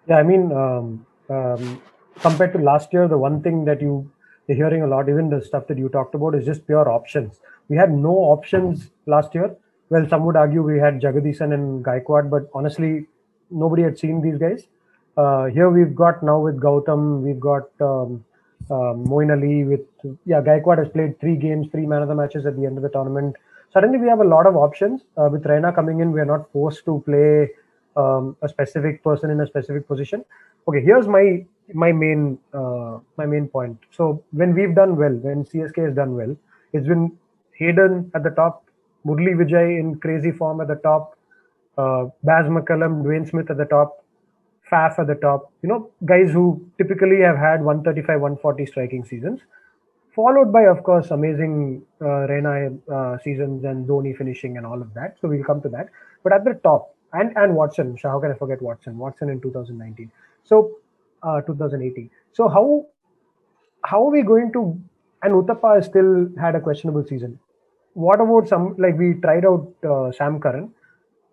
Yeah, 0.08 0.16
I 0.16 0.22
mean, 0.22 0.52
um, 0.52 1.06
um, 1.28 1.82
compared 2.20 2.52
to 2.52 2.58
last 2.58 2.92
year, 2.92 3.08
the 3.08 3.18
one 3.18 3.42
thing 3.42 3.64
that 3.64 3.80
you 3.80 4.10
you're 4.46 4.56
hearing 4.56 4.82
a 4.82 4.86
lot, 4.86 5.08
even 5.08 5.28
the 5.28 5.42
stuff 5.42 5.66
that 5.66 5.76
you 5.76 5.88
talked 5.90 6.14
about, 6.14 6.34
is 6.34 6.44
just 6.46 6.66
pure 6.66 6.88
options. 6.90 7.40
We 7.68 7.76
had 7.76 7.92
no 7.92 8.10
options 8.10 8.90
last 9.06 9.34
year. 9.34 9.54
Well, 9.90 10.08
some 10.08 10.24
would 10.24 10.36
argue 10.36 10.62
we 10.62 10.78
had 10.78 11.00
Jagadeesan 11.00 11.52
and 11.52 11.84
Gaikwad, 11.84 12.30
but 12.30 12.48
honestly, 12.54 13.06
nobody 13.50 13.82
had 13.82 13.98
seen 13.98 14.22
these 14.22 14.38
guys. 14.38 14.66
Uh, 15.16 15.46
here 15.46 15.68
we've 15.68 15.94
got 15.94 16.22
now 16.22 16.38
with 16.40 16.60
Gautam, 16.60 17.22
we've 17.22 17.40
got 17.40 17.68
um, 17.80 18.24
uh, 18.70 18.94
Moeen 19.10 19.30
Ali 19.30 19.64
with 19.64 19.80
yeah, 20.24 20.40
Gaikwad 20.40 20.78
has 20.78 20.88
played 20.88 21.18
three 21.20 21.36
games, 21.36 21.68
three 21.70 21.86
man 21.86 22.02
of 22.02 22.08
the 22.08 22.14
matches 22.14 22.46
at 22.46 22.56
the 22.56 22.64
end 22.64 22.76
of 22.76 22.82
the 22.82 22.88
tournament. 22.88 23.36
Suddenly 23.72 23.98
we 23.98 24.08
have 24.08 24.20
a 24.20 24.24
lot 24.24 24.46
of 24.46 24.56
options. 24.56 25.02
Uh, 25.16 25.28
with 25.30 25.44
Raina 25.44 25.74
coming 25.74 26.00
in, 26.00 26.12
we 26.12 26.20
are 26.20 26.24
not 26.24 26.50
forced 26.52 26.84
to 26.86 27.02
play 27.04 27.50
um, 27.96 28.36
a 28.42 28.48
specific 28.48 29.02
person 29.02 29.30
in 29.30 29.40
a 29.40 29.46
specific 29.46 29.86
position. 29.86 30.24
Okay, 30.66 30.80
here's 30.80 31.06
my 31.06 31.44
my 31.74 31.92
main 31.92 32.38
uh, 32.52 32.98
my 33.16 33.26
main 33.26 33.48
point. 33.48 33.78
So 33.90 34.22
when 34.32 34.54
we've 34.54 34.74
done 34.74 34.96
well, 34.96 35.14
when 35.14 35.44
CSK 35.44 35.86
has 35.86 35.94
done 35.94 36.14
well, 36.14 36.36
it's 36.72 36.86
been 36.86 37.16
Hayden 37.52 38.10
at 38.14 38.22
the 38.22 38.30
top, 38.30 38.64
Murali 39.06 39.34
Vijay 39.34 39.78
in 39.78 39.98
crazy 39.98 40.30
form 40.30 40.60
at 40.60 40.68
the 40.68 40.76
top, 40.76 41.16
uh, 41.76 42.06
Baz 42.22 42.46
McCullum, 42.46 43.02
Dwayne 43.02 43.28
Smith 43.28 43.50
at 43.50 43.56
the 43.56 43.64
top, 43.64 44.04
Faf 44.70 44.98
at 44.98 45.06
the 45.06 45.14
top. 45.14 45.52
You 45.62 45.68
know, 45.68 45.90
guys 46.04 46.30
who 46.30 46.66
typically 46.78 47.20
have 47.20 47.36
had 47.36 47.62
135, 47.62 48.20
140 48.20 48.66
striking 48.66 49.04
seasons, 49.04 49.40
followed 50.14 50.52
by, 50.52 50.62
of 50.62 50.82
course, 50.82 51.10
amazing 51.10 51.82
uh, 52.00 52.26
Raina 52.30 52.78
uh, 52.90 53.18
seasons 53.18 53.64
and 53.64 53.86
Dhoni 53.86 54.16
finishing 54.16 54.56
and 54.56 54.66
all 54.66 54.80
of 54.80 54.94
that. 54.94 55.16
So 55.20 55.28
we'll 55.28 55.44
come 55.44 55.60
to 55.62 55.68
that. 55.70 55.88
But 56.22 56.32
at 56.32 56.44
the 56.44 56.54
top, 56.54 56.94
and 57.12 57.34
and 57.36 57.54
Watson, 57.54 57.96
how 58.02 58.20
can 58.20 58.32
I 58.32 58.34
forget 58.34 58.60
Watson? 58.60 58.98
Watson 58.98 59.30
in 59.30 59.40
2019. 59.40 60.10
So 60.44 60.78
uh, 61.22 61.40
2018. 61.42 62.10
So 62.32 62.48
how 62.48 62.86
how 63.84 64.06
are 64.06 64.10
we 64.10 64.22
going 64.22 64.52
to? 64.52 64.78
And 65.22 65.32
Uthappa 65.34 65.76
has 65.76 65.86
still 65.86 66.28
had 66.40 66.54
a 66.54 66.60
questionable 66.60 67.04
season. 67.04 67.38
What 67.94 68.20
about 68.20 68.48
some 68.48 68.74
like 68.78 68.96
we 68.96 69.14
tried 69.14 69.44
out 69.44 69.72
uh, 69.88 70.12
Sam 70.12 70.40
Curran? 70.40 70.72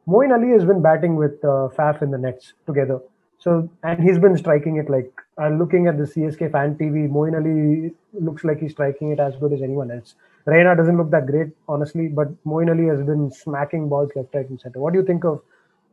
Moeen 0.07 0.31
Ali 0.33 0.51
has 0.51 0.65
been 0.65 0.81
batting 0.81 1.15
with 1.15 1.43
uh, 1.43 1.69
Faf 1.75 2.01
in 2.01 2.11
the 2.11 2.17
nets 2.17 2.53
together. 2.65 2.99
So 3.39 3.69
and 3.83 4.01
he's 4.01 4.17
been 4.17 4.37
striking 4.37 4.77
it 4.77 4.89
like 4.89 5.11
I'm 5.37 5.59
looking 5.59 5.87
at 5.87 5.97
the 5.97 6.05
CSK 6.05 6.51
fan 6.51 6.75
TV. 6.75 7.09
Moeen 7.09 7.35
Ali 7.35 7.93
looks 8.13 8.43
like 8.43 8.59
he's 8.59 8.71
striking 8.71 9.11
it 9.11 9.19
as 9.19 9.35
good 9.35 9.53
as 9.53 9.61
anyone 9.61 9.91
else. 9.91 10.15
Raina 10.47 10.77
doesn't 10.77 10.97
look 10.97 11.09
that 11.11 11.25
great, 11.25 11.47
honestly, 11.67 12.07
but 12.07 12.27
Moeen 12.45 12.69
Ali 12.69 12.87
has 12.87 13.05
been 13.05 13.31
smacking 13.31 13.89
balls 13.89 14.11
left, 14.15 14.33
right, 14.35 14.47
and 14.47 14.61
center. 14.61 14.79
What 14.79 14.93
do 14.93 14.99
you 14.99 15.05
think 15.05 15.25
of 15.25 15.41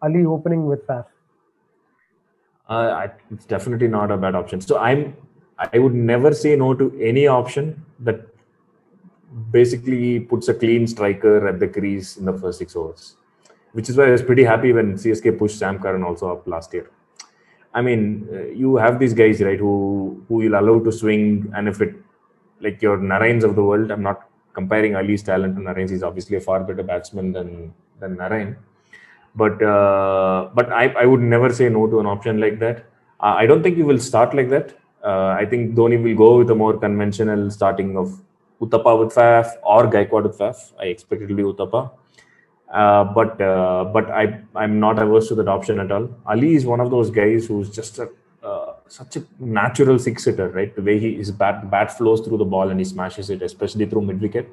Ali 0.03 0.27
opening 0.27 0.67
with 0.67 0.87
Faf? 0.87 1.07
Uh, 2.73 3.09
it's 3.31 3.45
definitely 3.45 3.89
not 3.89 4.11
a 4.11 4.17
bad 4.17 4.35
option. 4.35 4.61
So 4.61 4.79
I'm 4.79 5.17
I 5.73 5.79
would 5.79 5.95
never 5.95 6.33
say 6.43 6.57
no 6.57 6.75
to 6.75 6.87
any 7.01 7.27
option 7.27 7.85
that 8.01 8.21
basically 9.51 10.21
puts 10.21 10.49
a 10.49 10.55
clean 10.55 10.87
striker 10.87 11.49
at 11.49 11.61
the 11.61 11.69
crease 11.69 12.17
in 12.17 12.25
the 12.25 12.33
first 12.33 12.59
six 12.59 12.75
overs. 12.75 13.17
Which 13.73 13.89
is 13.89 13.97
why 13.97 14.07
I 14.07 14.11
was 14.11 14.23
pretty 14.23 14.45
happy 14.45 14.73
when 14.73 14.95
CSK 14.95 15.39
pushed 15.39 15.59
Sam 15.59 15.79
Curran 15.79 16.03
also 16.03 16.33
up 16.33 16.47
last 16.47 16.75
year. 16.75 16.91
I 17.75 17.81
mean, 17.81 18.29
uh, 18.33 18.43
you 18.63 18.77
have 18.77 18.99
these 18.99 19.15
guys 19.15 19.41
right 19.41 19.59
who 19.59 20.25
who 20.29 20.43
you'll 20.43 20.59
allow 20.63 20.79
to 20.89 20.93
swing, 20.93 21.53
and 21.55 21.69
if 21.69 21.81
it 21.81 21.95
like 22.61 22.83
your 22.83 22.99
Narines 23.13 23.45
of 23.45 23.55
the 23.61 23.65
world, 23.71 23.91
I'm 23.91 24.03
not 24.03 24.29
comparing 24.53 24.97
Ali's 24.97 25.23
talent 25.23 25.57
to 25.57 25.63
Narines. 25.63 25.91
He's 25.91 26.03
obviously 26.03 26.37
a 26.37 26.45
far 26.49 26.61
better 26.61 26.83
batsman 26.83 27.33
than 27.33 27.73
than 28.01 28.17
Narine. 28.17 28.57
But 29.35 29.63
uh, 29.63 30.51
but 30.55 30.71
I, 30.73 30.89
I 30.89 31.07
would 31.07 31.21
never 31.21 31.53
say 31.53 31.69
no 31.69 31.87
to 31.87 32.01
an 32.01 32.07
option 32.07 32.39
like 32.41 32.59
that. 32.59 32.85
I 33.21 33.47
don't 33.47 33.63
think 33.63 33.79
you 33.79 33.87
will 33.87 34.01
start 34.01 34.35
like 34.35 34.51
that. 34.51 34.75
Uh, 35.03 35.37
I 35.39 35.47
think 35.47 35.75
Dhoni 35.75 36.03
will 36.03 36.17
go 36.17 36.39
with 36.39 36.51
a 36.51 36.55
more 36.55 36.77
conventional 36.77 37.51
starting 37.51 37.97
of 37.97 38.21
Uthappa 38.61 38.99
with 38.99 39.15
Faf 39.15 39.53
or 39.63 39.87
Gaikwad 39.87 40.25
with 40.25 40.39
Faf. 40.39 40.73
I 40.79 40.87
expect 40.87 41.23
it 41.23 41.29
will 41.29 41.37
be 41.37 41.43
Uthappa. 41.43 41.91
Uh, 42.73 43.05
but 43.05 43.41
uh, 43.41 43.85
but 43.85 44.11
I 44.11 44.41
I'm 44.55 44.81
not 44.81 44.99
averse 44.99 45.29
to 45.29 45.35
that 45.37 45.49
option 45.49 45.79
at 45.79 45.93
all. 45.93 46.09
Ali 46.27 46.55
is 46.55 46.67
one 46.67 46.81
of 46.81 46.91
those 46.91 47.11
guys 47.11 47.47
who's 47.47 47.71
just 47.71 47.99
a, 47.99 48.09
uh, 48.43 48.75
such 48.89 49.17
a 49.17 49.25
natural 49.39 49.99
six 49.99 50.25
hitter, 50.25 50.49
right? 50.49 50.75
The 50.75 50.83
way 50.83 50.99
he 50.99 51.15
his 51.17 51.31
bat 51.31 51.71
bat 51.71 51.97
flows 51.97 52.21
through 52.21 52.39
the 52.39 52.45
ball 52.45 52.71
and 52.71 52.81
he 52.81 52.85
smashes 52.85 53.31
it, 53.31 53.43
especially 53.43 53.87
through 53.87 54.03
mid 54.03 54.21
wicket. 54.21 54.49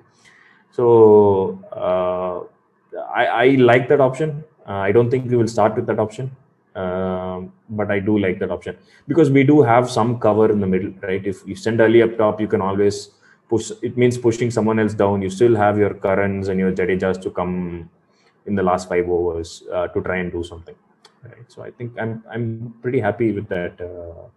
So 0.72 1.64
uh, 1.72 3.02
I 3.14 3.26
I 3.26 3.46
like 3.56 3.88
that 3.90 4.02
option. 4.02 4.44
Uh, 4.70 4.74
I 4.74 4.92
don't 4.92 5.10
think 5.10 5.30
we 5.30 5.36
will 5.36 5.48
start 5.48 5.76
with 5.76 5.88
that 5.88 6.00
option. 6.00 6.32
Um, 6.76 7.52
but 7.70 7.92
I 7.92 8.00
do 8.00 8.18
like 8.20 8.40
that 8.40 8.52
option 8.52 8.78
because 9.08 9.32
we 9.32 9.44
do 9.44 9.62
have 9.64 9.90
some 9.90 10.20
cover 10.20 10.52
in 10.52 10.60
the 10.60 10.68
middle, 10.68 10.94
right? 11.02 11.26
If 11.26 11.46
you 11.46 11.56
send 11.56 11.82
early 11.82 12.04
up 12.04 12.16
top, 12.18 12.40
you 12.40 12.48
can 12.48 12.62
always 12.62 13.10
push. 13.50 13.72
It 13.82 13.98
means 13.98 14.18
pushing 14.18 14.52
someone 14.52 14.80
else 14.80 14.94
down. 14.94 15.24
You 15.24 15.32
still 15.32 15.56
have 15.56 15.80
your 15.80 15.94
Currans 15.96 16.48
and 16.48 16.60
your 16.60 16.72
Jadejas 16.72 17.22
to 17.24 17.32
come 17.32 17.90
in 18.46 18.56
the 18.56 18.64
last 18.64 18.88
five 18.88 19.10
overs 19.10 19.64
uh, 19.74 19.88
to 19.88 20.02
try 20.02 20.18
and 20.18 20.32
do 20.32 20.44
something, 20.44 20.76
right? 21.24 21.48
So 21.48 21.64
I 21.64 21.72
think 21.72 22.00
I'm 22.00 22.24
I'm 22.32 22.76
pretty 22.84 23.00
happy 23.00 23.32
with 23.32 23.50
that. 23.50 23.82
Uh, 23.82 24.28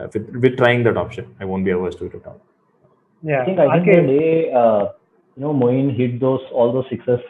uh, 0.00 0.08
with, 0.12 0.28
with 0.42 0.56
trying 0.56 0.82
that 0.84 0.96
option, 0.96 1.34
I 1.40 1.44
won't 1.44 1.64
be 1.64 1.70
averse 1.70 1.96
to 1.96 2.06
it 2.06 2.14
at 2.14 2.26
all. 2.26 2.40
Yeah, 3.22 3.42
I 3.42 3.44
think 3.44 3.58
I 3.58 3.80
think 3.80 3.88
RK, 3.88 3.94
the 3.96 4.18
day 4.18 4.52
uh, 4.52 4.84
you 5.36 5.42
know 5.42 5.52
Moeen 5.52 5.94
hit 5.94 6.20
those 6.20 6.40
all 6.52 6.72
those 6.72 6.86
sixes 6.88 7.20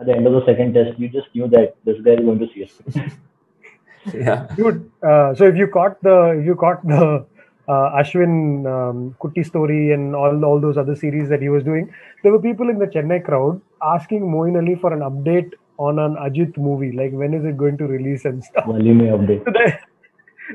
at 0.00 0.06
the 0.06 0.12
end 0.12 0.26
of 0.26 0.32
the 0.32 0.44
second 0.46 0.74
test, 0.74 0.98
you 0.98 1.08
just 1.08 1.28
knew 1.34 1.48
that 1.48 1.76
this 1.84 2.00
guy 2.00 2.12
is 2.12 2.20
going 2.20 2.38
to 2.38 2.48
see 2.54 2.64
us. 2.64 2.72
yeah. 4.14 4.46
Dude, 4.56 4.90
uh, 5.02 5.34
so 5.34 5.44
if 5.44 5.56
you 5.56 5.66
caught 5.66 6.02
the 6.02 6.38
if 6.40 6.46
you 6.46 6.54
caught 6.54 6.86
the 6.86 7.26
uh, 7.68 7.98
Ashwin 8.00 8.66
um, 8.66 9.14
Kutti 9.20 9.44
story 9.44 9.92
and 9.92 10.16
all 10.16 10.44
all 10.44 10.60
those 10.60 10.78
other 10.78 10.96
series 10.96 11.28
that 11.28 11.42
he 11.42 11.48
was 11.48 11.62
doing, 11.62 11.92
there 12.22 12.32
were 12.32 12.40
people 12.40 12.70
in 12.70 12.78
the 12.78 12.86
Chennai 12.86 13.24
crowd 13.24 13.60
asking 13.82 14.22
Moeen 14.22 14.56
Ali 14.56 14.74
for 14.74 14.92
an 14.92 15.00
update 15.00 15.52
on 15.76 15.98
an 15.98 16.16
Ajit 16.16 16.56
movie, 16.58 16.92
like 16.92 17.12
when 17.12 17.34
is 17.34 17.44
it 17.44 17.56
going 17.56 17.76
to 17.78 17.86
release 17.86 18.24
and 18.24 18.44
stuff. 18.44 18.66
Wali 18.66 18.92
may 18.92 19.06
update. 19.06 19.44
So 19.44 19.52
the, 19.58 19.78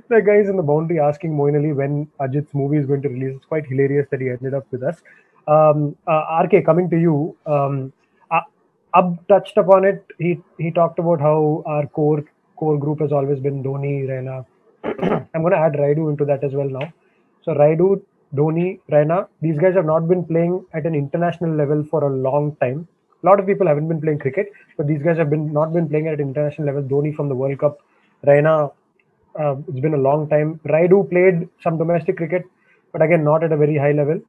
the 0.09 0.21
guys 0.21 0.49
in 0.49 0.57
the 0.57 0.63
boundary 0.63 0.99
asking 0.99 1.31
Moeen 1.31 1.57
Ali 1.59 1.71
when 1.73 2.07
Ajit's 2.19 2.53
movie 2.53 2.77
is 2.77 2.85
going 2.85 3.01
to 3.03 3.09
release. 3.09 3.35
It's 3.35 3.45
quite 3.45 3.65
hilarious 3.67 4.07
that 4.11 4.21
he 4.21 4.29
ended 4.29 4.53
up 4.53 4.67
with 4.71 4.83
us. 4.83 5.01
Um, 5.47 5.95
uh, 6.07 6.43
RK, 6.43 6.65
coming 6.65 6.89
to 6.89 6.99
you, 6.99 7.37
um, 7.45 7.93
Ab 8.99 9.07
touched 9.27 9.57
upon 9.57 9.85
it. 9.85 10.03
He 10.17 10.29
he 10.57 10.71
talked 10.71 10.99
about 10.99 11.19
how 11.21 11.63
our 11.65 11.85
core 11.97 12.23
core 12.59 12.77
group 12.83 12.99
has 13.01 13.11
always 13.11 13.39
been 13.39 13.63
Dhoni, 13.63 13.93
Raina. 14.11 14.45
I'm 15.33 15.41
going 15.41 15.51
to 15.51 15.57
add 15.57 15.73
Rayudu 15.73 16.09
into 16.11 16.25
that 16.25 16.43
as 16.43 16.53
well 16.53 16.69
now. 16.69 16.91
So 17.43 17.53
Rayudu, 17.53 18.01
Dhoni, 18.33 18.79
Raina, 18.91 19.27
these 19.41 19.57
guys 19.57 19.75
have 19.75 19.85
not 19.85 20.07
been 20.07 20.23
playing 20.23 20.65
at 20.73 20.85
an 20.85 20.95
international 20.95 21.55
level 21.55 21.83
for 21.91 22.03
a 22.03 22.09
long 22.27 22.55
time. 22.57 22.87
A 23.23 23.25
lot 23.25 23.39
of 23.39 23.45
people 23.47 23.67
haven't 23.67 23.87
been 23.87 24.01
playing 24.01 24.19
cricket, 24.19 24.51
but 24.77 24.87
these 24.87 25.01
guys 25.01 25.17
have 25.17 25.29
been 25.29 25.51
not 25.51 25.73
been 25.73 25.89
playing 25.89 26.07
at 26.07 26.19
an 26.19 26.27
international 26.29 26.67
level. 26.67 26.83
Dhoni 26.83 27.15
from 27.15 27.29
the 27.29 27.35
World 27.35 27.59
Cup, 27.59 27.79
Raina, 28.25 28.71
uh, 29.39 29.55
it's 29.67 29.79
been 29.79 29.93
a 29.93 30.03
long 30.09 30.29
time. 30.29 30.59
Rayudu 30.65 31.09
played 31.09 31.49
some 31.61 31.77
domestic 31.77 32.17
cricket, 32.17 32.43
but 32.93 33.01
again 33.01 33.23
not 33.23 33.43
at 33.43 33.51
a 33.51 33.57
very 33.57 33.77
high 33.77 33.91
level. 33.91 34.21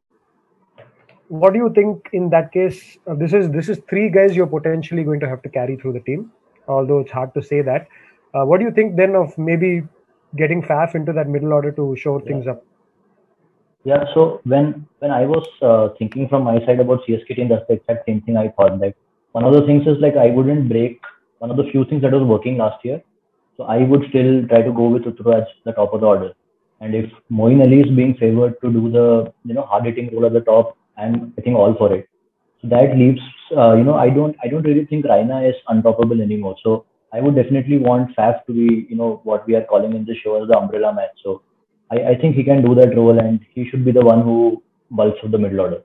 What 1.29 1.53
do 1.53 1.59
you 1.59 1.73
think 1.75 2.09
in 2.13 2.31
that 2.31 2.53
case? 2.53 2.99
Uh, 3.07 3.15
this 3.15 3.33
is 3.33 3.51
this 3.51 3.69
is 3.69 3.81
three 3.89 4.09
guys 4.11 4.37
you're 4.37 4.47
potentially 4.47 5.03
going 5.03 5.21
to 5.21 5.29
have 5.29 5.43
to 5.43 5.49
carry 5.49 5.77
through 5.77 5.95
the 5.95 6.01
team, 6.01 6.31
although 6.69 7.01
it's 7.01 7.11
hard 7.11 7.35
to 7.35 7.43
say 7.43 7.63
that. 7.63 7.89
Uh, 8.35 8.45
what 8.45 8.59
do 8.59 8.65
you 8.65 8.71
think 8.71 8.97
then 8.97 9.17
of 9.17 9.37
maybe 9.39 9.83
getting 10.37 10.63
Faf 10.63 10.95
into 10.95 11.13
that 11.13 11.29
middle 11.29 11.53
order 11.53 11.73
to 11.73 11.97
shore 11.97 12.21
things 12.21 12.47
up? 12.47 12.65
Yeah, 13.85 14.05
so 14.15 14.41
when 14.45 14.87
when 14.99 15.11
I 15.11 15.27
was 15.27 15.47
uh, 15.63 15.89
thinking 15.99 16.29
from 16.29 16.45
my 16.45 16.59
side 16.67 16.81
about 16.81 17.05
CSK 17.07 17.37
team, 17.37 17.49
that's 17.49 17.67
the 17.69 17.75
exact 17.75 18.07
same 18.07 18.21
thing 18.23 18.37
I 18.37 18.49
thought. 18.49 18.81
Like 18.81 18.97
one 19.33 19.45
of 19.45 19.53
the 19.53 19.67
things 19.67 19.87
is 19.87 19.99
like 20.01 20.17
I 20.17 20.31
wouldn't 20.31 20.69
break 20.69 21.01
one 21.39 21.51
of 21.51 21.57
the 21.57 21.71
few 21.71 21.85
things 21.85 22.03
that 22.03 22.13
was 22.13 22.23
working 22.23 22.57
last 22.57 22.85
year. 22.85 23.03
So 23.57 23.65
I 23.65 23.79
would 23.79 24.09
still 24.09 24.47
try 24.49 24.63
to 24.63 24.73
go 24.73 24.89
with 24.89 25.05
Ruturaj, 25.05 25.47
the 25.65 25.73
top 25.73 25.95
of 25.95 26.01
the 26.01 26.07
order. 26.07 26.33
And 26.81 26.95
if 26.95 27.11
Moeen 27.31 27.63
Ali 27.65 27.81
is 27.81 27.91
being 27.97 28.17
favored 28.17 28.61
to 28.61 28.73
do 28.73 28.91
the 28.91 29.33
you 29.45 29.55
know 29.55 29.63
hard 29.63 29.87
hitting 29.87 30.13
role 30.13 30.27
at 30.27 30.33
the 30.33 30.41
top, 30.41 30.77
I'm 30.99 31.33
I 31.39 31.41
think 31.43 31.57
all 31.57 31.75
for 31.75 31.95
it. 31.95 32.09
So 32.63 32.69
that 32.69 32.97
leaves 32.97 33.21
uh, 33.57 33.75
you 33.75 33.85
know 33.85 33.95
I 33.95 34.11
don't 34.11 34.37
I 34.43 34.49
don't 34.49 34.63
really 34.63 34.87
think 34.87 35.05
Raina 35.07 35.49
is 35.49 35.57
untoppable 35.69 36.23
anymore. 36.23 36.57
So 36.63 36.85
I 37.13 37.21
would 37.21 37.35
definitely 37.35 37.79
want 37.79 38.17
Faf 38.17 38.45
to 38.47 38.53
be 38.53 38.87
you 38.91 38.97
know 38.97 39.21
what 39.25 39.47
we 39.47 39.55
are 39.57 39.65
calling 39.65 39.95
in 39.95 40.05
the 40.05 40.17
show 40.23 40.41
as 40.43 40.49
the 40.49 40.59
umbrella 40.59 40.95
man. 40.95 41.09
So 41.23 41.43
I, 41.91 41.97
I 42.13 42.19
think 42.21 42.35
he 42.35 42.45
can 42.45 42.65
do 42.65 42.75
that 42.75 42.97
role 42.97 43.19
and 43.19 43.41
he 43.55 43.69
should 43.69 43.85
be 43.85 43.93
the 43.93 44.05
one 44.05 44.23
who 44.23 44.63
bulks 44.91 45.19
of 45.23 45.31
the 45.31 45.39
middle 45.39 45.61
order. 45.61 45.83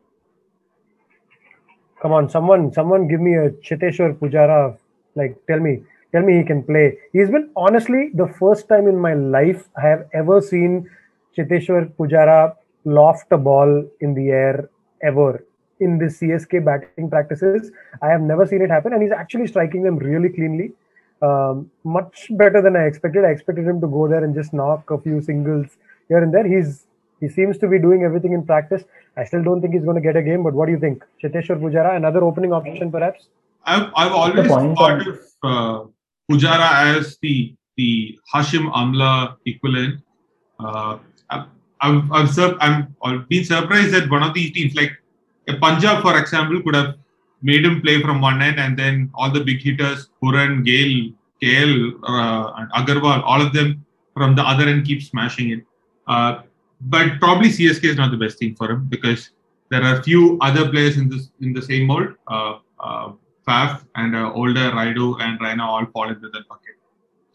Come 2.02 2.14
on, 2.14 2.30
someone, 2.30 2.74
someone, 2.74 3.08
give 3.08 3.22
me 3.22 3.36
a 3.36 3.52
Cheteshwar 3.52 4.18
Pujara. 4.18 4.76
Like, 5.16 5.38
tell 5.48 5.60
me, 5.60 5.84
tell 6.12 6.24
me 6.24 6.38
he 6.38 6.44
can 6.44 6.64
play. 6.64 6.98
He's 7.14 7.30
been 7.30 7.52
honestly 7.56 8.10
the 8.16 8.28
first 8.40 8.68
time 8.68 8.88
in 8.88 8.98
my 8.98 9.14
life 9.14 9.70
I 9.78 9.88
have 9.88 10.08
ever 10.14 10.42
seen 10.42 10.90
Cheteshwar 11.38 11.94
Pujara 11.94 12.56
loft 12.86 13.32
a 13.32 13.38
ball 13.38 13.88
in 14.00 14.16
the 14.16 14.30
air 14.30 14.70
ever 15.04 15.46
in 15.80 15.98
the 15.98 16.06
CSK 16.06 16.64
batting 16.64 17.10
practices. 17.10 17.72
I 18.02 18.08
have 18.10 18.22
never 18.22 18.46
seen 18.46 18.62
it 18.62 18.70
happen, 18.70 18.94
and 18.94 19.02
he's 19.02 19.12
actually 19.12 19.48
striking 19.48 19.84
them 19.84 19.98
really 19.98 20.30
cleanly. 20.30 20.72
Um, 21.22 21.70
much 21.84 22.28
better 22.32 22.62
than 22.62 22.76
I 22.76 22.86
expected. 22.86 23.24
I 23.26 23.30
expected 23.30 23.66
him 23.68 23.80
to 23.82 23.88
go 23.88 24.08
there 24.08 24.24
and 24.24 24.34
just 24.34 24.54
knock 24.54 24.90
a 24.90 24.98
few 25.00 25.22
singles 25.22 25.68
here 26.08 26.18
and 26.24 26.34
there. 26.34 26.48
He's 26.48 26.86
he 27.20 27.30
seems 27.30 27.58
to 27.60 27.68
be 27.68 27.78
doing 27.78 28.04
everything 28.04 28.34
in 28.34 28.44
practice. 28.44 28.84
I 29.16 29.26
still 29.26 29.44
don't 29.44 29.62
think 29.62 29.74
he's 29.76 29.84
going 29.84 29.96
to 29.96 30.02
get 30.02 30.16
a 30.16 30.24
game, 30.24 30.42
but 30.42 30.54
what 30.54 30.66
do 30.66 30.72
you 30.72 30.80
think? 30.80 31.04
Cheteshwar 31.24 31.60
Pujara, 31.62 31.96
another 31.96 32.24
opening 32.24 32.52
option 32.54 32.92
perhaps? 32.92 33.28
I've, 33.66 33.92
I've 33.96 34.12
always 34.12 34.48
point 34.48 34.76
thought 34.78 34.92
on- 34.92 35.08
of 35.08 35.20
uh, 35.44 35.84
Pujara 36.32 36.98
as 36.98 37.18
the 37.22 37.56
the 37.78 38.18
Hashim 38.34 38.72
Amla 38.74 39.36
equivalent. 39.46 40.02
Uh, 40.60 40.98
I've, 41.82 42.12
I've, 42.12 42.30
sur- 42.30 42.58
I'm, 42.60 42.96
I've 43.04 43.28
been 43.28 43.44
surprised 43.44 43.94
that 43.94 44.10
one 44.10 44.24
of 44.24 44.34
these 44.34 44.52
teams, 44.52 44.76
like 44.76 44.92
a 45.48 45.56
Punjab, 45.58 46.02
for 46.02 46.18
example, 46.18 46.62
could 46.62 46.76
have 46.76 46.96
made 47.42 47.66
him 47.66 47.82
play 47.82 48.02
from 48.02 48.22
one 48.22 48.42
end, 48.42 48.60
and 48.60 48.78
then 48.78 49.10
all 49.16 49.32
the 49.32 49.44
big 49.44 49.62
hitters, 49.62 50.10
Pooran, 50.22 50.64
Gayle, 50.64 51.12
KL, 51.42 51.94
uh, 52.04 52.54
and 52.58 52.72
Agarwal, 52.74 53.24
all 53.24 53.42
of 53.42 53.54
them 53.54 53.84
from 54.14 54.36
the 54.36 54.44
other 54.44 54.68
end 54.68 54.86
keep 54.86 55.02
smashing 55.02 55.50
it. 55.50 55.66
Uh, 56.08 56.42
but 56.82 57.20
probably 57.20 57.50
CSK 57.50 57.84
is 57.86 57.98
not 57.98 58.12
the 58.12 58.18
best 58.18 58.38
team 58.40 58.56
for 58.56 58.70
him 58.70 58.88
because 58.90 59.32
there 59.70 59.84
are 59.84 60.00
a 60.00 60.04
few 60.04 60.38
other 60.42 60.70
players 60.70 60.98
in 60.98 61.10
this 61.10 61.30
in 61.40 61.54
the 61.54 61.62
same 61.62 61.88
mold. 61.88 62.10
Uh, 62.28 62.60
uh, 62.80 63.12
Faf 63.48 63.84
and 63.96 64.16
uh, 64.16 64.32
older 64.34 64.72
Rayudu 64.72 65.20
and 65.22 65.40
Raina 65.40 65.64
all 65.64 65.86
fall 65.88 66.10
into 66.10 66.30
that 66.30 66.48
bucket. 66.48 66.71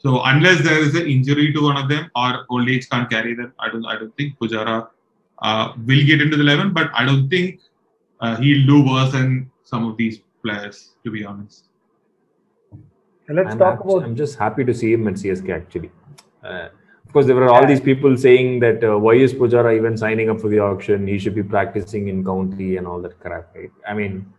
So 0.06 0.22
unless 0.22 0.62
there 0.62 0.78
is 0.78 0.94
an 0.94 1.06
injury 1.08 1.52
to 1.52 1.60
one 1.60 1.76
of 1.76 1.88
them 1.88 2.08
or 2.14 2.46
old 2.48 2.68
age 2.68 2.88
can't 2.88 3.10
carry 3.10 3.34
them, 3.34 3.52
I 3.58 3.68
don't 3.70 3.84
I 3.84 3.94
don't 3.98 4.16
think 4.16 4.38
Pujara 4.38 4.88
uh, 5.42 5.72
will 5.88 6.04
get 6.10 6.22
into 6.22 6.36
the 6.36 6.44
eleven. 6.44 6.72
But 6.72 6.92
I 6.94 7.04
don't 7.04 7.28
think 7.28 7.60
uh, 8.20 8.36
he'll 8.36 8.64
do 8.68 8.84
worse 8.88 9.10
than 9.10 9.50
some 9.64 9.88
of 9.88 9.96
these 9.96 10.20
players, 10.44 10.94
to 11.02 11.10
be 11.10 11.24
honest. 11.24 11.64
Let's 13.28 13.50
I'm, 13.50 13.58
talk 13.58 13.80
about 13.84 14.04
I'm 14.04 14.14
just 14.14 14.38
happy 14.38 14.64
to 14.64 14.72
see 14.72 14.92
him 14.92 15.08
at 15.08 15.14
CSK 15.14 15.50
actually. 15.56 15.90
Uh, 16.44 16.68
of 17.04 17.12
course, 17.12 17.26
there 17.26 17.34
were 17.34 17.48
all 17.48 17.66
these 17.66 17.80
people 17.80 18.16
saying 18.16 18.60
that 18.60 18.84
uh, 18.84 18.96
why 18.96 19.14
is 19.14 19.34
Pujara 19.34 19.76
even 19.76 19.96
signing 19.96 20.30
up 20.30 20.40
for 20.40 20.48
the 20.48 20.60
auction? 20.60 21.08
He 21.08 21.18
should 21.18 21.34
be 21.34 21.42
practicing 21.42 22.06
in 22.06 22.24
county 22.24 22.76
and 22.76 22.86
all 22.86 23.02
that 23.02 23.18
crap. 23.18 23.52
Right? 23.56 23.72
I 23.88 23.94
mean, 23.94 24.32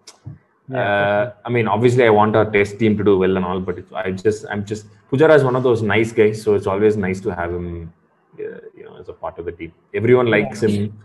uh, 0.73 1.31
I 1.45 1.49
mean, 1.49 1.68
obviously, 1.68 2.06
I 2.06 2.10
want 2.10 2.38
our 2.38 2.49
test 2.49 2.80
team 2.80 2.98
to 2.98 3.03
do 3.03 3.18
well 3.18 3.35
and 3.35 3.45
all, 3.45 3.60
but 3.60 3.80
it's, 3.80 3.91
I 3.91 4.11
just, 4.11 4.45
I'm 4.49 4.65
just 4.65 4.85
Pujara 5.12 5.36
is 5.36 5.44
one 5.44 5.56
of 5.56 5.64
those 5.64 5.82
nice 5.82 6.12
guys, 6.12 6.42
so 6.42 6.56
it's 6.56 6.68
always 6.68 6.98
nice 6.98 7.22
to 7.22 7.34
have 7.34 7.52
him, 7.52 7.94
uh, 8.40 8.60
you 8.76 8.84
know, 8.84 8.98
as 9.00 9.08
a 9.08 9.14
part 9.14 9.40
of 9.40 9.46
the 9.46 9.52
team. 9.52 9.72
Everyone 9.94 10.28
likes 10.28 10.64
him. 10.64 10.98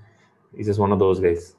He's 0.56 0.66
just 0.66 0.80
one 0.80 0.92
of 0.92 0.98
those 0.98 1.20
guys. 1.20 1.54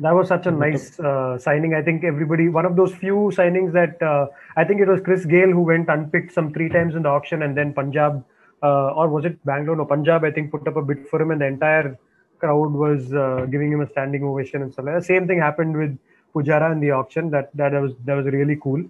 That 0.00 0.10
was 0.10 0.26
such 0.26 0.46
a 0.46 0.50
nice 0.50 0.98
uh, 0.98 1.38
signing. 1.38 1.74
I 1.74 1.82
think 1.82 2.02
everybody, 2.02 2.48
one 2.48 2.66
of 2.66 2.74
those 2.74 2.92
few 2.92 3.30
signings 3.32 3.72
that 3.74 4.02
uh, 4.02 4.26
I 4.56 4.64
think 4.64 4.80
it 4.80 4.88
was 4.88 5.00
Chris 5.00 5.24
Gayle 5.24 5.50
who 5.50 5.62
went 5.62 5.88
unpicked 5.88 6.32
some 6.32 6.52
three 6.52 6.68
times 6.68 6.96
in 6.96 7.02
the 7.04 7.08
auction, 7.08 7.42
and 7.42 7.56
then 7.56 7.72
Punjab, 7.72 8.24
uh, 8.62 8.88
or 8.90 9.08
was 9.08 9.24
it 9.24 9.42
Bangalore? 9.44 9.76
No, 9.76 9.84
Punjab, 9.84 10.24
I 10.24 10.32
think, 10.32 10.50
put 10.50 10.66
up 10.66 10.76
a 10.76 10.82
bid 10.82 11.06
for 11.06 11.22
him, 11.22 11.30
and 11.30 11.40
the 11.40 11.46
entire 11.46 11.96
crowd 12.40 12.72
was 12.72 13.14
uh, 13.14 13.46
giving 13.48 13.70
him 13.70 13.82
a 13.82 13.88
standing 13.88 14.24
ovation 14.24 14.62
and 14.62 14.72
stuff 14.72 14.86
like 14.86 14.96
that. 14.96 15.04
Same 15.04 15.28
thing 15.28 15.38
happened 15.38 15.76
with 15.76 15.96
Pujara 16.34 16.72
in 16.72 16.80
the 16.80 16.90
auction. 16.90 17.30
That 17.30 17.50
that 17.54 17.72
was 17.72 17.92
that 18.04 18.14
was 18.14 18.26
really 18.26 18.56
cool. 18.56 18.82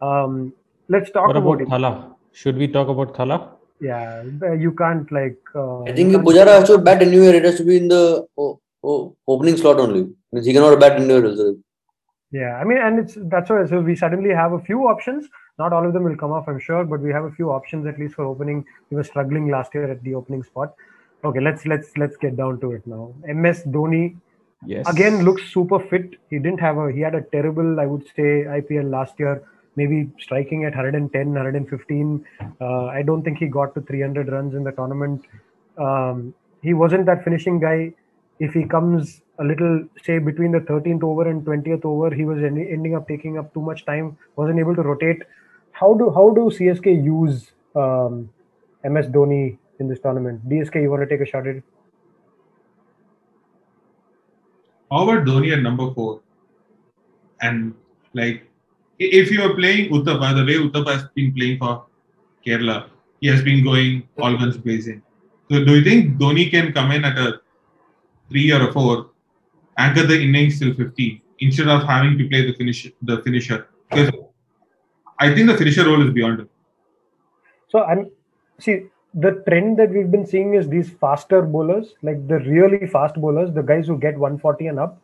Um, 0.00 0.54
let's 0.88 1.10
talk 1.10 1.26
What 1.26 1.36
about, 1.36 1.60
about 1.60 1.62
it. 1.62 1.68
Thala? 1.68 2.14
Should 2.32 2.56
we 2.56 2.68
talk 2.68 2.88
about 2.88 3.14
Thala? 3.14 3.48
Yeah, 3.80 4.22
you 4.54 4.72
can't 4.72 5.10
like. 5.10 5.38
Uh, 5.54 5.82
I 5.82 5.92
think 5.92 6.12
can't- 6.12 6.24
Pujara 6.26 6.58
has 6.60 6.68
to 6.68 6.78
bat 6.78 7.02
anywhere. 7.02 7.34
It 7.34 7.44
has 7.44 7.56
to 7.58 7.64
be 7.64 7.76
in 7.76 7.88
the 7.88 8.26
oh, 8.38 8.60
oh, 8.84 9.16
opening 9.26 9.56
slot 9.56 9.78
only. 9.80 10.08
Means 10.32 10.46
he 10.46 10.52
cannot 10.52 10.78
bat 10.80 10.92
anywhere 11.00 11.26
else. 11.26 11.56
Yeah, 12.30 12.56
I 12.56 12.64
mean, 12.64 12.78
and 12.78 12.98
it's 13.00 13.16
that's 13.34 13.50
why. 13.50 13.66
So 13.66 13.80
we 13.80 13.96
suddenly 13.96 14.30
have 14.30 14.52
a 14.52 14.60
few 14.60 14.88
options. 14.88 15.28
Not 15.58 15.72
all 15.72 15.86
of 15.86 15.92
them 15.92 16.04
will 16.04 16.16
come 16.16 16.32
off, 16.32 16.48
I'm 16.48 16.58
sure, 16.58 16.84
but 16.84 17.00
we 17.00 17.10
have 17.12 17.24
a 17.24 17.30
few 17.32 17.50
options 17.50 17.86
at 17.86 17.98
least 17.98 18.14
for 18.14 18.24
opening. 18.24 18.64
We 18.90 18.96
were 18.96 19.04
struggling 19.04 19.48
last 19.50 19.74
year 19.74 19.90
at 19.90 20.02
the 20.02 20.14
opening 20.14 20.42
spot. 20.42 20.74
Okay, 21.24 21.40
let's 21.40 21.66
let's 21.66 21.96
let's 21.98 22.16
get 22.16 22.36
down 22.36 22.60
to 22.60 22.72
it 22.72 22.86
now. 22.86 23.14
MS 23.26 23.64
Dhoni 23.64 24.16
Yes. 24.64 24.88
again 24.88 25.24
looks 25.24 25.42
super 25.52 25.80
fit. 25.80 26.14
He 26.30 26.38
didn't 26.38 26.60
have 26.60 26.78
a 26.78 26.90
he 26.92 27.00
had 27.00 27.14
a 27.16 27.20
terrible, 27.20 27.80
I 27.80 27.86
would 27.86 28.06
say, 28.16 28.44
IPL 28.60 28.88
last 28.90 29.18
year. 29.18 29.42
Maybe 29.76 30.10
striking 30.20 30.64
at 30.64 30.74
110, 30.74 31.28
115. 31.28 32.26
Uh, 32.60 32.84
I 32.86 33.02
don't 33.02 33.22
think 33.22 33.38
he 33.38 33.46
got 33.46 33.74
to 33.74 33.80
300 33.80 34.30
runs 34.30 34.54
in 34.54 34.64
the 34.64 34.72
tournament. 34.72 35.24
Um, 35.78 36.34
he 36.62 36.74
wasn't 36.74 37.06
that 37.06 37.24
finishing 37.24 37.58
guy. 37.58 37.94
If 38.38 38.52
he 38.52 38.64
comes 38.64 39.22
a 39.38 39.44
little, 39.44 39.84
say, 40.02 40.18
between 40.18 40.52
the 40.52 40.60
13th 40.60 41.02
over 41.02 41.28
and 41.28 41.44
20th 41.44 41.84
over, 41.84 42.14
he 42.14 42.24
was 42.24 42.42
en- 42.42 42.58
ending 42.58 42.94
up 42.94 43.08
taking 43.08 43.38
up 43.38 43.52
too 43.54 43.60
much 43.60 43.84
time. 43.86 44.16
Wasn't 44.36 44.58
able 44.58 44.76
to 44.76 44.82
rotate. 44.82 45.22
How 45.72 45.94
do 45.94 46.10
how 46.10 46.30
do 46.30 46.50
CSK 46.50 47.02
use 47.02 47.52
um, 47.74 48.30
MS 48.84 49.06
Dhoni 49.06 49.56
in 49.80 49.88
this 49.88 50.00
tournament? 50.00 50.48
DSK, 50.48 50.82
you 50.82 50.90
want 50.90 51.02
to 51.02 51.06
take 51.06 51.26
a 51.26 51.30
shot 51.30 51.46
at 51.46 51.56
it? 51.56 51.64
How 54.90 55.08
about 55.08 55.24
Dhoni 55.24 55.52
at 55.54 55.62
number 55.62 55.90
four? 55.94 56.20
And 57.40 57.74
like, 58.12 58.46
if 59.10 59.30
you 59.30 59.42
are 59.42 59.54
playing 59.54 59.90
Uthappa, 59.90 60.34
the 60.36 60.44
way 60.44 60.58
Uthappa 60.58 60.92
has 60.92 61.04
been 61.14 61.32
playing 61.34 61.58
for 61.58 61.86
Kerala, 62.46 62.88
he 63.20 63.28
has 63.28 63.42
been 63.42 63.64
going 63.64 64.08
all 64.18 64.36
guns 64.36 64.56
blazing. 64.56 65.02
So, 65.50 65.64
do 65.64 65.76
you 65.76 65.84
think 65.84 66.18
Dhoni 66.18 66.50
can 66.50 66.72
come 66.72 66.92
in 66.92 67.04
at 67.04 67.18
a 67.18 67.40
three 68.30 68.50
or 68.52 68.68
a 68.68 68.72
four, 68.72 69.10
anchor 69.76 70.06
the 70.06 70.20
innings 70.20 70.58
till 70.58 70.74
50 70.74 71.22
instead 71.40 71.68
of 71.68 71.82
having 71.84 72.16
to 72.18 72.28
play 72.28 72.46
the 72.46 72.54
finish 72.54 72.88
the 73.02 73.22
finisher? 73.22 73.68
Because 73.90 74.10
I 75.18 75.34
think 75.34 75.48
the 75.48 75.56
finisher 75.56 75.84
role 75.86 76.06
is 76.06 76.12
beyond 76.12 76.40
him. 76.40 76.48
So 77.68 77.84
I'm 77.84 78.10
see 78.58 78.84
the 79.14 79.42
trend 79.46 79.78
that 79.78 79.90
we've 79.90 80.10
been 80.10 80.26
seeing 80.26 80.54
is 80.54 80.68
these 80.68 80.90
faster 80.90 81.42
bowlers, 81.42 81.94
like 82.02 82.26
the 82.28 82.38
really 82.40 82.86
fast 82.86 83.14
bowlers, 83.16 83.52
the 83.52 83.62
guys 83.62 83.86
who 83.86 83.98
get 83.98 84.16
140 84.18 84.66
and 84.68 84.78
up. 84.78 85.00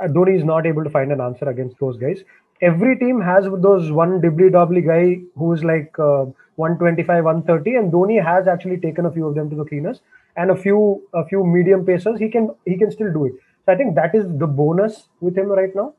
Uh, 0.00 0.06
Dhoni 0.06 0.36
is 0.36 0.44
not 0.44 0.66
able 0.66 0.84
to 0.84 0.90
find 0.90 1.10
an 1.10 1.20
answer 1.20 1.48
against 1.48 1.78
those 1.80 1.96
guys. 1.96 2.22
Every 2.60 2.98
team 2.98 3.20
has 3.20 3.44
those 3.44 3.90
one 3.92 4.20
dibbly 4.20 4.50
dobbly 4.50 4.84
guy 4.84 5.22
who 5.36 5.52
is 5.52 5.62
like 5.62 5.96
uh, 5.98 6.26
125, 6.56 7.24
130, 7.24 7.76
and 7.76 7.92
Dhoni 7.92 8.22
has 8.22 8.48
actually 8.48 8.78
taken 8.78 9.06
a 9.06 9.12
few 9.12 9.26
of 9.26 9.34
them 9.34 9.48
to 9.50 9.56
the 9.56 9.64
cleaners 9.64 10.00
and 10.36 10.50
a 10.50 10.56
few 10.56 11.02
a 11.14 11.24
few 11.24 11.44
medium 11.44 11.84
pacers. 11.86 12.18
He 12.18 12.28
can 12.28 12.50
he 12.64 12.76
can 12.76 12.90
still 12.90 13.12
do 13.12 13.26
it. 13.26 13.32
So 13.64 13.72
I 13.72 13.76
think 13.76 13.94
that 13.94 14.14
is 14.14 14.24
the 14.38 14.46
bonus 14.46 15.08
with 15.20 15.36
him 15.38 15.48
right 15.48 15.74
now. 15.74 15.94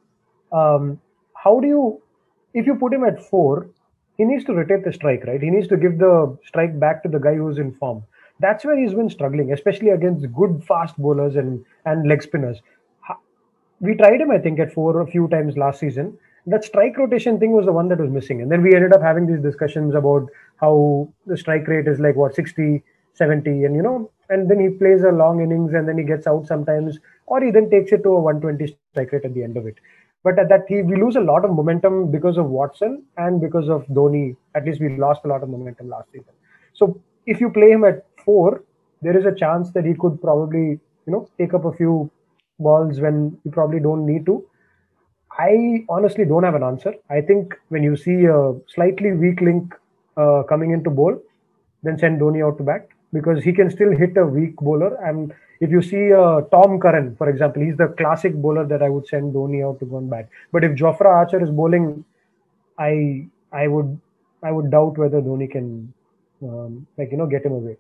Um, 0.51 0.99
how 1.33 1.59
do 1.59 1.67
you 1.67 2.01
if 2.53 2.65
you 2.65 2.75
put 2.75 2.93
him 2.93 3.03
at 3.05 3.23
four, 3.23 3.69
he 4.17 4.25
needs 4.25 4.43
to 4.45 4.53
rotate 4.53 4.83
the 4.83 4.91
strike, 4.91 5.23
right? 5.25 5.41
He 5.41 5.49
needs 5.49 5.67
to 5.69 5.77
give 5.77 5.97
the 5.97 6.37
strike 6.45 6.77
back 6.79 7.03
to 7.03 7.09
the 7.09 7.19
guy 7.19 7.35
who's 7.35 7.57
in 7.57 7.73
form. 7.73 8.03
That's 8.39 8.65
where 8.65 8.77
he's 8.77 8.93
been 8.93 9.09
struggling, 9.09 9.53
especially 9.53 9.89
against 9.89 10.33
good 10.33 10.63
fast 10.67 10.97
bowlers 10.97 11.35
and 11.35 11.63
and 11.85 12.07
leg 12.07 12.21
spinners. 12.23 12.61
We 13.81 13.95
tried 13.95 14.21
him, 14.21 14.31
I 14.31 14.37
think, 14.39 14.59
at 14.59 14.73
four 14.73 15.01
a 15.01 15.07
few 15.07 15.27
times 15.29 15.57
last 15.57 15.79
season. 15.79 16.17
That 16.45 16.63
strike 16.63 16.97
rotation 16.97 17.39
thing 17.39 17.51
was 17.51 17.65
the 17.65 17.71
one 17.73 17.89
that 17.89 17.99
was 17.99 18.09
missing. 18.09 18.41
And 18.41 18.51
then 18.51 18.61
we 18.61 18.75
ended 18.75 18.93
up 18.93 19.01
having 19.01 19.27
these 19.27 19.41
discussions 19.41 19.95
about 19.95 20.29
how 20.57 21.09
the 21.25 21.37
strike 21.37 21.67
rate 21.67 21.87
is 21.87 21.99
like 21.99 22.15
what 22.15 22.35
60, 22.35 22.83
70, 23.13 23.65
and 23.65 23.75
you 23.75 23.81
know, 23.81 24.09
and 24.29 24.49
then 24.49 24.59
he 24.59 24.69
plays 24.69 25.03
a 25.03 25.11
long 25.11 25.41
innings 25.41 25.73
and 25.73 25.87
then 25.87 25.97
he 25.97 26.03
gets 26.03 26.27
out 26.27 26.47
sometimes, 26.47 26.99
or 27.25 27.41
he 27.41 27.51
then 27.51 27.69
takes 27.69 27.91
it 27.91 28.03
to 28.03 28.09
a 28.09 28.19
120 28.19 28.77
strike 28.91 29.11
rate 29.11 29.25
at 29.25 29.33
the 29.33 29.43
end 29.43 29.57
of 29.57 29.65
it. 29.65 29.75
But 30.23 30.37
at 30.37 30.49
that, 30.49 30.65
he, 30.67 30.81
we 30.81 30.95
lose 31.01 31.15
a 31.15 31.21
lot 31.21 31.45
of 31.45 31.51
momentum 31.51 32.11
because 32.11 32.37
of 32.37 32.45
Watson 32.45 33.03
and 33.17 33.39
because 33.39 33.69
of 33.69 33.85
Dhoni. 33.87 34.35
At 34.55 34.65
least 34.65 34.81
we 34.81 34.97
lost 34.97 35.21
a 35.23 35.27
lot 35.27 35.43
of 35.43 35.49
momentum 35.49 35.89
last 35.89 36.11
season. 36.11 36.33
So 36.73 36.99
if 37.25 37.39
you 37.39 37.49
play 37.49 37.71
him 37.71 37.83
at 37.85 38.05
four, 38.25 38.63
there 39.01 39.17
is 39.17 39.25
a 39.25 39.33
chance 39.33 39.71
that 39.71 39.85
he 39.85 39.93
could 39.93 40.21
probably, 40.21 40.79
you 41.05 41.13
know, 41.13 41.29
take 41.37 41.53
up 41.53 41.65
a 41.65 41.71
few 41.71 42.11
balls 42.59 42.99
when 42.99 43.37
you 43.45 43.51
probably 43.51 43.79
don't 43.79 44.05
need 44.05 44.25
to. 44.25 44.45
I 45.47 45.85
honestly 45.87 46.25
don't 46.25 46.43
have 46.43 46.55
an 46.55 46.63
answer. 46.63 46.93
I 47.09 47.21
think 47.21 47.55
when 47.69 47.83
you 47.83 47.95
see 47.95 48.25
a 48.25 48.53
slightly 48.75 49.11
weak 49.13 49.39
link 49.41 49.73
uh, 50.17 50.43
coming 50.43 50.71
into 50.71 50.89
bowl, 50.89 51.21
then 51.83 51.97
send 51.97 52.19
Dhoni 52.19 52.45
out 52.45 52.57
to 52.57 52.63
bat 52.63 52.87
because 53.13 53.43
he 53.43 53.53
can 53.53 53.69
still 53.71 53.95
hit 53.95 54.17
a 54.17 54.25
weak 54.25 54.55
bowler. 54.57 54.95
And 55.03 55.33
if 55.61 55.71
you 55.71 55.81
see 55.81 56.11
uh, 56.13 56.41
Tom 56.51 56.79
Curran, 56.79 57.15
for 57.15 57.29
example, 57.29 57.63
he's 57.63 57.77
the 57.77 57.87
classic 57.99 58.33
bowler 58.35 58.65
that 58.67 58.83
I 58.83 58.89
would 58.89 59.07
send 59.07 59.33
Dhoni 59.33 59.65
out 59.65 59.79
to 59.79 59.85
go 59.85 59.97
and 59.97 60.09
bat. 60.09 60.27
But 60.51 60.63
if 60.63 60.71
Jofra 60.73 61.05
Archer 61.05 61.41
is 61.41 61.49
bowling, 61.49 62.03
I 62.77 63.27
I 63.51 63.67
would 63.67 63.99
I 64.43 64.51
would 64.51 64.71
doubt 64.71 64.97
whether 64.97 65.21
Dhoni 65.21 65.49
can 65.51 65.93
um, 66.43 66.85
like 66.97 67.11
you 67.11 67.17
know 67.17 67.27
get 67.27 67.45
him 67.45 67.53
away. 67.53 67.77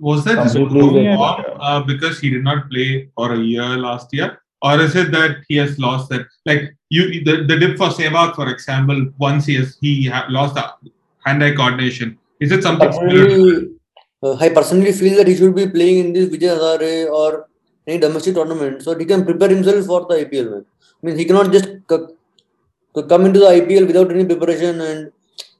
Was 0.00 0.24
that 0.24 0.36
just 0.36 0.56
Completely 0.56 1.14
form, 1.14 1.44
uh, 1.60 1.80
because 1.82 2.18
he 2.20 2.30
did 2.30 2.42
not 2.42 2.70
play 2.70 3.08
for 3.14 3.32
a 3.34 3.38
year 3.38 3.68
last 3.76 4.12
year, 4.12 4.40
or 4.62 4.80
is 4.80 4.96
it 4.96 5.10
that 5.12 5.38
he 5.48 5.56
has 5.56 5.78
lost 5.78 6.08
that? 6.10 6.26
Like 6.46 6.74
you, 6.90 7.24
the, 7.24 7.44
the 7.44 7.56
dip 7.58 7.76
for 7.76 7.88
Sehwag, 7.88 8.34
for 8.34 8.48
example, 8.48 9.08
once 9.18 9.46
he 9.46 9.56
has 9.56 9.76
he 9.80 10.06
ha- 10.06 10.26
lost 10.28 10.54
the 10.54 10.64
hand-eye 11.24 11.54
coordination. 11.54 12.18
Is 12.40 12.52
it 12.52 12.62
something? 12.62 12.88
Personally, 12.88 13.68
uh, 14.22 14.36
I 14.36 14.48
personally 14.48 14.92
feel 14.92 15.16
that 15.18 15.26
he 15.26 15.36
should 15.36 15.54
be 15.54 15.68
playing 15.68 15.98
in 15.98 16.12
this 16.12 16.28
Vijay 16.28 16.56
Hazare 16.56 17.10
or 17.10 17.48
any 17.86 17.98
domestic 17.98 18.34
tournament 18.34 18.82
so 18.82 18.96
he 18.98 19.04
can 19.04 19.24
prepare 19.24 19.48
himself 19.48 19.84
for 19.86 20.06
the 20.06 20.24
IPL. 20.24 20.50
Man. 20.50 20.64
I 21.02 21.06
mean, 21.06 21.18
he 21.18 21.24
cannot 21.24 21.52
just 21.52 21.66
c- 21.66 22.06
c- 22.96 23.02
come 23.08 23.26
into 23.26 23.40
the 23.40 23.46
IPL 23.46 23.86
without 23.86 24.10
any 24.10 24.24
preparation 24.24 24.80
and 24.80 25.12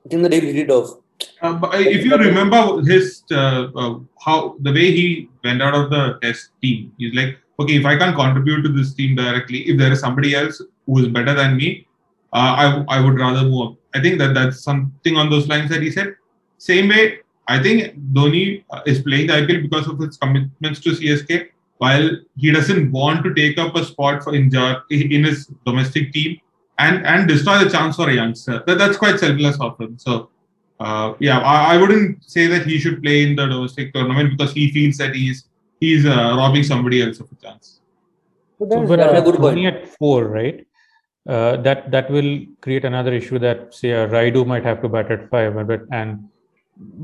think 0.09 0.23
that 0.23 0.33
he'll 0.33 0.53
hit 0.53 0.57
it 0.57 0.71
off. 0.71 0.99
Uh, 1.43 1.53
but 1.55 1.75
if 1.81 2.05
you 2.05 2.17
remember 2.17 2.81
his 2.83 3.23
uh, 3.33 3.69
uh, 3.77 3.99
how 4.25 4.57
the 4.61 4.73
way 4.73 4.91
he 4.93 5.29
went 5.45 5.61
out 5.61 5.75
of 5.75 5.91
the 5.91 6.19
test 6.23 6.51
team, 6.63 6.93
he's 6.97 7.15
like, 7.15 7.37
okay, 7.61 7.77
if 7.77 7.85
I 7.85 7.97
can't 7.99 8.15
contribute 8.15 8.63
to 8.63 8.69
this 8.69 8.95
team 8.95 9.17
directly, 9.17 9.61
if 9.69 9.79
there 9.79 9.93
is 9.93 10.01
somebody 10.01 10.35
else 10.35 10.63
who 10.89 10.99
is 11.01 11.09
better 11.09 11.35
than 11.35 11.57
me, 11.57 11.87
uh, 12.33 12.53
I 12.63 12.97
I 12.97 13.01
would 13.05 13.19
rather 13.19 13.43
move 13.43 13.61
up. 13.69 13.75
I 13.95 14.01
think 14.01 14.19
that 14.19 14.35
that's 14.35 14.63
something 14.63 15.17
on 15.17 15.31
those 15.31 15.47
lines 15.49 15.71
that 15.71 15.83
he 15.83 15.91
said. 15.91 16.17
Same 16.57 16.89
way, 16.89 17.21
I 17.47 17.63
think 17.63 17.95
Dhoni 18.15 18.65
uh, 18.71 18.81
is 18.87 19.03
playing 19.03 19.29
the 19.29 19.35
IPL 19.35 19.63
because 19.69 19.87
of 19.87 19.99
his 19.99 20.17
commitments 20.17 20.81
to 20.81 20.91
CSK, 20.91 21.51
while 21.79 22.11
he 22.37 22.51
doesn't 22.51 22.91
want 22.91 23.23
to 23.25 23.35
take 23.35 23.59
up 23.59 23.77
a 23.77 23.85
spot 23.85 24.25
for 24.25 24.35
in, 24.35 24.51
in 24.91 25.25
his 25.25 25.47
domestic 25.67 26.13
team 26.13 26.41
and 26.79 27.07
and 27.07 27.29
destroy 27.29 27.63
the 27.63 27.71
chance 27.71 27.97
for 27.97 28.09
a 28.09 28.15
youngster. 28.15 28.63
That, 28.67 28.79
that's 28.79 28.97
quite 28.97 29.19
selfless 29.21 29.61
of 29.61 29.79
him. 29.79 29.99
So. 29.99 30.31
Uh, 30.81 31.13
yeah, 31.19 31.41
I, 31.41 31.75
I 31.75 31.77
wouldn't 31.77 32.23
say 32.23 32.47
that 32.47 32.65
he 32.65 32.79
should 32.79 33.03
play 33.03 33.25
in 33.25 33.35
the 33.35 33.47
domestic 33.49 33.93
tournament 33.93 34.39
because 34.39 34.53
he 34.53 34.71
feels 34.71 34.97
that 34.99 35.13
he's 35.13 35.49
he's 35.81 36.07
uh, 36.07 36.37
robbing 36.37 36.63
somebody 36.63 37.03
else 37.03 37.19
of 37.19 37.27
a 37.33 37.35
chance. 37.45 37.81
So 38.61 38.65
So 38.65 38.67
there's 38.67 38.89
but 38.89 39.01
That's 39.01 39.13
a 39.13 39.17
uh, 39.17 39.21
good 39.23 39.41
point. 39.41 39.59
Dhoni 39.59 39.67
at 39.67 39.89
four, 39.89 40.27
right? 40.27 40.68
Uh, 41.29 41.59
that 41.59 41.91
that 41.91 42.11
will 42.11 42.41
create 42.63 42.87
another 42.87 43.13
issue 43.13 43.39
that 43.39 43.75
say 43.75 43.91
a 43.91 44.09
Rayudu 44.09 44.47
might 44.47 44.65
have 44.65 44.81
to 44.81 44.89
bat 44.89 45.11
at 45.11 45.29
five, 45.29 45.55
and 45.93 46.27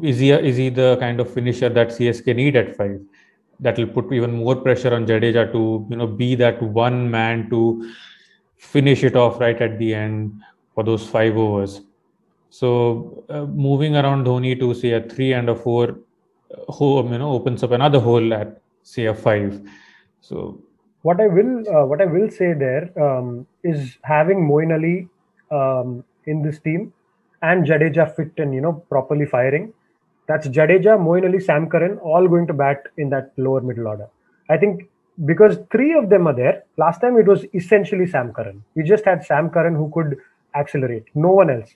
is 0.03 0.19
he 0.19 0.31
is 0.31 0.57
he 0.57 0.71
the 0.71 0.97
kind 0.99 1.21
of 1.21 1.31
finisher 1.31 1.69
that 1.69 1.89
CSK 1.89 2.35
need 2.35 2.57
at 2.57 2.75
five? 2.75 2.99
That 3.61 3.77
will 3.77 3.87
put 3.87 4.11
even 4.13 4.33
more 4.33 4.57
pressure 4.57 4.95
on 4.95 5.05
Jadeja 5.07 5.53
to 5.53 5.87
you 5.91 5.97
know 5.97 6.07
be 6.07 6.35
that 6.37 6.63
one 6.63 7.11
man 7.11 7.51
to 7.51 7.93
finish 8.57 9.05
it 9.05 9.15
off 9.15 9.41
right 9.41 9.61
at 9.61 9.79
the 9.79 9.93
end 9.95 10.43
for 10.75 10.85
those 10.85 11.07
five 11.07 11.37
overs. 11.37 11.83
So 12.49 13.25
uh, 13.29 13.45
moving 13.45 13.95
around 13.97 14.27
Dhoni 14.27 14.59
to 14.59 14.73
say 14.75 14.93
a 14.93 15.03
three 15.03 15.35
and 15.35 15.51
a 15.51 15.55
four 15.55 15.99
uh, 16.51 16.73
hole, 16.73 17.05
you 17.11 17.19
know, 17.19 17.33
opens 17.33 17.63
up 17.63 17.73
another 17.73 18.01
hole 18.01 18.33
at 18.33 18.63
say 18.83 19.05
a 19.05 19.15
five. 19.15 19.61
So 20.21 20.63
what 21.05 21.21
I 21.21 21.27
will 21.27 21.53
uh, 21.77 21.85
what 21.87 22.01
I 22.01 22.07
will 22.07 22.31
say 22.31 22.53
there 22.65 22.85
um, 23.07 23.47
is 23.63 23.97
having 24.03 24.49
Moeen 24.51 24.73
Ali 24.77 25.09
um, 25.61 26.03
in 26.27 26.43
this 26.43 26.59
team 26.61 26.93
and 27.43 27.67
Jadeja 27.67 28.07
fit 28.17 28.33
and 28.39 28.55
you 28.55 28.63
know 28.63 28.73
properly 28.95 29.27
firing. 29.27 29.73
That's 30.27 30.49
Jadeja, 30.49 30.97
Moeen 31.07 31.27
Ali, 31.29 31.41
Sam 31.41 31.69
Curran 31.69 31.99
all 31.99 32.27
going 32.27 32.47
to 32.47 32.55
bat 32.55 32.89
in 32.97 33.11
that 33.11 33.33
lower 33.37 33.61
middle 33.61 33.87
order. 33.87 34.09
I 34.49 34.57
think 34.57 34.89
because 35.27 35.59
three 35.71 35.93
of 35.93 36.09
them 36.09 36.27
are 36.27 36.35
there. 36.35 36.65
Last 36.79 37.03
time 37.03 37.19
it 37.19 37.27
was 37.27 37.45
essentially 37.53 38.07
Sam 38.07 38.33
Curran. 38.33 38.65
We 38.75 38.83
just 38.83 39.05
had 39.05 39.25
Sam 39.27 39.51
Curran 39.51 39.75
who 39.75 39.91
could 39.93 40.17
accelerate. 40.55 41.05
No 41.15 41.33
one 41.33 41.51
else. 41.51 41.71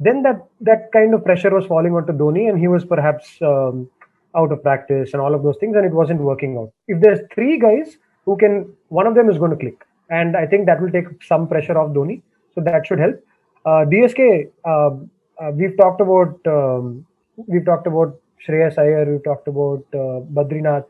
Then 0.00 0.22
that 0.24 0.44
that 0.60 0.90
kind 0.92 1.14
of 1.14 1.24
pressure 1.24 1.54
was 1.54 1.66
falling 1.66 1.94
onto 1.94 2.12
Dhoni, 2.12 2.48
and 2.48 2.58
he 2.58 2.66
was 2.66 2.84
perhaps 2.84 3.36
um, 3.42 3.88
out 4.34 4.50
of 4.50 4.62
practice 4.62 5.12
and 5.12 5.22
all 5.22 5.36
of 5.36 5.44
those 5.44 5.58
things, 5.58 5.76
and 5.76 5.86
it 5.86 5.92
wasn't 5.92 6.20
working 6.20 6.56
out. 6.56 6.72
If 6.88 7.00
there's 7.00 7.20
three 7.32 7.60
guys 7.60 7.98
who 8.24 8.36
can, 8.36 8.72
one 8.88 9.06
of 9.06 9.14
them 9.14 9.28
is 9.28 9.38
going 9.38 9.50
to 9.50 9.56
click, 9.56 9.84
and 10.10 10.36
I 10.36 10.46
think 10.46 10.66
that 10.66 10.80
will 10.80 10.90
take 10.90 11.06
some 11.22 11.48
pressure 11.48 11.78
off 11.78 11.92
Dhoni, 11.92 12.22
so 12.54 12.60
that 12.60 12.86
should 12.86 12.98
help. 12.98 13.16
Uh, 13.64 13.84
DSK, 13.92 14.50
um, 14.64 15.10
uh, 15.40 15.50
we've 15.52 15.76
talked 15.76 16.00
about 16.00 16.38
um, 16.46 17.06
we've 17.36 17.64
talked 17.64 17.86
about 17.86 18.18
Shreyas 18.46 18.78
Iyer, 18.78 19.10
we've 19.10 19.24
talked 19.24 19.48
about 19.48 19.84
uh, 19.94 20.20
Badrinath. 20.36 20.86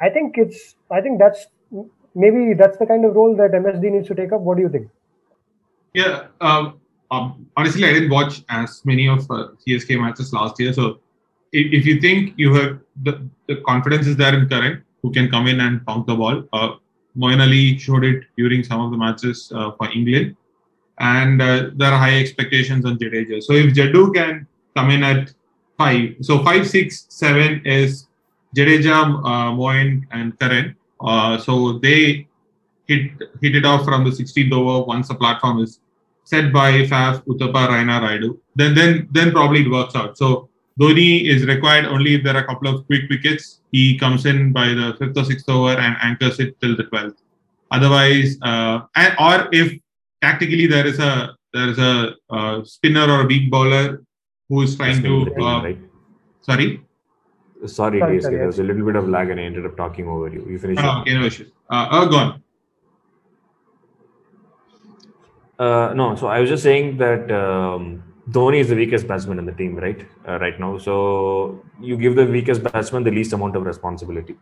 I 0.00 0.08
think 0.08 0.38
it's 0.38 0.76
I 0.90 1.00
think 1.00 1.18
that's 1.18 1.46
maybe 2.14 2.54
that's 2.54 2.78
the 2.78 2.86
kind 2.86 3.04
of 3.04 3.14
role 3.14 3.36
that 3.36 3.52
MSD 3.52 3.92
needs 3.92 4.08
to 4.08 4.14
take 4.14 4.32
up. 4.32 4.40
What 4.40 4.56
do 4.56 4.62
you 4.62 4.68
think? 4.68 4.88
Yeah, 5.94 6.26
um, 6.40 6.80
um, 7.10 7.46
honestly, 7.56 7.84
I 7.84 7.92
didn't 7.92 8.10
watch 8.10 8.42
as 8.48 8.82
many 8.84 9.08
of 9.08 9.30
uh, 9.30 9.48
CSK 9.66 10.00
matches 10.00 10.32
last 10.32 10.58
year, 10.58 10.72
so 10.72 11.00
if, 11.52 11.72
if 11.72 11.86
you 11.86 12.00
think 12.00 12.34
you 12.36 12.52
have 12.54 12.78
the, 13.02 13.28
the 13.46 13.56
confidence 13.66 14.06
is 14.06 14.16
there 14.16 14.34
in 14.36 14.48
Curran, 14.48 14.84
who 15.04 15.12
can 15.12 15.30
come 15.30 15.46
in 15.46 15.60
and 15.60 15.86
pound 15.86 16.06
the 16.06 16.14
ball. 16.14 16.42
Uh, 16.52 16.70
Ali 17.22 17.78
showed 17.78 18.04
it 18.04 18.24
during 18.38 18.64
some 18.64 18.80
of 18.80 18.90
the 18.90 18.96
matches 18.96 19.52
uh, 19.54 19.70
for 19.72 19.90
England, 19.92 20.34
and 20.98 21.42
uh, 21.42 21.70
there 21.76 21.92
are 21.92 21.98
high 21.98 22.18
expectations 22.18 22.86
on 22.86 22.98
Jadeja. 22.98 23.42
So 23.42 23.52
if 23.52 23.74
Jaddu 23.74 24.14
can 24.14 24.46
come 24.74 24.90
in 24.90 25.04
at 25.04 25.32
five, 25.76 26.16
so 26.22 26.42
five, 26.42 26.66
six, 26.66 27.06
seven 27.10 27.60
is 27.66 28.06
Jadeja, 28.56 28.96
uh, 29.32 30.16
and 30.16 30.40
Curran. 30.40 30.74
Uh, 31.00 31.36
so 31.38 31.78
they 31.78 32.26
hit 32.88 33.12
hit 33.42 33.54
it 33.60 33.66
off 33.66 33.84
from 33.84 34.04
the 34.04 34.10
16th 34.10 34.52
over 34.52 34.86
once 34.86 35.08
the 35.08 35.14
platform 35.14 35.62
is 35.62 35.80
set 36.24 36.52
by 36.52 36.70
Faf, 36.92 37.22
Uthappa, 37.26 37.68
Raina, 37.68 38.00
Rayudu. 38.06 38.38
Then 38.56 38.74
then 38.74 39.08
then 39.12 39.32
probably 39.32 39.62
it 39.66 39.70
works 39.70 39.94
out. 39.94 40.16
So 40.16 40.48
Dhoni 40.80 41.28
is 41.28 41.46
required 41.46 41.84
only 41.84 42.14
if 42.14 42.24
there 42.24 42.34
are 42.34 42.42
a 42.42 42.46
couple 42.46 42.68
of 42.68 42.86
quick 42.86 43.08
wickets. 43.08 43.60
He 43.70 43.98
comes 43.98 44.26
in 44.26 44.52
by 44.52 44.68
the 44.68 44.96
fifth 44.98 45.16
or 45.16 45.24
sixth 45.24 45.48
over 45.48 45.78
and 45.78 45.96
anchors 46.02 46.40
it 46.40 46.60
till 46.60 46.76
the 46.76 46.84
twelfth. 46.84 47.22
Otherwise, 47.70 48.36
uh, 48.42 48.80
and, 48.96 49.14
or 49.18 49.48
if 49.52 49.78
tactically 50.20 50.66
there 50.66 50.86
is 50.86 50.98
a 50.98 51.36
there 51.52 51.68
is 51.68 51.78
a 51.78 52.14
uh, 52.30 52.64
spinner 52.64 53.08
or 53.08 53.22
a 53.22 53.26
weak 53.26 53.50
bowler 53.50 54.02
who 54.48 54.62
is 54.62 54.76
trying 54.76 55.02
to 55.02 55.32
uh, 55.40 55.62
right? 55.62 55.78
sorry. 56.40 56.80
Sorry, 57.66 57.98
Sorry, 57.98 58.20
sorry, 58.20 58.36
there 58.36 58.46
was 58.46 58.58
a 58.58 58.62
little 58.62 58.84
bit 58.84 58.94
of 58.94 59.08
lag 59.08 59.30
and 59.30 59.40
I 59.40 59.44
ended 59.44 59.64
up 59.64 59.74
talking 59.74 60.06
over 60.06 60.28
you. 60.28 60.44
You 60.46 60.58
finish. 60.58 60.76
Oh, 60.82 61.00
okay, 61.00 61.14
no 61.14 61.24
issues. 61.24 61.50
Uh, 61.70 61.86
uh, 61.90 62.04
go 62.04 62.16
on. 62.16 62.42
Uh, 65.58 65.94
no, 65.94 66.14
so 66.14 66.26
I 66.26 66.40
was 66.40 66.50
just 66.50 66.62
saying 66.62 66.98
that 66.98 67.30
um, 67.30 68.02
Dhoni 68.30 68.60
is 68.60 68.68
the 68.68 68.76
weakest 68.76 69.06
batsman 69.06 69.38
in 69.38 69.46
the 69.46 69.52
team, 69.52 69.76
right? 69.76 70.06
Uh, 70.26 70.38
right 70.38 70.58
now. 70.58 70.78
So 70.78 71.62
you 71.80 71.96
give 71.96 72.16
the 72.16 72.26
weakest 72.26 72.62
batsman 72.62 73.04
the 73.04 73.10
least 73.10 73.32
amount 73.32 73.56
of 73.56 73.64
responsibility. 73.64 74.36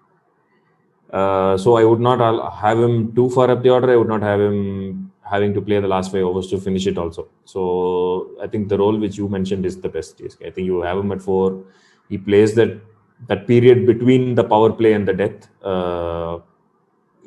Uh, 1.13 1.59
so 1.59 1.77
I 1.77 1.85
would 1.85 2.01
not 2.01 2.21
have 2.55 2.79
him 2.79 3.15
too 3.15 3.29
far 3.31 3.51
up 3.51 3.63
the 3.63 3.71
order. 3.71 3.91
I 3.93 3.97
would 3.97 4.09
not 4.09 4.23
have 4.23 4.41
him 4.41 5.13
having 5.23 5.53
to 5.55 5.61
play 5.61 5.81
the 5.81 5.89
last 5.89 6.13
five 6.13 6.23
overs 6.23 6.49
to 6.49 6.59
finish 6.59 6.87
it 6.87 6.97
also. 6.97 7.29
So 7.45 8.31
I 8.43 8.47
think 8.47 8.69
the 8.69 8.79
role 8.79 8.99
which 8.99 9.17
you 9.19 9.29
mentioned 9.29 9.67
is 9.67 9.81
the 9.81 9.89
best. 9.89 10.23
I 10.45 10.51
think 10.51 10.67
you 10.67 10.81
have 10.83 10.99
him 10.99 11.13
at 11.13 11.21
four. 11.21 11.65
He 12.09 12.19
plays 12.19 12.55
that 12.55 12.81
that 13.29 13.47
period 13.47 13.87
between 13.87 14.35
the 14.35 14.45
power 14.45 14.73
play 14.73 14.95
and 14.95 15.07
the 15.07 15.13
death. 15.13 15.49
Uh, 15.63 16.39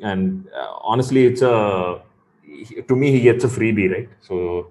and 0.02 0.48
uh, 0.54 0.72
honestly, 0.82 1.26
it's 1.26 1.42
a 1.42 2.02
to 2.88 2.96
me 2.96 3.12
he 3.12 3.20
gets 3.20 3.44
a 3.44 3.48
freebie, 3.48 3.90
right? 3.92 4.08
So 4.20 4.70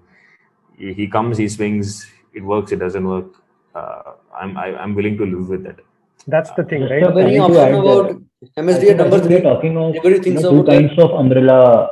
he, 0.76 0.92
he 0.92 1.06
comes, 1.08 1.38
he 1.38 1.48
swings, 1.48 2.06
it 2.32 2.42
works, 2.42 2.72
it 2.72 2.76
doesn't 2.76 3.06
work. 3.06 3.26
Uh, 3.74 4.12
I'm 4.34 4.56
I, 4.56 4.76
I'm 4.76 4.94
willing 4.94 5.16
to 5.18 5.26
live 5.26 5.48
with 5.48 5.64
that. 5.64 5.80
That's 6.26 6.50
the 6.52 6.64
thing, 6.64 6.82
right? 6.82 7.02
a 7.02 7.10
When 7.10 7.28
you 7.28 7.42
option 7.42 7.74
about 7.74 8.20
there. 8.56 8.64
MSD 8.64 8.90
at 8.90 8.96
number 8.96 9.18
think 9.18 9.30
we're 9.30 9.42
talking 9.42 9.76
of 9.78 9.94
you 9.94 10.34
know, 10.34 10.40
two 10.40 10.60
about 10.60 10.66
that. 10.66 10.72
kinds 10.72 10.98
of 10.98 11.10
umbrella. 11.12 11.90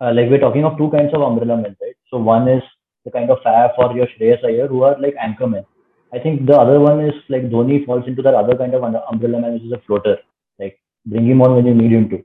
Uh, 0.00 0.12
like 0.14 0.30
we're 0.30 0.38
talking 0.38 0.64
of 0.64 0.76
two 0.78 0.90
kinds 0.90 1.12
of 1.14 1.22
umbrella 1.22 1.56
men, 1.56 1.76
right? 1.80 1.96
So 2.10 2.18
one 2.18 2.48
is 2.48 2.62
the 3.04 3.10
kind 3.10 3.30
of 3.30 3.38
Faf 3.38 3.78
or 3.78 3.92
your 3.94 4.06
Shreyas 4.06 4.44
Iyer 4.44 4.66
who 4.68 4.82
are 4.82 4.98
like 4.98 5.14
anchormen. 5.16 5.64
I 6.12 6.18
think 6.18 6.46
the 6.46 6.58
other 6.58 6.78
one 6.78 7.00
is 7.00 7.14
like 7.28 7.48
Dhoni 7.50 7.84
falls 7.86 8.06
into 8.06 8.22
that 8.22 8.34
other 8.34 8.56
kind 8.56 8.74
of 8.74 8.84
umbrella 8.84 9.40
man, 9.40 9.54
which 9.54 9.62
is 9.62 9.72
a 9.72 9.80
floater. 9.86 10.18
Like 10.58 10.78
bring 11.06 11.26
him 11.26 11.42
on 11.42 11.56
when 11.56 11.66
you 11.66 11.74
need 11.74 11.92
him 11.92 12.08
to, 12.10 12.24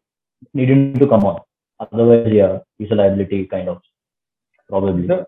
need 0.53 0.69
him 0.69 0.93
to 0.99 1.07
come 1.07 1.23
on. 1.23 1.41
Otherwise, 1.79 2.27
yeah, 2.31 2.59
he's 2.77 2.91
a 2.91 2.95
liability 2.95 3.45
kind 3.45 3.69
of, 3.69 3.81
probably. 4.69 5.07
The, 5.07 5.27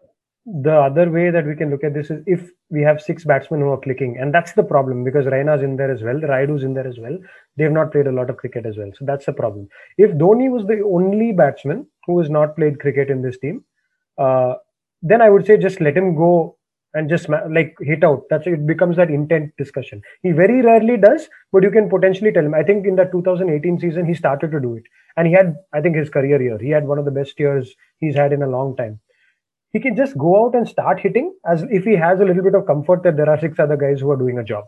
the 0.64 0.74
other 0.74 1.10
way 1.12 1.30
that 1.30 1.46
we 1.46 1.56
can 1.56 1.70
look 1.70 1.84
at 1.84 1.94
this 1.94 2.10
is 2.10 2.24
if 2.26 2.50
we 2.70 2.82
have 2.82 3.02
six 3.02 3.24
batsmen 3.24 3.60
who 3.62 3.70
are 3.70 3.80
clicking, 3.80 4.18
and 4.20 4.34
that's 4.34 4.54
the 4.54 4.64
problem 4.64 5.04
because 5.04 5.26
Raina's 5.26 5.62
in 5.62 5.76
there 5.76 5.92
as 5.92 6.02
well, 6.02 6.16
Rayudu's 6.16 6.64
in 6.64 6.74
there 6.74 6.88
as 6.88 6.98
well. 6.98 7.18
They've 7.58 7.72
not 7.72 7.92
played 7.92 8.08
a 8.08 8.12
lot 8.12 8.30
of 8.30 8.38
cricket 8.38 8.66
as 8.66 8.78
well, 8.78 8.92
so 8.98 9.06
that's 9.06 9.26
the 9.26 9.34
problem. 9.34 9.68
If 9.98 10.12
Dhoni 10.12 10.50
was 10.50 10.66
the 10.66 10.82
only 10.84 11.34
batsman 11.34 11.86
who 12.06 12.20
has 12.20 12.30
not 12.30 12.56
played 12.56 12.80
cricket 12.80 13.10
in 13.10 13.22
this 13.22 13.38
team, 13.38 13.64
uh, 14.18 14.56
then 15.04 15.22
I 15.22 15.30
would 15.30 15.46
say 15.46 15.58
just 15.58 15.82
let 15.82 15.96
him 15.96 16.16
go 16.16 16.58
and 16.96 17.08
just 17.10 17.30
like 17.30 17.76
hit 17.82 18.04
out. 18.04 18.24
That's 18.32 18.48
it 18.48 18.66
becomes 18.66 18.98
that 18.98 19.12
intent 19.12 19.52
discussion. 19.58 20.02
He 20.24 20.32
very 20.32 20.64
rarely 20.64 20.98
does, 20.98 21.30
but 21.52 21.62
you 21.62 21.70
can 21.70 21.90
potentially 21.90 22.32
tell 22.32 22.46
him. 22.46 22.56
I 22.56 22.64
think 22.64 22.88
in 22.88 22.96
that 22.96 23.12
2018 23.12 23.80
season 23.80 24.06
he 24.08 24.16
started 24.16 24.52
to 24.52 24.60
do 24.60 24.76
it, 24.76 24.84
and 25.16 25.28
he 25.28 25.34
had 25.34 25.56
I 25.74 25.82
think 25.82 25.96
his 25.96 26.10
career 26.10 26.42
year. 26.42 26.58
He 26.58 26.72
had 26.72 26.88
one 26.88 26.98
of 26.98 27.06
the 27.06 27.12
best 27.12 27.40
years 27.40 27.76
he's 28.00 28.16
had 28.16 28.34
in 28.34 28.42
a 28.42 28.50
long 28.50 28.76
time 28.76 29.00
he 29.72 29.80
can 29.80 29.96
just 29.96 30.18
go 30.18 30.46
out 30.46 30.56
and 30.56 30.68
start 30.68 31.00
hitting 31.00 31.34
as 31.46 31.64
if 31.70 31.84
he 31.84 31.96
has 31.96 32.20
a 32.20 32.26
little 32.26 32.44
bit 32.44 32.56
of 32.56 32.66
comfort 32.66 33.04
that 33.04 33.18
there 33.18 33.30
are 33.30 33.40
six 33.40 33.60
other 33.60 33.78
guys 33.78 34.00
who 34.00 34.10
are 34.12 34.18
doing 34.18 34.40
a 34.40 34.44
job. 34.44 34.66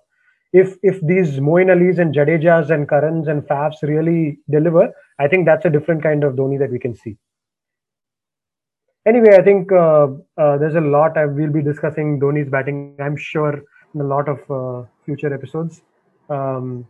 If 0.53 0.75
if 0.83 0.99
these 1.01 1.39
Moeen 1.39 1.71
Ali's 1.71 1.99
and 1.99 2.13
Jadejas 2.13 2.69
and 2.69 2.87
Currans 2.87 3.27
and 3.27 3.47
Fafs 3.47 3.81
really 3.83 4.39
deliver, 4.49 4.91
I 5.17 5.27
think 5.27 5.45
that's 5.45 5.65
a 5.65 5.69
different 5.69 6.03
kind 6.03 6.23
of 6.23 6.33
Dhoni 6.33 6.59
that 6.59 6.71
we 6.71 6.79
can 6.79 6.95
see. 6.95 7.17
Anyway, 9.05 9.35
I 9.35 9.41
think 9.41 9.71
uh, 9.71 10.07
uh, 10.37 10.57
there's 10.57 10.75
a 10.75 10.81
lot 10.81 11.17
I 11.17 11.25
will 11.25 11.51
be 11.51 11.63
discussing 11.63 12.19
Dhoni's 12.19 12.49
batting. 12.49 12.95
I'm 12.99 13.15
sure 13.17 13.63
in 13.95 14.01
a 14.01 14.03
lot 14.03 14.27
of 14.29 14.39
uh, 14.51 14.87
future 15.05 15.33
episodes. 15.33 15.81
Um, 16.29 16.87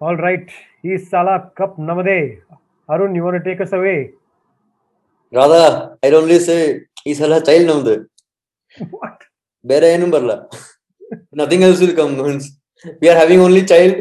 all 0.00 0.16
right, 0.16 0.50
he's 0.82 1.08
Salah 1.08 1.50
Cup 1.56 1.78
Namade. 1.78 2.42
Arun, 2.88 3.14
you 3.14 3.24
want 3.24 3.42
to 3.42 3.50
take 3.50 3.60
us 3.60 3.72
away? 3.72 4.12
Rather, 5.32 5.96
I'd 6.02 6.14
only 6.14 6.38
say 6.38 6.82
ಈ 7.09 7.13
ಸಲ 7.21 7.39
child 7.49 7.69
ನಮ್ದು 7.71 7.95
What? 8.95 9.19
ಬೇರೆ 9.65 9.87
ಏನು 9.95 10.07
ಬರಲ್ಲ 10.15 10.33
nothing 11.39 11.63
else 11.67 11.79
will 11.83 11.95
come 11.99 12.13
we 13.01 13.07
are 13.11 13.17
having 13.19 13.43
only 13.45 13.63
child 13.71 13.99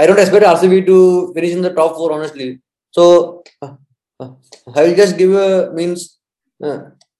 I 0.00 0.04
don't 0.08 0.22
expect 0.22 0.48
R 0.50 0.58
C 0.62 0.68
B 0.72 0.78
to 0.90 0.96
finish 1.36 1.54
in 1.56 1.64
the 1.68 1.70
top 1.78 1.94
four 2.00 2.12
honestly 2.16 2.48
so 2.94 3.04
I 4.80 4.84
will 4.84 4.98
just 5.02 5.16
give 5.22 5.34
means 5.80 6.02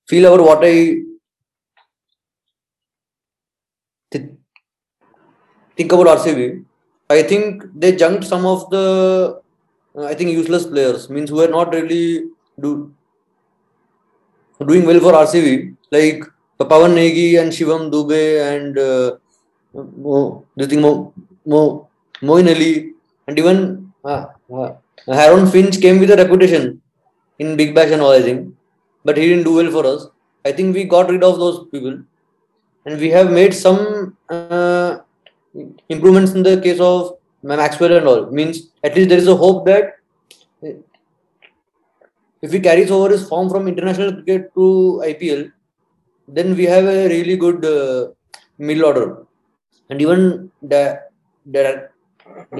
feel 0.08 0.28
our 0.32 0.44
what 0.50 0.64
I 0.72 0.76
think 5.78 5.92
about 5.92 6.18
RCB, 6.18 6.40
I 7.10 7.22
think 7.22 7.64
they 7.74 7.96
junked 7.96 8.24
some 8.24 8.44
of 8.46 8.68
the, 8.70 9.40
uh, 9.94 10.04
I 10.04 10.14
think, 10.14 10.30
useless 10.32 10.66
players. 10.66 11.08
Means 11.08 11.30
who 11.30 11.40
are 11.40 11.48
not 11.48 11.72
really 11.72 12.24
do 12.60 12.70
doing 14.65 14.85
well 14.85 14.99
for 14.99 15.13
RCB, 15.13 15.75
like 15.91 16.23
Pawan 16.59 16.95
Negi 16.95 17.39
and 17.39 17.51
Shivam 17.51 17.91
Dube 17.91 18.21
and 18.51 18.77
uh, 18.77 19.17
Mo, 19.73 20.45
this 20.55 20.67
thing 20.67 20.81
Mo, 20.81 21.13
Mo, 21.45 21.89
Ali, 22.23 22.93
and 23.27 23.37
even 23.37 23.93
uh, 24.03 24.25
uh, 24.53 25.45
Finch 25.51 25.79
came 25.79 25.99
with 25.99 26.11
a 26.11 26.17
reputation 26.17 26.81
in 27.39 27.55
Big 27.55 27.75
Bash 27.75 27.91
and 27.91 28.01
all. 28.01 28.11
I 28.11 28.21
think, 28.21 28.55
but 29.05 29.17
he 29.17 29.27
didn't 29.27 29.43
do 29.43 29.55
well 29.55 29.71
for 29.71 29.85
us. 29.85 30.07
I 30.45 30.51
think 30.51 30.73
we 30.73 30.85
got 30.85 31.09
rid 31.09 31.23
of 31.23 31.37
those 31.37 31.67
people, 31.69 31.99
and 32.85 32.99
we 32.99 33.09
have 33.09 33.31
made 33.31 33.53
some. 33.53 34.17
Uh, 34.29 34.99
improvements 35.89 36.33
in 36.33 36.43
the 36.43 36.59
case 36.61 36.79
of 36.79 37.17
Maxwell 37.43 37.97
and 37.97 38.07
all 38.07 38.25
means 38.31 38.69
at 38.83 38.95
least 38.95 39.09
there 39.09 39.17
is 39.17 39.27
a 39.27 39.35
hope 39.35 39.65
that 39.65 39.96
if 42.41 42.51
he 42.51 42.59
carries 42.59 42.91
over 42.91 43.09
his 43.09 43.27
form 43.27 43.49
from 43.49 43.67
international 43.67 44.13
cricket 44.13 44.53
to 44.55 45.01
IPL, 45.03 45.51
then 46.27 46.55
we 46.55 46.65
have 46.65 46.85
a 46.85 47.07
really 47.07 47.37
good 47.37 47.63
uh, 47.65 48.11
middle 48.57 48.85
order. 48.85 49.25
And 49.89 50.01
even 50.01 50.51
the, 50.61 51.01
the, 51.45 51.89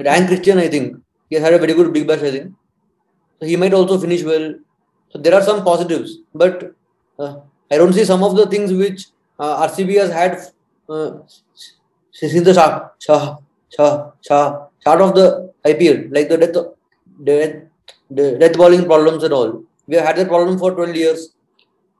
Dan 0.02 0.26
Christian, 0.26 0.58
I 0.58 0.68
think 0.68 0.96
he 1.28 1.36
has 1.36 1.44
had 1.44 1.54
a 1.54 1.58
very 1.58 1.74
good 1.74 1.92
big 1.92 2.06
bash. 2.06 2.22
I 2.22 2.30
think 2.30 2.54
so 3.40 3.46
he 3.46 3.56
might 3.56 3.74
also 3.74 3.98
finish 3.98 4.22
well. 4.22 4.54
So 5.10 5.18
there 5.18 5.34
are 5.34 5.42
some 5.42 5.64
positives, 5.64 6.18
but 6.34 6.74
uh, 7.18 7.36
I 7.70 7.78
don't 7.78 7.92
see 7.92 8.04
some 8.04 8.22
of 8.22 8.36
the 8.36 8.46
things 8.46 8.72
which 8.72 9.06
uh, 9.38 9.66
RCB 9.68 9.98
has 9.98 10.10
had 10.12 10.38
uh, 10.88 11.18
since 12.12 12.44
the 12.44 12.52
start, 12.52 13.00
start, 13.00 13.42
start, 13.70 14.14
start, 14.20 15.00
of 15.00 15.14
the 15.14 15.52
IPL, 15.64 16.12
like 16.12 16.28
the 16.28 16.36
death, 16.36 16.52
the, 17.22 17.67
the 18.10 18.38
death 18.38 18.56
bowling 18.56 18.84
problems 18.84 19.22
and 19.24 19.32
all. 19.32 19.62
We 19.86 19.96
have 19.96 20.06
had 20.06 20.16
that 20.16 20.28
problem 20.28 20.58
for 20.58 20.74
12 20.74 20.96
years, 20.96 21.30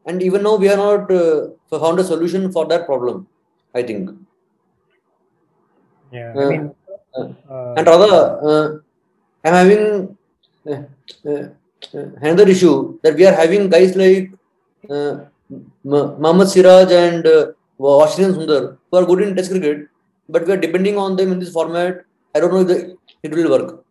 and 0.07 0.23
even 0.23 0.43
now 0.43 0.57
we 0.57 0.67
have 0.69 0.79
not 0.79 1.11
uh, 1.11 1.49
found 1.71 1.99
a 2.01 2.05
solution 2.05 2.51
for 2.53 2.67
that 2.67 2.87
problem. 2.87 3.27
I 3.75 3.83
think. 3.83 4.11
Yeah, 6.13 6.33
Uh, 6.35 6.41
I 6.41 6.49
mean, 6.51 6.75
uh, 7.17 7.29
uh, 7.53 7.75
and 7.77 7.87
rather, 7.87 8.15
uh, 8.51 8.67
I'm 9.45 9.55
having 9.55 10.17
uh, 10.67 10.83
uh, 11.31 11.45
uh, 11.95 12.07
another 12.23 12.49
issue 12.49 12.99
that 13.03 13.15
we 13.15 13.27
are 13.27 13.35
having 13.35 13.69
guys 13.69 13.95
like 13.97 14.31
uh, 14.91 15.17
Mohammad 15.85 16.49
Siraj 16.49 16.91
and 16.93 17.27
uh, 17.27 17.47
Washington 17.79 18.35
Sundar 18.37 18.79
who 18.91 18.99
are 18.99 19.07
good 19.07 19.23
in 19.23 19.37
Test 19.37 19.51
cricket, 19.51 19.89
but 20.29 20.47
we 20.47 20.53
are 20.53 20.57
depending 20.67 20.97
on 20.97 21.17
them 21.17 21.33
in 21.33 21.39
this 21.39 21.53
format. 21.53 22.05
I 22.35 22.41
don't 22.41 22.53
know 22.53 22.67
if 22.69 22.97
it 23.23 23.33
will 23.35 23.51
work. 23.51 23.85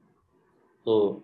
So, 0.86 1.24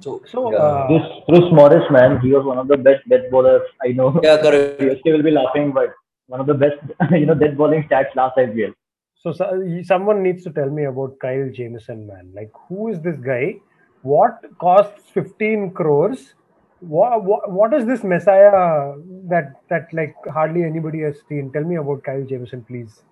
So 0.00 0.22
so 0.26 0.50
yeah. 0.52 0.58
uh, 0.58 0.86
Chris, 0.86 1.02
Chris 1.26 1.52
Morris, 1.52 1.84
man, 1.90 2.18
he 2.20 2.32
was 2.32 2.44
one 2.44 2.58
of 2.58 2.68
the 2.68 2.76
best 2.76 3.06
death 3.08 3.30
bowlers 3.30 3.62
I 3.82 3.88
know. 3.88 4.18
yeah, 4.22 4.38
correct. 4.40 4.80
CSK 4.80 5.12
will 5.12 5.22
be 5.22 5.30
laughing, 5.30 5.72
but 5.72 5.90
one 6.26 6.40
of 6.40 6.46
the 6.46 6.54
best, 6.54 6.78
you 7.10 7.26
know, 7.26 7.34
dead 7.34 7.58
bowling 7.58 7.82
stats 7.84 8.14
last 8.14 8.36
IPL. 8.36 8.72
So, 9.16 9.32
so 9.32 9.62
someone 9.82 10.22
needs 10.22 10.44
to 10.44 10.50
tell 10.50 10.70
me 10.70 10.84
about 10.84 11.18
Kyle 11.20 11.50
Jamieson, 11.52 12.06
man. 12.06 12.30
Like, 12.34 12.50
who 12.68 12.88
is 12.88 13.00
this 13.02 13.18
guy? 13.20 13.56
What 14.02 14.42
costs 14.58 15.10
15 15.12 15.72
crores? 15.72 16.34
What, 16.80 17.22
what, 17.22 17.50
what 17.50 17.74
is 17.74 17.84
this 17.84 18.02
messiah 18.02 18.94
that 19.28 19.56
that 19.68 19.92
like 19.92 20.14
hardly 20.32 20.64
anybody 20.64 21.00
has 21.00 21.16
seen? 21.28 21.52
Tell 21.52 21.64
me 21.64 21.76
about 21.76 22.02
Kyle 22.04 22.24
Jamieson, 22.24 22.64
please. 22.64 23.02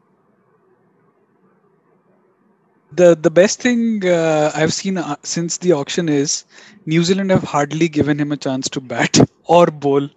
The 2.93 3.15
the 3.20 3.31
best 3.31 3.60
thing 3.62 4.05
uh, 4.06 4.51
I've 4.55 4.73
seen 4.73 4.97
uh, 4.98 5.16
since 5.23 5.59
the 5.59 5.73
auction 5.73 6.09
is 6.09 6.44
New 6.86 7.02
Zealand 7.05 7.31
have 7.31 7.43
hardly 7.43 7.89
given 7.89 8.19
him 8.20 8.32
a 8.32 8.36
chance 8.36 8.69
to 8.70 8.81
bat 8.81 9.19
or 9.44 9.66
bowl 9.66 10.09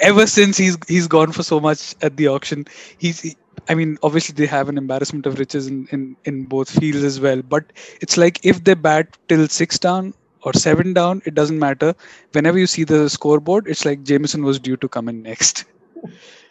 ever 0.00 0.26
since 0.26 0.56
he's 0.56 0.76
he's 0.88 1.06
gone 1.08 1.32
for 1.32 1.42
so 1.42 1.60
much 1.60 1.94
at 2.02 2.16
the 2.16 2.28
auction. 2.28 2.64
He's 2.98 3.20
he- 3.20 3.36
I 3.68 3.74
mean 3.74 3.98
obviously 4.02 4.34
they 4.34 4.46
have 4.46 4.68
an 4.68 4.78
embarrassment 4.78 5.26
of 5.26 5.38
riches 5.38 5.66
in, 5.68 5.86
in 5.92 6.16
in 6.24 6.44
both 6.44 6.70
fields 6.70 7.02
as 7.04 7.20
well, 7.20 7.42
but 7.42 7.72
it's 8.00 8.16
like 8.16 8.40
if 8.44 8.64
they 8.64 8.74
bat 8.74 9.16
till 9.28 9.46
six 9.48 9.78
down 9.78 10.14
or 10.42 10.52
seven 10.54 10.92
down, 10.94 11.22
it 11.26 11.34
doesn't 11.34 11.58
matter. 11.58 11.94
Whenever 12.32 12.58
you 12.58 12.66
see 12.66 12.84
the 12.84 13.08
scoreboard, 13.08 13.66
it's 13.68 13.84
like 13.84 14.02
Jamieson 14.04 14.42
was 14.44 14.58
due 14.60 14.76
to 14.78 14.88
come 14.88 15.08
in 15.08 15.22
next. 15.22 15.64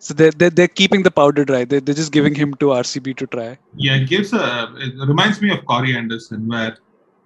So 0.00 0.14
they're, 0.14 0.30
they're, 0.30 0.48
they're 0.48 0.68
keeping 0.68 1.02
the 1.02 1.10
powder 1.10 1.44
dry. 1.44 1.64
They're, 1.66 1.80
they're 1.80 1.94
just 1.94 2.10
giving 2.10 2.34
him 2.34 2.54
to 2.54 2.66
RCB 2.66 3.18
to 3.18 3.26
try. 3.26 3.58
Yeah, 3.76 3.96
it 3.96 4.08
gives 4.08 4.32
a. 4.32 4.72
It 4.78 4.94
reminds 5.06 5.42
me 5.42 5.52
of 5.52 5.66
Corey 5.66 5.94
Anderson, 5.94 6.48
where 6.48 6.78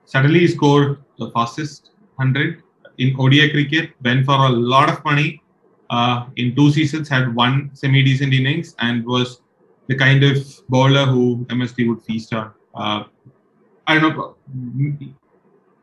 suddenly 0.06 0.40
he 0.40 0.48
scored 0.48 0.98
the 1.20 1.30
fastest 1.30 1.92
hundred 2.18 2.62
in 2.98 3.14
ODI 3.16 3.50
cricket, 3.50 3.90
went 4.02 4.26
for 4.26 4.34
a 4.34 4.48
lot 4.48 4.90
of 4.90 5.04
money. 5.04 5.40
Uh, 5.88 6.26
in 6.34 6.56
two 6.56 6.72
seasons, 6.72 7.08
had 7.08 7.32
one 7.36 7.70
semi-decent 7.74 8.34
innings, 8.34 8.74
and 8.80 9.06
was 9.06 9.40
the 9.86 9.96
kind 9.96 10.24
of 10.24 10.36
bowler 10.68 11.04
who 11.06 11.46
MSD 11.50 11.88
would 11.88 12.02
feast 12.02 12.34
on. 12.34 12.50
Uh, 12.74 13.04
I 13.86 14.00
don't 14.00 14.16
know. 14.16 14.34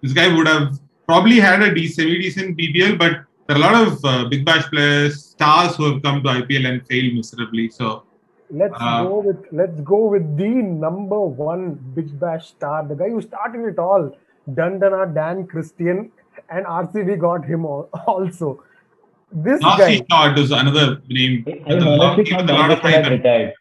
This 0.01 0.11
guy 0.11 0.27
would 0.35 0.47
have 0.47 0.77
probably 1.07 1.39
had 1.39 1.61
a 1.61 1.88
semi-decent 1.88 2.57
BBL, 2.57 2.97
but 2.97 3.23
there 3.52 3.64
are 3.64 3.73
a 3.73 3.73
lot 3.73 3.88
of 3.88 4.06
uh, 4.06 4.26
big 4.30 4.45
bash 4.45 4.65
players, 4.69 5.26
stars 5.26 5.76
who 5.76 5.91
have 5.91 6.02
come 6.03 6.23
to 6.23 6.30
IPL 6.30 6.68
and 6.69 6.88
failed 6.88 7.14
miserably. 7.14 7.69
So 7.69 8.03
Let's 8.49 8.73
Uh, 8.80 9.03
go 9.03 9.19
with 9.26 9.45
let's 9.60 9.80
go 9.90 9.98
with 10.14 10.26
the 10.38 10.48
number 10.86 11.19
one 11.22 11.61
Big 11.98 12.10
Bash 12.19 12.48
star, 12.49 12.86
the 12.88 12.95
guy 12.95 13.10
who 13.10 13.22
started 13.22 13.61
it 13.69 13.80
all, 13.80 14.10
Dundana 14.57 15.14
Dan 15.14 15.48
Christian, 15.48 16.11
and 16.49 16.65
RCB 16.65 17.18
got 17.22 17.45
him 17.45 17.64
al- 17.65 17.88
also. 18.07 18.61
This 19.32 19.61
Nasty 19.61 19.99
guy, 20.02 20.06
Shot 20.11 20.38
is 20.38 20.52
another 20.52 21.02
name. 21.07 21.45
I 21.48 21.76
with 21.76 21.84
honestly 21.84 22.26
thought 22.26 22.49
a 22.49 22.53
lot 22.53 22.72
of 22.72 22.84
Anderson 22.84 22.91
had 22.91 23.03
hype. 23.06 23.11
retired. 23.14 23.53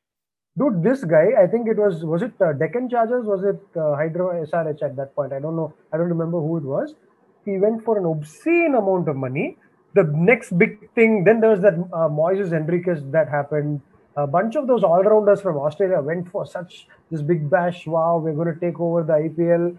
dude, 0.58 0.82
this 0.82 1.04
guy, 1.04 1.26
I 1.40 1.46
think 1.46 1.68
it 1.68 1.76
was 1.76 2.04
was 2.04 2.22
it 2.22 2.32
uh, 2.40 2.52
Deccan 2.64 2.90
Chargers, 2.90 3.26
was 3.26 3.44
it 3.44 3.62
uh, 3.76 3.94
Hyderabad 3.94 4.50
SRH 4.50 4.82
at 4.90 4.96
that 4.96 5.14
point? 5.14 5.32
I 5.32 5.38
don't 5.38 5.54
know. 5.54 5.72
I 5.92 5.98
don't 5.98 6.08
remember 6.08 6.40
who 6.40 6.56
it 6.56 6.64
was. 6.64 6.96
He 7.44 7.58
went 7.58 7.84
for 7.84 7.96
an 7.96 8.04
obscene 8.06 8.74
amount 8.74 9.08
of 9.08 9.14
money. 9.14 9.56
The 9.94 10.04
next 10.04 10.56
big 10.56 10.90
thing, 10.94 11.24
then 11.24 11.40
there 11.40 11.50
was 11.50 11.60
that 11.60 11.74
uh, 11.74 12.08
Moises 12.08 12.50
Henriques 12.50 13.10
that 13.10 13.28
happened. 13.28 13.80
A 14.16 14.26
bunch 14.26 14.54
of 14.56 14.66
those 14.66 14.84
all-rounders 14.84 15.40
from 15.40 15.56
Australia 15.56 16.00
went 16.00 16.28
for 16.30 16.46
such 16.46 16.86
this 17.10 17.22
big 17.22 17.48
bash. 17.50 17.86
Wow, 17.86 18.18
we're 18.18 18.34
going 18.34 18.52
to 18.52 18.60
take 18.60 18.78
over 18.78 19.02
the 19.02 19.14
IPL. 19.14 19.76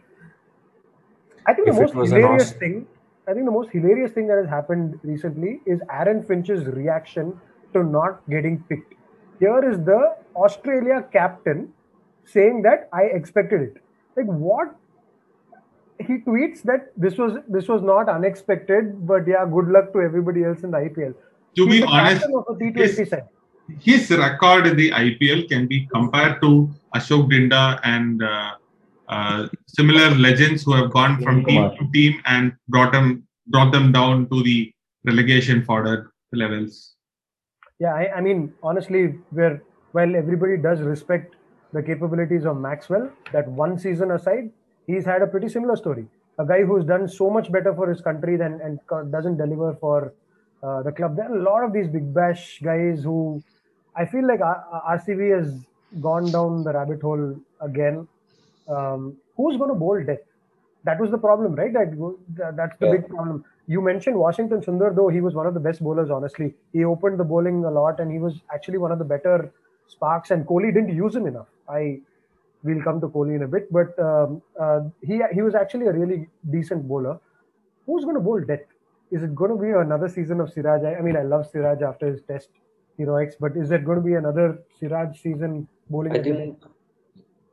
I 1.46 1.54
think 1.54 1.68
If 1.68 1.76
the 1.76 1.82
most 1.82 1.94
hilarious 1.94 2.52
Aus- 2.52 2.58
thing, 2.58 2.88
I 3.28 3.34
think 3.34 3.46
the 3.46 3.52
most 3.52 3.70
hilarious 3.72 4.12
thing 4.12 4.28
that 4.28 4.38
has 4.38 4.50
happened 4.50 5.00
recently 5.04 5.62
is 5.66 5.80
Aaron 5.92 6.24
Finch's 6.24 6.66
reaction 6.66 7.40
to 7.74 7.84
not 7.84 8.22
getting 8.30 8.64
picked. 8.70 8.94
Here 9.40 9.70
is 9.70 9.78
the 9.86 10.16
Australia 10.36 11.06
captain 11.12 11.74
saying 12.26 12.62
that 12.64 12.90
I 12.94 13.04
expected 13.04 13.62
it. 13.62 13.78
Like 14.16 14.28
what? 14.28 14.76
He 16.08 16.18
tweets 16.28 16.62
that 16.64 16.92
this 16.98 17.18
was 17.18 17.38
this 17.48 17.68
was 17.68 17.82
not 17.82 18.10
unexpected, 18.10 19.06
but 19.08 19.28
yeah, 19.28 19.46
good 19.46 19.68
luck 19.68 19.92
to 19.94 20.02
everybody 20.02 20.44
else 20.44 20.64
in 20.64 20.72
the 20.72 20.78
IPL. 20.78 21.14
To 21.58 21.66
He's 21.66 21.82
be 21.82 21.84
honest, 21.88 22.22
captain 22.22 22.36
of 22.38 22.56
a 22.56 22.60
T20 22.60 22.98
his- 22.98 23.10
side. 23.10 23.28
his 23.80 24.10
record 24.12 24.68
in 24.68 24.76
the 24.78 24.92
IPL 24.92 25.48
can 25.50 25.68
be 25.68 25.88
compared 25.94 26.42
to 26.42 26.70
Ashok 26.96 27.30
Dinda 27.32 27.80
and 27.84 28.24
uh, 28.24 28.52
uh, 29.10 29.48
similar 29.68 30.10
legends 30.28 30.64
who 30.64 30.74
have 30.74 30.92
gone 30.92 31.22
from 31.24 31.44
team 31.46 31.70
to 31.80 31.88
team 31.94 32.22
and 32.26 32.54
brought 32.70 32.92
them 32.92 33.24
brought 33.48 33.72
them 33.72 33.92
down 33.92 34.28
to 34.30 34.42
the 34.44 34.72
relegation 35.06 35.64
fodder 35.64 36.12
levels. 36.34 36.96
Yeah, 37.80 37.94
I, 37.96 38.18
I 38.18 38.22
mean, 38.22 38.54
honestly, 38.64 39.04
where 39.32 39.62
while 39.94 40.16
everybody 40.16 40.58
does 40.58 40.82
respect 40.82 41.36
the 41.74 41.82
capabilities 41.82 42.46
of 42.46 42.58
Maxwell, 42.58 43.10
that 43.34 43.48
one 43.48 43.78
season 43.80 44.12
aside, 44.12 44.52
he's 44.88 45.06
had 45.06 45.22
a 45.22 45.28
pretty 45.28 45.50
similar 45.50 45.76
story. 45.76 46.08
A 46.40 46.46
guy 46.46 46.64
who's 46.64 46.86
done 46.86 47.08
so 47.08 47.30
much 47.30 47.52
better 47.52 47.74
for 47.74 47.90
his 47.90 48.02
country 48.02 48.38
than 48.38 48.60
and 48.62 48.80
doesn't 49.12 49.38
deliver 49.38 49.74
for 49.80 50.14
uh, 50.64 50.82
the 50.84 50.92
club. 50.92 51.16
There 51.16 51.30
are 51.32 51.36
a 51.38 51.44
lot 51.44 51.64
of 51.64 51.74
these 51.74 51.88
big 51.88 52.14
bash 52.14 52.60
guys 52.64 53.04
who 53.04 53.44
I 53.96 54.06
feel 54.06 54.26
like 54.26 54.40
RCB 54.40 55.38
has 55.38 55.54
gone 56.00 56.32
down 56.32 56.64
the 56.64 56.74
rabbit 56.74 57.02
hole 57.02 57.36
again. 57.60 58.08
Um, 58.68 59.18
who's 59.36 59.58
going 59.58 59.70
to 59.70 59.76
bowl 59.76 60.02
death? 60.04 60.20
That 60.84 61.00
was 61.00 61.12
the 61.12 61.18
problem, 61.18 61.56
right? 61.56 61.72
That, 61.74 61.92
that 62.38 62.56
that's 62.56 62.78
the 62.80 62.86
Yeah. 62.88 62.92
big 62.94 63.08
problem. 63.10 63.44
You 63.68 63.82
mentioned 63.82 64.18
Washington 64.18 64.62
Sundar, 64.62 64.96
though 64.96 65.10
he 65.10 65.22
was 65.22 65.36
one 65.36 65.46
of 65.46 65.54
the 65.54 65.60
best 65.60 65.84
bowlers. 65.84 66.10
Honestly, 66.10 66.54
he 66.74 66.84
opened 66.84 67.20
the 67.20 67.24
bowling 67.24 67.64
a 67.66 67.70
lot, 67.72 68.00
and 68.00 68.12
he 68.12 68.20
was 68.20 68.42
actually 68.54 68.78
one 68.80 68.92
of 68.92 68.98
the 69.00 69.06
better 69.06 69.52
sparks. 69.88 70.32
And 70.32 70.46
Kohli 70.46 70.74
didn't 70.74 70.96
use 70.96 71.16
him 71.16 71.28
enough. 71.28 71.48
I 71.70 72.02
we'll 72.64 72.84
come 72.84 73.02
to 73.02 73.08
Kohli 73.08 73.36
in 73.36 73.44
a 73.44 73.48
bit, 73.48 73.72
but 73.72 73.98
um, 74.00 74.42
uh, 74.60 74.82
he 75.02 75.22
he 75.34 75.42
was 75.42 75.56
actually 75.56 75.88
a 75.88 75.94
really 75.94 76.28
decent 76.50 76.88
bowler. 76.88 77.20
Who's 77.86 78.04
going 78.04 78.16
to 78.16 78.22
bowl 78.22 78.42
death? 78.42 78.66
Is 79.12 79.24
it 79.24 79.36
going 79.36 79.52
to 79.52 79.58
be 79.58 79.70
another 79.70 80.08
season 80.08 80.40
of 80.40 80.52
Siraj? 80.52 80.84
I, 80.84 81.02
mean, 81.02 81.18
I 81.18 81.24
love 81.24 81.50
Siraj 81.52 81.82
after 81.82 82.08
his 82.08 82.22
Test 82.22 82.50
heroics, 82.98 83.36
but 83.38 83.58
is 83.58 83.72
it 83.72 83.84
going 83.84 83.98
to 83.98 84.04
be 84.04 84.14
another 84.14 84.60
Siraj 84.80 85.20
season 85.22 85.68
bowling? 85.90 86.14
I 86.14 86.24
think 86.24 86.58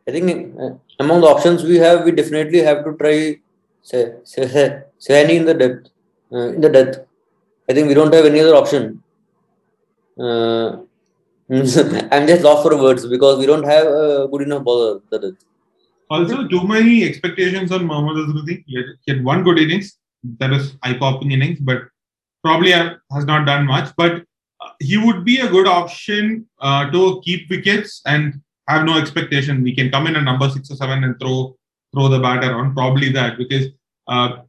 I 0.06 0.10
think 0.12 0.56
uh, 0.58 0.70
among 1.00 1.20
the 1.20 1.26
options 1.26 1.64
we 1.64 1.76
have, 1.76 2.04
we 2.04 2.12
definitely 2.12 2.60
have 2.60 2.84
to 2.84 2.96
try 2.96 3.40
Saini 3.84 5.34
in 5.36 5.44
the 5.44 5.54
depth 5.54 5.90
uh, 6.32 6.48
in 6.54 6.60
the 6.60 6.68
depth. 6.68 7.00
I 7.68 7.74
think 7.74 7.88
we 7.88 7.94
don't 7.94 8.14
have 8.14 8.24
any 8.24 8.40
other 8.40 8.54
option. 8.54 9.02
Uh, 10.18 10.78
I'm 12.12 12.26
just 12.26 12.42
lost 12.42 12.62
for 12.62 12.76
words 12.76 13.06
because 13.06 13.38
we 13.38 13.46
don't 13.46 13.64
have 13.64 13.86
a 13.86 14.28
good 14.30 14.42
enough 14.42 14.64
bowler. 14.64 15.00
Also, 16.10 16.46
too 16.46 16.66
many 16.66 17.04
expectations 17.04 17.72
on 17.72 17.86
Mohammad 17.86 18.46
had, 18.46 18.58
he 18.66 18.84
had 19.06 19.24
one 19.24 19.42
good 19.44 19.58
innings, 19.58 19.98
that 20.38 20.50
was 20.50 20.76
eye-popping 20.82 21.32
innings, 21.32 21.58
but 21.60 21.82
probably 22.44 22.72
has 22.72 23.24
not 23.24 23.46
done 23.46 23.66
much. 23.66 23.94
But 23.96 24.24
uh, 24.60 24.70
he 24.80 24.98
would 24.98 25.24
be 25.24 25.40
a 25.40 25.48
good 25.48 25.66
option 25.66 26.46
uh, 26.60 26.90
to 26.90 27.20
keep 27.24 27.48
wickets 27.48 28.02
and 28.04 28.40
have 28.68 28.84
no 28.84 28.98
expectation. 28.98 29.62
We 29.62 29.74
can 29.74 29.90
come 29.90 30.06
in 30.06 30.16
at 30.16 30.24
number 30.24 30.48
six 30.50 30.70
or 30.70 30.76
seven 30.76 31.04
and 31.04 31.18
throw 31.18 31.56
throw 31.94 32.08
the 32.08 32.18
bat 32.18 32.44
around. 32.44 32.74
Probably 32.74 33.10
that 33.12 33.38
because 33.38 33.66
uh, 34.06 34.42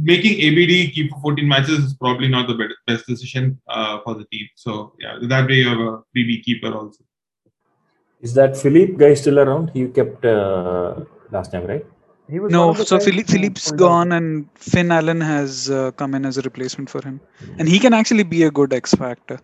making 0.00 0.40
ABD 0.40 0.92
keep 0.94 1.10
for 1.10 1.20
14 1.20 1.48
matches 1.48 1.78
is 1.84 1.94
probably 1.94 2.28
not 2.28 2.48
the 2.48 2.54
bet- 2.54 2.76
best 2.86 3.06
decision 3.06 3.60
uh, 3.68 4.00
for 4.04 4.14
the 4.14 4.24
team. 4.26 4.46
So 4.56 4.92
yeah, 4.98 5.18
that 5.22 5.48
way 5.48 5.54
you 5.54 5.68
have 5.68 5.78
a 5.78 6.02
BB 6.16 6.42
keeper 6.44 6.72
also. 6.72 7.04
Is 8.20 8.34
that 8.34 8.56
Philippe 8.56 8.94
guy 8.94 9.14
still 9.14 9.38
around? 9.38 9.70
He 9.70 9.88
kept 9.88 10.24
uh, 10.24 11.00
last 11.30 11.52
time, 11.52 11.66
right? 11.66 11.84
He 12.28 12.38
was 12.38 12.52
No, 12.52 12.74
so 12.74 12.96
guys 12.96 13.04
Philippe, 13.06 13.32
who 13.32 13.38
Philippe's 13.38 13.70
pulled 13.70 13.80
out. 13.82 13.86
gone 13.86 14.12
and 14.12 14.48
Finn 14.54 14.92
Allen 14.92 15.20
has 15.20 15.70
uh, 15.70 15.90
come 15.92 16.14
in 16.14 16.24
as 16.24 16.36
a 16.38 16.42
replacement 16.42 16.88
for 16.90 17.02
him. 17.02 17.20
And 17.58 17.68
he 17.68 17.78
can 17.78 17.92
actually 17.94 18.22
be 18.22 18.44
a 18.44 18.50
good 18.50 18.72
X 18.72 18.94
factor. 18.94 19.40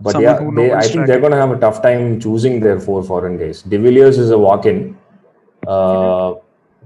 But 0.00 0.12
Someone 0.12 0.22
yeah, 0.22 0.50
they, 0.54 0.72
I 0.72 0.80
think 0.80 0.90
strategy. 0.92 1.06
they're 1.06 1.20
going 1.20 1.32
to 1.32 1.38
have 1.38 1.50
a 1.50 1.58
tough 1.58 1.82
time 1.82 2.18
choosing 2.18 2.60
their 2.60 2.80
four 2.80 3.02
foreign 3.02 3.36
guys. 3.36 3.62
De 3.62 3.76
Villiers 3.76 4.16
is 4.16 4.30
a 4.30 4.38
walk-in. 4.38 4.96
Uh, 5.66 6.34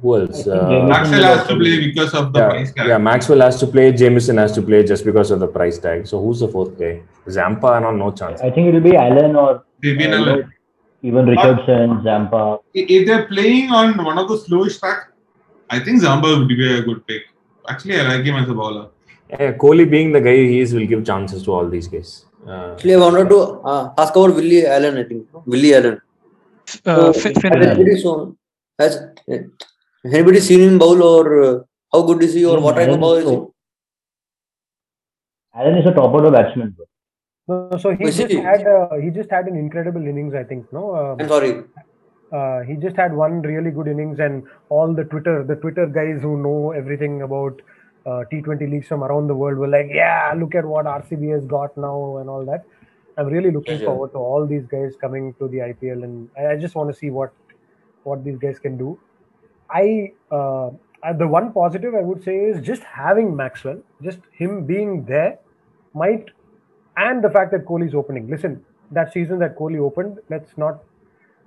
who 0.00 0.16
else? 0.20 0.46
Uh, 0.46 0.84
Maxwell 0.88 1.22
has 1.22 1.46
to 1.48 1.56
play 1.56 1.80
because 1.86 2.14
of 2.14 2.32
the 2.32 2.38
yeah, 2.40 2.48
price 2.48 2.72
tag. 2.72 2.88
yeah, 2.88 2.98
Maxwell 2.98 3.40
has 3.40 3.58
to 3.60 3.66
play. 3.66 3.92
Jamieson 3.92 4.36
has 4.36 4.52
to 4.52 4.62
play 4.62 4.84
just 4.84 5.04
because 5.04 5.30
of 5.30 5.40
the 5.40 5.46
price 5.48 5.78
tag. 5.78 6.06
So 6.06 6.20
who's 6.20 6.40
the 6.40 6.48
fourth 6.48 6.78
guy? 6.78 7.02
Zampa, 7.28 7.80
no, 7.80 7.90
no 7.92 8.10
chance. 8.12 8.40
I 8.40 8.50
think 8.50 8.68
it 8.68 8.74
will 8.74 8.80
be 8.80 8.96
Allen 8.96 9.36
or 9.36 9.64
Fabian 9.82 10.12
uh, 10.12 10.16
Allen. 10.18 10.52
even 11.02 11.26
Richardson, 11.26 12.02
Zampa. 12.02 12.58
if 12.74 13.06
they're 13.06 13.26
playing 13.26 13.70
on 13.70 13.96
one 14.04 14.18
of 14.18 14.28
the 14.28 14.38
slowest 14.38 14.80
track, 14.80 15.12
I 15.70 15.78
think 15.80 16.00
Zampa 16.00 16.28
would 16.38 16.48
be 16.48 16.78
a 16.78 16.82
good 16.82 17.06
pick. 17.06 17.22
Actually, 17.68 18.00
I 18.00 18.02
like 18.08 18.24
him 18.24 18.36
as 18.36 18.48
a 18.48 18.54
bowler. 18.54 18.88
Yeah, 19.30 19.52
Kohli 19.52 19.90
being 19.90 20.12
the 20.12 20.20
guy 20.20 20.36
he 20.36 20.60
is 20.60 20.72
will 20.72 20.86
give 20.86 21.04
chances 21.04 21.42
to 21.44 21.52
all 21.52 21.68
these 21.68 21.88
guys. 21.88 22.26
Uh, 22.46 22.72
Actually, 22.74 22.94
I 22.94 22.98
wanted 22.98 23.28
to 23.30 23.38
uh, 23.64 23.92
ask 23.98 24.14
about 24.14 24.34
Willie 24.36 24.64
Allen. 24.66 24.98
I 24.98 25.04
think 25.04 25.26
Willie 25.46 25.74
Allen. 25.74 26.00
Uh, 26.84 27.12
So, 27.12 27.12
Finn, 27.12 27.32
has 27.34 27.42
Finn 27.42 27.52
Allen. 27.54 27.70
anybody 27.70 28.00
so 28.00 28.36
has 30.06 30.14
uh, 30.14 30.18
anybody 30.18 30.40
seen 30.40 30.60
him 30.60 30.78
bowl 30.78 31.02
or 31.02 31.42
uh, 31.42 31.60
how 31.92 32.02
good 32.02 32.22
is 32.22 32.34
he 32.34 32.44
or 32.44 32.58
Yeah, 32.58 32.60
what 32.60 32.76
type 32.76 32.90
of 32.90 32.98
Allen 32.98 33.00
bowler 33.00 33.20
is 33.20 33.24
is 33.24 33.30
he? 33.30 33.36
so- 33.36 33.54
Allen 35.54 35.78
is 35.78 35.86
a 35.86 35.92
top 35.92 36.12
order 36.12 36.30
batsman. 36.30 36.70
Bro. 36.76 36.86
No, 37.48 37.78
so 37.78 37.90
he 37.90 38.04
We 38.04 38.10
just 38.12 38.30
see. 38.30 38.36
had 38.36 38.66
uh, 38.66 38.96
he 39.02 39.10
just 39.10 39.30
had 39.30 39.46
an 39.46 39.56
incredible 39.56 40.06
innings, 40.06 40.34
I 40.34 40.44
think. 40.44 40.72
No, 40.72 40.94
um, 40.96 41.20
I'm 41.20 41.28
sorry. 41.28 41.64
uh, 42.32 42.60
he 42.62 42.74
just 42.76 42.96
had 42.96 43.14
one 43.14 43.42
really 43.42 43.70
good 43.70 43.86
innings, 43.88 44.18
and 44.20 44.44
all 44.68 44.92
the 44.92 45.04
Twitter 45.04 45.44
the 45.44 45.56
Twitter 45.56 45.86
guys 45.86 46.22
who 46.22 46.36
know 46.36 46.72
everything 46.72 47.22
about 47.22 47.62
uh, 48.04 48.24
T20 48.32 48.70
leagues 48.70 48.88
from 48.88 49.04
around 49.04 49.28
the 49.28 49.34
world 49.34 49.58
were 49.58 49.68
like, 49.68 49.88
"Yeah, 49.92 50.34
look 50.36 50.54
at 50.54 50.64
what 50.64 50.86
RCB 50.86 51.32
has 51.34 51.44
got 51.46 51.76
now 51.76 52.16
and 52.18 52.28
all 52.28 52.44
that." 52.46 52.64
I'm 53.18 53.28
really 53.28 53.50
looking 53.50 53.78
yeah. 53.78 53.86
forward 53.86 54.12
to 54.12 54.18
all 54.18 54.46
these 54.46 54.66
guys 54.66 54.94
coming 55.00 55.32
to 55.38 55.48
the 55.48 55.58
IPL, 55.70 56.04
and 56.04 56.28
I, 56.36 56.48
I 56.52 56.56
just 56.56 56.74
want 56.74 56.90
to 56.92 56.98
see 56.98 57.10
what 57.10 57.32
what 58.02 58.24
these 58.24 58.38
guys 58.38 58.58
can 58.58 58.76
do. 58.76 58.98
I 59.70 60.12
uh, 60.30 60.68
uh, 61.02 61.12
the 61.18 61.26
one 61.26 61.52
positive 61.52 61.94
I 61.94 62.00
would 62.02 62.22
say 62.24 62.36
is 62.36 62.60
just 62.60 62.82
having 62.82 63.34
Maxwell, 63.36 63.80
just 64.02 64.18
him 64.32 64.64
being 64.64 65.04
there, 65.04 65.38
might, 65.94 66.26
and 66.96 67.22
the 67.22 67.30
fact 67.30 67.52
that 67.52 67.64
Kohli 67.66 67.86
is 67.88 67.94
opening. 67.94 68.28
Listen, 68.28 68.64
that 68.90 69.12
season 69.12 69.38
that 69.40 69.56
Kohli 69.58 69.78
opened, 69.78 70.18
let's 70.30 70.56
not. 70.56 70.82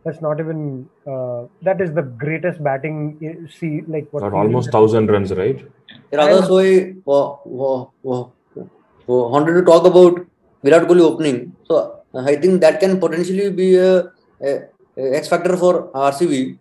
Let's 0.06 0.22
not 0.22 0.40
even. 0.40 0.88
Uh, 1.06 1.46
that 1.62 1.82
is 1.82 1.94
the 1.94 2.04
greatest 2.04 2.64
batting. 2.64 2.98
uh, 3.30 3.50
See, 3.60 3.82
like 3.88 4.08
what 4.12 4.24
almost 4.32 4.68
that- 4.68 4.72
thousand 4.72 5.08
runs, 5.12 5.34
right? 5.34 5.66
Rather, 6.14 6.42
so 6.44 6.58
I 6.60 6.94
wa- 7.06 7.40
wa- 7.46 7.88
wa- 8.04 8.30
wa- 8.56 9.28
wanted 9.30 9.54
to 9.56 9.64
talk 9.64 9.86
about 9.86 10.26
Virat 10.64 10.88
Kohli 10.88 11.02
opening. 11.02 11.54
So 11.68 12.00
I 12.16 12.36
think 12.38 12.62
that 12.62 12.80
can 12.80 13.00
potentially 13.00 13.50
be 13.52 13.76
a, 13.76 14.06
a, 14.42 14.52
a 14.98 15.16
X 15.18 15.28
factor 15.28 15.58
for 15.58 15.90
RCB 15.94 16.58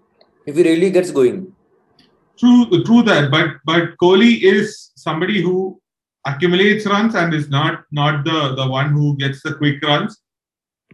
if 0.48 0.56
he 0.56 0.62
really 0.62 0.90
gets 0.90 1.10
going. 1.10 1.52
True, 2.38 2.84
true 2.84 3.02
that. 3.02 3.30
But 3.30 3.56
but 3.64 3.96
Kohli 4.02 4.42
is 4.42 4.92
somebody 4.96 5.42
who 5.42 5.80
accumulates 6.26 6.86
runs 6.86 7.14
and 7.14 7.34
is 7.34 7.48
not 7.48 7.84
not 7.90 8.24
the 8.24 8.54
the 8.60 8.66
one 8.78 8.90
who 8.90 9.16
gets 9.16 9.42
the 9.42 9.54
quick 9.54 9.82
runs. 9.82 10.18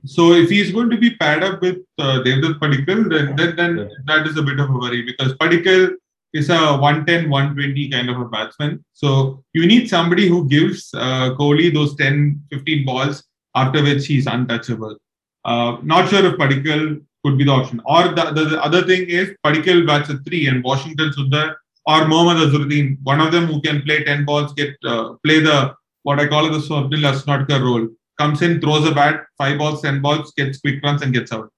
So 0.06 0.32
if 0.32 0.50
he's 0.50 0.72
going 0.76 0.90
to 0.90 0.98
be 1.04 1.10
paired 1.16 1.44
up 1.48 1.60
with 1.62 1.78
uh, 1.98 2.16
Devdutt 2.24 2.58
Padikkal, 2.62 3.04
then 3.12 3.36
then, 3.36 3.56
then 3.60 3.90
that 4.06 4.26
is 4.26 4.36
a 4.36 4.42
bit 4.48 4.58
of 4.64 4.70
a 4.70 4.78
worry 4.84 5.02
because 5.10 5.34
Padikkal 5.34 5.94
is 6.40 6.50
a 6.50 6.76
110, 6.76 7.30
120 7.30 7.90
kind 7.90 8.10
of 8.10 8.20
a 8.20 8.24
batsman. 8.24 8.84
So 8.92 9.44
you 9.52 9.66
need 9.66 9.88
somebody 9.88 10.28
who 10.28 10.48
gives 10.48 10.92
uh, 10.92 11.34
Kohli 11.38 11.72
those 11.72 11.94
10, 11.96 12.42
15 12.50 12.84
balls 12.84 13.22
after 13.54 13.82
which 13.82 14.06
he's 14.06 14.26
untouchable. 14.26 14.96
Uh, 15.44 15.76
not 15.82 16.08
sure 16.08 16.26
if 16.26 16.34
Padikkal 16.34 17.00
could 17.24 17.38
be 17.38 17.44
the 17.44 17.52
option. 17.52 17.80
Or 17.84 18.08
the, 18.08 18.30
the, 18.32 18.44
the 18.44 18.62
other 18.62 18.82
thing 18.82 19.08
is 19.08 19.34
Padikkal 19.44 19.86
bats 19.86 20.10
at 20.10 20.24
three 20.24 20.46
and 20.48 20.62
Washington 20.62 21.10
Sundar 21.10 21.54
or 21.86 22.06
Mohammad 22.06 22.48
Azharuddin, 22.48 22.98
one 23.02 23.20
of 23.20 23.32
them 23.32 23.46
who 23.46 23.60
can 23.60 23.82
play 23.82 24.04
10 24.04 24.24
balls, 24.24 24.52
get 24.54 24.74
uh, 24.84 25.14
play 25.24 25.40
the 25.40 25.74
what 26.02 26.20
I 26.20 26.26
call 26.26 26.50
the 26.50 26.58
Swapnil 26.58 27.04
Asnodkar 27.10 27.62
role. 27.62 27.88
Comes 28.18 28.42
in, 28.42 28.60
throws 28.60 28.86
a 28.86 28.94
bat, 28.94 29.24
five 29.36 29.58
balls, 29.58 29.82
10 29.82 30.00
balls, 30.00 30.32
gets 30.36 30.60
quick 30.60 30.82
runs 30.84 31.02
and 31.02 31.12
gets 31.12 31.32
out. 31.32 31.50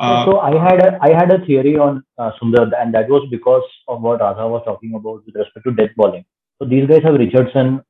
Uh, 0.00 0.24
so 0.24 0.40
I 0.40 0.58
had 0.58 0.80
a, 0.80 0.98
I 1.02 1.10
had 1.10 1.30
a 1.30 1.44
theory 1.44 1.76
on 1.76 2.02
uh, 2.18 2.32
Sundar, 2.40 2.70
and 2.80 2.92
that 2.94 3.08
was 3.08 3.28
because 3.30 3.62
of 3.86 4.00
what 4.00 4.20
Radha 4.20 4.48
was 4.48 4.62
talking 4.64 4.94
about 4.94 5.24
with 5.26 5.34
respect 5.34 5.64
to 5.64 5.72
death 5.72 5.90
bowling. 5.96 6.24
So 6.58 6.66
these 6.66 6.88
guys 6.88 7.02
have 7.02 7.14
Richardson, 7.14 7.82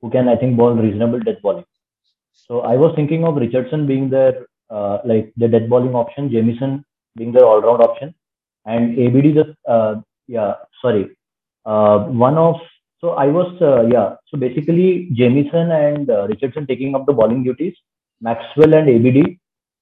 who 0.00 0.10
can 0.10 0.28
I 0.28 0.36
think 0.36 0.56
bowl 0.56 0.74
reasonable 0.74 1.20
death 1.20 1.42
bowling. 1.42 1.64
So 2.32 2.60
I 2.60 2.76
was 2.76 2.94
thinking 2.94 3.24
of 3.24 3.36
Richardson 3.36 3.86
being 3.86 4.10
their 4.10 4.46
uh, 4.70 4.98
like 5.04 5.32
the 5.36 5.48
death 5.48 5.68
bowling 5.68 5.94
option, 5.94 6.30
Jamieson 6.30 6.84
being 7.16 7.32
the 7.32 7.44
all 7.44 7.60
round 7.60 7.82
option, 7.82 8.14
and 8.66 8.98
ABD 8.98 9.34
just 9.34 9.56
uh, 9.66 9.96
yeah 10.26 10.54
sorry 10.82 11.16
uh, 11.66 11.98
one 12.04 12.36
of 12.36 12.56
so 13.00 13.10
I 13.10 13.26
was 13.26 13.50
uh, 13.60 13.86
yeah 13.86 14.16
so 14.28 14.38
basically 14.38 15.08
Jamieson 15.14 15.70
and 15.70 16.10
uh, 16.10 16.26
Richardson 16.28 16.66
taking 16.66 16.94
up 16.94 17.06
the 17.06 17.12
bowling 17.12 17.44
duties, 17.44 17.74
Maxwell 18.20 18.74
and 18.74 18.88
ABD 18.88 19.38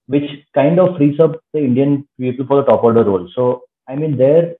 which 0.06 0.30
kind 0.54 0.78
of 0.78 0.96
frees 0.96 1.18
up 1.20 1.32
the 1.52 1.58
Indian 1.58 2.06
people 2.18 2.46
for 2.46 2.56
the 2.58 2.66
top 2.66 2.84
order 2.84 3.02
role. 3.04 3.28
So 3.34 3.62
I 3.88 3.96
mean, 3.96 4.16
there, 4.16 4.54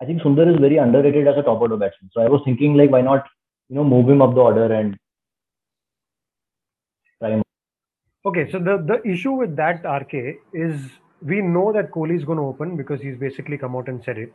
I 0.00 0.04
think 0.04 0.22
Sundar 0.22 0.52
is 0.52 0.60
very 0.60 0.78
underrated 0.78 1.26
as 1.28 1.36
a 1.36 1.42
top 1.42 1.60
order 1.60 1.76
batsman. 1.76 2.10
So 2.12 2.22
I 2.22 2.28
was 2.28 2.40
thinking 2.44 2.74
like, 2.74 2.90
why 2.90 3.02
not, 3.02 3.26
you 3.68 3.76
know, 3.76 3.84
move 3.84 4.08
him 4.08 4.22
up 4.22 4.34
the 4.34 4.40
order 4.40 4.72
and 4.72 4.96
try 7.18 7.30
him. 7.30 7.42
Okay, 8.24 8.48
so 8.52 8.60
the, 8.60 8.76
the 8.86 9.02
issue 9.04 9.32
with 9.32 9.56
that 9.56 9.84
RK 9.84 10.38
is 10.52 10.80
we 11.22 11.40
know 11.40 11.72
that 11.72 11.90
Kohli 11.90 12.16
is 12.16 12.24
going 12.24 12.38
to 12.38 12.44
open 12.44 12.76
because 12.76 13.00
he's 13.00 13.16
basically 13.16 13.58
come 13.58 13.74
out 13.74 13.88
and 13.88 14.02
said 14.04 14.16
it. 14.16 14.32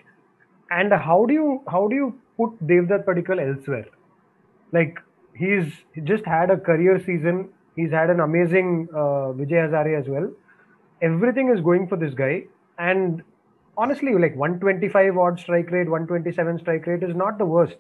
And 0.69 0.91
how 0.91 1.25
do 1.25 1.33
you 1.33 1.61
how 1.69 1.87
do 1.87 1.95
you 1.95 2.19
put 2.35 2.67
Devdutt 2.67 3.05
Padikkal 3.05 3.39
elsewhere? 3.39 3.85
Like 4.73 4.99
he's 5.33 5.71
just 6.03 6.25
had 6.25 6.51
a 6.51 6.57
career 6.57 6.99
season. 6.99 7.47
He's 7.77 7.91
had 7.91 8.09
an 8.09 8.19
amazing 8.19 8.89
uh, 8.93 9.31
Vijay 9.39 9.69
Hazare 9.69 9.97
as 9.97 10.09
well. 10.09 10.29
Everything 11.01 11.49
is 11.49 11.61
going 11.61 11.87
for 11.87 11.95
this 11.95 12.13
guy, 12.13 12.43
and 12.77 13.21
honestly, 13.77 14.11
like 14.13 14.35
125 14.35 15.17
odd 15.17 15.39
strike 15.39 15.71
rate, 15.71 15.87
127 15.87 16.59
strike 16.59 16.85
rate 16.87 17.03
is 17.03 17.15
not 17.15 17.37
the 17.37 17.45
worst. 17.45 17.77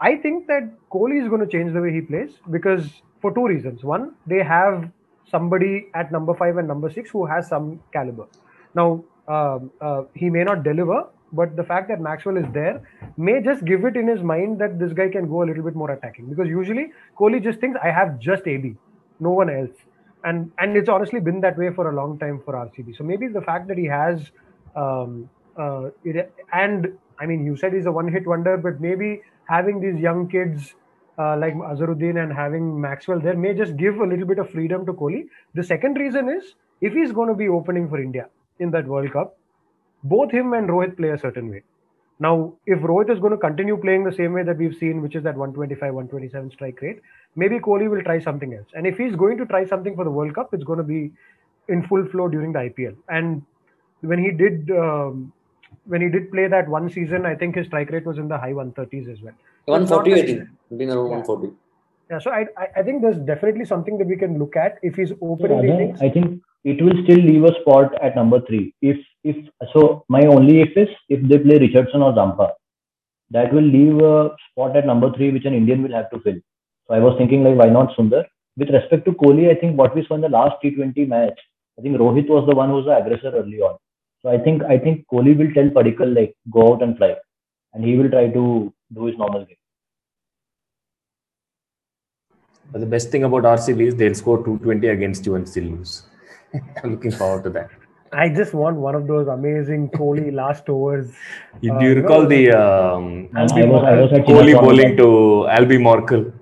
I 0.00 0.16
think 0.16 0.46
that 0.46 0.72
Kohli 0.90 1.20
is 1.22 1.28
going 1.28 1.42
to 1.42 1.46
change 1.46 1.74
the 1.74 1.82
way 1.82 1.92
he 1.92 2.00
plays 2.00 2.30
because 2.50 2.88
for 3.20 3.34
two 3.34 3.46
reasons. 3.46 3.84
One, 3.84 4.14
they 4.26 4.42
have 4.42 4.90
somebody 5.30 5.88
at 5.94 6.12
number 6.12 6.34
five 6.34 6.56
and 6.56 6.66
number 6.66 6.90
six 6.90 7.10
who 7.10 7.26
has 7.26 7.48
some 7.48 7.80
caliber. 7.92 8.26
Now, 8.74 9.04
um, 9.28 9.70
uh, 9.80 10.02
he 10.14 10.30
may 10.30 10.44
not 10.44 10.62
deliver, 10.64 11.06
but 11.32 11.56
the 11.56 11.62
fact 11.62 11.88
that 11.88 12.00
Maxwell 12.00 12.36
is 12.36 12.46
there 12.52 12.82
may 13.16 13.40
just 13.42 13.64
give 13.64 13.84
it 13.84 13.96
in 13.96 14.08
his 14.08 14.22
mind 14.22 14.60
that 14.60 14.78
this 14.78 14.92
guy 14.92 15.08
can 15.08 15.28
go 15.28 15.42
a 15.42 15.46
little 15.46 15.62
bit 15.62 15.76
more 15.76 15.90
attacking 15.92 16.28
because 16.28 16.48
usually 16.48 16.92
Kohli 17.18 17.42
just 17.42 17.60
thinks 17.60 17.78
I 17.82 17.90
have 17.90 18.18
just 18.18 18.46
AB, 18.46 18.74
no 19.20 19.30
one 19.30 19.50
else. 19.50 19.76
And 20.24 20.50
and 20.58 20.76
it's 20.76 20.88
honestly 20.88 21.20
been 21.20 21.40
that 21.42 21.56
way 21.56 21.72
for 21.72 21.90
a 21.90 21.94
long 21.94 22.18
time 22.18 22.42
for 22.44 22.54
RCB. 22.54 22.96
So 22.96 23.04
maybe 23.04 23.28
the 23.28 23.40
fact 23.40 23.68
that 23.68 23.78
he 23.78 23.86
has 23.86 24.30
um, 24.76 25.30
uh, 25.56 25.90
it, 26.04 26.32
and 26.52 26.98
I 27.18 27.26
mean 27.26 27.44
you 27.44 27.56
said 27.56 27.72
he's 27.72 27.86
a 27.86 27.92
one-hit 27.92 28.26
wonder, 28.26 28.56
but 28.56 28.80
maybe 28.80 29.22
having 29.48 29.80
these 29.80 29.98
young 30.00 30.28
kids 30.28 30.74
uh, 31.20 31.36
like 31.36 31.54
Azharuddin 31.54 32.22
and 32.22 32.32
having 32.32 32.80
Maxwell 32.80 33.20
there 33.20 33.36
may 33.36 33.54
just 33.54 33.76
give 33.76 33.96
a 34.00 34.06
little 34.12 34.26
bit 34.26 34.38
of 34.38 34.50
freedom 34.50 34.86
to 34.86 34.92
Kohli. 34.92 35.24
The 35.54 35.62
second 35.62 35.94
reason 35.94 36.28
is 36.28 36.54
if 36.80 36.92
he's 36.92 37.12
going 37.12 37.28
to 37.28 37.34
be 37.34 37.48
opening 37.48 37.88
for 37.88 38.00
India 38.00 38.28
in 38.58 38.70
that 38.70 38.86
World 38.86 39.12
Cup, 39.12 39.36
both 40.04 40.30
him 40.30 40.52
and 40.54 40.68
Rohit 40.68 40.96
play 40.96 41.10
a 41.10 41.18
certain 41.18 41.50
way. 41.50 41.62
Now, 42.18 42.52
if 42.66 42.80
Rohit 42.80 43.10
is 43.10 43.18
going 43.18 43.32
to 43.32 43.38
continue 43.38 43.76
playing 43.78 44.04
the 44.04 44.12
same 44.12 44.34
way 44.34 44.42
that 44.42 44.58
we've 44.58 44.76
seen, 44.76 45.00
which 45.02 45.16
is 45.16 45.22
that 45.24 45.36
125, 45.36 45.94
127 45.94 46.50
strike 46.50 46.80
rate, 46.82 47.00
maybe 47.34 47.58
Kohli 47.58 47.90
will 47.90 48.02
try 48.02 48.18
something 48.18 48.54
else. 48.54 48.68
And 48.74 48.86
if 48.86 48.98
he's 48.98 49.16
going 49.16 49.38
to 49.38 49.46
try 49.46 49.64
something 49.64 49.96
for 49.96 50.04
the 50.04 50.10
World 50.10 50.34
Cup, 50.34 50.52
it's 50.52 50.64
going 50.64 50.78
to 50.78 50.84
be 50.84 51.10
in 51.68 51.86
full 51.86 52.06
flow 52.08 52.28
during 52.28 52.52
the 52.52 52.58
IPL. 52.58 52.96
And 53.08 53.42
when 54.00 54.22
he 54.22 54.30
did, 54.30 54.70
um, 54.70 55.32
when 55.90 56.00
he 56.02 56.08
did 56.08 56.30
play 56.30 56.46
that 56.46 56.68
one 56.68 56.88
season, 56.88 57.26
I 57.26 57.34
think 57.34 57.56
his 57.56 57.66
strike 57.66 57.90
rate 57.90 58.06
was 58.06 58.18
in 58.18 58.28
the 58.28 58.38
high 58.38 58.52
130s 58.52 59.12
as 59.12 59.22
well. 59.22 59.34
So 59.66 59.74
it's 59.74 59.90
not 59.90 60.06
140, 60.06 60.14
I 60.14 60.26
think. 60.26 60.48
Being 60.76 60.90
around 60.90 61.10
Yeah. 61.10 61.22
140. 61.22 61.52
Yeah, 62.10 62.18
so 62.24 62.30
I, 62.36 62.40
I 62.62 62.66
I 62.80 62.82
think 62.86 63.02
there's 63.02 63.18
definitely 63.26 63.66
something 63.72 63.98
that 63.98 64.08
we 64.12 64.16
can 64.22 64.38
look 64.42 64.56
at 64.62 64.78
if 64.88 64.96
he's 65.00 65.10
Yeah, 65.10 65.26
opening 65.32 65.60
the 65.64 65.74
innings. 65.74 66.00
I 66.06 66.08
think 66.14 66.40
it 66.72 66.80
will 66.86 67.02
still 67.04 67.20
leave 67.26 67.44
a 67.50 67.52
spot 67.60 67.94
at 68.06 68.16
number 68.20 68.40
three. 68.48 68.62
If 68.92 69.04
if 69.32 69.36
so, 69.74 69.84
my 70.16 70.22
only 70.36 70.56
if 70.64 70.80
is 70.84 70.96
if 71.16 71.22
they 71.32 71.38
play 71.44 71.58
Richardson 71.64 72.06
or 72.08 72.10
Zampa, 72.16 72.48
that 73.36 73.54
will 73.58 73.68
leave 73.76 74.02
a 74.08 74.16
spot 74.46 74.76
at 74.80 74.90
number 74.92 75.12
three, 75.18 75.30
which 75.36 75.46
an 75.52 75.58
Indian 75.60 75.84
will 75.86 75.96
have 75.98 76.10
to 76.14 76.20
fill. 76.26 76.40
So 76.88 76.94
I 76.98 77.00
was 77.06 77.16
thinking 77.22 77.44
like, 77.48 77.56
why 77.62 77.68
not 77.78 77.94
Sundar? 77.96 78.24
With 78.56 78.74
respect 78.78 79.04
to 79.10 79.12
Kohli, 79.22 79.48
I 79.54 79.58
think 79.60 79.78
what 79.82 79.94
we 79.94 80.04
saw 80.06 80.16
in 80.20 80.26
the 80.28 80.34
last 80.38 80.56
T20 80.64 81.06
match, 81.14 81.38
I 81.78 81.82
think 81.82 81.96
Rohit 82.04 82.34
was 82.36 82.48
the 82.50 82.56
one 82.62 82.70
who 82.70 82.80
was 82.82 82.86
the 82.90 82.96
aggressor 83.02 83.32
early 83.42 83.60
on. 83.68 83.76
So 84.22 84.30
I 84.30 84.38
think 84.38 84.62
I 84.64 84.78
think 84.78 85.06
Kohli 85.12 85.36
will 85.36 85.52
tell 85.52 85.68
Padikkal 85.70 86.14
like 86.14 86.36
go 86.50 86.72
out 86.72 86.82
and 86.82 86.96
fly, 86.96 87.16
and 87.74 87.84
he 87.84 87.96
will 87.96 88.10
try 88.10 88.28
to 88.28 88.72
do 88.94 89.06
his 89.06 89.16
normal 89.18 89.44
game. 89.46 89.56
But 92.72 92.80
the 92.80 92.86
best 92.86 93.10
thing 93.10 93.24
about 93.24 93.44
RCB 93.44 93.86
is 93.88 93.96
they'll 93.96 94.14
score 94.14 94.38
220 94.38 94.86
against 94.88 95.26
you 95.26 95.34
and 95.34 95.48
still 95.48 95.64
lose. 95.64 96.04
I'm 96.84 96.92
looking 96.92 97.10
forward 97.10 97.44
to 97.44 97.50
that. 97.50 97.70
I 98.12 98.28
just 98.28 98.54
want 98.54 98.76
one 98.76 98.94
of 98.94 99.06
those 99.06 99.28
amazing 99.28 99.88
Kohli 99.90 100.32
last 100.42 100.68
overs. 100.68 101.12
You, 101.60 101.72
Uh, 101.74 101.78
do 101.78 101.84
you 101.86 101.90
you 101.90 101.96
recall 102.02 102.22
know, 102.22 102.28
the 102.28 102.50
um, 102.52 103.28
I 103.34 103.42
was 103.44 103.52
I 103.52 103.94
was 104.02 104.10
Kohli 104.30 104.54
bowling 104.60 104.96
to 104.96 105.06
Albie 105.58 105.80
Morkel? 105.88 106.32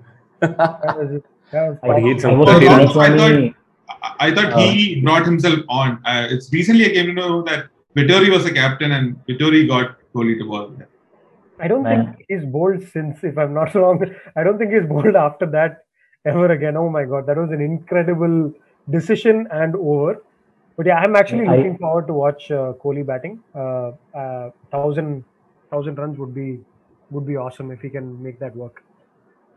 That 0.41 0.97
was, 0.97 1.21
that 1.51 1.69
was 1.69 1.77
But 1.81 1.99
he 1.99 2.07
hit 2.09 2.17
I 2.17 2.21
some 2.21 2.37
was 2.39 2.49
at 2.49 2.61
30 2.61 2.67
runs. 2.67 3.55
I 4.01 4.07
thought- 4.07 4.17
Chinnaswamy. 4.19 4.19
I, 4.19 4.27
I 4.27 4.35
thought 4.35 4.73
he 4.73 5.01
brought 5.01 5.25
himself 5.25 5.59
on. 5.69 6.01
Uh, 6.05 6.27
it's 6.29 6.51
recently 6.53 6.85
I 6.85 6.93
came 6.93 7.07
to 7.07 7.13
know 7.13 7.41
that 7.43 7.67
Vettori 7.95 8.29
was 8.31 8.45
a 8.45 8.53
captain 8.53 8.91
and 8.91 9.15
Vettori 9.27 9.67
got 9.67 9.97
Kohli 10.15 10.37
to 10.39 10.45
ball. 10.45 10.71
I 11.59 11.67
don't 11.67 11.83
Man. 11.83 12.13
think 12.13 12.25
he's 12.29 12.45
bowled 12.45 12.83
since, 12.87 13.23
if 13.23 13.37
I'm 13.37 13.53
not 13.53 13.73
wrong. 13.79 14.03
I 14.35 14.43
don't 14.43 14.57
think 14.57 14.71
he's 14.71 14.85
bowled 14.85 15.15
after 15.15 15.45
that 15.47 15.83
ever 16.25 16.51
again. 16.51 16.77
Oh 16.77 16.89
my 16.89 17.03
god, 17.05 17.25
that 17.27 17.37
was 17.37 17.51
an 17.51 17.61
incredible 17.61 18.53
decision 18.89 19.47
and 19.51 19.75
over. 19.75 20.23
But 20.77 20.85
yeah, 20.85 20.99
I'm 20.99 21.15
actually 21.15 21.45
I- 21.47 21.57
looking 21.57 21.77
forward 21.77 22.07
to 22.07 22.13
watch 22.13 22.49
uh, 22.51 22.73
Kohli 22.83 23.05
batting. 23.05 23.41
Uh, 23.53 23.91
uh, 24.17 24.51
thousand 24.71 25.25
thousand 25.69 25.95
runs 25.97 26.17
would 26.17 26.33
be 26.33 26.59
would 27.11 27.27
be 27.27 27.35
awesome 27.35 27.71
if 27.71 27.81
he 27.81 27.89
can 27.89 28.21
make 28.23 28.39
that 28.39 28.55
work. 28.55 28.83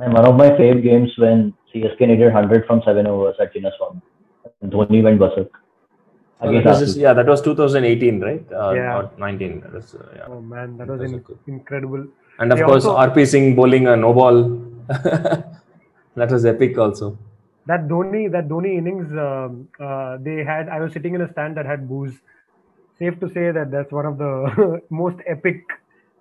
And 0.00 0.12
one 0.14 0.26
of 0.26 0.34
my 0.36 0.48
favorite 0.56 0.82
games 0.82 1.12
when 1.18 1.54
CSK 1.72 2.00
needed 2.00 2.32
100 2.32 2.66
from 2.66 2.82
seven 2.84 3.06
overs 3.06 3.36
at 3.40 3.54
Chinnaswamy. 3.54 4.00
And 4.62 4.72
Dhoni 4.72 5.02
went 5.02 5.18
berserk. 5.18 5.50
Oh, 6.40 6.52
that 6.52 6.64
was 6.64 6.80
just- 6.80 6.96
yeah, 6.98 7.12
that 7.12 7.26
was 7.26 7.40
2018, 7.42 8.20
right? 8.20 8.44
Uh, 8.52 8.72
Yeah. 8.74 8.96
Or 8.98 9.10
19. 9.18 9.60
That 9.60 9.72
was, 9.74 9.94
uh, 9.94 10.06
yeah. 10.16 10.24
Oh 10.28 10.40
man, 10.40 10.76
that 10.78 10.88
was 10.88 11.00
was 11.00 11.12
in- 11.12 11.24
incredible. 11.46 12.06
And 12.38 12.52
of 12.52 12.58
They 12.58 12.64
course, 12.64 12.84
also- 12.84 12.98
RP 13.10 13.26
Singh 13.26 13.54
bowling 13.54 13.86
a 13.86 13.96
no 13.96 14.12
ball. 14.12 14.42
that 14.88 16.30
was 16.30 16.44
epic 16.44 16.78
also. 16.78 17.16
That 17.66 17.86
Dhoni, 17.86 18.30
that 18.32 18.48
Dhoni 18.48 18.76
innings, 18.78 19.12
um, 19.26 19.68
uh, 19.78 20.16
they 20.20 20.42
had. 20.42 20.68
I 20.68 20.80
was 20.80 20.92
sitting 20.92 21.14
in 21.14 21.20
a 21.20 21.30
stand 21.32 21.56
that 21.56 21.64
had 21.66 21.88
booze. 21.88 22.14
Safe 22.98 23.18
to 23.20 23.28
say 23.36 23.50
that 23.52 23.70
that's 23.70 23.92
one 23.92 24.04
of 24.06 24.18
the 24.18 24.80
most 24.90 25.18
epic 25.26 25.62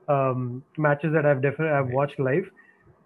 um, 0.07 0.63
matches 0.77 1.13
that 1.13 1.25
I've 1.25 1.41
definitely 1.41 1.73
I've 1.79 1.89
watched 1.99 2.19
live. 2.19 2.45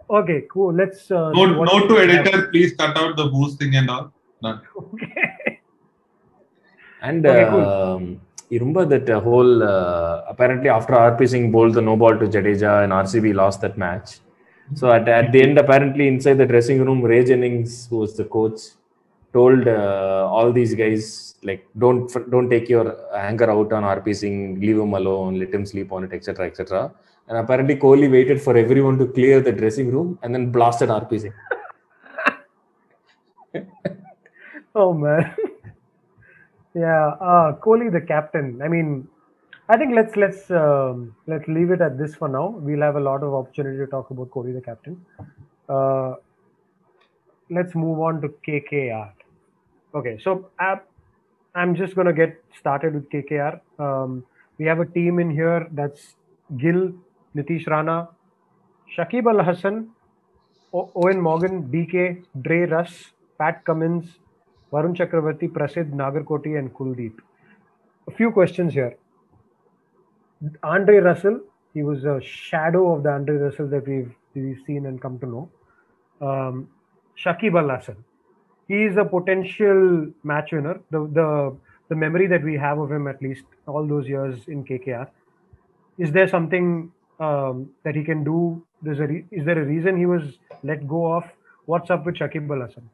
Okay, 0.10 0.44
cool. 0.52 0.74
Let's. 0.74 1.10
Uh, 1.10 1.32
Note, 1.32 1.56
note 1.72 1.88
to 1.88 1.98
editor, 1.99 2.48
please 2.49 2.76
cut 2.76 2.98
out 2.98 3.16
the 3.16 3.28
booze 3.28 3.56
thing 3.56 3.76
and 3.76 3.90
all. 3.90 4.12
Done. 4.41 4.62
Okay. 4.78 5.24
And 7.07 7.26
Okay, 7.32 7.45
cool. 7.52 7.65
um, 7.69 8.03
you 8.49 8.57
remember 8.60 8.86
that 8.94 9.07
uh, 9.10 9.19
whole 9.27 9.64
uh, 9.64 10.23
apparently 10.34 10.69
after 10.77 10.94
RP 10.94 11.27
Singh 11.32 11.52
bowled 11.52 11.73
the 11.77 11.82
no 11.90 11.95
ball 12.02 12.15
to 12.22 12.27
Jadeja 12.36 12.73
and 12.84 12.91
RCB 13.03 13.34
lost 13.41 13.61
that 13.61 13.77
match. 13.77 14.10
So 14.80 14.91
at, 14.91 15.07
at 15.07 15.32
the 15.32 15.41
end, 15.45 15.57
apparently 15.60 16.07
inside 16.07 16.38
the 16.44 16.45
dressing 16.53 16.84
room, 16.84 17.02
Ray 17.03 17.23
Jennings, 17.23 17.88
who 17.88 17.98
was 18.03 18.15
the 18.18 18.26
coach, 18.26 18.60
told 19.34 19.68
uh, 19.68 20.27
all 20.36 20.52
these 20.52 20.73
guys 20.73 21.36
like 21.44 21.68
don't 21.77 22.11
don't 22.32 22.49
take 22.49 22.68
your 22.76 22.88
anger 23.15 23.49
out 23.56 23.72
on 23.77 23.84
RP 23.84 24.15
Singh, 24.22 24.60
leave 24.60 24.80
him 24.86 24.94
alone, 25.02 25.40
let 25.40 25.53
him 25.53 25.65
sleep 25.65 25.91
on 25.91 26.03
it, 26.06 26.14
etc. 26.14 26.48
etc. 26.48 26.91
And 27.27 27.38
apparently 27.38 27.76
Kohli 27.76 28.10
waited 28.11 28.41
for 28.41 28.56
everyone 28.57 28.98
to 28.99 29.07
clear 29.07 29.41
the 29.41 29.52
dressing 29.52 29.91
room 29.91 30.18
and 30.23 30.34
then 30.34 30.52
blasted 30.52 30.90
RP 30.90 31.22
Singh. 31.22 31.34
Oh 34.77 34.94
man. 34.94 35.34
yeah, 36.76 37.07
uh 37.22 37.53
Kohli 37.65 37.91
the 37.91 38.02
captain. 38.02 38.61
I 38.64 38.68
mean, 38.68 39.07
I 39.69 39.77
think 39.77 39.95
let's 39.95 40.15
let's 40.15 40.52
um, 40.52 41.15
let's 41.27 41.47
leave 41.47 41.72
it 41.72 41.81
at 41.81 41.97
this 41.97 42.15
for 42.15 42.27
now. 42.27 42.47
We'll 42.49 42.81
have 42.81 42.97
a 42.97 42.99
lot 42.99 43.23
of 43.23 43.34
opportunity 43.34 43.77
to 43.80 43.88
talk 43.88 44.11
about 44.11 44.30
Kohli 44.31 44.53
the 44.53 44.61
captain. 44.61 45.06
Uh, 45.69 46.15
let's 47.49 47.76
move 47.76 47.99
on 47.99 48.22
to 48.22 48.30
KKR. 48.47 49.14
Okay, 49.95 50.19
so 50.22 50.52
uh, 50.60 50.77
I'm 51.56 51.76
just 51.76 51.95
gonna 51.95 52.14
get 52.14 52.43
started 52.60 52.93
with 52.93 53.10
KKR. 53.10 53.61
Um, 53.80 54.26
we 54.60 54.65
have 54.65 54.80
a 54.80 54.85
team 54.85 55.19
in 55.19 55.31
here 55.31 55.68
that's 55.72 56.15
Gill, 56.57 56.93
Nitish 57.35 57.68
Rana, 57.68 58.10
Shakib 58.97 59.27
Al 59.27 59.43
Hasan, 59.43 59.89
O- 60.73 60.91
Eoin 60.95 61.22
Morgan, 61.22 61.64
DK, 61.72 62.23
Dre 62.41 62.65
Russ, 62.65 63.11
Pat 63.39 63.65
Cummins, 63.65 64.19
Varun 64.76 64.95
Chakravarti, 64.99 65.49
Prasidh, 65.49 65.91
Nagarkoti, 65.91 66.60
and 66.60 66.73
Kuldeep. 66.73 67.14
A 68.07 68.11
few 68.11 68.31
questions 68.31 68.73
here. 68.73 68.97
Andre 70.64 70.97
Russell, 70.97 71.39
he 71.73 71.84
was 71.84 72.03
a 72.03 72.19
shadow 72.22 72.93
of 72.93 73.03
the 73.03 73.10
Andre 73.10 73.35
Russell 73.35 73.68
that 73.69 73.88
we've 73.88 74.14
we've 74.34 74.60
seen 74.68 74.85
and 74.85 75.02
come 75.02 75.18
to 75.19 75.27
know. 75.34 75.49
Um, 76.30 76.68
Shakib 77.23 77.57
Al 77.61 77.69
Hasan, 77.76 78.03
he 78.68 78.84
is 78.84 78.97
a 78.97 79.06
potential 79.06 80.07
match 80.23 80.52
winner. 80.52 80.76
The 80.91 81.02
the 81.19 81.30
the 81.89 81.95
memory 81.95 82.27
that 82.27 82.43
we 82.43 82.57
have 82.65 82.80
of 82.80 82.91
him, 82.91 83.07
at 83.07 83.22
least 83.22 83.45
all 83.68 83.88
those 83.93 84.07
years 84.07 84.47
in 84.47 84.65
KKR, 84.65 85.07
is 85.97 86.11
there 86.11 86.27
something 86.27 86.91
um, 87.19 87.69
that 87.84 87.95
he 87.95 88.03
can 88.03 88.23
do? 88.26 88.41
There's 88.81 88.99
a 88.99 89.07
re- 89.07 89.26
is 89.31 89.45
there 89.45 89.61
a 89.61 89.65
reason 89.65 89.97
he 89.97 90.06
was 90.06 90.38
let 90.64 90.85
go 90.88 91.06
of? 91.14 91.23
What's 91.65 91.89
up 91.89 92.06
with 92.06 92.15
Shakib 92.15 92.56
Al 92.57 92.68
Hasan? 92.68 92.89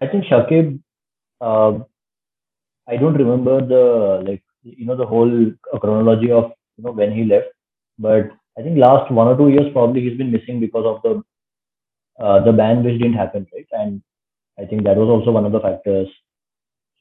I 0.00 0.06
think 0.06 0.24
Shakib, 0.24 0.80
uh, 1.40 1.78
I 2.88 2.96
don't 2.96 3.14
remember 3.14 3.64
the 3.64 4.22
like 4.28 4.42
you 4.62 4.86
know 4.86 4.96
the 4.96 5.06
whole 5.06 5.52
chronology 5.80 6.30
of 6.32 6.52
you 6.76 6.84
know 6.84 6.92
when 6.92 7.12
he 7.12 7.24
left, 7.24 7.48
but 7.98 8.30
I 8.58 8.62
think 8.62 8.78
last 8.78 9.10
one 9.10 9.28
or 9.28 9.36
two 9.36 9.48
years 9.48 9.72
probably 9.72 10.02
he's 10.02 10.18
been 10.18 10.32
missing 10.32 10.60
because 10.60 10.86
of 10.86 11.02
the 11.02 11.22
uh, 12.24 12.44
the 12.44 12.52
ban 12.52 12.82
which 12.84 13.00
didn't 13.00 13.14
happen 13.14 13.46
right, 13.54 13.66
and 13.72 14.02
I 14.58 14.64
think 14.64 14.84
that 14.84 14.96
was 14.96 15.08
also 15.08 15.30
one 15.30 15.46
of 15.46 15.52
the 15.52 15.60
factors. 15.60 16.08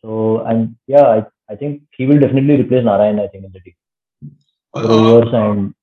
So 0.02 0.42
and 0.46 0.76
yeah, 0.88 1.04
I, 1.04 1.26
I 1.52 1.56
think 1.56 1.84
he 1.98 2.06
will 2.06 2.20
definitely 2.20 2.58
replace 2.62 2.86
Narayan. 2.86 3.20
I 3.20 3.28
think 3.28 3.46
in 3.46 3.52
the 3.52 3.60
team, 3.60 3.76
Uh, 4.74 5.22
and 5.42 5.74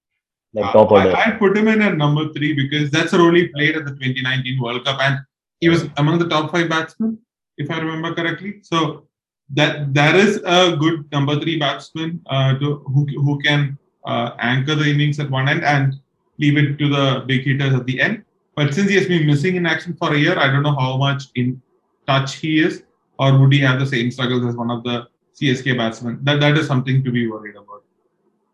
like 0.55 0.72
top 0.72 0.93
I, 0.93 0.94
order. 0.94 1.16
I 1.16 1.30
put 1.32 1.56
him 1.56 1.68
in 1.68 1.82
at 1.82 1.97
number 1.97 2.32
three 2.32 2.52
because 2.55 2.90
that's 2.90 3.10
the 3.10 3.18
role 3.18 3.34
he 3.34 3.48
played 3.48 3.76
at 3.76 3.84
the 3.84 3.93
2019 3.93 4.62
World 4.62 4.84
Cup, 4.84 5.01
and 5.01 5.18
he 5.60 5.68
was 5.68 5.88
among 5.96 6.18
the 6.18 6.28
top 6.28 6.50
five 6.50 6.68
batsmen, 6.68 7.18
if 7.56 7.70
I 7.70 7.78
remember 7.78 8.14
correctly. 8.14 8.60
So 8.62 9.06
that 9.54 9.94
that 9.94 10.14
is 10.14 10.40
a 10.44 10.76
good 10.76 11.10
number 11.12 11.38
three 11.40 11.58
batsman 11.58 12.20
uh, 12.26 12.58
to, 12.58 12.76
who 12.86 13.06
who 13.24 13.38
can 13.40 13.78
uh, 14.04 14.30
anchor 14.38 14.74
the 14.74 14.88
innings 14.90 15.18
at 15.20 15.30
one 15.30 15.48
end 15.48 15.64
and 15.64 15.94
leave 16.38 16.56
it 16.56 16.78
to 16.78 16.88
the 16.88 17.24
big 17.26 17.44
hitters 17.44 17.74
at 17.74 17.86
the 17.86 18.00
end. 18.00 18.24
But 18.54 18.74
since 18.74 18.88
he 18.88 18.96
has 18.96 19.06
been 19.06 19.26
missing 19.26 19.56
in 19.56 19.66
action 19.66 19.94
for 19.94 20.14
a 20.14 20.18
year, 20.18 20.38
I 20.38 20.46
don't 20.48 20.62
know 20.62 20.74
how 20.74 20.96
much 20.96 21.24
in 21.34 21.60
touch 22.06 22.36
he 22.36 22.60
is, 22.60 22.82
or 23.18 23.38
would 23.38 23.52
he 23.52 23.60
have 23.60 23.78
the 23.78 23.86
same 23.86 24.10
struggles 24.10 24.44
as 24.46 24.56
one 24.56 24.70
of 24.70 24.82
the 24.82 25.06
CSK 25.40 25.76
batsmen? 25.76 26.18
That 26.22 26.40
that 26.40 26.56
is 26.58 26.66
something 26.66 27.04
to 27.04 27.10
be 27.10 27.26
worried 27.28 27.56
about. 27.56 27.82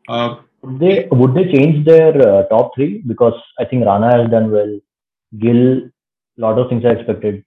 Uh, 0.09 0.43
Would 0.63 0.79
they 0.81 1.09
would 1.11 1.35
they 1.35 1.45
change 1.53 1.85
their 1.85 2.13
uh, 2.29 2.43
top 2.49 2.75
three 2.75 3.03
because 3.07 3.39
I 3.59 3.65
think 3.65 3.85
Rana 3.87 4.11
has 4.17 4.31
done 4.31 4.51
well, 4.51 4.73
Gill, 5.39 5.91
lot 6.43 6.59
of 6.59 6.69
things 6.69 6.85
are 6.85 6.97
expected. 6.99 7.45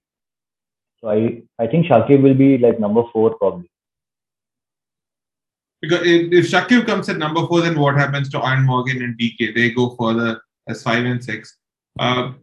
So 0.99 1.09
I 1.09 1.41
I 1.59 1.67
think 1.67 1.87
Shakib 1.87 2.21
will 2.21 2.39
be 2.45 2.57
like 2.57 2.79
number 2.79 3.03
four 3.13 3.35
probably. 3.35 3.69
Because 5.81 6.01
if, 6.05 6.49
Shakib 6.49 6.87
comes 6.87 7.09
at 7.09 7.17
number 7.17 7.45
four, 7.47 7.61
then 7.61 7.79
what 7.79 7.95
happens 7.95 8.29
to 8.29 8.39
Iron 8.39 8.65
Morgan 8.65 9.03
and 9.03 9.19
DK? 9.19 9.53
They 9.53 9.69
go 9.69 9.95
further 9.99 10.41
as 10.67 10.81
five 10.81 11.05
and 11.05 11.23
six. 11.23 11.57
Uh, 11.99 12.33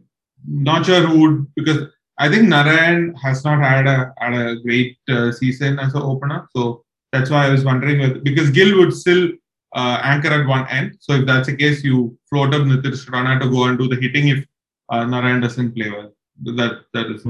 not 0.47 0.85
sure 0.85 1.01
who 1.01 1.19
would 1.21 1.55
because 1.55 1.87
I 2.17 2.29
think 2.29 2.47
Narayan 2.47 3.15
has 3.15 3.43
not 3.43 3.59
had 3.59 3.87
a 3.87 4.13
had 4.17 4.33
a 4.33 4.55
great 4.61 4.97
uh, 5.09 5.31
season 5.31 5.79
as 5.79 5.93
an 5.93 6.03
opener, 6.03 6.47
so 6.55 6.83
that's 7.11 7.29
why 7.29 7.45
I 7.47 7.49
was 7.49 7.65
wondering 7.65 8.21
because 8.23 8.49
Gill 8.51 8.77
would 8.77 8.93
still 8.93 9.29
uh, 9.75 9.99
anchor 10.03 10.29
at 10.29 10.47
one 10.47 10.67
end. 10.69 10.97
So 10.99 11.13
if 11.13 11.25
that's 11.25 11.47
the 11.47 11.55
case, 11.55 11.83
you 11.83 12.17
float 12.29 12.53
up 12.53 12.61
Nitish 12.61 13.09
Rana 13.11 13.39
to 13.39 13.49
go 13.49 13.65
and 13.65 13.77
do 13.77 13.87
the 13.87 13.95
hitting 13.95 14.27
if 14.29 14.45
uh, 14.89 15.05
Narayan 15.05 15.41
doesn't 15.41 15.73
play 15.73 15.89
well. 15.89 16.11
That 16.41 16.81
that 16.93 17.05
is. 17.07 17.23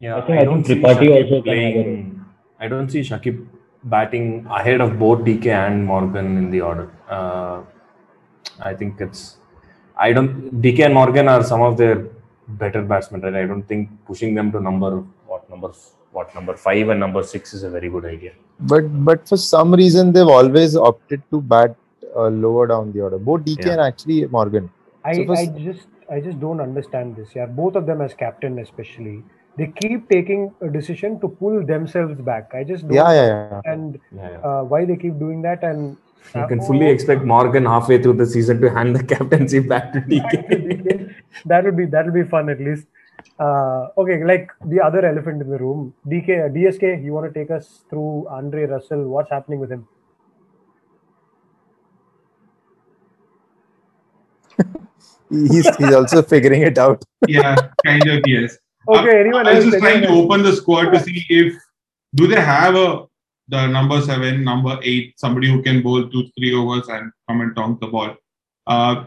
Yeah, 0.00 0.16
I 0.16 0.20
think 0.26 0.40
I 0.40 0.44
don't 0.44 0.62
think 0.64 0.66
see 0.66 0.82
Tripathi 0.82 1.06
Shakib 1.08 1.24
also 1.24 1.42
can 1.42 1.56
have 1.58 1.76
a 1.76 1.82
playing. 1.84 2.24
I 2.60 2.68
don't 2.68 2.88
see 2.90 3.00
Shakib 3.00 3.46
batting 3.84 4.46
ahead 4.48 4.80
of 4.80 4.98
both 4.98 5.20
DK 5.20 5.46
and 5.46 5.84
Morgan 5.84 6.36
in 6.38 6.50
the 6.50 6.60
order. 6.60 6.90
Uh, 7.08 7.62
I 8.60 8.74
think 8.74 9.00
it's. 9.00 9.38
I 9.96 10.12
don't. 10.12 10.60
DK 10.62 10.84
and 10.86 10.94
Morgan 10.94 11.28
are 11.28 11.42
some 11.42 11.62
of 11.62 11.76
their 11.76 12.06
better 12.48 12.82
batsmen, 12.82 13.20
right? 13.22 13.34
I 13.34 13.46
don't 13.46 13.64
think 13.64 13.90
pushing 14.06 14.34
them 14.34 14.50
to 14.52 14.60
number 14.60 15.04
what 15.26 15.48
number 15.50 15.70
what 16.12 16.34
number 16.34 16.56
five 16.56 16.88
and 16.88 17.00
number 17.00 17.22
six 17.22 17.52
is 17.54 17.62
a 17.64 17.70
very 17.70 17.88
good 17.88 18.04
idea. 18.04 18.32
But 18.60 18.82
but 19.04 19.28
for 19.28 19.36
some 19.36 19.74
reason 19.74 20.12
they've 20.12 20.26
always 20.38 20.76
opted 20.76 21.22
to 21.30 21.40
bat 21.40 21.74
uh, 22.16 22.28
lower 22.28 22.66
down 22.66 22.92
the 22.92 23.00
order. 23.00 23.18
Both 23.18 23.44
DK 23.44 23.66
Yeah. 23.66 23.72
and 23.72 23.80
actually 23.80 24.26
Morgan. 24.26 24.70
I, 25.04 25.14
So 25.14 25.24
for 25.26 25.36
I 25.36 25.42
s- 25.44 25.56
just 25.58 25.86
I 26.10 26.20
just 26.20 26.40
don't 26.40 26.60
understand 26.60 27.16
this. 27.16 27.34
Yeah, 27.34 27.46
both 27.46 27.74
of 27.76 27.86
them 27.86 28.00
as 28.00 28.14
captain, 28.14 28.58
especially, 28.58 29.22
they 29.56 29.66
keep 29.80 30.08
taking 30.08 30.54
a 30.60 30.68
decision 30.68 31.20
to 31.20 31.28
pull 31.28 31.64
themselves 31.64 32.20
back. 32.20 32.50
I 32.54 32.64
just 32.64 32.88
don't 32.88 32.96
Yeah, 32.96 33.12
yeah, 33.12 33.26
yeah. 33.26 33.62
understand 33.62 34.00
Yeah, 34.14 34.30
yeah. 34.30 34.38
uh, 34.48 34.62
why 34.64 34.84
they 34.84 34.96
keep 34.96 35.18
doing 35.18 35.42
that. 35.42 35.62
And 35.62 35.96
You 36.34 36.46
can 36.46 36.60
fully 36.60 36.86
oh, 36.86 36.90
expect 36.90 37.24
Morgan 37.24 37.64
halfway 37.66 38.02
through 38.02 38.14
the 38.14 38.26
season 38.26 38.60
to 38.60 38.70
hand 38.70 38.96
the 38.96 39.02
captaincy 39.14 39.58
back 39.60 39.92
to 39.92 40.00
DK. 40.00 41.14
that 41.46 41.64
would 41.64 41.76
be 41.76 41.86
that 41.86 42.04
would 42.06 42.14
be 42.14 42.24
fun 42.24 42.48
at 42.48 42.60
least. 42.60 42.86
Uh, 43.38 43.88
okay, 43.98 44.24
like 44.24 44.50
the 44.66 44.80
other 44.80 45.04
elephant 45.04 45.42
in 45.42 45.48
the 45.50 45.58
room, 45.58 45.94
DK 46.06 46.50
DSK. 46.56 47.04
You 47.04 47.12
want 47.12 47.32
to 47.32 47.38
take 47.38 47.50
us 47.50 47.84
through 47.90 48.26
Andre 48.28 48.64
Russell? 48.66 49.08
What's 49.08 49.30
happening 49.30 49.60
with 49.60 49.70
him? 49.70 49.86
He's 55.32 55.68
he's 55.76 55.94
also 55.94 56.22
figuring 56.22 56.62
it 56.62 56.78
out. 56.78 57.02
Yeah, 57.28 57.56
kind 57.86 58.06
of 58.14 58.22
yes. 58.26 58.56
Okay, 58.88 59.08
Uh, 59.16 59.20
anyone 59.24 59.46
I 59.46 59.54
was 59.54 59.64
else? 59.64 59.72
just 59.74 59.82
trying 59.84 60.02
to 60.02 60.08
open 60.08 60.42
the 60.42 60.52
squad 60.60 60.90
to 60.92 61.00
see 61.00 61.24
if 61.28 61.54
do 62.14 62.26
they 62.26 62.40
have 62.40 62.74
a 62.74 63.04
the 63.48 63.66
number 63.66 64.00
seven, 64.00 64.44
number 64.44 64.78
eight, 64.82 65.14
somebody 65.18 65.48
who 65.50 65.62
can 65.62 65.82
bowl 65.82 66.08
two, 66.08 66.24
three 66.38 66.54
overs 66.54 66.88
and 66.88 67.10
come 67.28 67.40
and 67.42 67.54
tonk 67.56 67.80
the 67.80 67.86
ball. 67.86 68.10
Uh, 68.66 69.04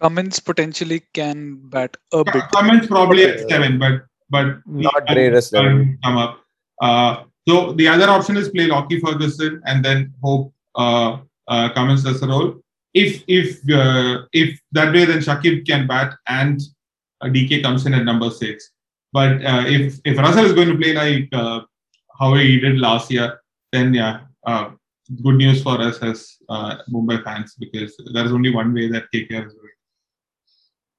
Cummins 0.00 0.40
potentially 0.40 1.02
can 1.14 1.60
bat 1.70 1.96
a 2.12 2.24
bit. 2.24 2.42
Cummins 2.52 2.86
probably 2.86 3.24
at 3.24 3.48
seven, 3.48 3.78
but 3.78 4.02
but 4.30 4.46
Not 4.66 5.06
can- 5.06 5.14
Dre 5.16 5.28
Russell. 5.28 5.86
come 6.04 6.16
up. 6.16 6.40
Uh, 6.80 7.24
so 7.48 7.72
the 7.72 7.86
other 7.88 8.08
option 8.08 8.36
is 8.36 8.48
play 8.48 8.66
Lockie 8.66 9.00
Ferguson 9.00 9.60
and 9.66 9.84
then 9.84 10.12
hope 10.22 10.52
uh, 10.76 11.18
uh, 11.48 11.68
Cummins 11.74 12.02
does 12.04 12.20
the 12.20 12.28
role. 12.28 12.54
If 12.92 13.22
if 13.28 13.58
uh, 13.70 14.22
if 14.32 14.58
that 14.72 14.92
way, 14.92 15.04
then 15.04 15.18
Shakib 15.18 15.66
can 15.66 15.86
bat 15.86 16.14
and 16.26 16.60
uh, 17.20 17.26
DK 17.26 17.62
comes 17.62 17.86
in 17.86 17.94
at 17.94 18.04
number 18.04 18.30
six. 18.30 18.70
But 19.12 19.44
uh, 19.44 19.64
if 19.66 20.00
if 20.04 20.18
Russell 20.18 20.44
is 20.46 20.52
going 20.52 20.68
to 20.68 20.76
play 20.76 20.92
like 20.94 21.28
uh, 21.32 21.60
how 22.18 22.34
he 22.34 22.58
did 22.58 22.78
last 22.78 23.10
year, 23.10 23.40
then 23.72 23.94
yeah, 23.94 24.20
uh, 24.44 24.70
good 25.22 25.36
news 25.36 25.62
for 25.62 25.80
us 25.80 25.98
as 25.98 26.36
uh, 26.48 26.76
Mumbai 26.92 27.22
fans 27.24 27.54
because 27.58 27.96
there's 28.12 28.32
only 28.32 28.54
one 28.54 28.72
way 28.72 28.88
that 28.88 29.04
KKR 29.14 29.46
is 29.46 29.54
going. 29.54 29.70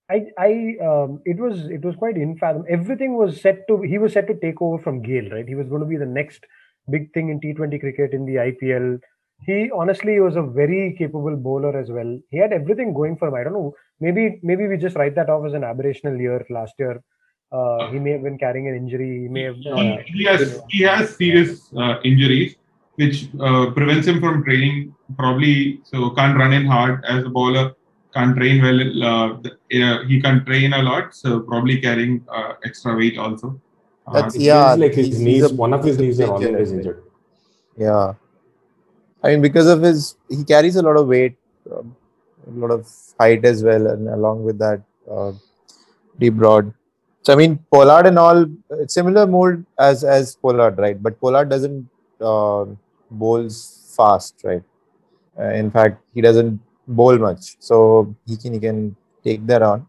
I, 0.09 0.25
I, 0.37 0.85
um, 0.85 1.21
it 1.23 1.37
was, 1.37 1.67
it 1.67 1.85
was 1.85 1.95
quite 1.95 2.17
infathomable. 2.17 2.67
Everything 2.69 3.15
was 3.15 3.39
set 3.39 3.65
to. 3.69 3.81
He 3.81 3.97
was 3.97 4.11
set 4.11 4.27
to 4.27 4.35
take 4.35 4.61
over 4.61 4.81
from 4.81 5.01
Gayle, 5.01 5.29
right? 5.29 5.47
He 5.47 5.55
was 5.55 5.67
going 5.69 5.79
to 5.81 5.87
be 5.87 5.95
the 5.95 6.05
next 6.05 6.43
big 6.89 7.13
thing 7.13 7.29
in 7.29 7.39
T20 7.39 7.79
cricket 7.79 8.13
in 8.13 8.25
the 8.25 8.35
IPL. 8.35 8.99
He 9.45 9.71
honestly 9.71 10.19
was 10.19 10.35
a 10.35 10.41
very 10.43 10.95
capable 10.97 11.35
bowler 11.35 11.77
as 11.77 11.89
well. 11.89 12.19
He 12.29 12.37
had 12.37 12.53
everything 12.53 12.93
going 12.93 13.17
for 13.17 13.27
him. 13.29 13.35
I 13.35 13.43
don't 13.43 13.53
know. 13.53 13.73
Maybe, 13.99 14.39
maybe 14.43 14.67
we 14.67 14.77
just 14.77 14.95
write 14.95 15.15
that 15.15 15.29
off 15.29 15.45
as 15.45 15.53
an 15.53 15.61
aberrational 15.61 16.19
year 16.19 16.45
last 16.49 16.73
year. 16.79 17.01
Uh, 17.51 17.89
he 17.91 17.99
may 17.99 18.11
have 18.11 18.23
been 18.23 18.37
carrying 18.37 18.67
an 18.67 18.75
injury. 18.75 19.23
He 19.23 19.27
may 19.27 19.43
have. 19.43 19.55
He, 19.57 20.19
he 20.19 20.23
has 20.25 20.61
he 20.69 20.83
has 20.83 21.15
serious 21.15 21.71
uh, 21.75 21.95
injuries 22.03 22.55
which 22.95 23.29
uh, 23.39 23.71
prevents 23.71 24.05
him 24.07 24.19
from 24.19 24.43
training 24.43 24.93
probably 25.17 25.81
so 25.83 26.09
can't 26.11 26.37
run 26.37 26.53
in 26.53 26.65
hard 26.65 27.03
as 27.05 27.23
a 27.25 27.29
bowler 27.29 27.71
can't 28.13 28.35
train 28.35 28.61
well 28.61 29.03
uh, 29.11 29.27
uh, 29.83 30.03
he 30.09 30.19
can 30.21 30.43
train 30.45 30.73
a 30.73 30.81
lot 30.83 31.15
so 31.15 31.39
probably 31.39 31.79
carrying 31.79 32.23
uh, 32.37 32.53
extra 32.69 32.95
weight 33.01 33.17
also 33.17 33.49
Uh, 34.07 34.13
That's 34.15 34.35
yeah. 34.37 34.73
like 34.83 34.93
his 34.99 35.07
he's- 35.07 35.17
he's 35.19 35.25
knees, 35.27 35.43
a- 35.51 35.55
one 35.65 35.73
of 35.77 35.83
his 35.89 35.97
knees 36.01 36.19
are 36.25 36.37
big 36.39 36.47
always 36.53 36.71
injured. 36.77 36.99
Yeah. 37.87 38.13
I 39.23 39.29
mean, 39.29 39.41
because 39.41 39.67
of 39.67 39.81
his, 39.81 40.15
he 40.29 40.43
carries 40.43 40.75
a 40.75 40.81
lot 40.81 40.97
of 40.97 41.07
weight, 41.07 41.35
um, 41.71 41.95
a 42.47 42.51
lot 42.51 42.71
of 42.71 42.89
height 43.19 43.45
as 43.45 43.63
well, 43.63 43.87
and 43.87 44.07
along 44.09 44.43
with 44.43 44.57
that, 44.59 44.81
uh, 45.09 45.33
deep 46.19 46.35
broad. 46.35 46.73
So 47.23 47.33
I 47.33 47.35
mean, 47.35 47.59
Pollard 47.71 48.07
and 48.07 48.17
all, 48.19 48.45
it's 48.71 48.93
similar 48.95 49.27
mold 49.27 49.63
as 49.79 50.03
as 50.03 50.35
Pollard, 50.35 50.77
right? 50.79 51.01
But 51.01 51.19
Pollard 51.21 51.49
doesn't 51.49 51.87
uh, 52.19 52.65
bowls 53.11 53.93
fast, 53.95 54.35
right? 54.43 54.63
Uh, 55.39 55.53
in 55.53 55.71
fact, 55.71 56.03
he 56.13 56.21
doesn't 56.21 56.59
bowl 56.87 57.17
much, 57.17 57.57
so 57.59 58.15
he 58.25 58.37
can 58.37 58.53
he 58.53 58.59
can 58.59 58.95
take 59.23 59.45
that 59.47 59.61
on. 59.61 59.87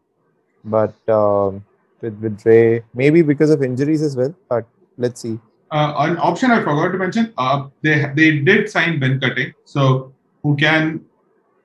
But 0.65 0.95
um, 1.09 1.65
with 2.01 2.19
with 2.21 2.45
Ray, 2.47 2.83
maybe 2.95 3.23
because 3.23 3.51
of 3.51 3.63
injuries 3.63 4.03
as 4.03 4.17
well. 4.17 4.35
But 4.49 4.67
let's 4.99 5.21
see. 5.23 5.39
Uh, 5.73 5.95
an 5.99 6.19
option 6.19 6.51
I 6.51 6.59
forgot 6.59 6.93
to 6.93 6.99
mention. 6.99 7.33
Uh, 7.39 7.69
they 7.83 7.95
they 8.15 8.39
did 8.39 8.69
sign 8.71 8.99
Ben 9.01 9.19
Cutting, 9.21 9.53
so 9.65 10.13
who 10.43 10.57
can 10.57 11.05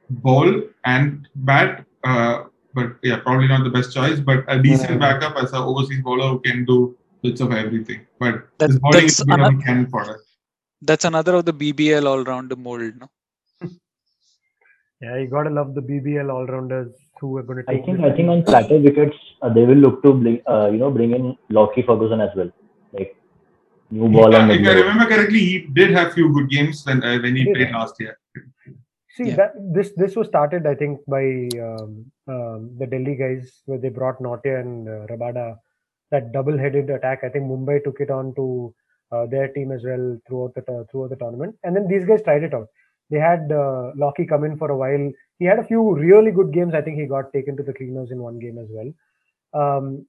bowl 0.10 0.62
and 0.86 1.28
bat. 1.36 1.86
Uh, 2.04 2.44
but 2.74 2.96
yeah, 3.04 3.18
probably 3.18 3.48
not 3.48 3.64
the 3.64 3.70
best 3.70 3.94
choice. 3.94 4.20
But 4.20 4.46
a 4.48 4.62
decent 4.62 5.00
backup 5.00 5.36
as 5.36 5.52
an 5.52 5.64
overseas 5.64 6.02
bowler 6.04 6.30
who 6.30 6.40
can 6.40 6.64
do 6.66 6.96
bits 7.24 7.42
of 7.42 7.52
everything. 7.52 8.02
But 8.20 8.48
That- 8.60 8.70
his 8.70 8.80
bowling 8.80 9.02
that's 9.02 9.20
is 9.20 9.26
good 9.26 9.40
on 9.40 9.62
can 9.62 9.88
for 9.88 10.02
us. 10.02 10.22
That's 10.82 11.06
another 11.06 11.36
of 11.36 11.46
the 11.46 11.54
BBL 11.54 12.06
all-rounder 12.06 12.56
mold. 12.56 12.94
No? 13.02 13.10
Yeah, 15.02 15.18
you 15.18 15.28
gotta 15.28 15.50
love 15.50 15.76
the 15.76 15.82
BBL 15.82 16.32
all-rounders 16.34 16.92
who 17.20 17.38
are 17.38 17.44
going 17.44 17.64
to 17.64 17.72
I 17.72 17.82
think 17.82 18.00
I 18.02 18.12
think 18.16 18.30
on 18.30 18.44
flatter 18.46 18.78
wickets 18.78 19.16
uh, 19.42 19.50
they 19.50 19.64
will 19.66 19.76
look 19.76 20.02
to 20.04 20.14
bring 20.14 20.42
uh, 20.48 20.70
you 20.72 20.78
know 20.78 20.92
bring 20.92 21.12
in 21.14 21.36
Lockie 21.50 21.84
Ferguson 21.84 22.22
as 22.22 22.30
well, 22.36 22.52
like 22.94 23.17
new 23.90 24.10
ball 24.10 24.32
Yeah, 24.32 24.44
and 24.44 24.52
if 24.52 24.68
I 24.68 24.74
remember 24.74 25.06
correctly, 25.06 25.40
he 25.40 25.60
did 25.80 25.92
have 25.92 26.14
few 26.14 26.34
good 26.34 26.50
games 26.50 26.84
when 26.86 27.04
uh, 27.04 27.18
when 27.20 27.36
he 27.36 27.44
Did. 27.46 27.56
played 27.56 27.72
last 27.72 28.00
year. 28.00 28.18
See 29.16 29.30
Yeah. 29.30 29.36
that 29.36 29.54
this 29.74 29.94
this 29.96 30.16
was 30.16 30.28
started, 30.28 30.68
I 30.68 30.76
think, 30.76 31.00
by 31.08 31.24
um, 31.68 32.06
um, 32.28 32.72
the 32.80 32.88
Delhi 32.88 33.16
guys 33.16 33.62
where 33.66 33.80
they 33.80 33.90
brought 33.90 34.20
Nortje 34.20 34.60
and 34.60 34.88
uh, 34.88 35.06
Rabada. 35.14 35.58
That 36.12 36.32
double-headed 36.32 36.90
attack. 36.90 37.24
I 37.26 37.30
think 37.30 37.46
Mumbai 37.46 37.84
took 37.84 38.00
it 38.00 38.10
on 38.10 38.34
to 38.36 38.74
uh, 39.12 39.26
their 39.26 39.50
team 39.50 39.74
as 39.74 39.84
well 39.84 40.18
throughout 40.26 40.54
the 40.56 40.62
tou- 40.62 40.86
throughout 40.90 41.10
the 41.10 41.18
tournament, 41.18 41.56
and 41.64 41.76
then 41.76 41.86
these 41.88 42.06
guys 42.06 42.22
tried 42.24 42.44
it 42.44 42.54
out. 42.54 42.68
They 43.10 43.20
had 43.20 43.52
uh, 43.52 43.92
Lockie 43.96 44.26
come 44.26 44.46
in 44.46 44.58
for 44.58 44.70
a 44.72 44.78
while. 44.78 45.12
He 45.40 45.46
had 45.46 45.60
a 45.60 45.66
few 45.66 45.82
really 45.96 46.32
good 46.32 46.54
games. 46.54 46.74
I 46.74 46.82
think 46.82 46.98
he 46.98 47.06
got 47.08 47.34
taken 47.34 47.58
to 47.58 47.64
the 47.64 47.74
cleaners 47.74 48.12
in 48.12 48.22
one 48.22 48.40
game 48.40 48.58
as 48.58 48.70
well. 48.70 48.90
Um, 49.54 50.06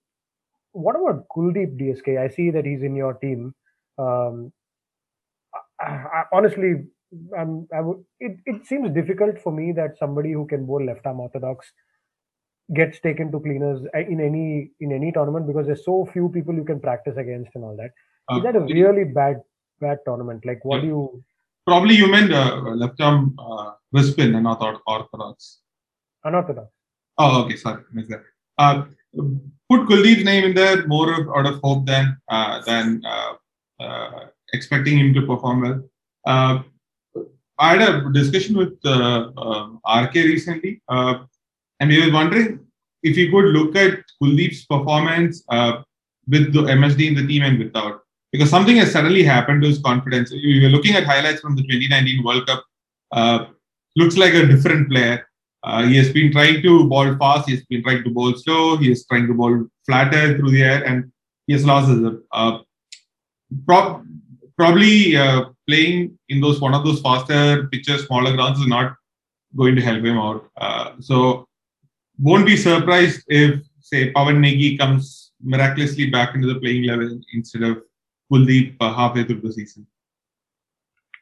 what 0.73 0.95
about 0.95 1.27
Kuldeep 1.35 1.77
DSK? 1.81 2.17
I 2.19 2.29
see 2.29 2.51
that 2.51 2.65
he's 2.65 2.83
in 2.83 2.95
your 2.95 3.15
team. 3.15 3.55
Um, 3.99 4.53
I, 5.81 5.87
I, 5.91 6.23
honestly, 6.33 6.75
I'm, 7.39 7.67
I 7.75 7.81
would. 7.81 8.05
It, 8.21 8.39
it 8.47 8.67
seems 8.67 8.91
difficult 8.95 9.39
for 9.41 9.53
me 9.53 9.73
that 9.73 9.99
somebody 9.99 10.33
who 10.33 10.47
can 10.47 10.67
bowl 10.67 10.85
left 10.85 11.07
arm 11.07 11.21
orthodox 11.21 11.67
gets 12.75 13.01
taken 13.01 13.33
to 13.33 13.41
cleaners 13.41 13.81
uh, 13.97 14.01
in 14.01 14.21
any 14.21 14.71
in 14.81 14.93
any 14.93 15.11
tournament 15.13 15.47
because 15.47 15.67
there's 15.67 15.85
so 15.85 16.07
few 16.13 16.29
people 16.29 16.55
you 16.55 16.65
can 16.65 16.81
practice 16.81 17.17
against 17.17 17.51
and 17.55 17.65
all 17.65 17.77
that. 17.77 17.93
Is 18.37 18.39
Uh, 18.39 18.41
that 18.41 18.57
a 18.57 18.61
really 18.61 19.05
bad 19.05 19.41
bad 19.81 19.99
tournament? 20.05 20.45
Like, 20.45 20.65
what 20.65 20.77
Yeah. 20.77 20.83
do 20.83 20.87
you 20.89 21.25
Probably 21.67 21.95
you 21.97 22.11
meant 22.11 22.33
uh, 22.33 22.61
left 22.83 22.99
arm 23.01 23.35
uh, 23.39 23.73
wrist 23.93 24.13
spin 24.13 24.35
and 24.35 24.45
not 24.45 24.61
orth- 24.63 24.81
orthodox. 24.87 25.61
unorthodox? 26.25 26.69
Oh, 27.19 27.43
okay, 27.45 27.57
sorry, 27.57 27.83
missed 27.93 28.09
that. 28.09 28.23
Uh, 28.57 28.85
put 29.71 29.81
Kuldeep's 29.89 30.25
name 30.25 30.45
in 30.45 30.55
there 30.55 30.87
more 30.87 31.13
of, 31.13 31.29
out 31.37 31.47
of 31.51 31.61
hope 31.63 31.85
than 31.87 32.17
uh, 32.29 32.63
than 32.69 33.03
uh, 33.05 33.11
uh, 33.11 33.33
expecting 34.53 34.99
him 34.99 35.15
to 35.15 35.23
perform 35.23 35.61
well. 35.63 35.83
Uh, 36.27 36.63
I 37.59 37.75
had 37.75 37.83
a 37.83 38.13
discussion 38.13 38.57
with 38.57 38.79
uh, 38.85 39.31
RK 40.03 40.15
recently, 40.15 40.81
uh, 40.89 41.25
and 41.81 41.91
we 41.91 42.05
were 42.05 42.13
wondering 42.13 42.61
if 43.03 43.17
you 43.17 43.31
could 43.31 43.47
look 43.47 43.77
at 43.77 44.01
Kuldeep's 44.23 44.65
performance 44.67 45.45
uh, 45.49 45.83
with 46.29 46.53
the 46.53 46.63
MSD 46.63 47.09
in 47.09 47.15
the 47.15 47.27
team 47.27 47.43
and 47.43 47.59
without, 47.59 48.03
because 48.33 48.51
something 48.51 48.77
has 48.77 48.93
suddenly 48.93 49.23
happened 49.23 49.63
to 49.63 49.69
his 49.69 49.79
confidence. 49.79 50.31
We 50.31 50.61
were 50.63 50.69
looking 50.69 50.95
at 50.95 51.05
highlights 51.05 51.41
from 51.41 51.57
the 51.57 51.63
2019 51.63 52.25
World 52.25 52.47
Cup. 52.47 52.65
Uh, 53.11 53.47
looks 53.97 54.17
like 54.17 54.35
a 54.35 54.47
different 54.47 54.91
player. 54.91 55.27
Uh, 55.65 55.83
he 55.83 55.97
has 55.97 56.13
been 56.13 56.31
trying 56.31 56.63
to 56.63 56.89
bowl 56.89 57.17
fast. 57.17 57.49
He 57.49 57.57
has 57.57 57.65
been 57.67 57.83
trying 57.83 58.05
to 58.05 58.11
bowl 58.11 58.33
slow. 58.35 58.77
He 58.77 58.93
is 58.93 59.05
trying 59.07 59.27
to 59.27 59.35
bowl 59.35 59.67
flatter 59.87 60.39
through 60.39 60.53
the 60.53 60.63
air, 60.63 60.85
and 60.85 61.11
he 61.47 61.55
has 61.55 61.65
lost 61.65 61.89
his. 61.89 62.01
Uh, 62.31 62.59
prob- 63.67 64.05
probably 64.57 65.17
uh, 65.17 65.45
playing 65.67 66.19
in 66.29 66.41
those 66.41 66.61
one 66.61 66.75
of 66.75 66.85
those 66.85 67.01
faster 67.01 67.67
pitches, 67.69 68.05
smaller 68.07 68.35
grounds 68.35 68.61
is 68.61 68.67
not 68.67 68.97
going 69.57 69.77
to 69.77 69.83
help 69.83 70.05
him 70.05 70.19
out. 70.19 70.51
Uh, 70.57 70.93
so, 71.01 71.47
won't 72.21 72.47
be 72.47 72.57
surprised 72.57 73.23
if 73.29 73.61
say 73.81 74.13
Pawan 74.13 74.39
Negi 74.39 74.79
comes 74.79 75.33
miraculously 75.43 76.11
back 76.11 76.35
into 76.35 76.53
the 76.53 76.61
playing 76.61 76.85
level 76.85 77.19
instead 77.33 77.63
of 77.63 77.83
Kuldeep 78.31 78.77
uh, 78.81 78.93
halfway 78.93 79.25
through 79.25 79.41
the 79.41 79.53
season. 79.53 79.87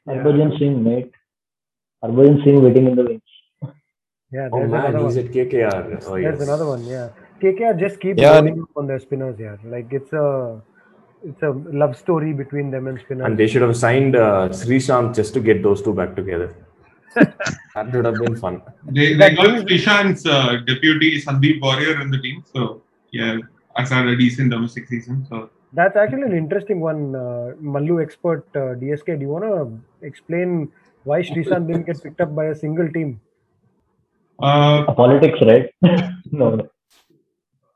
Harbhajan 0.08 0.58
Singh, 0.58 0.82
mate. 0.82 1.12
Harbhajan 2.02 2.42
Singh 2.44 2.62
waiting 2.62 2.86
in 2.88 2.96
the 2.96 3.04
wings. 3.04 3.22
Yeah, 4.32 4.48
Oh 4.52 4.58
there's 4.58 4.70
man, 4.70 4.86
another 4.86 5.06
he's 5.06 5.16
one. 5.16 5.26
at 5.26 5.32
KKR. 5.32 6.06
Oh, 6.06 6.14
There's 6.14 6.38
yes. 6.38 6.42
another 6.42 6.66
one. 6.66 6.84
Yeah, 6.84 7.10
KKR 7.40 7.78
just 7.78 8.00
keep 8.00 8.18
Yeah, 8.18 8.34
rolling 8.34 8.64
on 8.76 8.86
their 8.88 8.98
spinners. 8.98 9.36
Yeah, 9.38 9.56
like 9.64 9.92
it's 9.92 10.12
a 10.12 10.60
it's 11.24 11.42
a 11.42 11.50
love 11.50 11.96
story 11.96 12.32
between 12.32 12.70
them 12.70 12.86
and 12.86 13.00
spinners. 13.00 13.26
And 13.26 13.38
they 13.38 13.46
should 13.46 13.62
have 13.62 13.76
signed 13.76 14.16
uh, 14.16 14.48
Sreesanth 14.50 15.14
just 15.14 15.34
to 15.34 15.40
get 15.40 15.62
those 15.62 15.82
two 15.82 15.94
back 15.94 16.14
together. 16.16 16.54
that 17.16 17.92
would 17.92 18.04
have 18.04 18.14
been 18.16 18.36
fun. 18.36 18.62
They, 18.86 19.14
they 19.14 19.18
That 19.18 19.36
got 19.36 19.46
means- 19.52 19.64
Krishant's 19.64 20.26
uh, 20.26 20.58
deputy 20.66 21.20
Sandeep 21.20 21.60
Warrior 21.62 22.00
in 22.02 22.10
the 22.10 22.18
team, 22.18 22.44
so 22.52 22.82
yeah, 23.10 23.38
has 23.76 23.90
had 23.90 24.06
a 24.06 24.16
decent 24.16 24.50
domestic 24.50 24.86
season. 24.88 25.26
So 25.28 25.50
That's 25.72 25.96
actually 25.96 26.22
an 26.22 26.36
interesting 26.36 26.80
one. 26.80 27.14
Uh, 27.14 27.52
Mallu 27.62 28.02
expert 28.02 28.44
uh, 28.54 28.74
DSK, 28.82 29.18
do 29.18 29.22
you 29.22 29.28
want 29.28 29.44
to 29.44 30.06
explain 30.06 30.70
why 31.04 31.22
Sreesanth 31.22 31.66
didn't 31.68 31.86
get 31.86 32.02
picked 32.02 32.20
up 32.20 32.34
by 32.34 32.46
a 32.46 32.54
single 32.54 32.88
team? 32.92 33.20
uh, 34.40 34.84
Politics, 34.92 35.38
right? 35.42 35.70
no, 36.30 36.50
no. 36.56 36.68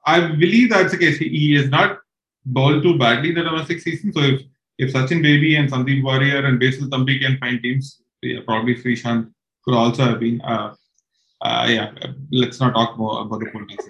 I 0.04 0.20
believe 0.28 0.70
that's 0.70 0.92
the 0.92 0.98
case. 0.98 1.18
He, 1.18 1.28
he 1.28 1.54
is 1.54 1.70
not 1.70 1.98
bowled 2.44 2.82
too 2.82 2.98
badly 2.98 3.30
in 3.30 3.34
the 3.36 3.42
domestic 3.42 3.80
season. 3.80 4.12
So 4.12 4.20
if 4.20 4.42
if 4.78 4.92
Sachin 4.92 5.22
Baby 5.22 5.56
and 5.56 5.70
Sandeep 5.70 6.02
Warrior 6.02 6.46
and 6.46 6.58
Basil 6.58 6.88
Thambi 6.88 7.20
can 7.20 7.36
find 7.38 7.62
teams, 7.62 8.02
yeah, 8.22 8.40
probably 8.46 8.74
Sreesanth 8.76 9.30
could 9.64 9.74
also 9.74 10.04
have 10.04 10.20
been. 10.20 10.40
Uh, 10.40 10.74
uh, 11.42 11.66
yeah, 11.68 11.92
let's 12.32 12.60
not 12.60 12.74
talk 12.74 12.98
more 12.98 13.22
about 13.22 13.40
the 13.40 13.50
politics. 13.50 13.88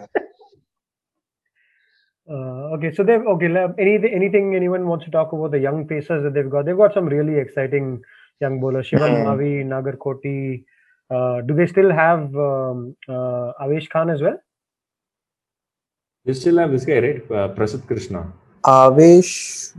Uh, 2.30 2.74
okay, 2.74 2.94
so 2.94 3.02
they've 3.02 3.26
okay. 3.26 3.48
le- 3.48 3.74
Anything, 3.78 4.12
anything 4.14 4.54
anyone 4.54 4.86
wants 4.86 5.04
to 5.04 5.10
talk 5.10 5.32
about 5.32 5.50
the 5.50 5.58
young 5.58 5.86
pacers 5.86 6.22
that 6.22 6.32
they've 6.32 6.48
got? 6.48 6.64
They've 6.64 6.76
got 6.76 6.94
some 6.94 7.06
really 7.06 7.38
exciting 7.38 8.02
young 8.40 8.60
bowlers. 8.60 8.88
Shivam 8.88 9.24
Mavi, 9.24 9.64
Nagarkoti. 9.64 10.64
Uh, 11.10 11.40
do 11.40 11.54
they 11.54 11.66
still 11.66 11.90
have 11.90 12.32
um, 12.36 12.96
uh, 13.08 13.52
Avesh 13.60 13.90
Khan 13.90 14.10
as 14.10 14.22
well? 14.22 14.38
You 16.30 16.34
still 16.34 16.58
have 16.58 16.70
this 16.70 16.84
guy, 16.84 16.98
right? 17.04 17.22
Uh, 17.38 17.48
Prasidh 17.54 17.84
Krishna. 17.88 18.32
Avesh, 18.64 19.30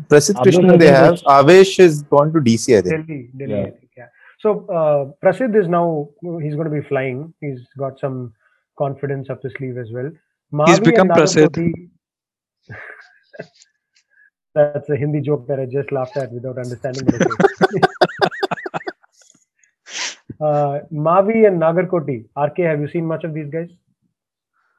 Prasidh 0.09 0.41
Krishna, 0.41 0.77
they 0.77 0.87
have. 0.87 1.11
was- 1.11 1.23
Avesh 1.23 1.77
has 1.77 2.01
gone 2.03 2.33
to 2.33 2.41
DC, 2.41 2.77
I 2.77 2.81
think. 2.81 3.07
Delhi, 3.07 3.29
Delhi. 3.37 3.53
Yeah. 3.53 3.61
I 3.67 3.71
think, 3.71 3.91
yeah. 3.95 4.07
So 4.39 4.49
uh, 4.79 5.01
Prasidh 5.23 5.55
is 5.61 5.69
now 5.69 6.09
he's 6.43 6.55
going 6.55 6.69
to 6.69 6.75
be 6.81 6.81
flying. 6.89 7.33
He's 7.39 7.61
got 7.77 7.99
some 8.01 8.33
confidence 8.77 9.29
up 9.29 9.41
the 9.41 9.51
sleeve 9.57 9.77
as 9.77 9.91
well. 9.91 10.11
He's 10.65 10.81
become 10.81 11.09
and 11.11 11.19
Prasidh. 11.19 11.47
Nagarkoti- 11.47 11.89
That's 14.53 14.89
a 14.89 14.97
Hindi 14.97 15.21
joke 15.21 15.47
that 15.47 15.59
I 15.61 15.65
just 15.67 15.91
laughed 15.93 16.17
at 16.17 16.31
without 16.33 16.57
understanding. 16.57 17.05
But 17.05 17.21
okay. 17.21 17.81
uh, 20.47 20.79
Mavi 21.09 21.47
and 21.47 21.61
Nagarkoti. 21.61 22.25
RK, 22.47 22.57
have 22.71 22.81
you 22.81 22.89
seen 22.89 23.05
much 23.05 23.23
of 23.23 23.33
these 23.33 23.49
guys? 23.49 23.69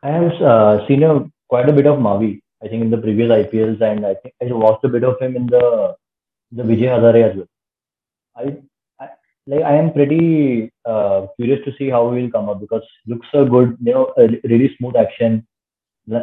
I 0.03 0.11
have 0.11 0.33
uh, 0.43 0.87
seen 0.89 1.03
a, 1.05 1.25
quite 1.53 1.69
a 1.69 1.77
bit 1.79 1.87
of 1.93 1.99
Mavi. 2.07 2.33
I 2.65 2.69
think 2.69 2.83
in 2.85 2.91
the 2.91 3.03
previous 3.07 3.31
IPLs, 3.31 3.81
and 3.91 4.07
I 4.11 4.15
think 4.15 4.35
I 4.41 4.53
watched 4.65 4.85
a 4.85 4.93
bit 4.95 5.05
of 5.05 5.21
him 5.21 5.37
in 5.41 5.47
the 5.55 5.65
the 6.59 6.63
Vijay 6.69 6.91
Hazare 6.95 7.23
as 7.29 7.37
well. 7.39 7.51
I, 8.43 8.45
I 9.05 9.09
like 9.53 9.65
I 9.71 9.75
am 9.83 9.93
pretty 9.97 10.21
uh, 10.93 11.19
curious 11.37 11.65
to 11.67 11.73
see 11.79 11.89
how 11.95 12.03
he 12.11 12.23
will 12.23 12.31
come 12.37 12.49
up 12.53 12.61
because 12.65 12.87
looks 13.07 13.27
so 13.37 13.45
good. 13.55 13.77
You 13.89 13.95
know, 13.95 14.05
a 14.25 14.29
really 14.53 14.71
smooth 14.77 14.97
action, 15.05 15.47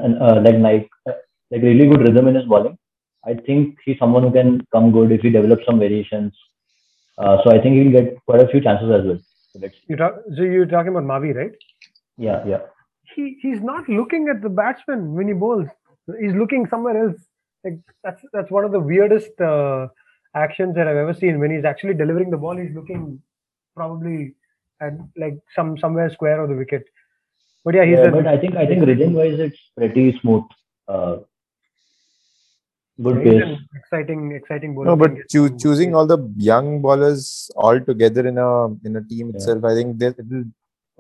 and 0.06 0.22
uh, 0.28 0.38
like 0.46 0.60
like 0.68 0.88
uh, 1.10 1.18
like 1.52 1.68
really 1.70 1.90
good 1.92 2.08
rhythm 2.08 2.30
in 2.32 2.40
his 2.42 2.50
bowling. 2.54 2.78
I 3.26 3.34
think 3.48 3.78
he's 3.86 4.00
someone 4.00 4.24
who 4.24 4.32
can 4.40 4.66
come 4.72 4.92
good 4.98 5.12
if 5.12 5.22
he 5.22 5.30
develops 5.38 5.66
some 5.66 5.80
variations. 5.86 6.34
Uh, 7.18 7.38
so 7.44 7.52
I 7.52 7.62
think 7.62 7.76
he'll 7.76 7.96
get 8.00 8.18
quite 8.26 8.42
a 8.42 8.48
few 8.48 8.62
chances 8.62 8.92
as 8.98 9.06
well. 9.06 9.20
So 9.52 9.70
You 9.88 9.98
talk, 10.02 10.20
so 10.38 10.44
you're 10.44 10.66
talking 10.74 10.94
about 10.96 11.04
Mavi, 11.14 11.36
right? 11.36 11.52
yeah 12.18 12.46
yeah. 12.52 12.62
He 13.20 13.26
he's 13.44 13.62
not 13.70 13.88
looking 14.00 14.28
at 14.34 14.42
the 14.48 14.50
batsman 14.62 15.14
when 15.20 15.28
he 15.32 15.34
bowls. 15.46 15.68
He's 16.20 16.36
looking 16.42 16.68
somewhere 16.74 16.98
else. 17.06 17.18
Like 17.64 17.80
that's 18.04 18.22
that's 18.34 18.52
one 18.58 18.66
of 18.68 18.72
the 18.76 18.80
weirdest 18.92 19.42
uh, 19.42 19.88
actions 20.44 20.76
that 20.76 20.88
I've 20.92 21.02
ever 21.06 21.16
seen. 21.24 21.40
When 21.40 21.52
he's 21.56 21.66
actually 21.72 21.96
delivering 22.04 22.30
the 22.36 22.38
ball, 22.46 22.58
he's 22.66 22.76
looking 22.76 23.04
probably 23.80 24.20
at 24.88 24.94
like 25.24 25.38
some 25.56 25.78
somewhere 25.84 26.10
square 26.18 26.42
of 26.44 26.50
the 26.54 26.56
wicket. 26.62 26.86
But 27.66 27.76
yeah, 27.80 27.86
he's 27.90 28.00
Yeah, 28.00 28.06
a, 28.12 28.12
but 28.18 28.28
I 28.36 28.38
think 28.44 28.56
I 28.56 28.66
think 28.70 28.86
rhythm 28.92 29.14
wise 29.22 29.40
it's 29.48 29.60
pretty 29.82 30.06
smooth. 30.22 30.44
Uh, 30.88 31.18
good 33.08 33.24
pace. 33.24 33.58
exciting 33.80 34.32
exciting 34.40 34.74
bowler. 34.76 34.88
No, 34.92 34.96
but 34.96 35.12
choo- 35.30 35.58
choosing 35.58 35.96
all 35.96 36.06
the 36.06 36.18
young 36.38 36.82
bowlers 36.82 37.50
all 37.56 37.80
together 37.80 38.28
in 38.28 38.38
a 38.38 38.50
in 38.88 38.96
a 38.96 39.04
team 39.12 39.30
Yeah. 39.30 39.36
itself, 39.36 39.64
I 39.64 39.76
think 39.76 39.98
that 40.00 40.20
it'll 40.24 40.46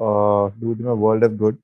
uh, 0.07 0.49
do 0.59 0.75
them 0.75 0.87
a 0.87 0.95
world 0.95 1.23
of 1.23 1.37
good. 1.37 1.57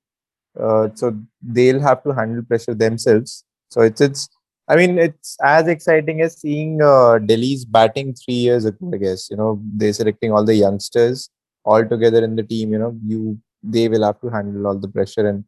Uh, 0.60 0.88
so 0.94 1.16
they'll 1.42 1.80
have 1.80 2.02
to 2.04 2.12
handle 2.12 2.42
pressure 2.42 2.74
themselves. 2.74 3.44
So 3.70 3.82
it's 3.82 4.00
it's. 4.00 4.28
I 4.68 4.74
mean, 4.74 4.98
it's 4.98 5.36
as 5.44 5.68
exciting 5.68 6.22
as 6.22 6.40
seeing 6.40 6.82
uh, 6.82 7.18
Delhi's 7.18 7.64
batting 7.64 8.14
three 8.14 8.34
years 8.34 8.64
ago. 8.64 8.90
I 8.92 8.96
guess 8.96 9.30
you 9.30 9.36
know 9.36 9.60
they're 9.62 9.92
selecting 9.92 10.32
all 10.32 10.44
the 10.44 10.54
youngsters 10.54 11.30
all 11.64 11.84
together 11.86 12.24
in 12.24 12.34
the 12.36 12.42
team. 12.42 12.72
You 12.72 12.78
know, 12.78 12.98
you 13.06 13.38
they 13.62 13.88
will 13.88 14.02
have 14.04 14.20
to 14.22 14.28
handle 14.28 14.66
all 14.66 14.76
the 14.76 14.88
pressure, 14.88 15.28
and 15.28 15.44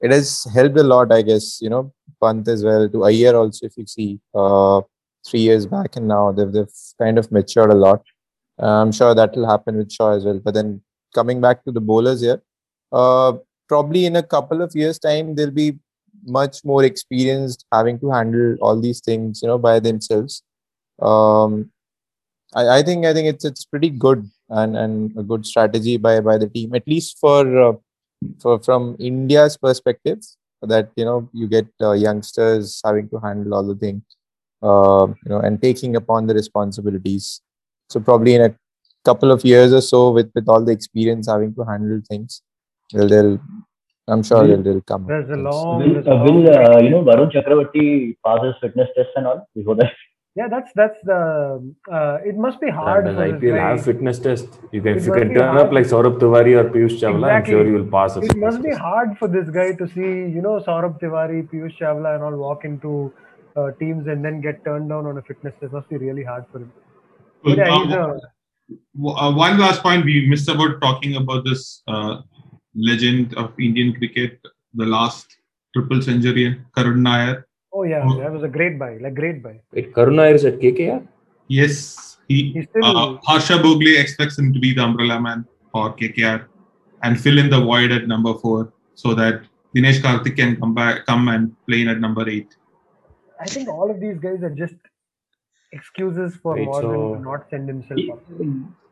it 0.00 0.10
has 0.10 0.46
helped 0.52 0.78
a 0.78 0.82
lot. 0.82 1.12
I 1.12 1.22
guess 1.22 1.60
you 1.62 1.70
know 1.70 1.92
Pant 2.22 2.46
as 2.48 2.64
well 2.64 2.88
to 2.88 3.04
Iyer 3.04 3.34
also. 3.36 3.66
If 3.66 3.76
you 3.76 3.86
see, 3.86 4.20
uh, 4.34 4.82
three 5.26 5.40
years 5.40 5.66
back 5.66 5.96
and 5.96 6.08
now 6.08 6.32
they've 6.32 6.52
they've 6.52 6.76
kind 6.98 7.18
of 7.18 7.30
matured 7.30 7.70
a 7.70 7.74
lot. 7.74 8.02
Uh, 8.60 8.82
I'm 8.82 8.92
sure 8.92 9.14
that 9.14 9.36
will 9.36 9.48
happen 9.48 9.76
with 9.76 9.92
Shaw 9.92 10.10
as 10.16 10.24
well. 10.24 10.40
But 10.40 10.54
then 10.54 10.82
coming 11.14 11.40
back 11.40 11.64
to 11.64 11.72
the 11.72 11.80
bowlers 11.80 12.20
here, 12.20 12.42
uh, 12.92 13.34
probably 13.68 14.06
in 14.06 14.16
a 14.16 14.22
couple 14.22 14.62
of 14.62 14.74
years' 14.74 14.98
time 14.98 15.34
they'll 15.34 15.50
be 15.50 15.78
much 16.24 16.64
more 16.64 16.84
experienced 16.84 17.64
having 17.72 17.98
to 18.00 18.10
handle 18.10 18.56
all 18.60 18.80
these 18.80 19.00
things, 19.00 19.42
you 19.42 19.48
know, 19.48 19.58
by 19.58 19.78
themselves. 19.80 20.42
Um, 21.00 21.70
I, 22.54 22.78
I 22.78 22.82
think 22.82 23.06
I 23.06 23.12
think 23.12 23.28
it's 23.28 23.44
it's 23.44 23.64
pretty 23.64 23.90
good 23.90 24.28
and, 24.48 24.76
and 24.76 25.16
a 25.16 25.22
good 25.22 25.46
strategy 25.46 25.96
by 25.96 26.20
by 26.20 26.38
the 26.38 26.48
team, 26.48 26.74
at 26.74 26.86
least 26.86 27.18
for 27.18 27.62
uh, 27.62 27.72
for 28.40 28.58
from 28.60 28.96
India's 28.98 29.56
perspective, 29.56 30.18
that 30.62 30.90
you 30.96 31.04
know 31.04 31.28
you 31.32 31.46
get 31.46 31.66
uh, 31.80 31.92
youngsters 31.92 32.80
having 32.84 33.08
to 33.10 33.18
handle 33.18 33.54
all 33.54 33.66
the 33.66 33.74
things, 33.76 34.02
uh, 34.62 35.06
you 35.08 35.30
know, 35.30 35.40
and 35.40 35.60
taking 35.60 35.96
upon 35.96 36.26
the 36.26 36.34
responsibilities. 36.34 37.40
So 37.90 38.00
probably 38.00 38.34
in 38.34 38.42
a 38.42 38.54
couple 39.04 39.30
of 39.30 39.44
years 39.44 39.72
or 39.72 39.80
so, 39.80 40.10
with 40.10 40.30
with 40.34 40.48
all 40.48 40.64
the 40.64 40.72
experience 40.72 41.28
having 41.28 41.54
to 41.54 41.64
handle 41.64 42.00
things, 42.08 42.42
they'll, 42.92 43.08
they'll 43.08 43.38
I'm 44.08 44.22
sure 44.22 44.42
Will- 44.42 44.48
they'll, 44.48 44.62
they'll 44.62 44.80
come. 44.82 45.06
There's 45.06 45.28
a 45.28 45.32
with 45.32 45.40
long, 45.40 45.78
Will, 45.78 45.98
uh, 46.08 46.24
will 46.24 46.48
uh, 46.76 46.78
you 46.80 46.90
know 46.90 47.02
Varun 47.04 47.30
Chakravarti 47.32 48.16
pass 48.24 48.44
his 48.44 48.54
fitness 48.60 48.88
tests 48.96 49.12
and 49.16 49.26
all 49.26 49.48
before 49.54 49.74
that? 49.76 49.92
Yeah, 50.36 50.46
that's 50.48 50.70
that's 50.74 50.98
the. 51.02 51.74
Uh, 51.90 52.18
it 52.24 52.36
must 52.36 52.60
be 52.60 52.70
hard 52.70 53.06
Does 53.06 53.16
for 53.16 53.22
this 53.32 53.42
IPL 53.42 53.56
guy. 53.56 53.70
have 53.70 53.84
fitness 53.84 54.18
test? 54.20 54.46
You 54.72 54.80
can, 54.80 54.92
It 54.92 54.98
if 54.98 55.06
you 55.06 55.12
can 55.12 55.34
turn 55.34 55.48
hard. 55.56 55.66
up 55.66 55.72
like 55.72 55.84
Saurabh 55.84 56.18
Tiwari 56.20 56.52
or 56.60 56.70
Piyush 56.70 57.00
Chawla, 57.00 57.30
I'm 57.30 57.44
sure 57.44 57.66
you 57.66 57.72
will 57.74 57.90
pass 57.90 58.14
a 58.16 58.20
It 58.20 58.28
fitness 58.28 58.44
must 58.44 58.62
be 58.62 58.68
test. 58.70 58.80
hard 58.80 59.18
for 59.18 59.26
this 59.26 59.50
guy 59.50 59.72
to 59.72 59.88
see, 59.88 60.10
you 60.36 60.40
know, 60.40 60.62
Saurabh 60.66 61.00
Tiwari, 61.00 61.48
Piyush 61.50 61.76
Chawla, 61.80 62.14
and 62.14 62.22
all 62.22 62.36
walk 62.36 62.64
into 62.64 63.12
uh, 63.56 63.72
teams 63.80 64.06
and 64.06 64.24
then 64.24 64.40
get 64.40 64.64
turned 64.64 64.88
down 64.88 65.06
on 65.06 65.18
a 65.18 65.22
fitness 65.22 65.54
test. 65.60 65.72
Must 65.72 65.88
be 65.88 65.96
really 65.96 66.22
hard 66.22 66.44
for 66.52 66.58
him. 66.60 66.72
But 67.42 67.56
yeah, 67.56 67.76
he's 67.84 67.92
Uh, 67.94 67.98
a, 67.98 68.20
w- 68.96 69.16
uh, 69.16 69.34
one 69.34 69.58
last 69.58 69.82
point 69.82 70.04
we 70.04 70.26
missed 70.28 70.48
about 70.48 70.80
talking 70.80 71.16
about 71.16 71.44
this 71.44 71.82
uh, 71.88 72.20
legend 72.88 73.34
of 73.34 73.52
Indian 73.58 73.94
cricket, 73.94 74.38
the 74.74 74.86
last 74.86 75.26
triple 75.74 76.00
centurion, 76.00 76.64
Karun 76.76 76.98
Nair. 77.08 77.46
oh 77.72 77.82
yeah, 77.82 78.02
Oh. 78.06 78.18
that 78.18 78.32
was 78.32 78.42
a 78.42 78.48
great 78.48 78.78
buy, 78.78 78.96
like 78.98 79.14
great 79.14 79.42
buy. 79.42 79.60
Wait, 79.72 79.92
Karuna 79.94 80.32
is 80.34 80.44
at 80.44 80.58
KKR? 80.58 81.06
Yes, 81.48 82.18
he 82.28 82.52
He's 82.52 82.66
still- 82.70 82.84
uh, 82.84 83.18
Harsha 83.28 83.54
Bhogle 83.64 83.98
expects 84.00 84.38
him 84.38 84.52
to 84.54 84.60
be 84.64 84.72
the 84.74 84.82
umbrella 84.82 85.20
man 85.20 85.44
for 85.72 85.92
KKR 85.94 86.46
and 87.02 87.20
fill 87.20 87.38
in 87.38 87.50
the 87.50 87.60
void 87.60 87.92
at 87.92 88.06
number 88.08 88.34
four 88.34 88.72
so 88.94 89.14
that 89.14 89.42
Dinesh 89.76 90.00
Karthik 90.06 90.36
can 90.36 90.56
come 90.60 90.74
back, 90.74 91.04
come 91.06 91.28
and 91.28 91.54
play 91.66 91.82
in 91.82 91.88
at 91.88 92.00
number 92.00 92.28
eight. 92.28 92.56
I 93.40 93.46
think 93.46 93.68
all 93.68 93.90
of 93.90 94.00
these 94.00 94.18
guys 94.18 94.42
are 94.42 94.54
just 94.64 94.74
excuses 95.72 96.36
for 96.42 96.54
Wait, 96.54 96.64
Morgan 96.64 96.90
so- 96.90 97.14
to 97.14 97.20
not 97.20 97.48
send 97.50 97.68
himself 97.68 98.00
He- 98.00 98.10
up. 98.10 98.22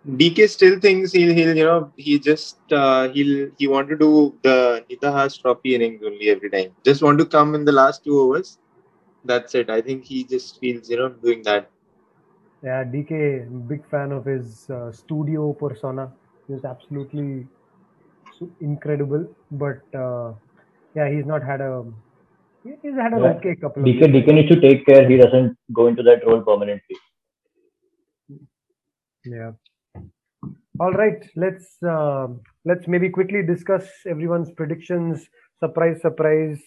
DK 0.06 0.48
still 0.48 0.78
thinks 0.78 1.12
he'll, 1.12 1.34
he'll, 1.34 1.56
you 1.56 1.64
know, 1.64 1.92
he 1.96 2.18
just 2.18 2.58
uh, 2.72 3.08
he'll 3.08 3.50
he 3.58 3.66
want 3.66 3.88
to 3.88 3.96
do 3.96 4.38
the 4.42 4.84
Nidahas 4.90 5.40
Trophy 5.40 5.74
innings 5.74 6.02
only 6.04 6.28
every 6.30 6.48
time. 6.50 6.72
Just 6.84 7.02
want 7.02 7.18
to 7.18 7.26
come 7.26 7.54
in 7.54 7.64
the 7.64 7.72
last 7.72 8.04
two 8.04 8.20
overs. 8.20 8.58
That's 9.24 9.54
it. 9.56 9.68
I 9.68 9.80
think 9.80 10.04
he 10.04 10.22
just 10.22 10.60
feels, 10.60 10.88
you 10.88 10.98
know, 10.98 11.08
doing 11.08 11.42
that. 11.42 11.70
Yeah, 12.62 12.84
DK, 12.84 13.68
big 13.68 13.88
fan 13.90 14.12
of 14.12 14.24
his 14.24 14.70
uh, 14.70 14.92
studio 14.92 15.52
persona. 15.52 16.12
He 16.46 16.54
was 16.54 16.64
absolutely 16.64 17.46
incredible. 18.60 19.28
But 19.50 19.82
uh, 19.94 20.34
yeah, 20.94 21.10
he's 21.10 21.26
not 21.26 21.42
had 21.42 21.60
a. 21.60 21.84
He's 22.64 22.94
had 22.94 23.12
an 23.12 23.22
Yeah. 23.24 23.32
okay 23.34 23.56
couple 23.56 23.82
of. 23.82 23.88
DK, 23.88 24.00
years. 24.00 24.24
DK 24.24 24.34
needs 24.34 24.48
to 24.50 24.60
take 24.60 24.86
care 24.86 25.08
he 25.08 25.16
doesn't 25.16 25.56
go 25.72 25.88
into 25.88 26.02
that 26.04 26.24
role 26.26 26.42
permanently. 26.42 26.96
Yeah. 29.24 29.52
All 30.78 30.92
right, 30.92 31.24
let's 31.36 31.82
um 31.82 32.40
let's 32.64 32.86
maybe 32.86 33.08
quickly 33.08 33.42
discuss 33.42 33.84
everyone's 34.06 34.50
predictions. 34.50 35.28
Surprise, 35.60 36.00
surprise. 36.02 36.60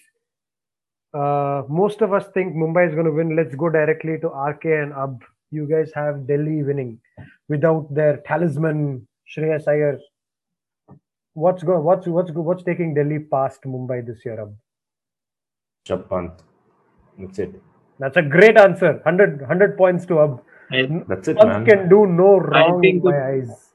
Uh, 1.14 1.64
most 1.68 2.02
of 2.02 2.14
us 2.14 2.26
think 2.34 2.56
Mumbai 2.56 2.88
is 2.88 2.94
going 2.94 3.06
to 3.06 3.12
win. 3.12 3.36
Let's 3.36 3.56
go 3.56 3.70
directly 3.70 4.18
to 4.22 4.28
RK 4.30 4.66
and 4.66 4.94
Ab. 4.94 5.24
You 5.52 5.68
guys 5.68 5.92
have 5.96 6.28
Delhi 6.28 6.64
winning 6.64 7.00
without 7.50 7.94
their 7.94 8.18
talisman 8.26 9.08
Shreyas 9.36 9.68
Iyer. 9.68 10.00
What's 11.34 11.64
going? 11.64 11.84
What's 11.84 12.08
what's 12.08 12.32
go- 12.32 12.42
what's 12.42 12.64
taking 12.64 12.94
Delhi 12.94 13.20
past 13.20 13.62
Mumbai 13.64 14.06
this 14.06 14.26
year? 14.26 14.42
Ab? 14.42 14.56
Rishabh 15.88 16.32
That's 17.20 17.40
it. 17.40 17.62
That's 18.00 18.18
a 18.18 18.22
great 18.22 18.58
answer. 18.58 18.94
100, 19.04 19.42
100 19.42 19.78
points 19.78 20.06
to 20.08 20.22
Ab. 20.22 20.42
That's 21.08 21.28
it, 21.28 21.38
Pant 21.38 21.50
man. 21.50 21.66
can 21.66 21.90
do 21.90 22.06
no 22.06 22.38
wrong 22.40 22.76
in 22.76 22.82
think 22.82 23.04
my 23.04 23.12
the- 23.12 23.24
eyes. 23.26 23.69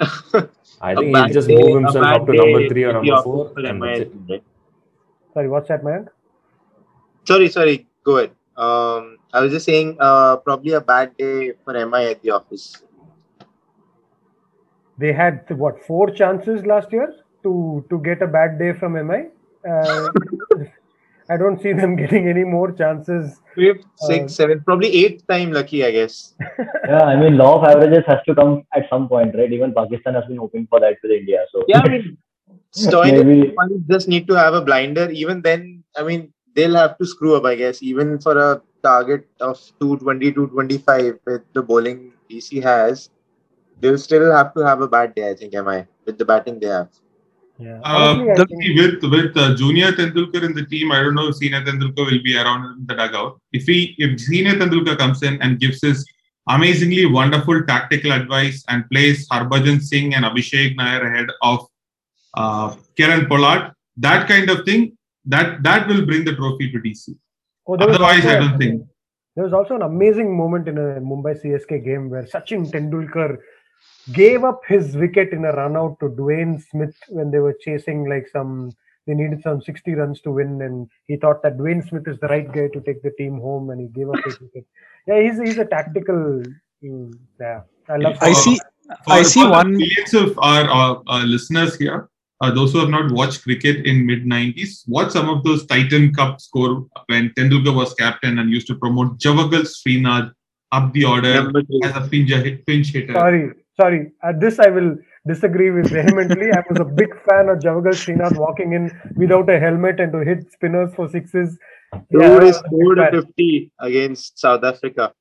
I 0.80 0.92
A 0.92 0.96
think 0.96 1.16
he'll 1.16 1.28
just 1.28 1.48
day- 1.48 1.56
move 1.62 1.82
himself 1.82 2.06
up 2.06 2.26
to 2.26 2.32
number 2.32 2.68
three 2.68 2.84
or 2.84 2.92
number 2.94 3.22
four, 3.22 3.52
and 3.56 3.82
that's 3.82 4.42
Sorry, 5.34 5.48
what's 5.48 5.68
that, 5.68 5.82
Mayank? 5.84 6.08
Sorry, 7.24 7.48
sorry. 7.48 7.86
Go 8.02 8.16
ahead. 8.16 8.30
Um, 8.56 9.18
I 9.32 9.40
was 9.42 9.52
just 9.52 9.64
saying, 9.66 9.96
uh, 10.00 10.36
probably 10.38 10.72
a 10.72 10.80
bad 10.80 11.16
day 11.16 11.52
for 11.64 11.72
MI 11.86 12.06
at 12.10 12.22
the 12.22 12.30
office. 12.30 12.82
they 15.02 15.12
had 15.18 15.48
what 15.60 15.78
four 15.86 16.10
chances 16.10 16.64
last 16.70 16.92
year 16.92 17.06
to 17.44 17.52
to 17.90 17.98
get 18.08 18.22
a 18.24 18.26
bad 18.26 18.58
day 18.58 18.72
from 18.80 18.98
MI. 19.10 19.20
Uh, 19.68 20.08
I 21.30 21.36
don't 21.36 21.62
see 21.62 21.72
them 21.72 21.94
getting 22.02 22.28
any 22.28 22.44
more 22.44 22.72
chances. 22.72 23.40
Fifth, 23.54 23.84
Uh, 24.02 24.06
sixth, 24.06 24.36
seventh, 24.36 24.64
probably 24.64 24.90
eighth 25.00 25.26
time 25.26 25.52
lucky, 25.52 25.84
I 25.84 25.90
guess. 25.92 26.34
Yeah, 26.88 27.04
I 27.12 27.16
mean, 27.20 27.36
law 27.36 27.58
of 27.58 27.64
averages 27.64 28.04
has 28.08 28.18
to 28.26 28.34
come 28.34 28.64
at 28.74 28.88
some 28.90 29.08
point, 29.08 29.34
right? 29.34 29.52
Even 29.52 29.72
Pakistan 29.74 30.14
has 30.14 30.24
been 30.24 30.38
hoping 30.38 30.66
for 30.66 30.80
that 30.80 30.96
with 31.02 31.12
India. 31.12 31.44
So 31.52 31.64
Yeah, 31.68 31.82
I 31.84 31.88
mean, 31.88 32.18
Stoinis 32.76 33.24
maybe 33.24 33.54
just 33.88 34.08
need 34.08 34.26
to 34.28 34.34
have 34.34 34.54
a 34.54 34.60
blinder. 34.60 35.10
Even 35.10 35.42
then, 35.42 35.84
I 35.96 36.02
mean, 36.02 36.32
they'll 36.54 36.76
have 36.76 36.98
to 36.98 37.06
screw 37.06 37.34
up, 37.36 37.44
I 37.44 37.54
guess. 37.54 37.82
Even 37.82 38.18
for 38.18 38.36
a 38.38 38.62
target 38.82 39.28
of 39.40 39.58
220, 39.80 40.32
225 40.32 41.18
with 41.26 41.42
the 41.52 41.62
bowling 41.62 42.12
DC 42.30 42.62
has, 42.62 43.10
they'll 43.80 43.98
still 43.98 44.32
have 44.32 44.54
to 44.54 44.66
have 44.66 44.80
a 44.80 44.88
bad 44.88 45.14
day. 45.14 45.30
I 45.30 45.34
think, 45.34 45.54
am 45.54 45.68
I 45.68 45.86
with 46.06 46.18
the 46.18 46.24
batting 46.24 46.60
they 46.60 46.68
have. 46.68 46.88
Yeah. 47.60 47.78
Uh, 47.84 48.14
Honestly, 48.14 48.30
I 48.30 48.34
the- 48.36 48.46
think, 48.46 48.78
with 48.80 49.10
with 49.14 49.36
uh, 49.36 49.54
Junior 49.56 49.92
Tendulkar 49.92 50.42
in 50.48 50.54
the 50.54 50.64
team, 50.66 50.92
I 50.92 51.02
don't 51.02 51.14
know 51.14 51.28
if 51.28 51.36
Senior 51.36 51.62
Tendulkar 51.62 52.04
will 52.10 52.22
be 52.22 52.36
around 52.36 52.64
in 52.72 52.86
the 52.86 52.94
dugout. 52.94 53.40
If 53.52 53.64
he 53.64 53.94
if 53.98 54.20
Senior 54.20 54.54
Tendulkar 54.62 54.96
comes 54.98 55.22
in 55.22 55.40
and 55.42 55.58
gives 55.60 55.82
his 55.82 56.04
amazingly 56.48 57.06
wonderful 57.06 57.62
tactical 57.64 58.12
advice 58.12 58.64
and 58.68 58.88
plays 58.90 59.28
Harbhajan 59.28 59.80
Singh 59.82 60.14
and 60.14 60.24
Abhishek 60.24 60.76
Nair 60.76 61.06
ahead 61.12 61.28
of 61.42 61.66
uh, 62.34 62.74
Kieron 62.98 63.28
Pollard, 63.28 63.72
that 63.98 64.26
kind 64.26 64.48
of 64.50 64.64
thing, 64.64 64.96
that 65.26 65.62
that 65.62 65.86
will 65.86 66.06
bring 66.06 66.24
the 66.24 66.34
trophy 66.34 66.70
to 66.72 66.78
DC. 66.78 67.14
oh, 67.68 67.74
Otherwise, 67.74 68.24
also 68.24 68.28
I 68.28 68.32
a- 68.32 68.40
don't 68.40 68.58
think. 68.58 68.82
There 69.36 69.44
was 69.44 69.52
also 69.52 69.76
an 69.76 69.82
amazing 69.82 70.36
moment 70.36 70.66
in 70.66 70.76
a 70.76 71.00
Mumbai 71.00 71.34
CSK 71.40 71.84
game 71.84 72.10
where 72.10 72.24
Sachin 72.24 72.68
Tendulkar 72.72 73.36
gave 74.12 74.44
up 74.44 74.62
his 74.66 74.96
wicket 74.96 75.32
in 75.32 75.44
a 75.44 75.52
run 75.52 75.76
out 75.76 75.98
to 76.00 76.08
Dwayne 76.08 76.62
Smith 76.70 76.96
when 77.08 77.30
they 77.30 77.38
were 77.38 77.56
chasing 77.60 78.08
like 78.08 78.28
some 78.28 78.72
they 79.06 79.14
needed 79.14 79.42
some 79.42 79.60
60 79.62 79.94
runs 79.94 80.20
to 80.20 80.30
win 80.30 80.60
and 80.62 80.88
he 81.06 81.16
thought 81.16 81.42
that 81.42 81.58
Dwayne 81.58 81.86
Smith 81.88 82.06
is 82.06 82.18
the 82.20 82.28
right 82.28 82.46
guy 82.52 82.68
to 82.68 82.80
take 82.80 83.02
the 83.02 83.12
team 83.18 83.40
home 83.40 83.70
and 83.70 83.80
he 83.80 83.88
gave 83.88 84.08
up 84.08 84.22
his 84.24 84.40
wicket. 84.40 84.66
Yeah, 85.06 85.20
he's 85.20 85.40
he's 85.40 85.58
a 85.58 85.64
tactical 85.64 86.42
mm, 86.84 87.18
yeah. 87.40 87.62
I 87.88 87.96
love 87.96 88.18
I 88.20 88.32
see. 88.32 88.58
For, 89.04 89.12
I 89.12 89.22
see 89.22 89.40
for 89.40 89.46
the 89.46 89.52
one- 89.52 89.72
millions 89.76 90.14
of 90.14 90.38
our, 90.38 90.64
our, 90.68 91.02
our 91.06 91.22
listeners 91.24 91.76
here, 91.76 92.08
uh, 92.40 92.50
those 92.50 92.72
who 92.72 92.78
have 92.78 92.88
not 92.88 93.12
watched 93.12 93.42
cricket 93.42 93.86
in 93.86 94.04
mid 94.06 94.24
90s, 94.24 94.88
watch 94.88 95.12
some 95.12 95.28
of 95.28 95.44
those 95.44 95.66
Titan 95.66 96.12
Cup 96.12 96.40
score 96.40 96.86
when 97.06 97.30
Tendulkar 97.30 97.74
was 97.74 97.94
captain 97.94 98.38
and 98.38 98.50
used 98.50 98.66
to 98.68 98.74
promote 98.74 99.18
Javagal 99.18 99.66
Srinath 99.66 100.32
up 100.72 100.92
the 100.92 101.04
order 101.04 101.34
Number 101.34 101.62
as 101.84 101.96
a 101.96 102.08
pinch, 102.08 102.30
hit, 102.30 102.66
pinch 102.66 102.88
hitter. 102.88 103.12
Sorry, 103.12 103.50
sorry. 103.80 104.12
At 104.22 104.40
this, 104.40 104.58
I 104.58 104.68
will 104.68 104.96
disagree 105.26 105.70
with 105.70 105.90
vehemently. 105.90 106.50
I 106.52 106.62
was 106.70 106.80
a 106.80 106.84
big 107.02 107.14
fan 107.28 107.48
of 107.54 107.58
Javagal 107.66 107.96
Srinath 108.02 108.36
walking 108.38 108.72
in 108.72 108.90
without 109.16 109.48
a 109.50 109.58
helmet 109.58 110.00
and 110.00 110.12
to 110.12 110.20
hit 110.30 110.50
spinners 110.52 110.94
for 110.94 111.08
sixes. 111.08 111.58
Dude 112.12 112.22
I 112.22 112.46
is 112.50 112.56
was 112.56 112.56
a 112.58 112.70
big 112.78 112.88
fan. 112.96 113.16
450 113.30 113.72
against 113.80 114.38
South 114.38 114.64
Africa, 114.64 115.12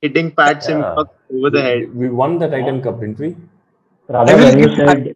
hitting 0.00 0.30
Pat 0.32 0.64
Yeah. 0.68 0.68
Symcox 0.68 1.08
over 1.32 1.50
the 1.50 1.62
head. 1.62 1.94
we 1.94 2.08
won 2.10 2.38
the 2.38 2.48
Titan 2.48 2.82
Cup, 2.82 3.00
didn't 3.00 3.18
we? 3.18 3.36
Rather, 4.08 4.32
I 4.32 4.34
will 4.36 4.44
when 4.44 4.58
you 4.58 4.70
said 4.76 5.14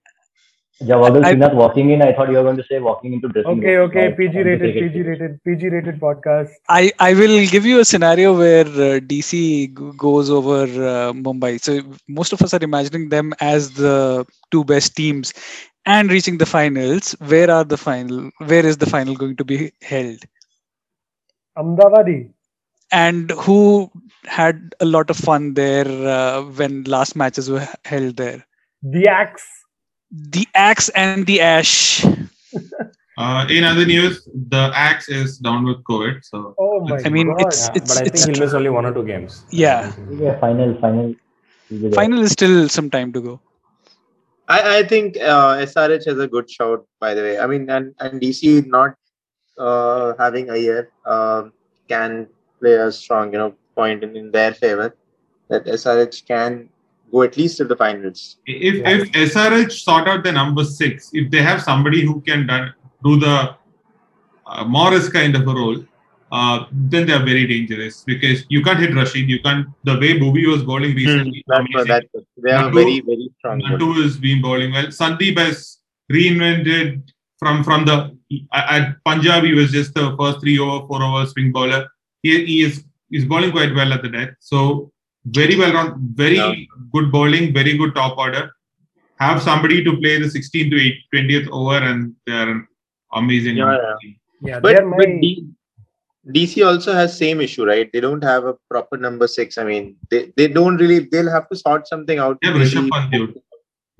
Javagal 0.82 1.24
I- 1.24 1.34
Srinath 1.34 1.54
walking 1.54 1.90
in, 1.90 2.02
I 2.02 2.12
thought 2.12 2.30
you 2.30 2.36
were 2.36 2.42
going 2.42 2.56
to 2.56 2.64
say 2.64 2.78
walking 2.80 3.12
into 3.12 3.28
dressing 3.28 3.60
Okay, 3.60 3.76
room. 3.76 3.76
okay. 3.76 4.10
PG 4.16 4.42
rated, 4.42 4.78
PG 4.78 5.02
rated, 5.02 5.42
PG 5.44 5.68
rated 5.68 6.00
podcast. 6.00 6.52
I, 6.68 6.92
I 6.98 7.12
will 7.14 7.46
give 7.46 7.64
you 7.66 7.80
a 7.80 7.84
scenario 7.84 8.36
where 8.36 8.66
uh, 8.66 9.00
DC 9.00 9.66
g- 9.68 9.92
goes 9.96 10.30
over 10.30 10.62
uh, 10.64 11.12
Mumbai. 11.12 11.60
So 11.60 11.80
most 12.08 12.32
of 12.32 12.42
us 12.42 12.54
are 12.54 12.62
imagining 12.62 13.08
them 13.08 13.32
as 13.40 13.72
the 13.72 14.26
two 14.50 14.64
best 14.64 14.96
teams 14.96 15.32
and 15.84 16.10
reaching 16.10 16.38
the 16.38 16.46
finals. 16.46 17.12
Where 17.18 17.50
are 17.50 17.64
the 17.64 17.76
final? 17.76 18.30
Where 18.38 18.64
is 18.66 18.78
the 18.78 18.86
final 18.86 19.14
going 19.14 19.36
to 19.36 19.44
be 19.44 19.72
held? 19.82 20.20
Ahmedabadi. 21.60 22.18
And 22.92 23.30
who 23.32 23.90
had 24.24 24.74
a 24.80 24.84
lot 24.86 25.10
of 25.10 25.16
fun 25.16 25.54
there 25.54 25.86
uh, 25.86 26.42
when 26.42 26.84
last 26.84 27.16
matches 27.16 27.50
were 27.50 27.66
held 27.84 28.16
there? 28.16 28.44
The 28.82 29.08
Axe. 29.08 29.63
The 30.14 30.46
Axe 30.54 30.88
and 30.90 31.26
the 31.26 31.40
Ash. 31.40 32.04
Uh, 33.16 33.46
in 33.48 33.64
other 33.64 33.84
news, 33.86 34.28
the 34.48 34.70
Axe 34.74 35.08
is 35.08 35.38
down 35.38 35.64
with 35.64 35.82
COVID. 35.84 36.24
So 36.24 36.54
Oh 36.58 36.80
my 36.88 37.00
I 37.04 37.08
mean, 37.08 37.28
god. 37.28 37.40
it's- 37.42 37.68
Yeah, 37.74 37.80
but 37.88 37.96
I 37.98 38.02
it's- 38.06 38.24
think 38.24 38.36
he'll 38.36 38.44
miss 38.44 38.54
only 38.54 38.70
one 38.70 38.86
or 38.86 38.92
two 38.94 39.04
games. 39.04 39.44
Yeah. 39.50 39.92
Yeah, 40.10 40.38
final, 40.40 40.74
final. 40.80 41.06
will 41.06 41.14
be 41.70 41.78
there. 41.78 41.92
Final 41.92 42.22
is 42.22 42.32
still 42.32 42.68
some 42.68 42.90
time 42.90 43.12
to 43.12 43.20
go. 43.20 43.40
I, 44.48 44.78
I 44.78 44.82
think 44.82 45.16
uh, 45.16 45.56
SRH 45.58 46.04
has 46.06 46.18
a 46.18 46.28
good 46.28 46.50
shout, 46.50 46.86
by 47.00 47.14
the 47.14 47.22
way. 47.22 47.38
I 47.38 47.46
mean, 47.46 47.70
and, 47.70 47.94
and 48.00 48.20
DC 48.20 48.66
not 48.66 48.94
uh, 49.58 50.12
having 50.18 50.50
a 50.50 50.56
year 50.56 50.90
uh, 51.06 51.44
can 51.88 52.26
play 52.60 52.74
a 52.74 52.92
strong, 52.92 53.32
you 53.32 53.38
know, 53.38 53.54
point 53.74 54.02
in, 54.04 54.14
in 54.16 54.30
their 54.32 54.52
favor. 54.52 54.94
That 55.48 55.64
SRH 55.66 56.26
can 56.26 56.68
go 57.14 57.22
at 57.22 57.36
least 57.36 57.56
to 57.58 57.64
the 57.72 57.76
finals. 57.76 58.20
if 58.46 58.76
if 58.94 59.02
SRH 59.32 59.72
sort 59.88 60.08
out 60.12 60.24
the 60.24 60.32
number 60.32 60.64
six, 60.64 61.10
if 61.12 61.30
they 61.30 61.42
have 61.48 61.62
somebody 61.70 62.04
who 62.06 62.20
can 62.28 62.46
done, 62.46 62.72
do 63.08 63.18
the 63.24 63.36
uh, 64.46 64.64
Morris 64.64 65.08
kind 65.08 65.36
of 65.36 65.42
a 65.52 65.54
role, 65.60 65.84
uh, 66.32 66.64
then 66.72 67.06
they 67.06 67.12
are 67.12 67.24
very 67.24 67.46
dangerous 67.46 68.02
because 68.04 68.44
you 68.48 68.62
can't 68.62 68.80
hit 68.84 68.94
Rashid. 68.94 69.28
You 69.28 69.40
can't 69.40 69.66
the 69.84 69.98
way 69.98 70.18
Bhuvi 70.20 70.46
was 70.52 70.62
bowling 70.70 70.94
recently. 70.96 71.44
That's 71.46 71.60
what, 71.72 71.82
amazing. 71.82 72.08
that's. 72.12 72.26
They 72.36 72.50
are 72.52 72.70
Nattu- 72.70 72.74
very, 72.74 73.00
very 73.00 73.28
strong. 73.38 73.60
Nattu 73.60 74.02
has 74.02 74.16
been 74.16 74.42
bowling 74.42 74.72
well. 74.72 74.86
Sandeep 74.86 75.38
has 75.38 75.78
reinvented 76.12 77.02
from 77.38 77.62
from 77.62 77.84
the 77.84 77.98
at 78.52 78.96
Punjab. 79.04 79.44
He 79.44 79.54
was 79.54 79.70
just 79.70 79.94
the 79.94 80.16
first 80.18 80.40
three 80.40 80.58
over, 80.58 80.86
four 80.88 81.02
over 81.02 81.26
swing 81.26 81.52
bowler. 81.52 81.86
He, 82.22 82.44
he 82.46 82.62
is 82.62 82.84
he's 83.10 83.24
bowling 83.24 83.52
quite 83.52 83.74
well 83.74 83.92
at 83.92 84.02
the 84.02 84.08
death. 84.08 84.34
So 84.40 84.90
very 85.26 85.56
well 85.56 85.72
round, 85.72 86.16
very 86.16 86.36
Yeah. 86.36 86.54
good 86.92 87.10
bowling, 87.10 87.52
very 87.54 87.76
good 87.76 87.94
top 87.94 88.18
order. 88.18 88.50
Have 89.20 89.40
somebody 89.42 89.82
to 89.84 89.96
play 89.98 90.18
the 90.18 90.28
16th 90.28 90.70
to 90.70 90.80
8, 90.80 90.94
20th 91.12 91.48
over, 91.50 91.76
and 91.76 92.14
they're 92.26 92.68
amazing. 93.12 93.56
Yeah, 93.56 93.78
yeah. 93.80 94.10
Yeah, 94.40 94.60
But, 94.60 94.76
they're 94.76 94.86
my 94.86 94.96
but 94.98 95.06
D, 95.06 95.46
DC 96.32 96.66
also 96.66 96.92
has 96.92 97.16
same 97.16 97.40
issue, 97.40 97.64
right? 97.64 97.90
They 97.92 98.00
don't 98.00 98.22
have 98.22 98.44
a 98.44 98.54
proper 98.70 98.96
number 98.96 99.26
six. 99.26 99.56
I 99.56 99.64
mean, 99.64 99.96
they, 100.10 100.32
they 100.36 100.48
don't 100.48 100.76
really. 100.76 101.00
They'll 101.00 101.30
have 101.30 101.48
to 101.48 101.56
sort 101.56 101.86
something 101.88 102.18
out. 102.18 102.38
Yeah, 102.42 102.52
Rishabh 102.52 102.90
Pant, 102.90 103.12
dude. 103.12 103.40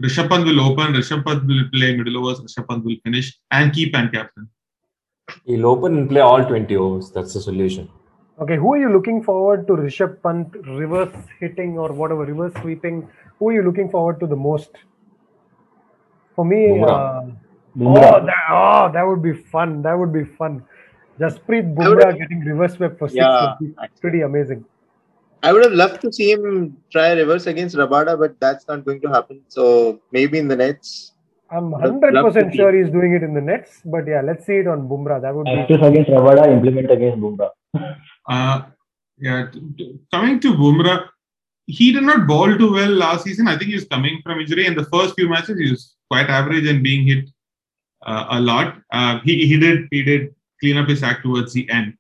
Rishabh 0.03 0.29
Pant 0.29 0.45
will 0.45 0.61
open, 0.61 0.93
Rishabh 0.95 1.25
Pant 1.25 1.47
will 1.47 1.65
play 1.73 1.97
middle 1.97 2.19
overs, 2.19 2.41
Rishabh 2.41 2.69
Pant 2.69 2.85
will 2.85 2.97
finish 3.05 3.39
and 3.51 3.73
keep 3.73 3.95
and 3.97 4.13
captain. 4.13 4.49
He'll 5.45 5.67
open 5.67 5.97
and 5.99 6.09
play 6.09 6.21
all 6.21 6.45
20 6.45 6.77
overs. 6.77 7.11
That's 7.11 7.33
the 7.35 7.41
solution. 7.41 7.89
Okay, 8.41 8.57
who 8.57 8.73
are 8.75 8.79
you 8.79 8.93
looking 8.93 9.23
forward 9.23 9.67
to 9.69 9.75
Rishabh 9.75 10.21
Pant 10.21 10.53
reverse 10.67 11.15
hitting 11.39 11.79
or 11.79 11.93
whatever, 11.93 12.25
reverse 12.25 12.53
sweeping? 12.63 13.09
Who 13.39 13.51
are 13.51 13.53
you 13.53 13.63
looking 13.63 13.89
forward 13.89 14.19
to 14.21 14.27
the 14.27 14.35
most? 14.35 14.71
For 16.35 16.45
me, 16.45 16.71
Bumrah. 16.71 16.89
uh, 16.89 17.31
Bumrah. 17.77 18.13
oh, 18.13 18.27
that, 18.27 18.45
oh, 18.51 18.91
that 18.93 19.03
would 19.07 19.23
be 19.23 19.35
fun. 19.35 19.83
That 19.83 19.95
would 19.97 20.13
be 20.13 20.25
fun. 20.25 20.65
Jasprit 21.21 21.79
I 21.81 21.89
would- 21.89 21.99
Bumrah 21.99 22.19
getting 22.19 22.41
reverse 22.41 22.75
swept 22.75 22.99
for 22.99 23.09
six 23.09 23.19
Yeah, 23.19 23.57
would 23.61 23.69
be 23.69 23.75
pretty 24.01 24.23
amazing. 24.23 24.65
I 25.45 25.53
would 25.53 25.63
have 25.63 25.73
loved 25.73 26.01
to 26.01 26.13
see 26.13 26.33
him 26.33 26.77
try 26.91 27.13
reverse 27.13 27.47
against 27.47 27.77
Rabada, 27.77 28.19
but 28.19 28.41
that's 28.41 28.67
not 28.67 28.85
going 28.85 29.01
to 29.03 29.09
happen. 29.11 29.43
So 29.49 30.01
maybe 30.11 30.39
in 30.39 30.49
the 30.49 30.57
nets. 30.57 31.13
I'm 31.51 31.71
100% 31.71 32.13
loved 32.13 32.35
to 32.35 32.51
sure 32.53 32.73
he's 32.73 32.91
doing 32.91 33.15
it 33.15 33.23
in 33.23 33.35
the 33.35 33.41
nets, 33.41 33.81
but 33.85 34.09
yeah, 34.09 34.23
let's 34.23 34.45
see 34.47 34.57
it 34.57 34.67
on 34.67 34.89
Bumrah. 34.89 35.21
That 35.21 35.35
would 35.37 35.45
be 35.45 35.75
against 35.75 36.11
Rabada, 36.11 36.51
implement 36.51 36.91
against 36.91 37.21
Bumrah. 37.21 37.51
Uh, 38.29 38.63
yeah, 39.19 39.47
coming 40.13 40.41
to 40.41 40.55
Bumrah, 40.55 41.09
he 41.67 41.93
did 41.93 42.03
not 42.03 42.27
bowl 42.27 42.57
too 42.57 42.73
well 42.73 42.91
last 42.91 43.25
season. 43.25 43.49
I 43.49 43.57
think 43.57 43.71
he 43.71 43.77
was 43.77 43.85
coming 43.85 44.21
from 44.23 44.41
injury. 44.41 44.67
In 44.67 44.75
the 44.75 44.87
first 44.87 45.15
few 45.15 45.29
matches, 45.29 45.59
he 45.59 45.71
was 45.71 45.95
quite 46.11 46.29
average 46.29 46.67
and 46.67 46.83
being 46.83 47.07
hit 47.07 47.31
uh, 48.07 48.27
a 48.31 48.41
lot. 48.41 48.77
Uh, 48.93 49.21
he, 49.25 49.47
he 49.47 49.59
did 49.59 49.89
he 49.91 50.03
did 50.03 50.35
clean 50.61 50.77
up 50.77 50.89
his 50.89 51.03
act 51.03 51.23
towards 51.23 51.53
the 51.53 51.69
end. 51.71 51.95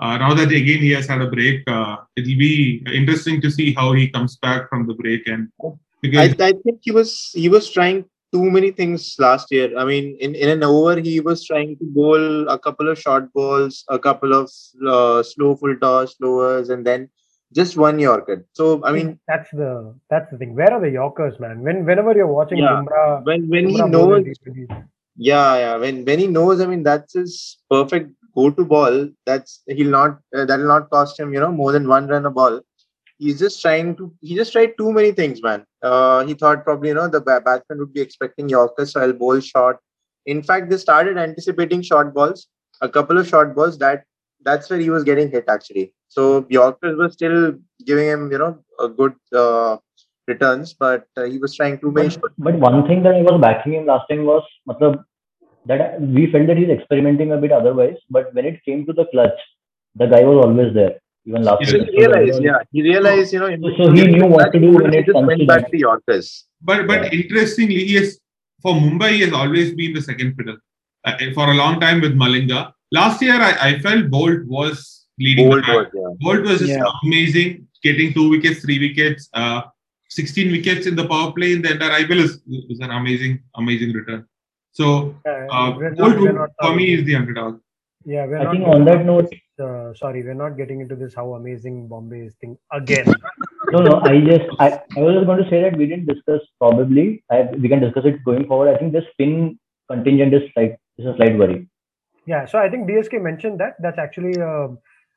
Uh, 0.00 0.16
now 0.18 0.32
that 0.32 0.52
again 0.52 0.78
he 0.78 0.90
has 0.90 1.08
had 1.08 1.20
a 1.20 1.26
break, 1.26 1.62
uh, 1.68 1.96
it'll 2.16 2.38
be 2.38 2.84
interesting 2.92 3.40
to 3.40 3.50
see 3.50 3.74
how 3.74 3.92
he 3.92 4.08
comes 4.08 4.36
back 4.36 4.68
from 4.68 4.86
the 4.86 4.94
break 4.94 5.26
and 5.26 5.50
I, 6.04 6.32
I 6.38 6.52
think 6.52 6.80
he 6.82 6.92
was 6.92 7.32
he 7.34 7.48
was 7.48 7.68
trying 7.70 8.04
too 8.32 8.50
many 8.50 8.70
things 8.70 9.16
last 9.18 9.50
year. 9.50 9.76
I 9.78 9.84
mean, 9.84 10.16
in, 10.20 10.34
in 10.34 10.48
an 10.48 10.62
over, 10.62 11.00
he 11.00 11.20
was 11.20 11.44
trying 11.44 11.76
to 11.78 11.84
bowl 11.84 12.48
a 12.48 12.58
couple 12.58 12.88
of 12.88 12.98
short 12.98 13.32
balls, 13.32 13.84
a 13.88 13.98
couple 13.98 14.32
of 14.32 14.50
uh, 14.86 15.22
slow 15.22 15.56
full 15.56 15.76
toss, 15.78 16.16
slowers, 16.16 16.68
and 16.68 16.86
then 16.86 17.08
just 17.54 17.76
one 17.76 17.98
Yorker. 17.98 18.44
So 18.52 18.82
I 18.84 18.92
mean, 18.92 19.18
that's 19.26 19.50
the 19.50 19.94
that's 20.10 20.30
the 20.30 20.38
thing. 20.38 20.54
Where 20.54 20.72
are 20.72 20.80
the 20.80 20.90
Yorkers, 20.90 21.40
man? 21.40 21.62
When 21.62 21.84
whenever 21.84 22.12
you're 22.12 22.26
watching 22.26 22.58
Yeah. 22.58 22.82
Bumrah, 22.86 23.24
when 23.24 23.48
when 23.48 23.68
he 23.68 23.80
Bumrah 23.80 23.90
knows 23.90 24.26
Yeah, 25.16 25.56
yeah. 25.56 25.76
When 25.76 26.04
when 26.04 26.18
he 26.18 26.26
knows, 26.26 26.60
I 26.60 26.66
mean, 26.66 26.82
that's 26.82 27.14
his 27.14 27.58
perfect 27.70 28.12
go-to 28.34 28.64
ball. 28.64 29.08
That's 29.24 29.62
he'll 29.66 29.90
not 29.90 30.18
uh, 30.36 30.44
that'll 30.44 30.66
not 30.66 30.90
cost 30.90 31.18
him, 31.18 31.32
you 31.32 31.40
know, 31.40 31.50
more 31.50 31.72
than 31.72 31.88
one 31.88 32.08
run 32.08 32.26
a 32.26 32.30
ball. 32.30 32.60
He's 33.18 33.38
just 33.38 33.60
trying 33.60 33.96
to. 33.96 34.12
He 34.20 34.36
just 34.36 34.52
tried 34.52 34.74
too 34.78 34.92
many 34.92 35.12
things, 35.12 35.42
man. 35.42 35.64
Uh, 35.82 36.24
he 36.24 36.34
thought 36.34 36.64
probably 36.64 36.90
you 36.90 36.94
know 36.94 37.08
the 37.08 37.20
ba- 37.20 37.40
batsman 37.40 37.78
would 37.80 37.92
be 37.92 38.00
expecting 38.00 38.48
Yorkers, 38.48 38.92
so 38.92 39.00
I'll 39.00 39.12
bowl 39.12 39.40
short. 39.40 39.78
In 40.26 40.42
fact, 40.42 40.70
they 40.70 40.76
started 40.76 41.18
anticipating 41.18 41.82
short 41.82 42.14
balls. 42.14 42.46
A 42.80 42.88
couple 42.88 43.18
of 43.18 43.26
short 43.26 43.56
balls. 43.56 43.78
That 43.78 44.04
that's 44.44 44.70
where 44.70 44.78
he 44.78 44.90
was 44.90 45.04
getting 45.04 45.30
hit 45.30 45.44
actually. 45.48 45.92
So 46.08 46.46
Yorkers 46.48 46.96
were 46.96 47.10
still 47.10 47.54
giving 47.84 48.08
him, 48.08 48.30
you 48.32 48.38
know, 48.38 48.58
a 48.80 48.88
good 48.88 49.14
uh, 49.34 49.76
returns, 50.26 50.74
but 50.74 51.06
uh, 51.16 51.24
he 51.24 51.38
was 51.38 51.54
trying 51.56 51.78
too 51.78 51.90
many. 51.90 52.16
But, 52.16 52.32
but 52.38 52.54
one 52.54 52.86
thing 52.86 53.02
that 53.02 53.14
I 53.14 53.22
was 53.22 53.40
backing 53.40 53.74
him 53.74 53.86
last 53.86 54.08
time 54.08 54.24
was 54.24 54.42
matlab, 54.68 55.04
that 55.66 56.00
we 56.00 56.30
felt 56.30 56.46
that 56.46 56.56
he's 56.56 56.68
experimenting 56.68 57.32
a 57.32 57.36
bit 57.36 57.52
otherwise. 57.52 57.96
But 58.10 58.32
when 58.34 58.46
it 58.46 58.64
came 58.64 58.86
to 58.86 58.92
the 58.92 59.06
clutch, 59.06 59.38
the 59.96 60.06
guy 60.06 60.22
was 60.22 60.44
always 60.44 60.72
there. 60.74 60.98
Even 61.28 61.42
last 61.48 61.60
Yeah. 61.62 61.76
Year. 61.76 61.86
he 61.92 61.98
realized, 62.00 62.42
yeah, 62.48 62.58
he 62.72 62.82
realized, 62.82 63.32
you 63.34 63.40
know, 63.40 63.46
in- 63.54 63.62
So 63.78 63.90
he 63.92 64.06
knew 64.14 64.26
what 64.36 64.52
to 64.52 64.58
do 64.66 64.70
when 64.78 64.92
he 64.92 64.98
it 64.98 65.06
just 65.06 65.14
comes 65.16 65.26
went 65.30 65.46
back 65.52 65.70
to 65.72 65.78
Yorkers. 65.86 66.28
But 66.68 66.86
but 66.90 67.12
interestingly, 67.12 67.80
he 67.88 67.96
is 68.02 68.08
for 68.62 68.72
Mumbai. 68.84 69.10
He 69.16 69.20
has 69.26 69.32
always 69.40 69.74
been 69.80 69.92
the 69.98 70.04
second 70.10 70.34
fiddle 70.36 70.56
uh, 71.04 71.16
for 71.34 71.46
a 71.54 71.56
long 71.62 71.80
time 71.86 72.00
with 72.06 72.14
Malinga. 72.22 72.60
Last 73.00 73.20
year, 73.26 73.38
I, 73.48 73.52
I 73.68 73.78
felt 73.86 74.06
Boult 74.14 74.44
was 74.58 75.06
leading 75.26 75.48
Boult 75.50 75.66
the 75.66 75.74
was, 75.78 75.86
yeah. 76.00 76.12
Boult 76.24 76.42
was 76.50 76.58
just 76.60 76.72
Yeah. 76.78 76.92
amazing, 77.04 77.50
getting 77.88 78.14
two 78.14 78.28
wickets, 78.34 78.60
three 78.64 78.78
wickets, 78.86 79.28
uh, 79.34 79.60
16 80.08 80.50
wickets 80.56 80.86
in 80.86 80.96
the 80.96 81.06
power 81.06 81.30
play 81.32 81.52
in 81.52 81.60
the 81.62 81.72
entire 81.72 81.94
IPL 82.02 82.20
is, 82.26 82.40
is 82.74 82.80
an 82.80 82.90
amazing, 82.90 83.40
amazing 83.62 83.92
return. 83.92 84.24
So 84.72 84.86
Uh, 85.26 85.74
we're 85.76 85.90
not- 85.90 85.98
Boult 85.98 86.34
not 86.34 86.50
for 86.62 86.74
me 86.80 86.94
is 86.94 87.04
the 87.08 87.14
underdog. 87.20 87.60
Yeah, 88.04 88.24
I 88.42 88.50
think 88.52 88.66
on 88.74 88.84
that 88.86 89.04
note, 89.04 89.28
this, 89.30 89.40
uh, 89.60 89.94
sorry, 89.94 90.22
we're 90.22 90.34
not 90.34 90.56
getting 90.56 90.80
into 90.80 90.96
this 90.96 91.14
how 91.14 91.34
amazing 91.34 91.88
Bombay 91.88 92.20
is 92.20 92.34
thing 92.40 92.56
again. 92.72 93.06
no, 93.72 93.80
no, 93.80 94.00
I 94.04 94.20
just, 94.20 94.46
I, 94.58 94.80
I 94.96 95.00
was 95.00 95.14
just 95.16 95.26
going 95.26 95.42
to 95.42 95.50
say 95.50 95.62
that 95.62 95.76
we 95.76 95.86
didn't 95.86 96.06
discuss 96.06 96.40
probably, 96.58 97.22
I, 97.30 97.42
we 97.42 97.68
can 97.68 97.80
discuss 97.80 98.04
it 98.04 98.24
going 98.24 98.46
forward. 98.46 98.74
I 98.74 98.78
think 98.78 98.92
the 98.92 99.02
spin 99.12 99.58
contingent 99.90 100.34
is 100.34 100.42
like, 100.56 100.78
is 100.98 101.06
a 101.06 101.14
slight 101.16 101.38
worry. 101.38 101.68
Yeah, 102.26 102.44
so 102.44 102.58
I 102.58 102.68
think 102.68 102.88
DSK 102.88 103.22
mentioned 103.22 103.58
that. 103.60 103.76
That's 103.80 103.98
actually 103.98 104.38
uh, 104.38 104.68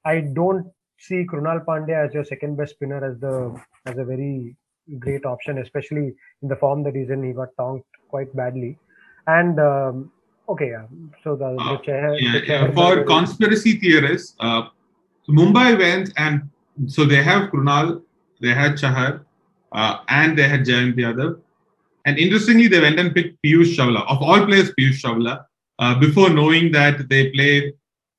I 0.06 0.22
don't 0.22 0.72
see 0.98 1.26
Krunal 1.26 1.66
Pandya 1.66 2.08
as 2.08 2.14
your 2.14 2.24
second 2.24 2.56
best 2.56 2.76
spinner 2.76 3.04
as 3.04 3.20
the 3.20 3.54
as 3.86 3.98
a 3.98 4.06
very 4.06 4.56
great 4.98 5.26
option, 5.26 5.58
especially 5.58 6.14
in 6.42 6.48
the 6.48 6.56
form 6.56 6.84
that 6.84 6.96
he's 6.96 7.10
in. 7.10 7.24
He 7.24 7.34
got 7.34 7.50
tonked 7.60 7.86
quite 8.08 8.34
badly, 8.34 8.78
and 9.28 9.60
um, 9.60 10.12
okay, 10.50 10.70
yeah. 10.70 10.86
So 11.24 11.36
the, 11.36 11.56
the 11.56 11.62
Uh, 11.62 11.78
chair, 11.78 12.16
yeah, 12.20 12.32
the 12.34 12.46
chair 12.46 12.68
yeah. 12.68 12.74
For 12.74 13.04
conspiracy 13.04 13.80
theorists, 13.80 14.36
uh, 14.40 14.64
so 15.24 15.34
Mumbai 15.34 15.78
went 15.78 16.12
and 16.18 16.50
so 16.88 17.06
they 17.06 17.22
have 17.24 17.52
Krunal, 17.52 18.02
they 18.42 18.54
had 18.54 18.74
Chahar, 18.76 19.26
uh, 19.72 19.98
and 20.10 20.38
they 20.38 20.48
had 20.48 20.62
Jayant 20.62 20.96
Yadav. 20.96 21.40
And 22.06 22.18
interestingly, 22.18 22.68
they 22.68 22.80
went 22.82 23.00
and 23.00 23.14
picked 23.14 23.38
Piyush 23.44 23.76
Chawla. 23.78 24.02
Of 24.10 24.22
all 24.24 24.44
players, 24.46 24.72
Piyush 24.80 25.02
Chawla, 25.04 25.46
uh, 25.78 26.00
before 26.00 26.30
knowing 26.30 26.72
that 26.72 27.08
they 27.10 27.30
play 27.32 27.74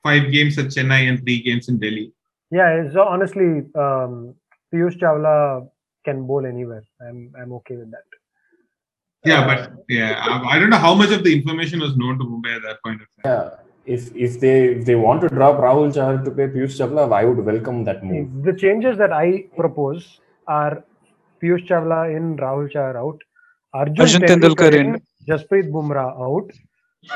five 0.05 0.31
games 0.31 0.59
at 0.59 0.67
Chennai 0.67 1.09
and 1.09 1.19
three 1.21 1.43
games 1.43 1.69
in 1.69 1.79
Delhi. 1.79 2.13
yeah. 2.51 2.89
So 2.93 3.03
honestly, 3.03 3.51
um, 3.75 4.35
Piyush 4.73 4.99
Chawla 5.03 5.69
can 6.05 6.27
bowl 6.27 6.47
anywhere. 6.47 6.85
I'm 7.01 7.33
I'm 7.41 7.53
okay 7.59 7.77
with 7.77 7.91
that. 7.91 8.07
Yeah, 9.25 9.47
but 9.47 9.85
yeah, 9.89 10.25
I, 10.29 10.57
I 10.57 10.59
don't 10.59 10.71
know 10.71 10.79
how 10.79 10.95
much 10.95 11.11
of 11.11 11.23
the 11.25 11.33
information 11.33 11.81
was 11.81 11.97
known 11.97 12.19
to 12.19 12.25
Mumbai 12.25 12.57
at 12.57 12.63
that 12.63 12.83
point 12.85 13.03
of 13.03 13.09
time. 13.23 13.33
Yeah. 13.33 13.51
If 13.85 14.15
if 14.15 14.39
they 14.41 14.67
if 14.75 14.85
they 14.85 14.95
want 14.95 15.23
to 15.23 15.29
drop 15.29 15.59
Rahul 15.59 15.93
Chahar 15.93 16.25
to 16.25 16.31
play 16.31 16.47
Piyush 16.47 16.77
Chawla, 16.79 17.13
I 17.13 17.25
would 17.25 17.45
welcome 17.45 17.85
that 17.85 18.05
move. 18.05 18.45
The 18.45 18.53
changes 18.53 18.97
that 18.99 19.13
I 19.13 19.45
propose 19.57 20.21
are 20.47 20.85
Piyush 21.43 21.67
Chawla 21.69 22.17
in, 22.17 22.37
Rahul 22.37 22.71
Chahar 22.73 22.97
out, 22.97 23.21
Arjun, 23.75 24.01
Arjun 24.01 24.23
Tendulkar 24.23 24.73
in. 24.73 25.03
Jasprit 25.29 25.71
Bumrah 25.71 26.21
out, 26.21 26.51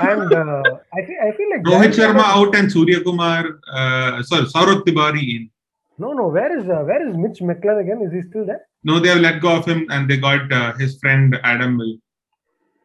and 0.00 0.32
uh, 0.32 0.62
I 0.94 1.04
feel 1.06 1.16
I 1.22 1.32
feel 1.36 1.50
like 1.50 1.62
Rohit 1.62 1.94
Sharma 1.94 2.24
out 2.24 2.54
and 2.56 2.68
Suryakumar, 2.68 3.58
uh, 3.72 4.22
sorry, 4.22 4.46
Saurabh 4.46 4.82
Tiwary 4.84 5.36
in. 5.36 5.50
No, 5.98 6.12
no. 6.12 6.28
Where 6.28 6.58
is 6.58 6.68
uh, 6.68 6.82
where 6.84 7.08
is 7.08 7.16
Mitch 7.16 7.40
McClenaghan 7.40 7.80
again? 7.80 8.02
Is 8.02 8.12
he 8.12 8.22
still 8.28 8.44
there? 8.46 8.62
No, 8.84 8.98
they 9.00 9.08
have 9.08 9.18
let 9.18 9.40
go 9.40 9.56
of 9.56 9.64
him 9.66 9.86
and 9.90 10.08
they 10.08 10.16
got 10.16 10.52
uh, 10.52 10.72
his 10.74 10.98
friend 11.00 11.38
Adam 11.42 11.76
Milne. 11.76 12.00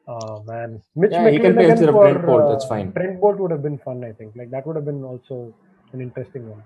Oh 0.08 0.44
man, 0.48 0.82
Mitch 0.96 1.12
Yeah, 1.12 1.30
he 1.30 1.40
can 1.40 1.54
play 1.54 1.66
again 1.66 1.94
for, 1.94 2.02
Trent 2.02 2.26
Boult, 2.26 2.50
that's 2.50 2.66
uh, 2.66 2.70
fine. 2.70 2.92
Trent 2.94 3.22
Boult 3.22 3.38
would 3.38 3.52
have 3.52 3.62
been 3.62 3.78
fun. 3.78 4.04
I 4.04 4.12
think 4.14 4.36
like 4.36 4.50
that 4.52 4.66
would 4.66 4.76
have 4.76 4.86
been 4.86 5.04
also 5.04 5.54
an 5.94 6.02
interesting 6.02 6.50
one. 6.50 6.64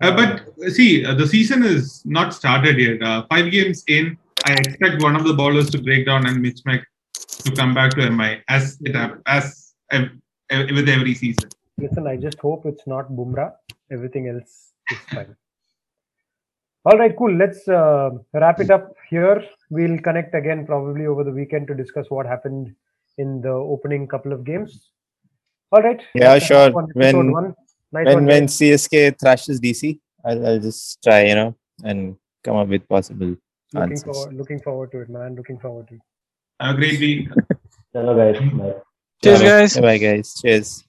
Uh, 0.00 0.14
but 0.16 0.72
see, 0.72 1.04
uh, 1.04 1.14
the 1.14 1.26
season 1.26 1.62
is 1.62 2.02
not 2.04 2.34
started 2.34 2.78
yet. 2.78 3.02
Uh, 3.02 3.24
five 3.28 3.50
games 3.50 3.84
in, 3.86 4.16
I 4.44 4.52
expect 4.52 5.02
one 5.02 5.14
of 5.16 5.24
the 5.24 5.34
bowlers 5.34 5.70
to 5.70 5.82
break 5.82 6.06
down 6.06 6.26
and 6.26 6.40
Mitch 6.40 6.60
Mac 6.64 6.86
to 7.44 7.54
come 7.54 7.74
back 7.74 7.94
to 7.96 8.10
MI 8.10 8.42
as 8.48 8.78
it 8.82 8.96
as 9.26 9.74
ev- 9.90 10.10
ev- 10.50 10.70
with 10.72 10.88
every 10.88 11.14
season. 11.14 11.50
Listen, 11.78 12.06
I 12.06 12.16
just 12.16 12.38
hope 12.38 12.66
it's 12.66 12.86
not 12.86 13.10
Bumrah. 13.10 13.52
Everything 13.90 14.28
else 14.28 14.71
is 14.92 14.98
fine. 15.14 15.36
All 16.84 16.98
right, 16.98 17.14
cool. 17.16 17.32
Let's 17.36 17.68
uh, 17.68 18.10
wrap 18.32 18.58
it 18.60 18.70
up 18.70 18.92
here. 19.08 19.44
We'll 19.70 19.98
connect 19.98 20.34
again 20.34 20.66
probably 20.66 21.06
over 21.06 21.22
the 21.24 21.30
weekend 21.30 21.68
to 21.68 21.74
discuss 21.74 22.06
what 22.10 22.26
happened 22.26 22.74
in 23.18 23.40
the 23.40 23.50
opening 23.50 24.08
couple 24.08 24.32
of 24.32 24.42
games. 24.44 24.90
All 25.70 25.80
right. 25.82 26.00
Yeah, 26.14 26.34
that's 26.34 26.46
sure. 26.46 26.70
one, 26.72 26.88
When- 26.94 27.32
one. 27.32 27.54
Nice 27.92 28.06
when 28.06 28.14
one, 28.14 28.26
when. 28.26 28.46
CSK 28.46 29.20
thrashes 29.20 29.60
DC, 29.60 30.00
I'll, 30.24 30.46
I'll 30.46 30.58
just 30.58 31.02
try, 31.02 31.24
you 31.26 31.34
know, 31.34 31.54
and 31.84 32.16
come 32.42 32.56
up 32.56 32.68
with 32.68 32.88
possible 32.88 33.36
looking 33.74 33.92
answers. 33.92 34.02
forward, 34.04 34.34
looking 34.34 34.60
forward 34.60 34.92
to 34.92 35.00
it, 35.00 35.10
man. 35.10 35.34
Looking 35.36 35.58
forward 35.58 35.88
to 35.88 35.94
it. 35.96 36.00
Have 36.58 36.76
a 36.76 36.78
great 36.78 36.98
week. 36.98 37.28
Hello, 37.92 38.16
guys. 38.16 38.40
Bye. 38.50 38.74
Cheers, 39.22 39.42
guys. 39.42 39.76
Bye, 39.78 39.98
guys. 39.98 40.34
Cheers. 40.40 40.84